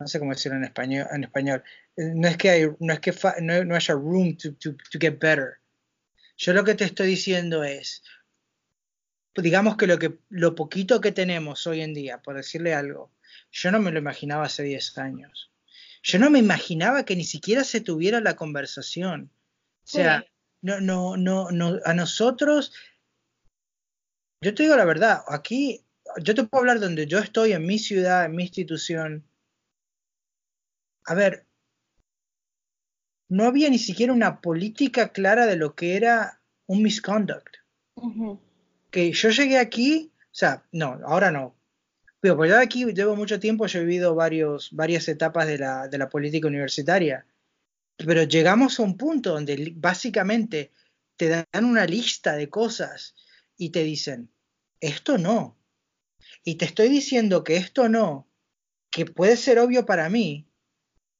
No 0.00 0.08
sé 0.08 0.18
cómo 0.18 0.32
decirlo 0.32 0.58
en 0.58 0.64
español. 0.64 1.06
En 1.12 1.24
español. 1.24 1.62
No 1.96 2.26
es 2.26 2.36
que, 2.36 2.50
hay, 2.50 2.68
no, 2.80 2.92
es 2.92 3.00
que 3.00 3.14
no, 3.40 3.74
haya 3.74 3.94
room 3.94 4.36
to, 4.36 4.54
to, 4.54 4.72
to 4.72 4.98
get 4.98 5.18
better. 5.20 5.58
Yo 6.36 6.52
lo 6.52 6.64
que 6.64 6.74
te 6.74 6.84
estoy 6.84 7.08
diciendo 7.08 7.62
es, 7.62 8.02
digamos 9.36 9.76
que 9.76 9.86
lo, 9.86 9.98
que 9.98 10.18
lo 10.30 10.54
poquito 10.54 11.00
que 11.00 11.12
tenemos 11.12 11.66
hoy 11.66 11.80
en 11.80 11.94
día, 11.94 12.22
por 12.22 12.36
decirle 12.36 12.74
algo, 12.74 13.10
yo 13.50 13.70
no 13.70 13.80
me 13.80 13.90
lo 13.90 13.98
imaginaba 13.98 14.44
hace 14.44 14.62
10 14.62 14.98
años. 14.98 15.50
Yo 16.02 16.18
no 16.18 16.30
me 16.30 16.38
imaginaba 16.38 17.04
que 17.04 17.16
ni 17.16 17.24
siquiera 17.24 17.64
se 17.64 17.80
tuviera 17.80 18.20
la 18.20 18.36
conversación. 18.36 19.30
O 19.84 19.86
sea, 19.86 20.24
no, 20.60 20.80
no, 20.80 21.16
no, 21.16 21.50
no, 21.50 21.78
a 21.84 21.94
nosotros, 21.94 22.72
yo 24.40 24.54
te 24.54 24.62
digo 24.64 24.76
la 24.76 24.84
verdad, 24.84 25.22
aquí, 25.28 25.84
yo 26.22 26.34
te 26.34 26.44
puedo 26.44 26.60
hablar 26.60 26.80
donde 26.80 27.06
yo 27.06 27.18
estoy, 27.18 27.52
en 27.52 27.66
mi 27.66 27.78
ciudad, 27.78 28.26
en 28.26 28.36
mi 28.36 28.44
institución. 28.44 29.24
A 31.06 31.14
ver, 31.14 31.46
no 33.28 33.44
había 33.44 33.70
ni 33.70 33.78
siquiera 33.78 34.12
una 34.12 34.40
política 34.40 35.08
clara 35.08 35.46
de 35.46 35.56
lo 35.56 35.74
que 35.74 35.96
era 35.96 36.40
un 36.66 36.82
misconduct. 36.82 37.56
Que 38.94 39.10
yo 39.10 39.30
llegué 39.30 39.58
aquí, 39.58 40.12
o 40.14 40.28
sea, 40.30 40.62
no, 40.70 41.00
ahora 41.04 41.32
no, 41.32 41.56
pero 42.20 42.46
yo 42.46 42.60
aquí 42.60 42.84
llevo 42.92 43.16
mucho 43.16 43.40
tiempo, 43.40 43.66
yo 43.66 43.80
he 43.80 43.84
vivido 43.84 44.14
varios, 44.14 44.70
varias 44.70 45.08
etapas 45.08 45.48
de 45.48 45.58
la, 45.58 45.88
de 45.88 45.98
la 45.98 46.08
política 46.08 46.46
universitaria, 46.46 47.26
pero 47.96 48.22
llegamos 48.22 48.78
a 48.78 48.84
un 48.84 48.96
punto 48.96 49.32
donde 49.32 49.72
básicamente 49.74 50.70
te 51.16 51.28
dan 51.28 51.64
una 51.64 51.86
lista 51.86 52.36
de 52.36 52.48
cosas 52.48 53.16
y 53.56 53.70
te 53.70 53.82
dicen, 53.82 54.30
esto 54.78 55.18
no. 55.18 55.58
Y 56.44 56.54
te 56.54 56.66
estoy 56.66 56.88
diciendo 56.88 57.42
que 57.42 57.56
esto 57.56 57.88
no, 57.88 58.28
que 58.90 59.06
puede 59.06 59.36
ser 59.36 59.58
obvio 59.58 59.84
para 59.86 60.08
mí, 60.08 60.46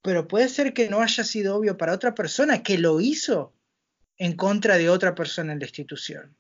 pero 0.01 0.29
puede 0.29 0.49
ser 0.49 0.75
que 0.75 0.89
no 0.89 1.03
haya 1.03 1.25
sido 1.25 1.57
obvio 1.57 1.77
para 1.77 1.93
otra 1.95 2.14
persona 2.14 2.62
que 2.62 2.79
lo 2.79 3.01
hizo 3.01 3.53
en 4.16 4.37
contra 4.37 4.79
de 4.79 4.91
otra 4.91 5.16
persona 5.16 5.53
en 5.53 5.59
la 5.59 5.64
institución. 5.64 6.37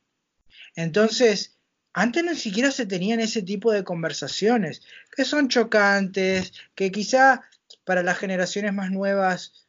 Entonces, 0.76 1.56
antes 1.92 2.24
ni 2.24 2.34
siquiera 2.34 2.70
se 2.70 2.86
tenían 2.86 3.20
ese 3.20 3.42
tipo 3.42 3.70
de 3.72 3.84
conversaciones, 3.84 4.82
que 5.14 5.24
son 5.24 5.48
chocantes, 5.48 6.52
que 6.74 6.90
quizá 6.90 7.42
para 7.84 8.02
las 8.02 8.18
generaciones 8.18 8.72
más 8.72 8.90
nuevas 8.90 9.68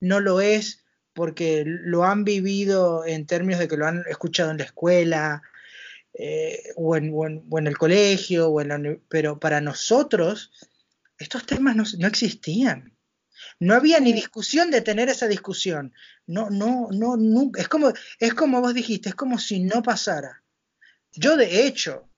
no 0.00 0.20
lo 0.20 0.40
es 0.40 0.84
porque 1.12 1.64
lo 1.66 2.04
han 2.04 2.22
vivido 2.22 3.04
en 3.04 3.26
términos 3.26 3.58
de 3.58 3.66
que 3.66 3.76
lo 3.76 3.86
han 3.86 4.04
escuchado 4.08 4.52
en 4.52 4.58
la 4.58 4.64
escuela 4.64 5.42
eh, 6.14 6.62
o, 6.76 6.96
en, 6.96 7.66
el 7.66 7.78
colegio, 7.78 8.48
o 8.50 8.60
en 8.60 9.02
pero 9.08 9.40
para 9.40 9.60
nosotros 9.60 10.52
estos 11.18 11.44
temas 11.44 11.74
no, 11.74 11.82
no, 11.98 12.06
existían. 12.06 12.96
No 13.60 13.74
había 13.74 14.00
ni 14.00 14.12
discusión 14.12 14.70
de 14.70 14.80
tener 14.80 15.08
esa 15.08 15.26
discusión. 15.26 15.94
No, 16.26 16.50
no, 16.50 16.88
no, 16.90 17.16
no, 17.16 17.50
es 17.54 17.68
como, 17.68 17.92
es 18.18 18.34
como 18.34 18.60
vos 18.60 18.74
dijiste, 18.74 19.10
es 19.10 19.14
como 19.14 19.38
si 19.38 19.60
no 19.60 19.82
pasara. 19.82 20.42
Yo 21.12 21.36
de 21.36 21.66
hecho, 21.66 22.08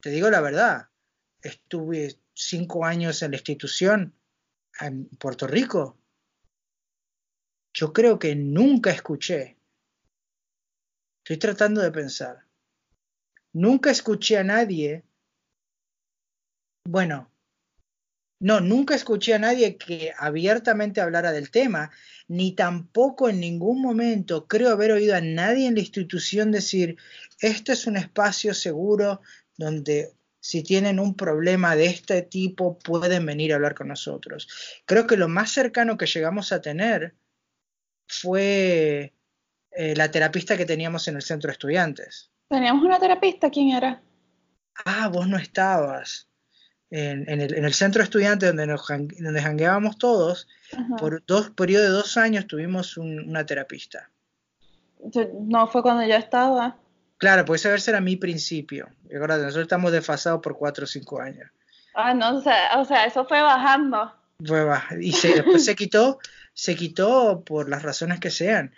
te 0.00 0.10
digo 0.10 0.30
la 0.30 0.40
verdad, 0.40 0.88
estuve 1.42 2.16
cinco 2.34 2.84
años 2.84 3.22
en 3.22 3.32
la 3.32 3.36
institución 3.36 4.14
en 4.80 5.06
Puerto 5.06 5.46
Rico. 5.46 5.98
Yo 7.74 7.92
creo 7.92 8.18
que 8.18 8.34
nunca 8.34 8.90
escuché 8.90 9.56
Estoy 11.26 11.38
tratando 11.38 11.82
de 11.82 11.90
pensar. 11.90 12.46
Nunca 13.52 13.90
escuché 13.90 14.38
a 14.38 14.44
nadie. 14.44 15.02
Bueno, 16.84 17.32
no, 18.38 18.60
nunca 18.60 18.94
escuché 18.94 19.34
a 19.34 19.38
nadie 19.38 19.76
que 19.78 20.12
abiertamente 20.16 21.00
hablara 21.00 21.32
del 21.32 21.50
tema, 21.50 21.90
ni 22.28 22.52
tampoco 22.52 23.28
en 23.28 23.40
ningún 23.40 23.80
momento 23.80 24.46
creo 24.46 24.70
haber 24.70 24.92
oído 24.92 25.16
a 25.16 25.20
nadie 25.20 25.66
en 25.66 25.74
la 25.74 25.80
institución 25.80 26.50
decir, 26.50 26.96
este 27.40 27.72
es 27.72 27.86
un 27.86 27.96
espacio 27.96 28.52
seguro 28.52 29.22
donde 29.56 30.12
si 30.40 30.62
tienen 30.62 31.00
un 31.00 31.16
problema 31.16 31.74
de 31.74 31.86
este 31.86 32.22
tipo 32.22 32.78
pueden 32.78 33.26
venir 33.26 33.52
a 33.52 33.56
hablar 33.56 33.74
con 33.74 33.88
nosotros. 33.88 34.48
Creo 34.84 35.06
que 35.06 35.16
lo 35.16 35.28
más 35.28 35.50
cercano 35.50 35.96
que 35.96 36.06
llegamos 36.06 36.52
a 36.52 36.60
tener 36.60 37.14
fue 38.06 39.12
eh, 39.72 39.96
la 39.96 40.10
terapista 40.10 40.56
que 40.56 40.66
teníamos 40.66 41.08
en 41.08 41.16
el 41.16 41.22
centro 41.22 41.48
de 41.48 41.52
estudiantes. 41.52 42.30
¿Teníamos 42.48 42.84
una 42.84 43.00
terapista? 43.00 43.50
¿Quién 43.50 43.70
era? 43.70 44.02
Ah, 44.84 45.08
vos 45.08 45.26
no 45.26 45.36
estabas. 45.36 46.28
En, 46.90 47.28
el, 47.28 47.74
centro 47.74 48.00
de 48.00 48.04
estudiantes 48.04 48.48
donde, 48.48 48.66
nos, 48.66 48.86
donde 48.86 49.42
jangueábamos 49.42 49.98
todos, 49.98 50.46
por 50.98 51.24
dos 51.26 51.50
periodos 51.50 51.88
de 51.88 51.92
dos 51.92 52.16
años 52.16 52.46
tuvimos 52.46 52.96
una 52.96 53.44
terapista. 53.44 54.08
No 55.40 55.66
fue 55.66 55.82
cuando 55.82 56.06
yo 56.06 56.14
estaba. 56.14 56.76
Claro, 57.18 57.44
pues 57.44 57.64
ese 57.64 57.90
era 57.90 58.00
mi 58.00 58.16
principio. 58.16 58.88
Recuerda, 59.08 59.38
nosotros 59.38 59.62
estamos 59.62 59.90
desfasados 59.90 60.40
por 60.40 60.56
cuatro 60.56 60.84
o 60.84 60.86
cinco 60.86 61.20
años. 61.20 61.50
Ah, 61.94 62.14
no, 62.14 62.36
o 62.36 62.40
sea, 62.40 62.78
o 62.78 62.84
sea 62.84 63.04
eso 63.04 63.24
fue 63.26 63.40
bajando. 63.40 64.12
Fue 64.44 64.64
bajando. 64.64 65.02
Y 65.04 65.12
se, 65.12 65.34
después 65.34 65.64
se 65.64 65.74
quitó, 65.74 66.18
se 66.52 66.76
quitó 66.76 67.42
por 67.44 67.68
las 67.68 67.82
razones 67.82 68.20
que 68.20 68.30
sean 68.30 68.72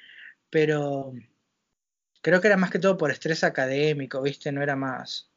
pero 0.50 1.12
creo 2.22 2.40
que 2.40 2.46
era 2.46 2.56
más 2.56 2.70
que 2.70 2.78
todo 2.78 2.96
por 2.96 3.10
estrés 3.10 3.44
académico, 3.44 4.22
¿viste? 4.22 4.52
No 4.52 4.62
era 4.62 4.76
más, 4.76 5.28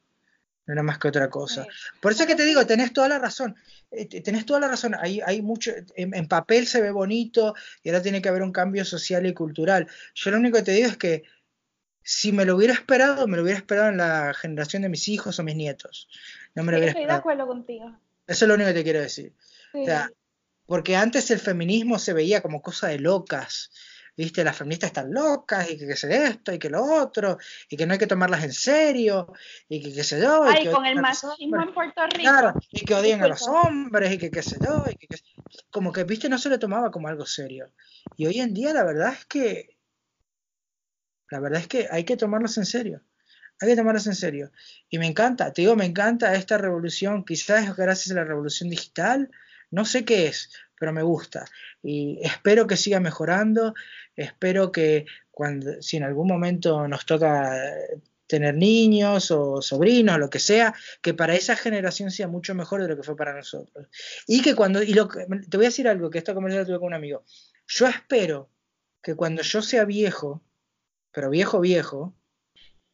no 0.66 0.74
era 0.74 0.84
más 0.84 1.00
que 1.00 1.08
otra 1.08 1.30
cosa. 1.30 1.66
Por 2.00 2.12
eso 2.12 2.24
es 2.24 2.28
que 2.28 2.36
te 2.36 2.46
digo, 2.46 2.66
tenés 2.66 2.94
toda 2.94 3.10
la 3.10 3.20
razón, 3.20 3.56
eh, 3.92 4.22
tenés 4.22 4.46
toda 4.46 4.60
la 4.60 4.68
razón, 4.68 4.96
hay, 4.96 5.22
hay 5.26 5.42
mucho, 5.42 5.72
en, 5.96 6.28
papel 6.28 6.68
se 6.68 6.82
ve 6.82 6.92
bonito 6.92 7.56
y 7.84 7.90
ahora 7.90 8.02
tiene 8.02 8.22
que 8.22 8.30
haber 8.30 8.44
un 8.44 8.52
cambio 8.52 8.86
social 8.86 9.26
y 9.26 9.34
cultural. 9.34 9.88
Yo 10.14 10.32
lo 10.32 10.38
único 10.38 10.58
que 10.58 10.64
te 10.64 10.72
digo 10.74 10.88
es 10.88 10.98
que 10.98 11.24
si 12.04 12.32
me 12.32 12.46
lo 12.46 12.56
hubiera 12.56 12.74
esperado, 12.74 13.28
me 13.28 13.38
lo 13.38 13.44
hubiera 13.44 13.60
esperado 13.60 13.90
en 13.90 13.98
la 13.98 14.34
generación 14.34 14.84
de 14.84 14.90
mis 14.90 15.08
hijos 15.08 15.40
o 15.40 15.44
mis 15.44 15.56
nietos. 15.56 16.08
No 16.56 16.64
me 16.64 16.72
lo 16.72 16.78
hubiera 16.78 16.92
estoy 16.92 17.06
de 17.06 17.14
acuerdo 17.14 17.48
contigo. 17.48 17.86
Eso 18.28 18.46
es 18.46 18.48
lo 18.48 18.56
único 18.56 18.70
que 18.70 18.76
te 18.76 18.84
quiero 18.84 19.02
decir. 19.02 19.34
porque 20.66 20.96
antes 20.96 21.30
el 21.32 21.40
feminismo 21.40 22.00
se 22.00 22.14
veía 22.14 22.42
como 22.42 22.62
cosa 22.62 22.88
de 22.88 23.00
locas 23.00 23.72
viste, 24.16 24.44
las 24.44 24.58
feministas 24.58 24.90
están 24.90 25.14
locas 25.14 25.70
y 25.70 25.78
que 25.78 25.88
qué 25.88 25.96
sé 25.96 26.26
esto 26.26 26.54
y 26.54 26.60
que 26.60 26.70
lo 26.70 26.84
otro 26.84 27.38
y 27.70 27.78
que 27.78 27.86
no 27.86 27.94
hay 27.94 28.00
que 28.00 28.08
tomarlas 28.08 28.44
en 28.44 28.54
serio 28.54 29.34
y 29.70 29.82
que 29.82 29.94
qué 29.94 30.04
sé 30.04 30.22
yo. 30.22 30.44
Ay, 30.44 30.68
con 30.68 30.86
el 30.86 31.00
machismo 31.00 31.62
en 31.62 31.74
Puerto 31.74 32.02
Rico. 32.08 32.30
Claro, 32.30 32.54
y 32.72 32.86
que 32.86 32.94
odian 32.94 33.24
a 33.24 33.28
los 33.28 33.48
hombres 33.48 34.14
y 34.14 34.18
que 34.18 34.32
qué 34.32 34.44
sé 34.44 34.58
yo. 34.64 34.84
Y 34.90 34.96
que, 34.96 35.08
como 35.70 35.92
que, 35.92 36.04
viste, 36.04 36.30
no 36.30 36.38
se 36.38 36.50
le 36.50 36.58
tomaba 36.58 36.92
como 36.92 37.08
algo 37.08 37.26
serio. 37.26 37.72
Y 38.18 38.26
hoy 38.26 38.40
en 38.40 38.54
día 38.54 38.74
la 38.74 38.84
verdad 38.84 39.14
es 39.14 39.26
que, 39.26 39.78
la 41.30 41.40
verdad 41.40 41.62
es 41.62 41.68
que 41.68 41.88
hay 41.90 42.04
que 42.04 42.18
tomarlos 42.18 42.58
en 42.58 42.66
serio. 42.66 43.02
Hay 43.60 43.70
que 43.70 43.76
tomarlos 43.76 44.08
en 44.08 44.16
serio. 44.16 44.52
Y 44.90 44.98
me 44.98 45.06
encanta, 45.06 45.54
te 45.54 45.62
digo, 45.62 45.76
me 45.76 45.86
encanta 45.86 46.34
esta 46.34 46.58
revolución, 46.58 47.24
quizás 47.24 47.76
gracias 47.76 48.12
a 48.12 48.16
la 48.16 48.24
revolución 48.24 48.70
digital, 48.70 49.30
no 49.70 49.86
sé 49.86 50.04
qué 50.04 50.28
es, 50.28 50.52
pero 50.82 50.94
me 50.94 51.04
gusta. 51.04 51.46
Y 51.84 52.20
espero 52.24 52.66
que 52.66 52.76
siga 52.76 53.00
mejorando, 53.00 53.76
espero 54.16 54.72
que 54.72 55.06
cuando, 55.30 55.80
si 55.80 55.98
en 55.98 56.04
algún 56.04 56.28
momento 56.28 56.88
nos 56.88 57.06
toca 57.06 57.56
tener 58.26 58.56
niños 58.56 59.30
o 59.30 59.62
sobrinos, 59.62 60.18
lo 60.18 60.32
que 60.32 60.40
sea, 60.40 60.74
que 61.04 61.14
para 61.14 61.36
esa 61.36 61.56
generación 61.56 62.10
sea 62.10 62.28
mucho 62.28 62.56
mejor 62.56 62.82
de 62.82 62.88
lo 62.88 62.96
que 62.98 63.04
fue 63.04 63.16
para 63.16 63.36
nosotros. 63.36 63.90
Y 64.26 64.42
que 64.42 64.56
cuando, 64.56 64.82
y 64.82 64.96
lo, 64.96 65.08
te 65.08 65.56
voy 65.56 65.68
a 65.68 65.70
decir 65.70 65.88
algo, 65.88 66.10
que 66.10 66.18
esta 66.18 66.34
conversación 66.34 66.66
tuve 66.66 66.80
con 66.80 66.88
un 66.88 66.96
amigo, 66.96 67.26
yo 67.68 67.86
espero 67.86 68.50
que 69.04 69.14
cuando 69.14 69.44
yo 69.44 69.62
sea 69.62 69.86
viejo, 69.86 70.42
pero 71.12 71.30
viejo 71.30 71.60
viejo, 71.60 72.16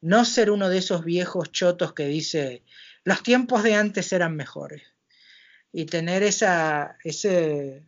no 0.02 0.26
ser 0.26 0.52
uno 0.52 0.68
de 0.68 0.80
esos 0.80 1.06
viejos 1.06 1.54
chotos 1.54 1.94
que 1.94 2.06
dice, 2.08 2.64
los 3.06 3.24
tiempos 3.24 3.64
de 3.64 3.76
antes 3.76 4.12
eran 4.12 4.36
mejores 4.36 4.97
y 5.78 5.86
tener 5.86 6.23
esa, 6.23 6.97
ese, 7.03 7.86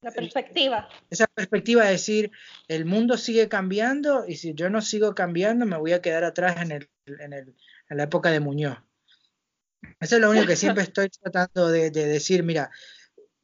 la 0.00 0.10
perspectiva. 0.10 0.88
Esa 1.10 1.26
perspectiva 1.26 1.84
de 1.84 1.90
decir, 1.90 2.32
el 2.66 2.86
mundo 2.86 3.18
sigue 3.18 3.46
cambiando 3.46 4.24
y 4.26 4.36
si 4.36 4.54
yo 4.54 4.70
no 4.70 4.80
sigo 4.80 5.14
cambiando 5.14 5.66
me 5.66 5.76
voy 5.76 5.92
a 5.92 6.00
quedar 6.00 6.24
atrás 6.24 6.62
en, 6.62 6.72
el, 6.72 6.88
en, 7.04 7.34
el, 7.34 7.54
en 7.90 7.96
la 7.98 8.04
época 8.04 8.30
de 8.30 8.40
Muñoz. 8.40 8.78
Eso 10.00 10.16
es 10.16 10.22
lo 10.22 10.30
único 10.30 10.46
que 10.46 10.56
siempre 10.56 10.82
estoy 10.84 11.10
tratando 11.10 11.68
de, 11.68 11.90
de 11.90 12.06
decir, 12.06 12.42
mira, 12.42 12.70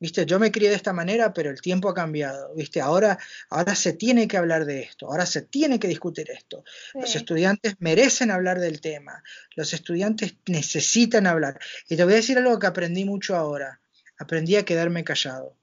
Viste, 0.01 0.24
yo 0.24 0.38
me 0.38 0.51
crié 0.51 0.70
de 0.70 0.76
esta 0.76 0.94
manera, 0.94 1.34
pero 1.34 1.51
el 1.51 1.61
tiempo 1.61 1.90
ha 1.90 1.94
cambiado. 1.94 2.55
Viste, 2.55 2.80
ahora, 2.80 3.18
ahora 3.51 3.74
se 3.74 3.92
tiene 3.92 4.26
que 4.26 4.38
hablar 4.38 4.64
de 4.64 4.80
esto, 4.80 5.07
ahora 5.07 5.26
se 5.26 5.42
tiene 5.42 5.78
que 5.78 5.88
discutir 5.88 6.30
esto. 6.30 6.64
Los 6.94 7.14
estudiantes 7.14 7.76
merecen 7.80 8.30
hablar 8.30 8.61
del 8.61 8.80
tema, 8.80 9.22
los 9.55 9.74
estudiantes 9.74 10.36
necesitan 10.46 11.26
hablar. 11.26 11.61
Y 11.86 11.96
te 11.96 12.05
voy 12.05 12.14
a 12.14 12.16
decir 12.16 12.38
algo 12.38 12.59
que 12.59 12.66
aprendí 12.66 13.05
mucho 13.05 13.36
ahora. 13.36 13.82
Aprendí 14.18 14.57
a 14.57 14.64
quedarme 14.64 15.05
callado. 15.05 15.55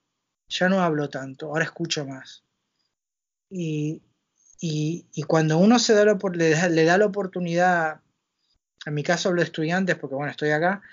Ya 0.50 0.70
no 0.70 0.82
hablo 0.82 1.10
tanto, 1.10 1.48
ahora 1.48 1.66
escucho 1.66 2.06
más. 2.06 2.44
Y, 3.50 4.04
y, 4.60 5.24
cuando 5.24 5.58
uno 5.58 5.80
se 5.80 5.96
da 5.96 6.06
le, 6.06 6.50
da, 6.52 6.70
le 6.70 6.84
da 6.84 6.98
la 7.00 7.06
oportunidad, 7.08 8.02
en 8.86 8.94
mi 8.94 9.02
caso 9.02 9.30
hablo 9.30 9.42
de 9.42 9.48
estudiantes, 9.48 9.96
porque 9.96 10.16
bueno, 10.16 10.30
estoy 10.30 10.52
acá, 10.52 10.84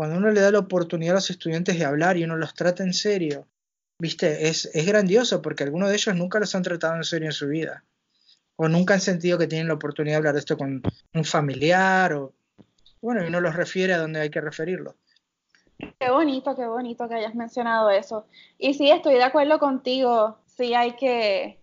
cuando 0.00 0.16
uno 0.16 0.30
le 0.30 0.40
da 0.40 0.50
la 0.50 0.60
oportunidad 0.60 1.12
a 1.12 1.16
los 1.16 1.28
estudiantes 1.28 1.78
de 1.78 1.84
hablar 1.84 2.16
y 2.16 2.24
uno 2.24 2.34
los 2.34 2.54
trata 2.54 2.82
en 2.82 2.94
serio, 2.94 3.46
viste, 3.98 4.48
es, 4.48 4.64
es 4.72 4.86
grandioso 4.86 5.42
porque 5.42 5.62
algunos 5.62 5.90
de 5.90 5.96
ellos 5.96 6.16
nunca 6.16 6.38
los 6.38 6.54
han 6.54 6.62
tratado 6.62 6.96
en 6.96 7.04
serio 7.04 7.28
en 7.28 7.34
su 7.34 7.48
vida. 7.48 7.84
O 8.56 8.66
nunca 8.66 8.94
han 8.94 9.02
sentido 9.02 9.36
que 9.36 9.46
tienen 9.46 9.68
la 9.68 9.74
oportunidad 9.74 10.14
de 10.14 10.16
hablar 10.16 10.32
de 10.32 10.40
esto 10.40 10.56
con 10.56 10.82
un 11.12 11.24
familiar 11.26 12.14
o, 12.14 12.32
bueno, 13.02 13.22
y 13.22 13.26
uno 13.26 13.42
los 13.42 13.54
refiere 13.54 13.92
a 13.92 13.98
donde 13.98 14.20
hay 14.20 14.30
que 14.30 14.40
referirlo. 14.40 14.94
Qué 15.76 16.10
bonito, 16.10 16.56
qué 16.56 16.66
bonito 16.66 17.06
que 17.06 17.16
hayas 17.16 17.34
mencionado 17.34 17.90
eso. 17.90 18.24
Y 18.56 18.72
sí, 18.72 18.90
estoy 18.90 19.16
de 19.16 19.24
acuerdo 19.24 19.58
contigo. 19.58 20.38
Sí, 20.46 20.72
hay 20.72 20.96
que, 20.96 21.60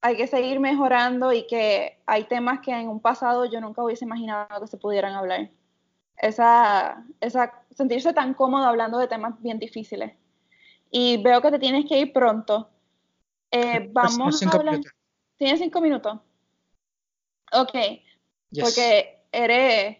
hay 0.00 0.16
que 0.16 0.28
seguir 0.28 0.60
mejorando 0.60 1.32
y 1.32 1.44
que 1.48 1.98
hay 2.06 2.22
temas 2.28 2.60
que 2.60 2.70
en 2.70 2.86
un 2.86 3.00
pasado 3.00 3.46
yo 3.46 3.60
nunca 3.60 3.82
hubiese 3.82 4.04
imaginado 4.04 4.60
que 4.60 4.68
se 4.68 4.76
pudieran 4.76 5.14
hablar 5.14 5.50
esa, 6.18 7.04
esa, 7.20 7.62
sentirse 7.70 8.12
tan 8.12 8.34
cómodo 8.34 8.64
hablando 8.64 8.98
de 8.98 9.08
temas 9.08 9.40
bien 9.40 9.58
difíciles. 9.58 10.12
Y 10.90 11.22
veo 11.22 11.40
que 11.40 11.50
te 11.50 11.58
tienes 11.58 11.86
que 11.86 11.98
ir 11.98 12.12
pronto. 12.12 12.70
Eh, 13.50 13.88
vamos 13.92 14.42
a 14.42 14.50
hablar. 14.50 14.80
¿Tienes 15.36 15.60
cinco 15.60 15.80
minutos? 15.80 16.18
Ok. 17.52 17.74
Porque 18.60 19.20
eres 19.30 19.98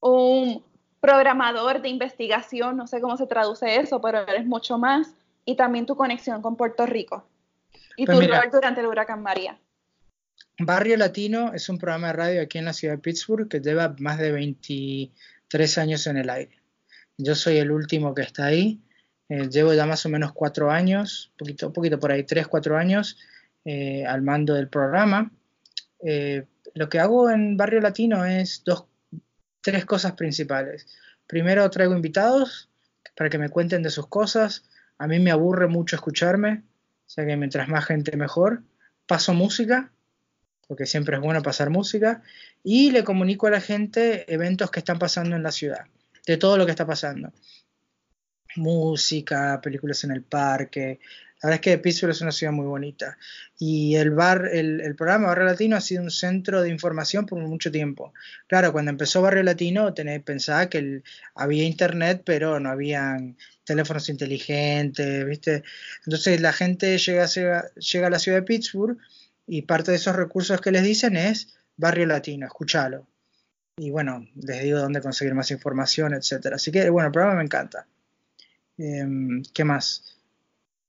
un 0.00 0.64
programador 1.00 1.82
de 1.82 1.88
investigación, 1.88 2.76
no 2.76 2.86
sé 2.86 3.00
cómo 3.00 3.16
se 3.16 3.26
traduce 3.26 3.80
eso, 3.80 4.00
pero 4.00 4.20
eres 4.20 4.46
mucho 4.46 4.78
más. 4.78 5.14
Y 5.44 5.56
también 5.56 5.86
tu 5.86 5.96
conexión 5.96 6.40
con 6.40 6.56
Puerto 6.56 6.86
Rico. 6.86 7.24
Y 7.96 8.06
pues 8.06 8.20
tu 8.20 8.26
rol 8.26 8.50
durante 8.52 8.80
el 8.80 8.86
huracán 8.86 9.22
María. 9.22 9.58
Barrio 10.58 10.96
Latino 10.96 11.52
es 11.54 11.68
un 11.68 11.78
programa 11.78 12.08
de 12.08 12.12
radio 12.12 12.42
aquí 12.42 12.58
en 12.58 12.66
la 12.66 12.72
ciudad 12.72 12.94
de 12.94 13.00
Pittsburgh 13.00 13.48
que 13.48 13.60
lleva 13.60 13.94
más 13.98 14.18
de 14.18 14.32
23 14.32 15.78
años 15.78 16.06
en 16.06 16.18
el 16.18 16.30
aire. 16.30 16.60
Yo 17.18 17.34
soy 17.34 17.58
el 17.58 17.70
último 17.70 18.14
que 18.14 18.22
está 18.22 18.46
ahí. 18.46 18.80
Eh, 19.28 19.48
llevo 19.48 19.72
ya 19.74 19.86
más 19.86 20.04
o 20.06 20.08
menos 20.08 20.32
cuatro 20.32 20.70
años, 20.70 21.32
poquito, 21.38 21.72
poquito 21.72 21.98
por 21.98 22.12
ahí, 22.12 22.24
tres, 22.24 22.48
cuatro 22.48 22.76
años 22.76 23.18
eh, 23.64 24.04
al 24.06 24.22
mando 24.22 24.54
del 24.54 24.68
programa. 24.68 25.32
Eh, 26.04 26.44
lo 26.74 26.88
que 26.88 26.98
hago 26.98 27.30
en 27.30 27.56
Barrio 27.56 27.80
Latino 27.80 28.24
es 28.24 28.62
dos, 28.64 28.84
tres 29.62 29.84
cosas 29.84 30.12
principales. 30.12 30.86
Primero 31.26 31.68
traigo 31.70 31.94
invitados 31.94 32.68
para 33.16 33.30
que 33.30 33.38
me 33.38 33.48
cuenten 33.48 33.82
de 33.82 33.90
sus 33.90 34.06
cosas. 34.06 34.64
A 34.98 35.06
mí 35.06 35.18
me 35.18 35.30
aburre 35.30 35.66
mucho 35.66 35.96
escucharme, 35.96 36.62
o 37.06 37.08
sea 37.08 37.26
que 37.26 37.36
mientras 37.36 37.68
más 37.68 37.86
gente 37.86 38.16
mejor. 38.16 38.62
Paso 39.06 39.34
música, 39.34 39.92
porque 40.68 40.86
siempre 40.86 41.16
es 41.16 41.22
bueno 41.22 41.42
pasar 41.42 41.70
música, 41.70 42.22
y 42.62 42.90
le 42.90 43.04
comunico 43.04 43.46
a 43.46 43.50
la 43.50 43.60
gente 43.60 44.32
eventos 44.32 44.70
que 44.70 44.80
están 44.80 44.98
pasando 44.98 45.36
en 45.36 45.42
la 45.42 45.52
ciudad, 45.52 45.86
de 46.26 46.36
todo 46.36 46.56
lo 46.56 46.64
que 46.64 46.70
está 46.72 46.86
pasando. 46.86 47.32
Música, 48.56 49.60
películas 49.62 50.04
en 50.04 50.12
el 50.12 50.22
parque. 50.22 51.00
La 51.42 51.48
verdad 51.48 51.54
es 51.54 51.60
que 51.72 51.78
Pittsburgh 51.78 52.12
es 52.12 52.20
una 52.20 52.30
ciudad 52.30 52.52
muy 52.52 52.66
bonita. 52.66 53.18
Y 53.58 53.96
el 53.96 54.10
bar, 54.12 54.48
el, 54.52 54.94
programa 54.94 55.28
Barrio 55.28 55.46
Latino 55.46 55.76
ha 55.76 55.80
sido 55.80 56.02
un 56.02 56.10
centro 56.10 56.62
de 56.62 56.68
información 56.68 57.26
por 57.26 57.38
mucho 57.40 57.72
tiempo. 57.72 58.12
Claro, 58.46 58.72
cuando 58.72 58.90
empezó 58.90 59.22
Barrio 59.22 59.42
Latino, 59.42 59.92
tenés, 59.92 60.22
pensaba 60.22 60.68
que 60.68 61.02
había 61.34 61.64
internet, 61.64 62.22
pero 62.24 62.60
no 62.60 62.70
habían 62.70 63.36
teléfonos 63.64 64.08
inteligentes, 64.08 65.26
¿viste? 65.26 65.64
Entonces 66.06 66.40
la 66.40 66.52
gente 66.52 66.96
llega, 66.98 67.26
llega 67.26 68.06
a 68.06 68.10
la 68.10 68.18
ciudad 68.20 68.38
de 68.38 68.44
Pittsburgh 68.44 68.98
Y 69.46 69.62
parte 69.62 69.90
de 69.90 69.96
esos 69.96 70.16
recursos 70.16 70.60
que 70.60 70.70
les 70.70 70.82
dicen 70.82 71.16
es 71.16 71.56
Barrio 71.76 72.06
Latino, 72.06 72.46
escúchalo. 72.46 73.06
Y 73.76 73.90
bueno, 73.90 74.26
les 74.36 74.62
digo 74.62 74.78
dónde 74.78 75.00
conseguir 75.00 75.34
más 75.34 75.50
información, 75.50 76.14
etcétera. 76.14 76.56
Así 76.56 76.70
que 76.70 76.88
bueno, 76.90 77.06
el 77.06 77.12
programa 77.12 77.38
me 77.38 77.44
encanta. 77.44 77.86
Em, 78.78 79.42
¿Qué 79.52 79.64
más? 79.64 80.16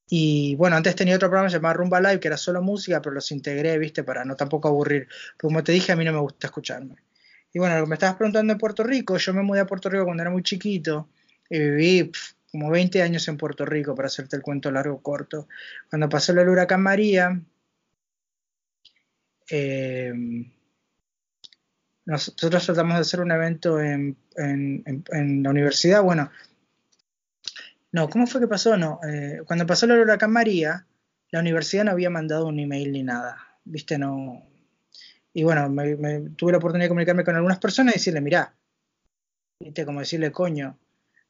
Y 0.10 0.56
bueno, 0.56 0.76
antes 0.76 0.96
tenía 0.96 1.16
otro 1.16 1.30
programa 1.30 1.50
llamado 1.50 1.76
Rumba 1.76 2.00
Live, 2.00 2.20
que 2.20 2.28
era 2.28 2.38
solo 2.38 2.62
música, 2.62 3.02
pero 3.02 3.16
los 3.16 3.32
integré, 3.32 3.78
viste, 3.78 4.04
para 4.04 4.26
no 4.26 4.36
tampoco 4.36 4.68
aburrir. 4.68 5.08
Porque 5.38 5.48
como 5.48 5.64
te 5.64 5.72
dije, 5.72 5.92
a 5.92 5.96
mí 5.96 6.06
no 6.06 6.14
me 6.14 6.20
gusta 6.20 6.48
escucharme. 6.48 6.98
Y 7.54 7.60
bueno, 7.60 7.76
lo 7.78 7.84
que 7.84 7.90
me 7.90 7.96
estabas 7.96 8.18
preguntando 8.18 8.54
en 8.54 8.60
Puerto 8.60 8.84
Rico, 8.84 9.18
yo 9.18 9.34
me 9.34 9.44
mudé 9.44 9.62
a 9.62 9.66
Puerto 9.66 9.90
Rico 9.90 10.06
cuando 10.06 10.24
era 10.24 10.32
muy 10.32 10.44
chiquito 10.44 11.10
y 11.50 11.60
viví 11.60 12.12
como 12.52 12.70
20 12.70 13.02
años 13.02 13.28
en 13.28 13.38
Puerto 13.38 13.66
Rico, 13.66 13.96
para 13.96 14.08
hacerte 14.08 14.36
el 14.36 14.42
cuento 14.42 14.70
largo 14.72 15.02
corto. 15.02 15.48
Cuando 15.90 16.10
pasó 16.10 16.32
el 16.34 16.48
huracán 16.48 16.82
María, 16.82 17.42
eh, 19.56 20.12
nosotros 22.06 22.66
tratamos 22.66 22.96
de 22.96 23.02
hacer 23.02 23.22
un 23.22 23.32
evento 23.32 23.80
en, 23.80 24.18
la 24.36 25.50
universidad. 25.52 26.02
Bueno, 26.02 26.32
no, 27.92 28.10
¿cómo 28.10 28.26
fue 28.26 28.42
que 28.42 28.48
pasó? 28.48 28.76
No, 28.78 29.00
eh, 29.08 29.44
cuando 29.46 29.68
pasó 29.68 29.86
el 29.86 29.92
huracán 29.92 30.32
María, 30.32 30.88
la 31.30 31.40
universidad 31.40 31.86
no 31.86 31.92
había 31.92 32.10
mandado 32.10 32.48
un 32.48 32.60
email 32.60 32.92
ni 32.92 33.04
nada. 33.04 33.38
Viste, 33.64 34.00
no. 34.00 34.44
Y 35.34 35.44
bueno, 35.44 35.70
me, 35.70 36.32
tuve 36.36 36.52
la 36.52 36.58
oportunidad 36.58 36.86
de 36.86 36.90
comunicarme 36.90 37.24
con 37.24 37.36
algunas 37.36 37.60
personas 37.60 37.94
y 37.94 38.00
decirle, 38.00 38.22
mirá, 38.22 38.56
viste, 39.60 39.86
como 39.86 40.00
decirle, 40.00 40.32
coño, 40.32 40.80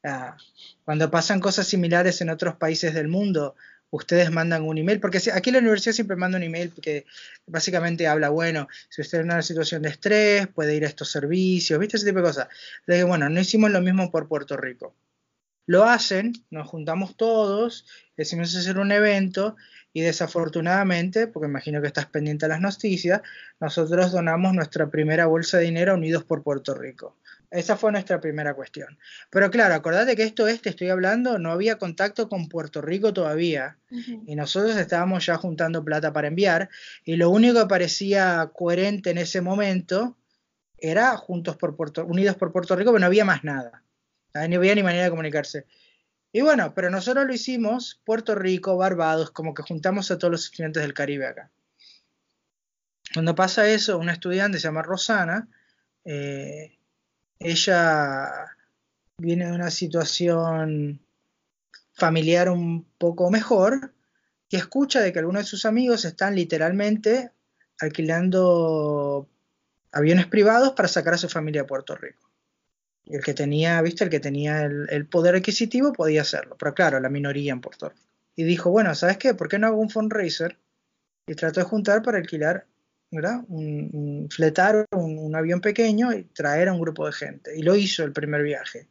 ah, 0.05 0.37
cuando 0.85 1.11
pasan 1.11 1.41
cosas 1.41 1.67
similares 1.67 2.21
en 2.21 2.29
otros 2.29 2.55
países 2.55 2.93
del 2.93 3.09
mundo, 3.09 3.55
ustedes 3.93 4.31
mandan 4.31 4.63
un 4.63 4.77
email, 4.79 4.99
porque 4.99 5.21
aquí 5.31 5.51
la 5.51 5.59
universidad 5.59 5.93
siempre 5.93 6.17
manda 6.17 6.37
un 6.37 6.43
email 6.43 6.73
que 6.81 7.05
básicamente 7.45 8.07
habla, 8.07 8.29
bueno, 8.29 8.67
si 8.89 9.01
usted 9.01 9.17
está 9.17 9.17
en 9.19 9.25
una 9.25 9.41
situación 9.43 9.83
de 9.83 9.89
estrés, 9.89 10.47
puede 10.47 10.75
ir 10.75 10.83
a 10.83 10.87
estos 10.87 11.11
servicios, 11.11 11.79
¿viste? 11.79 11.97
Ese 11.97 12.07
tipo 12.07 12.17
de 12.17 12.25
cosas. 12.25 12.47
Le 12.87 13.03
bueno, 13.03 13.29
no 13.29 13.39
hicimos 13.39 13.69
lo 13.69 13.81
mismo 13.81 14.09
por 14.09 14.27
Puerto 14.27 14.57
Rico. 14.57 14.95
Lo 15.67 15.83
hacen, 15.83 16.33
nos 16.49 16.67
juntamos 16.67 17.15
todos, 17.15 17.85
decimos 18.17 18.55
hacer 18.55 18.79
un 18.79 18.91
evento 18.91 19.55
y 19.93 20.01
desafortunadamente, 20.01 21.27
porque 21.27 21.47
imagino 21.47 21.79
que 21.79 21.87
estás 21.87 22.07
pendiente 22.07 22.47
de 22.47 22.49
las 22.49 22.61
noticias, 22.61 23.21
nosotros 23.59 24.11
donamos 24.11 24.53
nuestra 24.53 24.89
primera 24.89 25.27
bolsa 25.27 25.59
de 25.59 25.65
dinero 25.65 25.91
a 25.91 25.95
Unidos 25.95 26.23
por 26.23 26.41
Puerto 26.41 26.73
Rico. 26.73 27.15
Esa 27.53 27.77
fue 27.77 27.91
nuestra 27.91 28.19
primera 28.19 28.55
cuestión. 28.55 28.97
Pero 29.29 29.51
claro, 29.51 29.75
acordate 29.75 30.15
que 30.15 30.23
esto 30.23 30.47
es, 30.47 30.63
te 30.63 30.69
estoy 30.69 30.89
hablando, 30.89 31.37
no 31.37 31.51
había 31.51 31.77
contacto 31.77 32.27
con 32.27 32.49
Puerto 32.49 32.81
Rico 32.81 33.13
todavía. 33.13 33.77
Y 34.25 34.35
nosotros 34.35 34.75
estábamos 34.75 35.23
ya 35.27 35.37
juntando 35.37 35.85
plata 35.85 36.11
para 36.11 36.29
enviar. 36.29 36.69
Y 37.05 37.15
lo 37.15 37.29
único 37.29 37.59
que 37.59 37.67
parecía 37.67 38.49
coherente 38.55 39.11
en 39.11 39.19
ese 39.19 39.41
momento 39.41 40.17
era 40.79 41.15
Juntos 41.15 41.55
por 41.55 41.75
Puerto, 41.75 42.03
Unidos 42.05 42.35
por 42.37 42.51
Puerto 42.51 42.75
Rico, 42.75 42.89
pero 42.89 43.01
no 43.01 43.05
había 43.05 43.23
más 43.23 43.43
nada. 43.43 43.83
No 44.33 44.57
había 44.57 44.73
ni 44.73 44.81
manera 44.81 45.03
de 45.03 45.09
comunicarse. 45.11 45.67
Y 46.31 46.41
bueno, 46.41 46.73
pero 46.73 46.89
nosotros 46.89 47.27
lo 47.27 47.33
hicimos, 47.35 48.01
Puerto 48.03 48.33
Rico, 48.33 48.77
Barbados, 48.77 49.29
como 49.29 49.53
que 49.53 49.61
juntamos 49.61 50.09
a 50.09 50.17
todos 50.17 50.31
los 50.31 50.45
estudiantes 50.45 50.81
del 50.81 50.95
Caribe 50.95 51.27
acá. 51.27 51.51
Cuando 53.13 53.35
pasa 53.35 53.69
eso, 53.69 53.99
una 53.99 54.13
estudiante 54.13 54.57
se 54.57 54.63
llama 54.63 54.81
Rosana, 54.81 55.47
eh, 56.03 56.79
ella 57.43 58.55
viene 59.17 59.45
de 59.45 59.51
una 59.51 59.69
situación 59.71 60.99
familiar 61.93 62.49
un 62.49 62.85
poco 62.97 63.29
mejor 63.29 63.93
y 64.49 64.55
escucha 64.55 65.01
de 65.01 65.13
que 65.13 65.19
algunos 65.19 65.43
de 65.43 65.49
sus 65.49 65.65
amigos 65.65 66.05
están 66.05 66.35
literalmente 66.35 67.31
alquilando 67.79 69.27
aviones 69.91 70.27
privados 70.27 70.73
para 70.73 70.87
sacar 70.87 71.13
a 71.13 71.17
su 71.17 71.29
familia 71.29 71.61
a 71.61 71.67
Puerto 71.67 71.95
Rico. 71.95 72.29
Y 73.05 73.15
el 73.15 73.23
que 73.23 73.33
tenía, 73.33 73.81
viste, 73.81 74.03
el 74.03 74.09
que 74.09 74.19
tenía 74.19 74.63
el, 74.63 75.05
poder 75.07 75.35
adquisitivo 75.35 75.91
podía 75.93 76.21
hacerlo, 76.21 76.55
pero 76.57 76.73
claro, 76.73 76.99
la 76.99 77.09
minoría 77.09 77.51
en 77.51 77.61
Puerto 77.61 77.89
Rico. 77.89 78.01
Y 78.35 78.43
dijo, 78.43 78.71
bueno, 78.71 78.95
¿sabes 78.95 79.17
qué? 79.17 79.33
¿Por 79.33 79.49
qué 79.49 79.59
no 79.59 79.67
hago 79.67 79.77
un 79.77 79.89
fundraiser? 79.89 80.57
Y 81.27 81.35
trató 81.35 81.59
de 81.59 81.65
juntar 81.65 82.01
para 82.01 82.17
alquilar 82.17 82.65
un, 83.47 84.27
fletar 84.29 84.85
un, 84.91 85.35
avión 85.35 85.61
pequeño 85.61 86.13
y 86.13 86.23
traer 86.23 86.69
a 86.69 86.73
un 86.73 86.79
grupo 86.79 87.05
de 87.05 87.13
gente. 87.13 87.57
Y 87.57 87.63
lo 87.63 87.75
hizo 87.75 88.03
el 88.03 88.13
primer 88.13 88.43
viaje. 88.43 88.87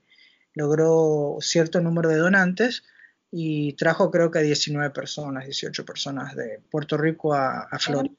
Logró 0.54 1.38
cierto 1.40 1.80
número 1.80 2.08
de 2.08 2.16
donantes 2.16 2.84
y 3.30 3.72
trajo 3.74 4.10
creo 4.10 4.30
que 4.30 4.40
19 4.40 4.90
personas, 4.90 5.44
18 5.46 5.84
personas 5.84 6.36
de 6.36 6.60
Puerto 6.70 6.96
Rico 6.96 7.34
a, 7.34 7.66
Florida. 7.78 8.14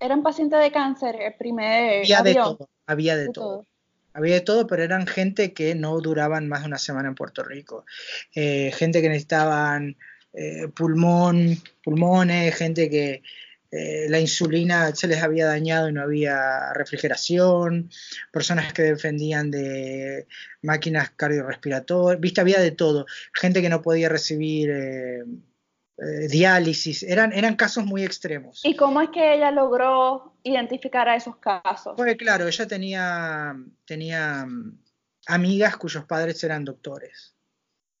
Eran, 0.00 0.22
pacientes 0.22 0.60
de 0.60 0.72
cáncer 0.72 1.16
el 1.20 1.34
primer 1.34 2.00
había 2.02 2.22
De 2.22 2.34
todo, 2.34 2.68
había 2.86 3.16
de, 3.16 3.28
todo. 3.28 3.66
Había 4.12 4.34
de 4.34 4.40
todo, 4.40 4.66
pero 4.66 4.82
eran 4.82 5.06
gente 5.06 5.52
que 5.52 5.74
no 5.74 6.00
duraban 6.00 6.48
más 6.48 6.62
de 6.62 6.66
una 6.66 6.78
semana 6.78 7.08
en 7.08 7.14
Puerto 7.14 7.42
Rico. 7.42 7.86
Eh, 8.34 8.72
gente 8.74 9.00
que 9.00 9.08
necesitaban 9.08 9.96
eh, 10.32 10.68
pulmón, 10.74 11.56
pulmones, 11.82 12.54
gente 12.54 12.90
que 12.90 13.22
eh, 13.70 14.06
la 14.08 14.20
insulina 14.20 14.94
se 14.94 15.08
les 15.08 15.22
había 15.22 15.46
dañado 15.46 15.88
y 15.88 15.92
no 15.92 16.02
había 16.02 16.72
refrigeración, 16.72 17.90
personas 18.32 18.72
que 18.72 18.82
dependían 18.82 19.50
de 19.50 20.26
máquinas 20.62 21.10
cardiorrespiratorias, 21.10 22.20
viste, 22.20 22.40
había 22.40 22.60
de 22.60 22.70
todo, 22.70 23.06
gente 23.34 23.62
que 23.62 23.68
no 23.68 23.82
podía 23.82 24.08
recibir 24.08 24.70
eh, 24.70 25.24
eh, 25.98 26.28
diálisis, 26.28 27.02
eran, 27.02 27.32
eran 27.32 27.56
casos 27.56 27.84
muy 27.84 28.04
extremos. 28.04 28.60
¿Y 28.64 28.76
cómo 28.76 29.00
es 29.00 29.10
que 29.10 29.34
ella 29.34 29.50
logró 29.50 30.34
identificar 30.44 31.08
a 31.08 31.16
esos 31.16 31.36
casos? 31.38 31.94
Pues 31.96 32.16
claro, 32.16 32.46
ella 32.46 32.68
tenía, 32.68 33.56
tenía 33.84 34.46
mm, 34.46 34.78
amigas 35.26 35.76
cuyos 35.76 36.04
padres 36.04 36.42
eran 36.44 36.64
doctores. 36.64 37.34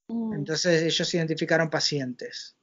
Mm. 0.08 0.34
Entonces 0.34 0.82
ellos 0.82 1.14
identificaron 1.14 1.70
pacientes 1.70 2.55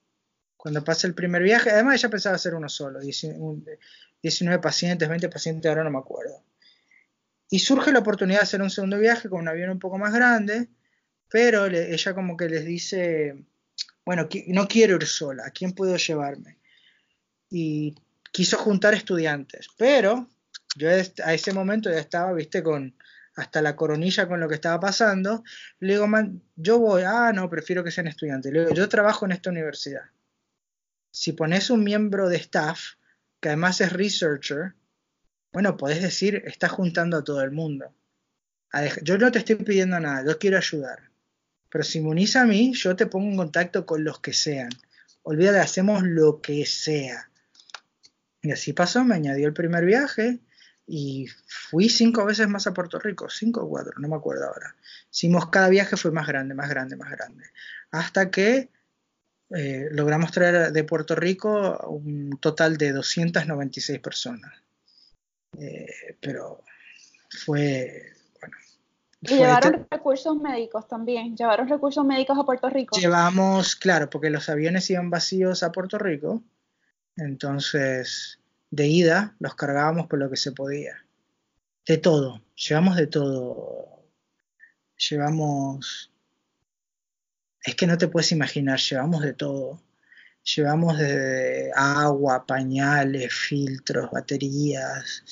cuando 0.64 0.82
pasa 0.82 1.08
el 1.08 1.14
primer 1.14 1.44
viaje. 1.44 1.72
Además, 1.72 1.96
ella 1.96 2.10
pensaba 2.10 2.38
hacer 2.38 2.56
uno 2.56 2.70
solo, 2.70 3.02
19 3.02 4.60
pacientes, 4.62 5.10
20 5.10 5.28
pacientes, 5.28 5.68
ahora 5.68 5.84
no 5.84 5.92
me 5.92 5.98
acuerdo. 5.98 6.42
Y 7.50 7.60
surge 7.60 7.92
la 7.92 8.00
oportunidad 8.00 8.40
de 8.40 8.44
hacer 8.44 8.62
un 8.62 8.70
segundo 8.70 8.98
viaje 8.98 9.28
con 9.28 9.42
un 9.42 9.50
avión 9.50 9.72
un 9.72 9.80
poco 9.80 9.98
más 9.98 10.14
grande, 10.14 10.70
pero 11.30 11.66
ella 11.66 12.14
como 12.16 12.38
que 12.38 12.48
les 12.48 12.64
dice, 12.64 13.44
bueno, 14.06 14.30
no 14.48 14.66
quiero 14.70 14.96
ir 14.96 15.06
sola, 15.06 15.48
¿a 15.48 15.52
quién 15.52 15.74
puedo 15.74 15.98
llevarme? 15.98 16.60
Y 17.50 17.94
quiso 18.32 18.58
juntar 18.58 18.94
estudiantes, 18.94 19.68
pero 19.78 20.30
yo 20.78 20.88
a 20.90 21.34
ese 21.34 21.52
momento 21.52 21.92
ya 21.92 22.00
estaba, 22.00 22.32
viste, 22.32 22.64
con 22.64 22.96
hasta 23.36 23.62
la 23.62 23.76
coronilla 23.76 24.30
con 24.30 24.40
lo 24.40 24.48
que 24.48 24.56
estaba 24.56 24.80
pasando. 24.80 25.44
Le 25.80 25.94
digo, 25.96 26.08
man, 26.08 26.42
yo 26.56 26.80
voy, 26.80 27.02
ah, 27.06 27.34
no, 27.34 27.50
prefiero 27.50 27.84
que 27.84 27.92
sean 27.92 28.08
estudiantes. 28.08 28.54
Le 28.54 28.62
digo, 28.62 28.74
yo 28.74 28.88
trabajo 28.88 29.26
en 29.26 29.34
esta 29.34 29.50
universidad 29.50 30.04
si 31.14 31.32
pones 31.32 31.70
un 31.70 31.84
miembro 31.84 32.28
de 32.28 32.38
staff, 32.38 32.96
que 33.40 33.50
además 33.50 33.80
es 33.82 33.94
researcher, 33.94 34.74
bueno, 35.52 35.78
podés 35.78 36.02
decir, 36.02 36.42
estás 36.48 36.72
juntando 36.72 37.18
a 37.18 37.24
todo 37.24 37.42
el 37.44 37.52
mundo. 37.52 37.94
Yo 39.04 39.20
no 39.20 39.32
te 39.32 39.38
estoy 39.38 39.58
pidiendo 39.58 40.00
nada, 40.00 40.26
yo 40.26 40.40
quiero 40.40 40.58
ayudar. 40.58 41.12
Pero 41.70 41.84
si 41.84 42.02
me 42.02 42.10
unís 42.10 42.36
a 42.36 42.46
mí, 42.46 42.74
yo 42.74 42.96
te 42.96 43.06
pongo 43.06 43.30
en 43.30 43.38
contacto 43.38 43.86
con 43.86 44.04
los 44.04 44.20
que 44.22 44.34
sean. 44.34 44.70
Olvídate, 45.22 45.60
hacemos 45.60 46.02
lo 46.02 46.42
que 46.42 46.66
sea. 46.66 47.30
Y 48.42 48.52
así 48.52 48.74
pasó, 48.74 49.04
me 49.04 49.14
añadió 49.14 49.46
el 49.46 49.54
primer 49.54 49.86
viaje 49.86 50.40
y 50.88 51.28
fui 51.46 51.90
cinco 51.90 52.26
veces 52.26 52.48
más 52.48 52.66
a 52.66 52.74
Puerto 52.74 52.98
Rico, 52.98 53.30
cinco 53.30 53.62
o 53.62 53.70
cuatro, 53.70 53.94
no 54.00 54.08
me 54.08 54.16
acuerdo 54.16 54.48
ahora. 54.48 54.76
Hicimos 55.12 55.52
cada 55.52 55.70
viaje 55.70 55.96
fue 55.96 56.10
más 56.10 56.28
grande, 56.28 56.56
más 56.56 56.70
grande, 56.70 56.96
más 56.96 57.12
grande. 57.12 57.46
Hasta 57.92 58.32
que 58.32 58.72
eh, 59.56 59.90
logramos 59.92 60.32
traer 60.32 60.72
de 60.72 60.84
Puerto 60.84 61.16
Rico 61.16 61.78
un 61.88 62.38
total 62.40 62.78
de 62.78 62.92
296 62.92 64.00
personas. 64.00 64.52
Eh, 65.60 66.18
pero 66.20 66.64
fue, 67.30 68.14
bueno. 68.40 68.58
Y 69.22 69.36
llevaron 69.36 69.86
recursos 69.92 70.36
médicos 70.38 70.88
también, 70.88 71.38
llevaron 71.38 71.68
recursos 71.68 72.04
médicos 72.04 72.38
a 72.40 72.44
Puerto 72.44 72.70
Rico. 72.70 72.98
Llevamos, 72.98 73.76
claro, 73.76 74.10
porque 74.10 74.32
los 74.32 74.50
aviones 74.50 74.90
iban 74.90 75.12
vacíos 75.12 75.62
a 75.62 75.72
Puerto 75.72 76.00
Rico, 76.00 76.42
entonces 77.16 78.40
de 78.72 78.88
ida 78.88 79.36
los 79.38 79.54
cargábamos 79.54 80.08
por 80.08 80.18
lo 80.18 80.32
que 80.32 80.38
se 80.38 80.52
podía. 80.52 81.06
De 81.86 81.98
todo, 81.98 82.42
llevamos 82.56 82.96
de 82.96 83.08
todo. 83.08 84.04
Llevamos 85.10 86.13
es 87.64 87.76
que 87.76 87.88
no 87.88 87.98
te 87.98 88.08
puedes 88.08 88.32
imaginar, 88.32 88.80
llevamos 88.80 89.22
de 89.22 89.34
todo. 89.34 89.80
Llevamos 90.56 90.98
de 90.98 91.72
agua, 91.74 92.46
pañales, 92.46 93.34
filtros, 93.34 94.12
baterías, 94.12 95.24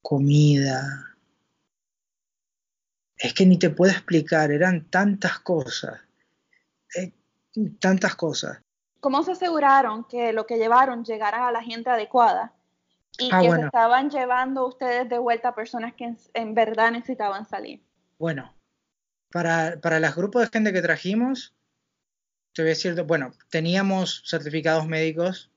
comida. 0.00 1.14
Es 3.18 3.34
que 3.34 3.44
ni 3.44 3.58
te 3.58 3.68
puedo 3.68 3.92
explicar, 3.92 4.50
eran 4.50 4.86
tantas 4.90 5.40
cosas, 5.40 6.00
eh, 6.96 7.12
tantas 7.78 8.14
cosas. 8.14 8.62
¿cómo 9.00 9.22
se 9.22 9.32
aseguraron 9.32 10.04
que 10.04 10.32
lo 10.32 10.46
que 10.46 10.58
llevaron 10.58 11.04
llegara 11.04 11.48
a 11.48 11.52
la 11.52 11.62
gente 11.62 11.90
adecuada? 11.90 12.52
Y 13.18 13.30
Ah, 13.32 13.40
que 13.40 13.48
bueno. 13.48 13.62
se 13.62 13.66
estaban 13.66 14.10
llevando 14.10 14.66
ustedes 14.66 15.08
de 15.08 15.18
vuelta 15.18 15.48
a 15.48 15.54
personas 15.54 15.94
que 15.94 16.04
en, 16.04 16.18
en 16.34 16.54
verdad 16.54 16.92
necesitaban 16.92 17.44
salir. 17.44 17.82
Bueno, 18.18 18.54
para, 19.30 19.80
para 19.80 20.00
los 20.00 20.14
grupos 20.14 20.42
de 20.42 20.48
gente 20.48 20.72
que 20.72 20.82
trajimos, 20.82 21.54
te 22.52 22.62
voy 22.62 22.70
a 22.70 22.74
decir, 22.74 23.00
bueno, 23.02 23.32
teníamos 23.48 24.22
certificados 24.26 24.86
médicos 24.86 25.50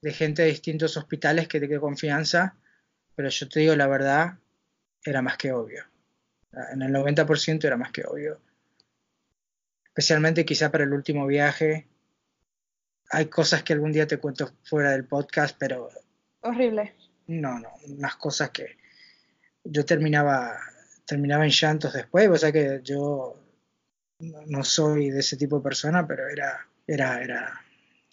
de 0.00 0.12
gente 0.12 0.42
de 0.42 0.48
distintos 0.48 0.96
hospitales 0.96 1.48
que 1.48 1.60
te 1.60 1.66
de 1.66 1.80
confianza, 1.80 2.56
pero 3.16 3.28
yo 3.28 3.48
te 3.48 3.60
digo 3.60 3.74
la 3.74 3.86
verdad, 3.86 4.38
era 5.02 5.22
más 5.22 5.36
que 5.36 5.52
obvio. 5.52 5.84
En 6.72 6.82
el 6.82 6.92
90% 6.92 7.64
era 7.64 7.76
más 7.76 7.90
que 7.90 8.04
obvio. 8.06 8.40
Especialmente 9.86 10.44
quizá 10.44 10.70
para 10.70 10.84
el 10.84 10.92
último 10.92 11.26
viaje. 11.26 11.88
Hay 13.10 13.26
cosas 13.26 13.62
que 13.62 13.72
algún 13.72 13.92
día 13.92 14.06
te 14.06 14.18
cuento 14.18 14.52
fuera 14.64 14.90
del 14.92 15.04
podcast, 15.04 15.56
pero 15.58 15.88
Horrible. 16.40 16.94
no, 17.26 17.58
no, 17.58 17.70
unas 17.86 18.16
cosas 18.16 18.50
que 18.50 18.76
yo 19.64 19.84
terminaba, 19.84 20.58
terminaba 21.04 21.44
en 21.44 21.50
llantos 21.50 21.92
después, 21.92 22.28
o 22.28 22.36
sea 22.36 22.52
que 22.52 22.80
yo 22.82 23.40
no, 24.18 24.64
soy 24.64 25.10
de 25.10 25.20
ese 25.20 25.36
tipo 25.36 25.58
de 25.58 25.62
persona, 25.62 26.06
pero 26.06 26.28
era, 26.28 26.66
era, 26.86 27.22
era, 27.22 27.60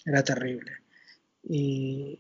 era 0.06 0.24
terrible. 0.24 0.72
Y 1.44 2.20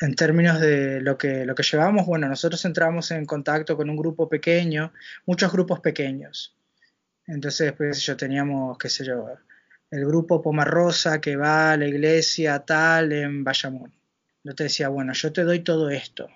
en 0.00 0.14
términos 0.14 0.60
de 0.60 1.00
lo 1.00 1.16
que, 1.16 1.44
lo 1.46 1.54
que 1.54 1.62
llevamos, 1.62 2.06
bueno, 2.06 2.28
nosotros 2.28 2.64
entramos 2.64 3.10
en 3.10 3.24
contacto 3.26 3.76
con 3.76 3.88
un 3.88 3.96
grupo 3.96 4.28
pequeño, 4.28 4.92
muchos 5.24 5.52
grupos 5.52 5.80
pequeños. 5.80 6.56
Entonces, 7.26 7.66
después 7.66 8.00
yo 8.02 8.16
teníamos, 8.16 8.78
qué 8.78 8.88
sé 8.88 9.04
yo, 9.04 9.26
el 9.90 10.06
grupo 10.06 10.42
Pomarrosa 10.42 11.20
que 11.20 11.36
va 11.36 11.72
a 11.72 11.76
la 11.76 11.86
iglesia 11.86 12.60
tal 12.60 13.12
en 13.12 13.44
Bayamón. 13.44 13.92
Yo 14.44 14.54
te 14.54 14.64
decía, 14.64 14.88
bueno, 14.88 15.12
yo 15.12 15.32
te 15.32 15.42
doy 15.42 15.60
todo 15.60 15.90
esto. 15.90 16.28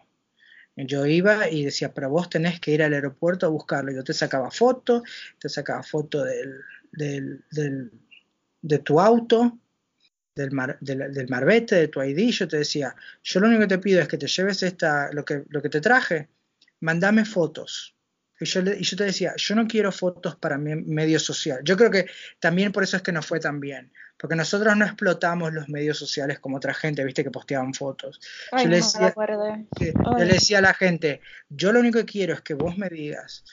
Yo 0.77 1.05
iba 1.07 1.49
y 1.51 1.65
decía, 1.65 1.93
pero 1.93 2.09
vos 2.11 2.31
tenés 2.31 2.61
que 2.61 2.71
ir 2.73 2.83
al 2.83 2.95
aeropuerto 2.95 3.47
a 3.47 3.51
buscarlo. 3.51 3.93
Yo 3.93 4.03
te 4.05 4.15
sacaba 4.15 4.51
foto, 4.51 5.03
te 5.39 5.49
sacaba 5.49 5.83
foto 5.83 6.25
del, 6.25 6.61
del, 7.51 7.91
de 8.63 8.79
tu 8.79 9.01
auto, 9.01 9.59
del, 10.35 10.53
mar- 10.53 10.79
del, 10.81 11.13
del 11.13 11.29
marbete, 11.29 11.77
de 11.77 11.89
tu 11.89 12.03
ID. 12.03 12.31
Yo 12.31 12.49
te 12.49 12.59
decía, 12.59 12.95
yo 13.23 13.41
lo 13.41 13.49
único 13.49 13.63
que 13.63 13.69
te 13.69 13.79
pido 13.79 14.01
es 14.01 14.09
que 14.09 14.19
te 14.19 14.27
lleves 14.29 14.63
esta, 14.63 15.13
lo 15.13 15.25
que, 15.25 15.45
lo 15.49 15.63
que 15.63 15.69
te 15.71 15.81
traje, 15.81 16.29
mandame 16.81 17.25
fotos. 17.25 17.97
Y 18.41 18.47
yo, 18.47 18.61
y 18.63 18.83
yo 18.85 18.97
te 18.97 19.05
decía, 19.05 19.35
yo 19.37 19.55
no 19.55 19.67
quiero 19.67 19.93
fotos 19.93 20.37
para 20.37 20.59
mi 20.59 20.75
medio 20.77 21.19
social. 21.21 21.61
Yo 21.65 21.77
creo 21.77 21.91
que 21.91 22.07
también 22.41 22.73
por 22.73 22.83
eso 22.83 22.97
es 22.97 23.03
que 23.03 23.13
nos 23.13 23.27
fue 23.27 23.41
tan 23.41 23.61
bien. 23.61 23.93
Porque 24.21 24.37
nosotros 24.37 24.77
no 24.77 24.85
explotamos 24.85 25.51
los 25.53 25.71
medios 25.71 25.97
sociales 25.97 26.39
como 26.41 26.59
otra 26.59 26.75
gente, 26.75 27.03
viste, 27.05 27.25
que 27.25 27.31
posteaban 27.31 27.73
fotos. 27.73 28.21
Ay, 28.53 28.65
Yo 28.65 28.69
no 28.69 28.71
le 28.71 28.77
decía-. 28.77 29.15
Sí. 29.79 29.93
Yo 29.95 30.19
le 30.19 30.33
decía 30.35 30.59
a 30.59 30.61
la 30.61 30.75
gente, 30.75 31.23
yo 31.49 31.73
lo 31.73 31.81
único 31.81 31.99
que 32.01 32.05
quiero 32.05 32.35
es 32.35 32.43
que 32.43 32.53
vos 32.53 32.77
me 32.77 32.91
digas, 32.91 33.45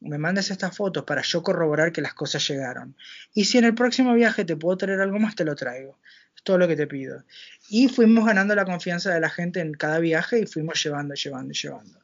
me 0.00 0.18
mandes 0.18 0.50
estas 0.50 0.76
fotos 0.76 1.04
para 1.04 1.22
yo 1.22 1.44
corroborar 1.44 1.92
que 1.92 2.00
las 2.00 2.12
cosas 2.12 2.46
llegaron. 2.48 2.96
Y 3.34 3.44
si 3.44 3.58
en 3.58 3.64
el 3.66 3.74
próximo 3.76 4.14
viaje 4.14 4.44
te 4.44 4.56
puedo 4.56 4.76
traer 4.76 5.00
algo 5.00 5.20
más, 5.20 5.36
te 5.36 5.44
lo 5.44 5.54
traigo. 5.54 6.00
Es 6.34 6.42
todo 6.42 6.58
lo 6.58 6.66
que 6.66 6.74
te 6.74 6.88
pido. 6.88 7.22
Y 7.68 7.88
fuimos 7.88 8.26
ganando 8.26 8.56
la 8.56 8.64
confianza 8.64 9.14
de 9.14 9.20
la 9.20 9.30
gente 9.30 9.60
en 9.60 9.74
cada 9.74 10.00
viaje 10.00 10.40
y 10.40 10.46
fuimos 10.46 10.82
llevando, 10.82 11.14
llevando, 11.14 11.52
llevando. 11.52 12.00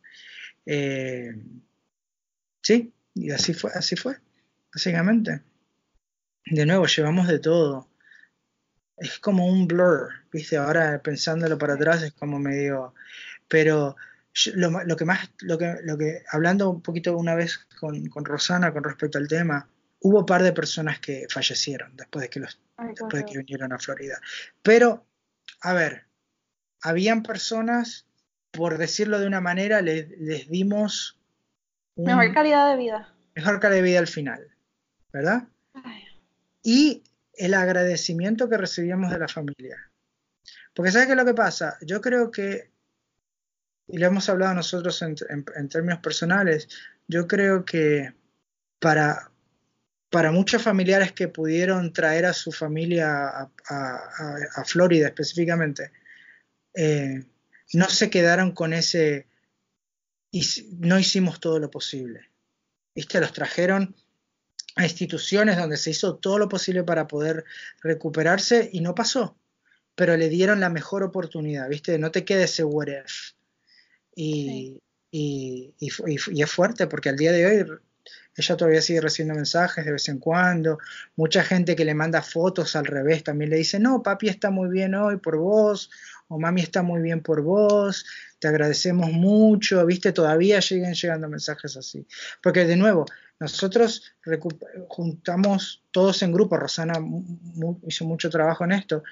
Eh, 0.64 1.34
sí, 2.62 2.92
y 3.14 3.32
así 3.32 3.52
fue, 3.52 3.72
así 3.74 3.96
fue, 3.96 4.16
básicamente. 4.72 5.42
De 6.46 6.66
nuevo, 6.66 6.86
llevamos 6.86 7.26
de 7.26 7.40
todo. 7.40 7.88
Es 8.96 9.18
como 9.18 9.46
un 9.46 9.66
blur, 9.66 10.10
¿viste? 10.32 10.56
Ahora 10.56 11.00
pensándolo 11.02 11.58
para 11.58 11.74
atrás 11.74 12.02
es 12.02 12.12
como 12.12 12.38
medio... 12.38 12.94
Pero 13.48 13.96
yo- 14.34 14.52
lo, 14.56 14.70
lo 14.84 14.96
que 14.96 15.04
más, 15.04 15.30
lo 15.42 15.58
que, 15.58 15.76
lo 15.84 15.98
que, 15.98 16.22
hablando 16.30 16.70
un 16.70 16.82
poquito 16.82 17.16
una 17.16 17.34
vez 17.34 17.58
con, 17.80 18.06
con 18.08 18.24
Rosana 18.24 18.72
con 18.72 18.84
respecto 18.84 19.18
al 19.18 19.28
tema, 19.28 19.68
hubo 20.00 20.20
un 20.20 20.26
par 20.26 20.42
de 20.42 20.52
personas 20.52 21.00
que 21.00 21.26
fallecieron 21.30 21.96
después 21.96 22.22
de 22.22 22.30
que 22.30 22.40
los 22.40 22.58
Ay, 22.76 22.88
después 22.88 23.24
de 23.24 23.24
que 23.24 23.38
vinieron 23.38 23.72
a 23.72 23.78
Florida. 23.78 24.18
Pero, 24.62 25.04
a 25.60 25.74
ver, 25.74 26.06
habían 26.82 27.22
personas, 27.22 28.06
por 28.50 28.78
decirlo 28.78 29.18
de 29.20 29.26
una 29.26 29.40
manera, 29.40 29.82
les, 29.82 30.08
les 30.18 30.48
dimos 30.48 31.18
un 31.96 32.06
Mejor 32.06 32.32
calidad 32.34 32.70
de 32.70 32.76
vida. 32.76 33.14
mejor 33.34 33.60
calidad 33.60 33.82
de 33.82 33.88
vida 33.90 33.98
al 33.98 34.06
final, 34.06 34.48
¿verdad? 35.12 35.44
Ay, 35.74 36.04
Y 36.62 37.02
el 37.34 37.54
agradecimiento 37.54 38.48
que 38.48 38.58
recibíamos 38.58 39.10
de 39.10 39.18
la 39.18 39.28
familia. 39.28 39.90
Porque 40.74 40.90
¿sabes 40.90 41.06
qué 41.06 41.12
es 41.12 41.18
lo 41.18 41.24
que 41.24 41.34
pasa? 41.34 41.76
Yo 41.82 42.00
creo 42.00 42.30
que, 42.30 42.70
y 43.88 43.98
lo 43.98 44.06
hemos 44.06 44.28
hablado 44.28 44.54
nosotros 44.54 45.02
en, 45.02 45.68
términos 45.68 45.98
personales, 46.00 46.68
yo 47.08 47.26
creo 47.26 47.64
que 47.64 48.14
para, 48.78 49.30
para 50.10 50.32
muchos 50.32 50.62
familiares 50.62 51.12
que 51.12 51.28
pudieron 51.28 51.92
traer 51.92 52.26
a 52.26 52.32
su 52.32 52.52
familia 52.52 53.50
a, 53.68 54.64
Florida 54.64 55.08
específicamente, 55.08 55.92
eh, 56.74 57.24
no 57.74 57.88
se 57.88 58.10
quedaron 58.10 58.52
con 58.52 58.72
ese, 58.72 59.26
"Hic- 60.32 60.68
no 60.78 60.98
hicimos 60.98 61.40
todo 61.40 61.58
lo 61.58 61.70
posible. 61.70 62.30
¿Viste? 62.94 63.20
Los 63.20 63.32
trajeron 63.32 63.94
a 64.76 64.84
instituciones 64.84 65.56
donde 65.56 65.76
se 65.76 65.90
hizo 65.90 66.16
todo 66.16 66.38
lo 66.38 66.48
posible 66.48 66.82
para 66.84 67.06
poder 67.06 67.44
recuperarse 67.82 68.70
y 68.72 68.80
no 68.80 68.94
pasó. 68.94 69.36
Pero 69.94 70.16
le 70.16 70.28
dieron 70.28 70.60
la 70.60 70.70
mejor 70.70 71.02
oportunidad, 71.02 71.68
¿viste? 71.68 71.98
No 71.98 72.10
te 72.10 72.24
quede 72.24 72.44
ese 72.44 72.64
what 72.64 72.88
if. 72.88 73.32
Y, 74.14 74.80
y, 75.10 75.74
y 75.78 75.90
y 76.30 76.42
es 76.42 76.50
fuerte 76.50 76.86
porque 76.86 77.10
al 77.10 77.16
día 77.16 77.32
de 77.32 77.46
hoy 77.46 77.80
ella 78.36 78.56
todavía 78.56 78.80
sigue 78.80 79.00
recibiendo 79.00 79.34
mensajes 79.34 79.84
de 79.84 79.92
vez 79.92 80.08
en 80.08 80.18
cuando. 80.18 80.78
Mucha 81.16 81.42
gente 81.42 81.76
que 81.76 81.84
le 81.84 81.94
manda 81.94 82.22
fotos 82.22 82.76
al 82.76 82.86
revés 82.86 83.24
también 83.24 83.50
le 83.50 83.56
dice, 83.56 83.78
no, 83.78 84.02
papi 84.02 84.28
está 84.28 84.50
muy 84.50 84.70
bien 84.70 84.94
hoy 84.94 85.18
por 85.18 85.36
vos, 85.36 85.90
o 86.28 86.38
mami 86.38 86.62
está 86.62 86.82
muy 86.82 87.02
bien 87.02 87.20
por 87.20 87.42
vos, 87.42 88.06
te 88.38 88.48
agradecemos 88.48 89.12
mucho, 89.12 89.84
viste, 89.84 90.12
todavía 90.12 90.62
siguen 90.62 90.94
llegando 90.94 91.28
mensajes 91.28 91.76
así. 91.76 92.06
Porque 92.42 92.64
de 92.64 92.76
nuevo, 92.76 93.04
nosotros 93.42 94.14
juntamos 94.88 95.82
todos 95.90 96.22
en 96.22 96.32
grupo, 96.32 96.56
Rosana 96.56 96.94
hizo 97.88 98.04
mucho 98.04 98.30
trabajo 98.30 98.62
en 98.64 98.72
esto, 98.72 99.02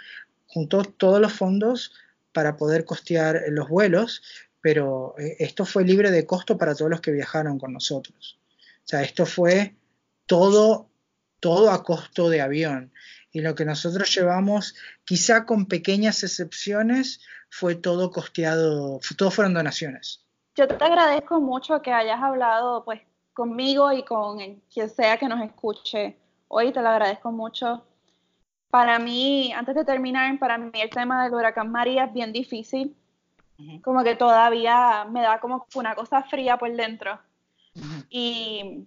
juntó 0.47 0.85
todos 0.85 1.21
los 1.21 1.33
fondos 1.33 1.93
para 2.33 2.57
poder 2.57 2.85
costear 2.85 3.43
los 3.49 3.69
vuelos, 3.69 4.23
pero 4.61 5.17
eh, 5.19 5.35
esto 5.41 5.65
fue 5.65 5.85
libre 5.85 6.13
de 6.13 6.27
costo 6.27 6.57
para 6.57 6.77
todos 6.77 6.91
los 6.91 7.01
que 7.01 7.11
viajaron 7.11 7.59
con 7.59 7.73
nosotros. 7.73 8.39
O 8.85 8.89
sea, 8.91 9.03
esto 9.03 9.27
fue 9.27 9.75
todo, 10.27 10.89
todo 11.41 11.73
a 11.73 11.83
costo 11.83 12.31
de 12.31 12.41
avión. 12.41 12.93
Y 13.33 13.41
lo 13.41 13.57
que 13.57 13.65
nosotros 13.65 14.15
llevamos, 14.15 14.77
quizá 15.05 15.45
con 15.45 15.67
pequeñas 15.67 16.23
excepciones, 16.23 17.21
fue 17.49 17.75
todo 17.75 18.13
costeado, 18.13 19.01
todo 19.17 19.33
fueron 19.33 19.55
donaciones. 19.55 20.25
Yo 20.55 20.69
te 20.69 20.85
agradezco 20.85 21.41
mucho 21.41 21.83
que 21.83 21.93
hayas 21.93 22.21
hablado 22.23 22.85
pues 22.85 23.01
conmigo 23.41 23.91
y 23.91 24.03
con 24.03 24.39
quien 24.71 24.91
sea 24.91 25.17
que 25.17 25.27
nos 25.27 25.41
escuche. 25.41 26.15
Hoy 26.49 26.73
te 26.73 26.83
lo 26.83 26.91
agradezco 26.91 27.33
mucho. 27.33 27.83
Para 28.69 28.99
mí, 28.99 29.51
antes 29.55 29.75
de 29.75 29.85
terminar, 29.87 30.39
para 30.39 30.59
mí 30.59 30.71
el 30.75 30.91
tema 30.91 31.25
del 31.25 31.33
huracán 31.33 31.73
María 31.73 32.05
es 32.05 32.13
bien 32.13 32.35
difícil. 32.35 32.95
Como 33.83 34.05
que 34.05 34.15
todavía 34.15 35.07
me 35.11 35.23
da 35.23 35.41
como 35.41 35.67
una 35.75 35.95
cosa 35.95 36.23
fría 36.25 36.59
por 36.59 36.71
dentro. 36.71 37.19
Y, 38.11 38.87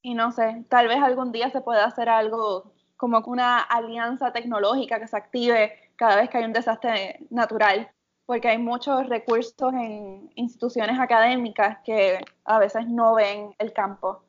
y 0.00 0.14
no 0.14 0.32
sé, 0.32 0.64
tal 0.70 0.88
vez 0.88 1.02
algún 1.02 1.32
día 1.32 1.50
se 1.50 1.60
pueda 1.60 1.84
hacer 1.84 2.08
algo 2.08 2.72
como 2.96 3.18
una 3.26 3.58
alianza 3.58 4.32
tecnológica 4.32 4.98
que 4.98 5.08
se 5.08 5.18
active 5.18 5.90
cada 5.96 6.16
vez 6.16 6.30
que 6.30 6.38
hay 6.38 6.44
un 6.44 6.54
desastre 6.54 7.26
natural, 7.28 7.90
porque 8.26 8.48
hay 8.48 8.58
muchos 8.58 9.08
recursos 9.08 9.72
en 9.74 10.30
instituciones 10.36 10.98
académicas 10.98 11.78
que 11.84 12.18
a 12.44 12.58
veces 12.58 12.86
no 12.86 13.14
ven 13.14 13.54
el 13.58 13.72
campo. 13.72 14.22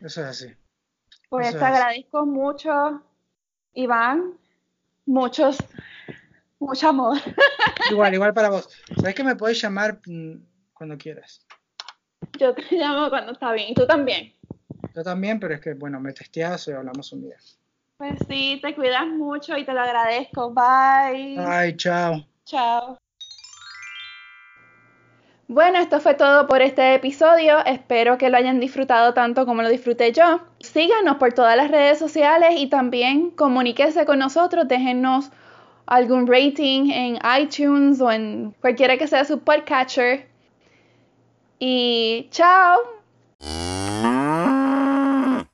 Eso 0.00 0.20
es 0.22 0.26
así. 0.26 0.54
Pues 1.28 1.48
Eso 1.48 1.58
te 1.58 1.64
es. 1.64 1.70
agradezco 1.70 2.26
mucho, 2.26 3.02
Iván, 3.74 4.38
muchos, 5.06 5.58
mucho 6.58 6.88
amor. 6.88 7.16
Igual, 7.90 8.14
igual 8.14 8.34
para 8.34 8.50
vos. 8.50 8.68
Sabes 8.96 9.14
que 9.14 9.24
me 9.24 9.34
podés 9.36 9.60
llamar 9.60 10.00
mm, 10.06 10.34
cuando 10.72 10.96
quieras. 10.96 11.44
Yo 12.38 12.54
te 12.54 12.62
llamo 12.70 13.08
cuando 13.08 13.32
está 13.32 13.52
bien, 13.52 13.70
y 13.70 13.74
tú 13.74 13.86
también. 13.86 14.34
Yo 14.94 15.02
también, 15.02 15.40
pero 15.40 15.54
es 15.54 15.60
que, 15.60 15.74
bueno, 15.74 15.98
me 16.00 16.12
testeas 16.12 16.68
y 16.68 16.72
hablamos 16.72 17.12
un 17.12 17.22
día. 17.22 17.36
Pues 17.96 18.18
sí, 18.28 18.58
te 18.62 18.74
cuidas 18.74 19.06
mucho 19.06 19.56
y 19.56 19.64
te 19.64 19.72
lo 19.72 19.80
agradezco. 19.80 20.52
Bye. 20.52 21.36
Ay, 21.38 21.76
chao. 21.76 22.24
Chao. 22.44 23.09
Bueno, 25.52 25.80
esto 25.80 25.98
fue 25.98 26.14
todo 26.14 26.46
por 26.46 26.62
este 26.62 26.94
episodio. 26.94 27.58
Espero 27.66 28.18
que 28.18 28.30
lo 28.30 28.36
hayan 28.36 28.60
disfrutado 28.60 29.14
tanto 29.14 29.46
como 29.46 29.62
lo 29.62 29.68
disfruté 29.68 30.12
yo. 30.12 30.42
Síganos 30.60 31.16
por 31.16 31.32
todas 31.32 31.56
las 31.56 31.72
redes 31.72 31.98
sociales 31.98 32.50
y 32.56 32.68
también 32.68 33.32
comuníquese 33.32 34.06
con 34.06 34.20
nosotros. 34.20 34.68
Déjenos 34.68 35.32
algún 35.86 36.28
rating 36.28 36.90
en 36.92 37.18
iTunes 37.36 38.00
o 38.00 38.12
en 38.12 38.54
cualquiera 38.60 38.96
que 38.96 39.08
sea 39.08 39.24
su 39.24 39.40
podcatcher. 39.40 40.28
Y 41.58 42.28
chao. 42.30 42.78